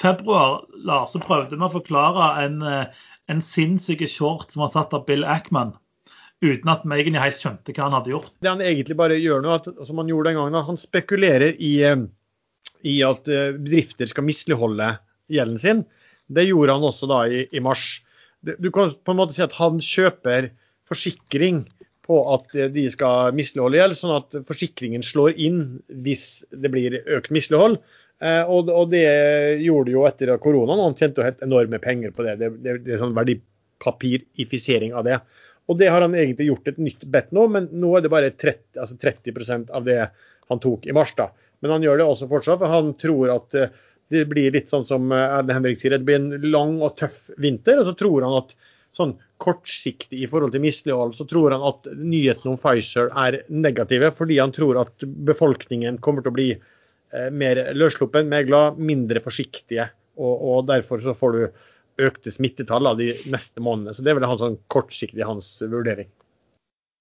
februar 0.00 0.64
Lars, 0.86 1.12
så 1.14 1.22
prøvde 1.22 1.56
vi 1.58 1.66
å 1.66 1.72
forklare 1.72 2.32
en, 2.44 2.60
en 2.62 3.40
sinnssyk 3.42 4.04
short 4.08 4.52
som 4.52 4.62
var 4.64 4.70
satt 4.72 4.94
av 4.96 5.06
Bill 5.08 5.26
Ackman 5.26 5.74
uten 6.40 6.72
at 6.72 6.84
vi 6.86 6.96
egentlig 6.96 7.22
helt 7.22 7.42
skjønte 7.42 7.74
hva 7.74 7.86
han 7.86 7.96
hadde 7.98 8.12
gjort. 8.14 8.32
Det 8.40 8.48
han 8.48 8.62
egentlig 8.64 8.96
bare 8.98 9.18
gjør 9.20 9.42
nå, 9.44 9.56
som 9.86 10.00
han 10.00 10.10
gjorde 10.10 10.30
den 10.30 10.38
gangen, 10.40 10.68
han 10.70 10.80
spekulerer 10.80 11.56
i, 11.60 11.72
eh, 11.84 12.04
i 12.88 13.00
at 13.04 13.28
eh, 13.28 13.50
bedrifter 13.58 14.08
skal 14.08 14.26
misligholde 14.28 14.94
gjelden 15.30 15.60
sin. 15.60 15.82
Det 16.32 16.46
gjorde 16.48 16.78
han 16.78 16.86
også 16.86 17.10
da 17.10 17.24
i, 17.28 17.44
i, 17.52 17.60
mars. 17.64 18.00
Du 18.40 18.70
kan 18.72 18.94
på 18.94 19.12
en 19.12 19.20
måte 19.20 19.36
si 19.36 19.44
at 19.44 19.56
han 19.58 19.82
kjøper 19.84 20.48
forsikring 20.88 21.66
på 22.08 22.22
at 22.32 22.56
eh, 22.56 22.70
de 22.72 22.86
skal 22.92 23.36
misligholde 23.36 23.82
gjeld, 23.82 23.98
sånn 23.98 24.16
at 24.16 24.40
forsikringen 24.48 25.04
slår 25.04 25.36
inn 25.36 25.60
hvis 26.06 26.46
det 26.56 26.72
blir 26.72 27.02
økt 27.04 27.34
mislighold. 27.34 27.82
Og, 28.20 28.68
og 28.68 28.90
det 28.92 29.06
gjorde 29.64 29.86
det 29.88 29.94
jo 29.94 30.02
etter 30.04 30.30
koronaen. 30.44 30.82
Han 30.82 30.96
tjente 30.98 31.22
jo 31.22 31.24
helt 31.24 31.40
enorme 31.40 31.78
penger 31.80 32.10
på 32.12 32.26
det. 32.26 32.34
Det, 32.36 32.50
det, 32.60 32.74
det 32.84 32.92
er 32.92 33.00
sånn 33.00 33.14
verdipapirifisering 33.16 34.92
av 34.92 35.06
det. 35.06 35.16
Og 35.70 35.78
det 35.78 35.90
har 35.92 36.02
han 36.02 36.16
egentlig 36.18 36.48
gjort 36.48 36.72
et 36.72 36.80
nytt 36.82 37.04
bet 37.14 37.30
nå, 37.36 37.46
men 37.54 37.68
nå 37.70 37.92
er 37.94 38.02
det 38.02 38.10
bare 38.10 38.32
30, 38.34 38.80
altså 38.82 38.96
30 38.98 39.70
av 39.76 39.86
det 39.86 40.00
han 40.50 40.62
tok 40.62 40.88
i 40.90 40.96
mars. 40.96 41.14
da. 41.14 41.28
Men 41.62 41.76
han 41.76 41.86
gjør 41.86 42.00
det 42.00 42.08
også 42.10 42.28
fortsatt, 42.30 42.58
for 42.58 42.72
han 42.72 42.90
tror 42.98 43.30
at 43.36 43.56
eh, 43.58 43.70
det 44.10 44.24
blir 44.30 44.50
litt 44.54 44.72
sånn 44.72 44.88
som 44.88 45.12
eh, 45.14 45.22
Erlend 45.38 45.54
Henrik 45.54 45.80
sier, 45.80 45.94
det 45.94 46.08
blir 46.08 46.18
en 46.18 46.50
lang 46.50 46.80
og 46.82 46.96
tøff 46.98 47.30
vinter. 47.38 47.78
Og 47.78 47.86
så 47.86 47.94
tror 48.00 48.26
han 48.26 48.38
at 48.40 48.56
sånn 48.96 49.14
kortsiktig 49.40 50.24
i 50.24 50.28
forhold 50.30 50.56
til 50.56 50.64
mislighold, 50.64 51.14
så 51.14 51.24
tror 51.30 51.54
han 51.54 51.64
at 51.68 51.86
nyhetene 51.94 52.56
om 52.56 52.60
Pfizer 52.60 53.12
er 53.22 53.38
negative, 53.52 54.10
fordi 54.18 54.40
han 54.42 54.54
tror 54.56 54.82
at 54.82 55.06
befolkningen 55.30 56.00
kommer 56.02 56.26
til 56.26 56.32
å 56.32 56.38
bli 56.40 56.50
eh, 56.56 57.30
mer 57.30 57.62
løssluppen, 57.76 58.30
mer 58.32 58.48
glad, 58.48 58.80
mindre 58.82 59.22
forsiktige. 59.22 59.86
Og, 60.20 60.34
og 60.34 60.66
derfor 60.68 61.04
så 61.04 61.14
får 61.16 61.36
du 61.36 61.44
økte 62.08 62.32
smittetallene 62.34 62.98
de 62.98 63.30
neste 63.32 63.62
månedene. 63.62 63.94
Så 63.96 64.04
Det 64.04 64.12
er 64.12 64.18
vel 64.20 64.28
han 64.28 64.40
sånn 64.40 64.58
kortsiktig 64.72 65.26
hans 65.26 65.58
vurdering. 65.62 66.10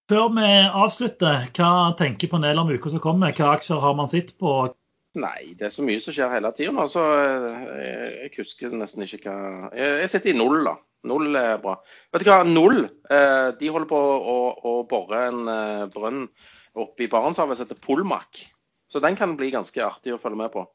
Før 0.10 0.32
vi 0.34 0.50
avslutter, 0.74 1.50
hva 1.54 1.72
tenker 1.98 2.32
panelet 2.32 2.64
om 2.64 2.72
uka 2.74 2.90
som 2.90 3.02
kommer? 3.04 3.34
Hva 3.38 3.54
aksjer 3.54 3.82
har 3.84 3.98
man 3.98 4.10
sett 4.10 4.34
på? 4.42 4.72
Nei, 5.20 5.54
det 5.58 5.68
er 5.68 5.74
så 5.74 5.86
mye 5.86 6.02
som 6.02 6.14
skjer 6.14 6.32
hele 6.34 6.50
tida 6.58 6.74
nå, 6.74 6.86
så 6.90 7.04
jeg, 7.18 8.10
jeg 8.16 8.32
husker 8.38 8.74
nesten 8.78 9.06
ikke 9.06 9.34
hva 9.34 9.70
Jeg 9.74 10.10
sitter 10.12 10.34
i 10.34 10.38
null, 10.38 10.64
da. 10.66 10.76
Null 11.10 11.38
er 11.40 11.62
bra. 11.62 11.78
Vet 12.12 12.26
du 12.26 12.30
hva, 12.30 12.42
null 12.44 12.84
eh, 12.86 13.50
de 13.60 13.70
holder 13.72 13.90
på 13.90 14.00
å, 14.00 14.38
å 14.68 14.74
bore 14.90 15.22
en 15.30 15.46
eh, 15.50 15.86
brønn 15.94 16.26
oppe 16.80 17.06
i 17.06 17.10
Barentshavet 17.12 17.58
som 17.58 17.66
heter 17.68 17.80
Polmak. 17.86 18.44
Så 18.90 19.02
den 19.04 19.18
kan 19.18 19.38
bli 19.38 19.52
ganske 19.54 19.82
artig 19.86 20.14
å 20.16 20.20
følge 20.22 20.42
med 20.42 20.52
på. 20.54 20.66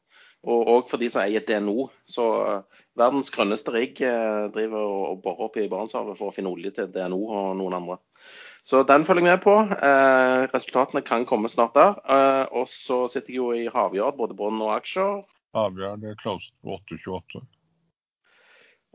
Og 0.45 0.71
òg 0.77 0.89
for 0.91 1.01
de 1.01 1.09
som 1.13 1.23
eier 1.25 1.45
DNO. 1.45 1.89
Så 2.09 2.25
uh, 2.25 2.83
verdens 3.01 3.33
grønneste 3.35 3.73
rigg 3.75 4.01
uh, 4.05 4.51
driver 4.55 4.83
og, 4.85 5.23
borer 5.25 5.47
opp 5.49 5.61
i 5.61 5.69
Barentshavet 5.71 6.19
for 6.21 6.31
å 6.31 6.35
finne 6.35 6.53
olje 6.53 6.75
til 6.77 6.91
DNO 6.93 7.23
og 7.25 7.55
noen 7.61 7.79
andre. 7.81 8.01
Så 8.65 8.83
den 8.89 9.05
følger 9.05 9.27
jeg 9.27 9.37
med 9.37 9.43
på. 9.45 9.55
Eh, 9.61 10.43
resultatene 10.55 11.03
kan 11.05 11.27
komme 11.29 11.51
snart 11.53 11.75
der. 11.77 11.99
Eh, 12.09 12.47
og 12.57 12.69
så 12.73 13.05
sitter 13.13 13.35
jeg 13.35 13.37
jo 13.37 13.51
i 13.53 13.67
Havyard, 13.69 14.17
både 14.17 14.37
bånd 14.39 14.63
og 14.65 14.73
aksjer. 14.79 15.21
Havyard 15.55 16.05
er 16.09 16.17
closed 16.23 16.55
på 16.65 16.79
8,28. 16.79 17.43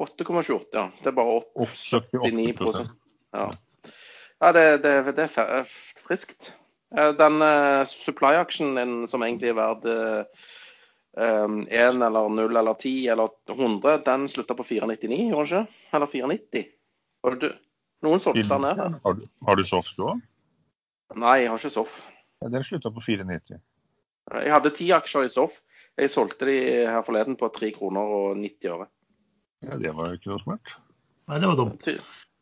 8,28, 0.02 0.74
ja. 0.74 0.88
Det 1.04 1.12
er 1.12 1.18
bare 1.20 1.36
opp 1.38 1.76
79 1.76 2.96
Ja, 3.36 3.46
ja 4.42 4.52
det, 4.56 4.66
det, 4.84 4.96
det 5.20 5.28
er 5.38 5.70
friskt. 6.02 6.56
Eh, 6.98 7.14
Den 7.20 7.38
eh, 7.46 7.86
supply-aksjen 7.86 9.06
som 9.12 9.22
egentlig 9.22 9.54
er 9.54 9.60
verdt 9.62 9.86
eh, 11.18 11.48
1 11.88 12.02
eller 12.06 12.30
0 12.30 12.58
eller 12.58 12.74
10 12.74 13.08
eller 13.16 13.30
100, 13.50 13.98
den 14.06 14.28
slutta 14.28 14.56
på 14.56 14.64
499, 14.68 15.30
gjorde 15.32 15.50
den 15.50 15.66
ikke? 15.70 15.82
Eller 15.98 16.12
490? 16.14 16.68
Du? 17.40 17.50
Noen 18.06 18.22
solgte 18.24 18.46
den 18.48 18.62
ned? 18.64 18.78
her. 18.80 18.94
Har, 19.04 19.14
du- 19.18 19.28
har 19.46 19.56
du 19.60 19.64
soft 19.68 19.98
du 19.98 20.04
òg? 20.08 20.22
Nei, 21.20 21.40
jeg 21.42 21.50
har 21.50 21.58
ikke 21.58 21.72
SOF. 21.74 21.98
Den 22.46 22.64
slutta 22.64 22.92
på 22.94 23.02
4,90. 23.02 23.58
Jeg 24.40 24.52
hadde 24.54 24.70
ti 24.78 24.92
aksjer 24.94 25.26
i 25.26 25.32
soff. 25.34 25.56
Jeg 25.98 26.12
solgte 26.14 26.46
de 26.48 26.56
her 26.88 27.02
forleden 27.04 27.36
på 27.36 27.50
3 27.52 27.72
kroner 27.76 28.02
og 28.14 28.38
90 28.38 28.70
øre. 28.72 28.86
Ja, 29.66 29.76
det 29.82 29.92
var 29.98 30.12
jo 30.14 30.20
ikke 30.20 30.30
noe 30.32 30.44
smart. 30.44 30.76
Nei, 31.28 31.40
det 31.42 31.50
var 31.50 31.58
dumt. 31.60 31.82
Ty 31.84 31.98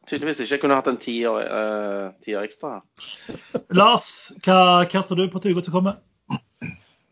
tydeligvis 0.08 0.40
ikke. 0.44 0.52
Jeg 0.54 0.62
kunne 0.62 0.76
hatt 0.78 0.88
en 0.92 1.00
tier, 1.02 1.32
uh, 1.48 2.12
tier 2.24 2.44
ekstra 2.46 2.76
her. 2.78 3.64
Lars, 3.76 4.10
hva, 4.46 4.60
hva 4.88 5.02
ser 5.04 5.20
du 5.20 5.26
på 5.34 5.42
til 5.44 5.56
uka 5.56 5.64
som 5.66 5.74
kommer? 5.80 5.98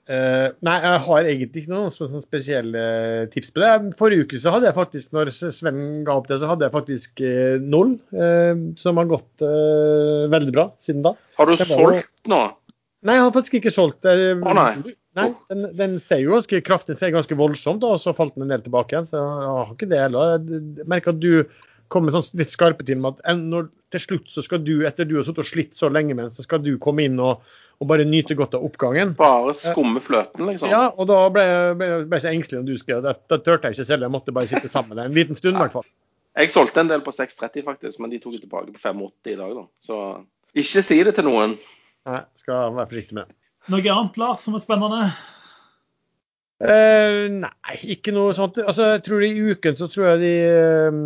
Eh, 0.06 0.48
nei, 0.62 0.76
jeg 0.84 0.98
har 1.08 1.28
egentlig 1.32 1.64
ikke 1.64 1.72
noen 1.74 2.22
spesielle 2.22 2.82
tips 3.34 3.54
på 3.56 3.64
det. 3.64 3.72
Forrige 3.98 4.28
uke 4.28 4.42
så 4.42 4.54
hadde 4.54 4.70
jeg 4.70 4.78
faktisk, 4.78 5.16
når 5.18 5.32
Sven 5.34 5.80
ga 6.06 6.20
opp 6.20 6.30
det, 6.30 6.38
så 6.44 6.50
hadde 6.52 6.68
jeg 6.68 6.76
faktisk 6.76 7.24
uh, 7.26 7.56
null. 7.64 7.96
Uh, 8.14 8.76
som 8.78 9.02
har 9.02 9.10
gått 9.10 9.46
eh, 9.46 10.28
veldig 10.30 10.54
bra 10.54 10.68
siden 10.86 11.02
da. 11.08 11.16
Har 11.40 11.50
du 11.50 11.58
solgt 11.58 12.30
nå? 12.30 12.44
Nei, 13.06 13.18
jeg 13.18 13.26
har 13.26 13.34
faktisk 13.34 13.58
ikke 13.60 13.74
solgt. 13.74 14.04
det 14.06 14.14
Å, 14.38 14.54
nei. 14.58 14.96
nei 15.18 15.28
den, 15.50 15.68
den 15.78 15.98
steg 16.02 16.26
jo 16.26 16.38
ganske 16.38 16.62
kraftig, 16.66 17.00
steg 17.02 17.18
ganske 17.18 17.38
voldsomt, 17.38 17.86
og 17.86 17.98
så 18.02 18.14
falt 18.18 18.38
den 18.38 18.46
en 18.46 18.54
del 18.54 18.66
tilbake 18.66 18.94
igjen. 18.94 19.10
Så 19.10 19.18
jeg 19.18 19.50
har 19.50 19.74
ikke 19.74 19.90
det 19.90 20.04
heller. 20.06 20.38
Jeg 20.38 20.90
merker 20.90 21.16
at 21.16 21.22
du 21.22 21.32
kommer 21.94 22.14
sånn 22.14 22.40
litt 22.40 22.54
skarpe 22.54 22.86
til 22.86 23.02
med 23.02 23.18
at 23.18 23.38
når, 23.42 23.70
til 23.94 24.02
slutt 24.02 24.30
så 24.34 24.42
skal 24.46 24.62
du, 24.66 24.80
etter 24.90 25.06
du 25.10 25.18
har 25.18 25.26
sittet 25.26 25.44
og 25.46 25.50
slitt 25.50 25.78
så 25.78 25.90
lenge 25.90 26.14
med 26.14 26.28
den, 26.28 26.36
så 26.36 26.46
skal 26.46 26.62
du 26.66 26.76
komme 26.82 27.06
inn 27.06 27.22
og, 27.22 27.46
og 27.82 27.90
bare 27.90 28.06
nyte 28.08 28.38
godt 28.38 28.56
av 28.58 28.66
oppgangen. 28.68 29.14
Bare 29.20 29.54
skumme 29.58 30.02
fløten, 30.04 30.46
liksom? 30.48 30.72
Ja, 30.72 30.88
og 30.94 31.10
da 31.12 31.20
ble 31.34 31.44
jeg, 31.46 32.08
så 32.24 32.32
engstelig 32.32 32.62
når 32.62 32.70
du 32.70 32.82
skrev 32.82 33.04
det. 33.06 33.16
Da 33.32 33.40
turte 33.42 33.70
jeg 33.70 33.78
ikke 33.78 33.88
selv. 33.92 34.08
Jeg 34.08 34.16
måtte 34.16 34.36
bare 34.36 34.50
sitte 34.52 34.72
sammen 34.72 35.02
en 35.02 35.16
liten 35.16 35.38
stund, 35.38 35.58
i 35.58 35.64
hvert 35.64 35.76
fall. 35.76 35.88
Jeg 36.36 36.52
solgte 36.52 36.84
en 36.84 36.92
del 36.92 37.04
på 37.04 37.14
6,30 37.16 37.64
faktisk, 37.64 38.02
men 38.04 38.12
de 38.12 38.20
tok 38.20 38.36
det 38.36 38.44
tilbake 38.44 38.74
på 38.76 38.82
5,80 38.82 39.32
i 39.32 39.38
dag, 39.40 39.56
da. 39.56 39.66
Så 39.84 40.02
ikke 40.56 40.84
si 40.84 41.00
det 41.08 41.16
til 41.18 41.28
noen. 41.28 41.56
Nei, 42.08 42.20
skal 42.40 42.76
være 42.76 42.90
forsiktig 42.92 43.18
med 43.18 43.30
det. 43.30 43.40
Noe 43.74 43.96
annet, 43.96 44.20
Lars, 44.22 44.44
som 44.46 44.58
er 44.58 44.64
spennende? 44.64 45.08
Uh, 46.56 47.26
nei, 47.34 47.78
ikke 47.96 48.14
noe 48.16 48.36
sånt. 48.38 48.60
Altså, 48.64 48.94
jeg 48.94 49.02
tror 49.08 49.24
I 49.26 49.32
uken 49.52 49.80
så 49.80 49.90
tror 49.92 50.06
jeg 50.14 50.22
de 50.22 50.34
eh, 50.48 51.00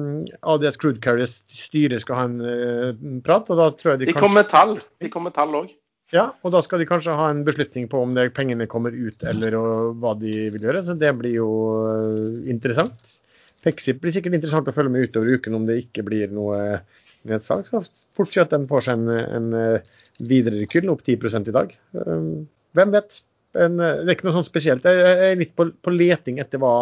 ADS 0.54 0.78
Crude 0.78 1.02
Carriers 1.02 1.40
styre 1.50 1.98
skal 2.04 2.20
ha 2.20 2.26
en 2.30 2.36
uh, 2.44 2.92
prat. 3.26 3.50
og 3.50 3.58
da 3.58 3.72
tror 3.74 3.96
jeg 3.96 4.04
de, 4.04 4.10
De 4.12 4.14
kanskje, 4.14 4.28
kom 4.28 4.38
med 4.38 4.52
tall. 4.52 4.76
De 5.02 5.10
kom 5.10 5.26
med 5.26 5.34
tall 5.34 5.58
òg. 5.58 5.72
Ja, 6.14 6.26
og 6.42 6.54
da 6.56 6.62
skal 6.66 6.82
de 6.82 6.88
kanskje 6.90 7.16
ha 7.18 7.30
en 7.30 7.44
beslutning 7.46 7.86
på 7.92 8.02
om 8.02 8.16
det, 8.18 8.32
pengene 8.38 8.70
kommer 8.70 8.96
ut 8.96 9.24
eller 9.30 9.58
hva 10.02 10.16
de 10.18 10.32
vil 10.56 10.66
gjøre. 10.66 10.84
Så 10.88 10.96
det 10.98 11.12
blir 11.20 11.36
jo 11.38 11.50
eh, 11.86 12.50
interessant. 12.50 13.20
Pexip 13.66 14.00
blir 14.02 14.16
sikkert 14.16 14.38
interessant 14.38 14.70
å 14.72 14.74
følge 14.76 14.94
med 14.94 15.10
utover 15.10 15.36
uken 15.36 15.58
om 15.58 15.68
det 15.68 15.82
ikke 15.84 16.06
blir 16.08 16.32
noe 16.34 16.80
nedsalg. 17.30 17.68
Så 17.70 17.84
fort 18.18 18.34
si 18.34 18.42
at 18.42 18.54
den 18.54 18.68
får 18.70 18.88
seg 18.88 19.02
en, 19.02 19.12
en 19.38 19.58
eh, 19.60 20.00
videre 20.20 20.62
rekyll, 20.62 20.90
opp 20.92 21.06
10 21.06 21.52
i 21.52 21.56
dag. 21.56 21.76
Eh, 22.00 22.26
Hvem 22.78 22.96
vet? 22.96 23.22
En, 23.58 23.80
eh, 23.82 24.02
det 24.02 24.10
er 24.10 24.18
ikke 24.18 24.30
noe 24.30 24.38
sånt 24.40 24.50
spesielt. 24.50 24.86
Jeg 24.86 25.30
er 25.30 25.40
litt 25.40 25.56
på, 25.58 25.70
på 25.84 25.94
leting 25.94 26.42
etter 26.42 26.62
hva 26.62 26.74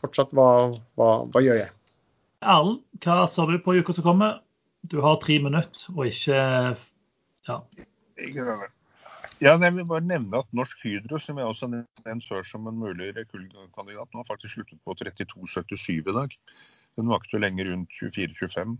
Fortsatt, 0.00 0.30
hva, 0.32 0.72
hva, 0.96 1.08
hva 1.28 1.40
gjør 1.44 1.58
jeg? 1.60 1.72
Erlend, 2.40 2.78
hva 3.04 3.26
sa 3.28 3.44
du 3.44 3.58
på 3.60 3.74
uka 3.76 3.92
som 3.92 4.06
kommer? 4.06 4.38
Du 4.88 4.96
har 5.04 5.18
tre 5.20 5.36
minutter, 5.44 5.82
og 5.92 6.06
ikke 6.08 6.38
Ja. 7.48 7.58
Ikke. 8.28 8.70
Ja, 9.40 9.54
jeg 9.56 9.72
vil 9.72 9.86
bare 9.88 10.04
nevne 10.04 10.42
at 10.42 10.50
Norsk 10.52 10.82
Hydro, 10.84 11.18
som 11.18 11.38
jeg 11.40 11.48
også 11.48 11.68
nevnte 11.72 12.04
nevnt 12.04 12.26
før 12.28 12.42
som 12.44 12.66
en 12.68 12.76
mulig 12.76 13.14
rekyl-kandidat, 13.16 14.10
nå 14.12 14.20
har 14.20 14.28
faktisk 14.28 14.58
sluttet 14.58 14.80
på 14.84 14.96
32,77 15.00 15.94
i 15.96 16.16
dag. 16.16 16.34
Den 17.00 17.08
vakte 17.08 17.36
jo 17.36 17.40
lenge 17.40 17.64
rundt 17.64 17.94
24-25. 18.02 18.74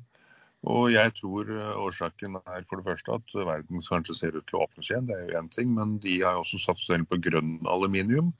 Og 0.68 0.90
jeg 0.92 1.14
tror 1.16 1.48
eh, 1.48 1.78
årsaken 1.80 2.36
er 2.42 2.66
for 2.68 2.76
det 2.76 2.84
første 2.90 3.16
at 3.16 3.36
verden 3.48 3.80
kanskje 3.86 4.16
ser 4.18 4.36
ut 4.36 4.44
til 4.50 4.58
å 4.58 4.66
åpnes 4.66 4.90
igjen, 4.90 5.06
det 5.08 5.16
er 5.16 5.30
jo 5.30 5.38
én 5.40 5.48
ting. 5.54 5.72
Men 5.76 5.96
de 6.04 6.18
har 6.20 6.42
også 6.42 6.60
satt 6.60 6.82
selv 6.84 7.08
på 7.08 7.20
grønn 7.24 7.54
aluminium, 7.64 8.34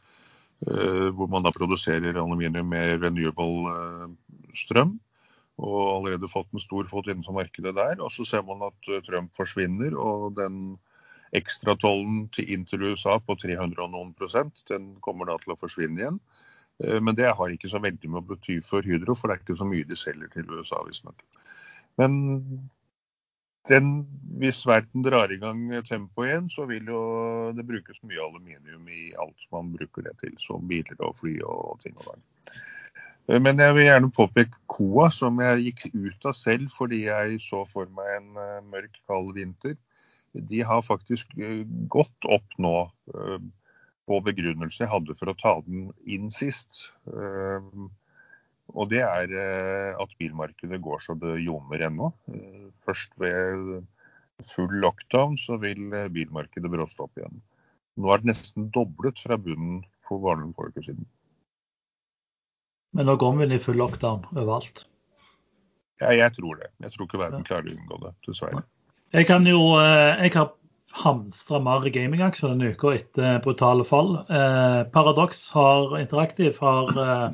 eh, 0.68 1.08
hvor 1.16 1.30
man 1.32 1.46
da 1.46 1.54
produserer 1.56 2.20
aluminium 2.20 2.68
med 2.68 3.00
renewable 3.00 3.72
eh, 3.72 4.44
strøm. 4.60 4.98
Og 5.60 5.80
allerede 5.94 6.28
fått 6.28 6.52
en 6.52 6.60
stor 6.60 6.84
fot 6.88 7.08
innenfor 7.08 7.36
markedet 7.36 7.72
der. 7.76 7.96
Og 8.04 8.12
så 8.12 8.28
ser 8.28 8.44
man 8.44 8.68
at 8.68 8.92
Trump 9.08 9.32
forsvinner, 9.36 9.96
og 9.96 10.36
den 10.36 10.76
ekstratollen 11.36 12.24
til 12.34 12.50
inn 12.54 12.64
til 12.66 12.82
USA 12.90 13.18
på 13.22 13.36
300 13.38 13.84
og 13.84 13.92
noen 13.92 14.14
prosent, 14.18 14.64
den 14.70 14.96
kommer 15.04 15.30
da 15.30 15.36
til 15.42 15.54
å 15.54 15.60
forsvinne 15.60 16.00
igjen. 16.00 16.20
Eh, 16.84 17.00
Men 17.00 17.14
det 17.14 17.30
har 17.30 17.54
ikke 17.54 17.70
så 17.70 17.82
veldig 17.82 18.10
mye 18.10 18.24
å 18.24 18.28
bety 18.32 18.60
for 18.64 18.82
Hydro, 18.82 19.14
for 19.14 19.28
det 19.28 19.38
er 19.38 19.44
ikke 19.44 19.60
så 19.62 19.68
mye 19.68 19.88
de 19.88 19.98
selger 19.98 20.32
til 20.34 20.50
USA, 20.50 20.82
visstnok. 20.86 21.22
Men 21.98 22.70
den, 23.68 24.06
hvis 24.40 24.64
verden 24.66 25.04
drar 25.04 25.30
i 25.32 25.38
gang 25.38 25.68
tempoet 25.86 26.30
igjen, 26.30 26.48
så 26.50 26.66
vil 26.70 26.88
jo 26.88 27.02
det 27.54 27.66
brukes 27.68 28.00
mye 28.02 28.22
aluminium 28.24 28.88
i 28.88 29.12
alt 29.20 29.46
man 29.52 29.72
bruker 29.76 30.06
det 30.08 30.16
til, 30.22 30.34
som 30.40 30.66
biler 30.68 30.98
og 31.04 31.18
fly 31.20 31.36
og 31.44 31.78
ting 31.84 31.96
og 31.98 32.08
tang. 32.08 32.24
Eh, 33.28 33.40
Men 33.40 33.60
jeg 33.60 33.76
vil 33.76 33.86
gjerne 33.86 34.12
påpeke 34.16 34.58
Koa, 34.66 35.10
som 35.10 35.38
jeg 35.44 35.68
gikk 35.68 35.86
ut 35.94 36.26
av 36.26 36.34
selv 36.34 36.72
fordi 36.74 37.04
jeg 37.04 37.40
så 37.44 37.64
for 37.68 37.90
meg 37.94 38.16
en 38.16 38.40
eh, 38.40 38.60
mørk, 38.72 38.98
kald 39.06 39.34
vinter. 39.36 39.76
De 40.32 40.60
har 40.62 40.82
faktisk 40.86 41.32
eh, 41.38 41.64
gått 41.90 42.26
opp 42.30 42.58
nå 42.62 42.74
eh, 43.14 43.38
på 44.10 44.18
begrunnelse 44.26 44.84
jeg 44.84 44.92
hadde 44.92 45.16
for 45.18 45.32
å 45.32 45.38
ta 45.38 45.56
den 45.66 45.88
inn 46.06 46.30
sist. 46.34 46.86
Eh, 47.10 47.88
Og 48.70 48.86
det 48.86 49.00
er 49.02 49.32
at 49.98 50.12
bilmarkedet 50.20 50.78
går 50.78 51.00
så 51.02 51.16
det 51.18 51.40
ljomer 51.42 51.82
ennå. 51.88 52.12
Først 52.86 53.16
ved 53.18 53.80
full 54.46 54.76
lockdown 54.84 55.34
så 55.42 55.56
vil 55.58 55.90
bilmarkedet 56.14 56.70
bråste 56.70 57.02
opp 57.02 57.18
igjen. 57.18 57.40
Nå 57.98 58.12
er 58.14 58.22
det 58.22 58.30
nesten 58.30 58.68
doblet 58.70 59.18
fra 59.18 59.34
bunnen 59.42 59.82
for 60.06 60.22
bare 60.22 60.38
noen 60.44 60.54
få 60.54 60.68
uker 60.70 60.86
siden. 60.86 61.08
Men 62.94 63.10
nå 63.10 63.16
går 63.18 63.36
vi 63.40 63.48
inn 63.48 63.56
i 63.58 63.62
full 63.62 63.82
lockdown 63.82 64.22
overalt. 64.36 64.84
Ja, 66.00 66.14
jeg 66.14 66.38
tror 66.38 66.62
det. 66.62 66.70
Jeg 66.86 66.94
tror 66.94 67.10
ikke 67.10 67.24
verden 67.26 67.44
klarer 67.50 67.72
å 67.72 67.74
unngå 67.74 67.98
det, 68.06 68.14
dessverre. 68.30 68.62
Jeg 69.10 69.26
kan 69.26 69.42
jo 69.42 69.74
eh, 69.74 70.22
Jeg 70.22 70.36
har 70.36 70.52
hamstra 71.02 71.58
mer 71.62 71.82
gamingaksjer 71.90 72.52
denne 72.52 72.68
uka 72.70 72.92
etter 72.94 73.40
brutale 73.42 73.82
fall. 73.86 74.12
Eh, 74.30 74.82
Paradox 74.94 75.48
har 75.50 75.96
Interaktiv 75.98 76.58
har 76.62 76.92
eh, 76.94 77.24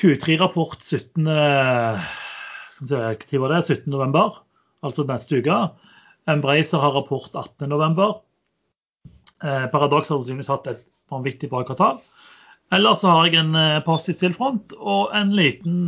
Q3-rapport 0.00 0.80
17. 0.80 1.28
Skal 2.74 2.88
Når 2.88 3.52
det? 3.52 3.60
17. 3.66 3.92
november, 3.92 4.40
altså 4.82 5.04
neste 5.04 5.42
uke. 5.42 5.58
Embracer 6.32 6.80
har 6.80 6.96
rapport 6.96 7.28
18. 7.34 7.68
november. 7.68 8.22
Paradox 9.44 10.08
har 10.08 10.16
sannsynligvis 10.16 10.48
hatt 10.48 10.66
et 10.72 10.80
vanvittig 11.12 11.50
bra 11.52 11.60
kvartal. 11.68 12.00
Ellers 12.72 13.04
har 13.04 13.28
jeg 13.28 13.36
en 13.42 13.52
post 13.84 14.08
i 14.08 14.16
Stillfront 14.16 14.72
og 14.80 15.12
en 15.14 15.36
liten 15.36 15.84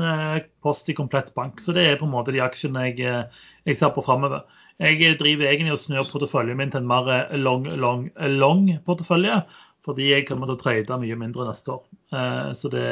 post 0.63 0.93
i 0.93 0.95
Komplett 0.95 1.33
Bank. 1.35 1.65
Så 1.65 1.73
det 1.73 1.89
er 1.89 1.99
på 1.99 2.07
en 2.07 2.13
måte 2.13 2.37
de 2.37 2.45
aksjene 2.45 2.91
jeg, 2.91 3.25
jeg 3.67 3.81
ser 3.81 3.97
på 3.97 4.05
framover. 4.05 4.45
Jeg 4.83 5.01
eh, 5.01 5.17
driver 5.17 5.49
egentlig 5.49 5.73
og 5.73 5.81
snur 5.81 6.09
porteføljen 6.11 6.59
min 6.59 6.73
til 6.73 6.83
en 6.83 6.91
mer 6.91 7.09
eh, 7.13 7.37
long, 7.41 7.65
long, 7.81 8.11
long 8.37 8.67
portefølje. 8.87 9.41
Fordi 9.87 10.09
jeg 10.11 10.27
kommer 10.27 10.51
til 10.51 10.57
å 10.57 10.61
trade 10.61 10.99
mye 10.99 11.17
mindre 11.19 11.47
neste 11.49 11.77
år. 11.77 11.85
Eh, 12.13 12.49
Så 12.59 12.71
det, 12.73 12.87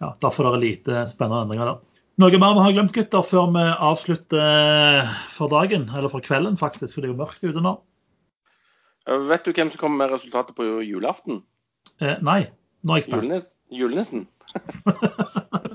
ja, 0.00 0.12
derfor 0.22 0.48
er 0.48 0.56
det 0.56 0.62
lite 0.66 1.04
spennende 1.10 1.44
endringer 1.46 1.72
der. 1.72 1.80
Noe 2.22 2.38
mer 2.38 2.54
vi 2.54 2.64
har 2.66 2.74
glemt, 2.76 2.92
gutter, 2.94 3.24
før 3.24 3.48
vi 3.54 3.64
avslutter 3.90 4.42
eh, 4.42 5.14
for 5.34 5.52
dagen? 5.52 5.88
Eller 5.90 6.12
for 6.12 6.24
kvelden, 6.24 6.58
faktisk, 6.60 6.94
for 6.94 7.02
det 7.02 7.10
er 7.10 7.14
jo 7.14 7.20
mørkt 7.22 7.44
ute 7.44 7.64
nå. 7.64 7.74
Eh, 9.08 9.24
Vet 9.30 9.48
du 9.48 9.52
hvem 9.56 9.72
som 9.72 9.80
kommer 9.82 10.04
med 10.04 10.14
resultatet 10.14 10.56
på 10.56 10.68
julaften? 10.86 11.42
Eh, 12.00 12.16
nei, 12.24 12.44
nå 12.84 12.96
er 12.96 13.02
jeg 13.02 13.10
spent. 13.10 13.50
Julenissen? 13.72 14.26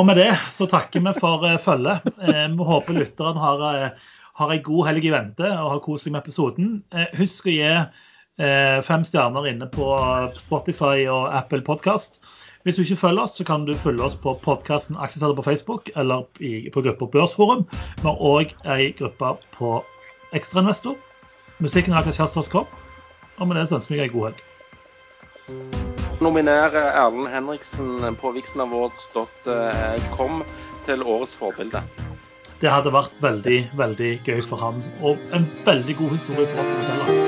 Og 0.00 0.06
med 0.08 0.16
det 0.16 0.30
så 0.48 0.64
takker 0.64 1.02
vi 1.04 1.12
for 1.20 1.42
eh, 1.44 1.58
følget. 1.60 2.06
Eh, 2.24 2.46
vi 2.48 2.64
håper 2.64 2.96
lytteren 2.96 3.36
har, 3.36 3.64
eh, 3.68 4.12
har 4.40 4.52
ei 4.54 4.62
god 4.64 4.86
helg 4.88 5.04
i 5.04 5.10
vente 5.12 5.44
og 5.44 5.74
har 5.74 5.82
kost 5.84 6.06
seg 6.06 6.14
med 6.14 6.22
episoden. 6.22 6.70
Husk 7.18 7.50
å 7.50 7.52
gi 7.52 7.74
fem 8.86 9.02
stjerner 9.04 9.50
inne 9.50 9.66
på 9.68 9.84
Spotify 10.38 11.04
og 11.12 11.26
Apple 11.36 11.60
Podkast. 11.66 12.16
Hvis 12.64 12.78
du 12.78 12.82
ikke 12.86 12.96
følger 13.02 13.26
oss, 13.26 13.34
så 13.36 13.44
kan 13.44 13.66
du 13.68 13.74
følge 13.76 14.06
oss 14.06 14.16
på 14.16 14.32
podkasten 14.40 14.96
Aksjesalder 14.96 15.36
på 15.36 15.44
Facebook 15.50 15.90
eller 15.92 16.24
på 16.72 16.84
gruppa 16.86 17.10
Børsforum. 17.18 17.66
Vi 18.00 18.06
har 18.08 18.24
òg 18.32 18.56
ei 18.64 18.94
gruppe 18.96 19.34
på 19.58 19.74
Ekstrainvestor. 20.32 20.96
Musikken 21.60 21.92
er 21.92 22.00
akkurat 22.00 22.64
Og 23.36 23.48
med 23.48 23.56
det 23.56 23.68
så 23.68 23.76
ønsker 23.76 24.00
jeg 24.00 24.08
ei 24.08 24.16
god 24.16 24.30
helg. 24.30 25.79
Nominere 26.20 26.82
Erlend 27.00 27.30
Henriksen 27.32 28.16
på 28.20 28.34
vixenawards.com 28.36 30.42
til 30.84 31.02
årets 31.02 31.38
forbilde. 31.40 31.80
Det 32.60 32.68
hadde 32.68 32.92
vært 32.92 33.16
veldig, 33.24 33.72
veldig 33.80 34.12
gøy 34.28 34.44
for 34.44 34.60
ham. 34.60 34.84
Og 35.00 35.16
en 35.32 35.48
veldig 35.64 35.96
god 36.02 36.12
historie 36.18 36.44
for 36.52 36.60
oss 36.60 36.76
å 36.76 36.78
fortelle. 36.82 37.19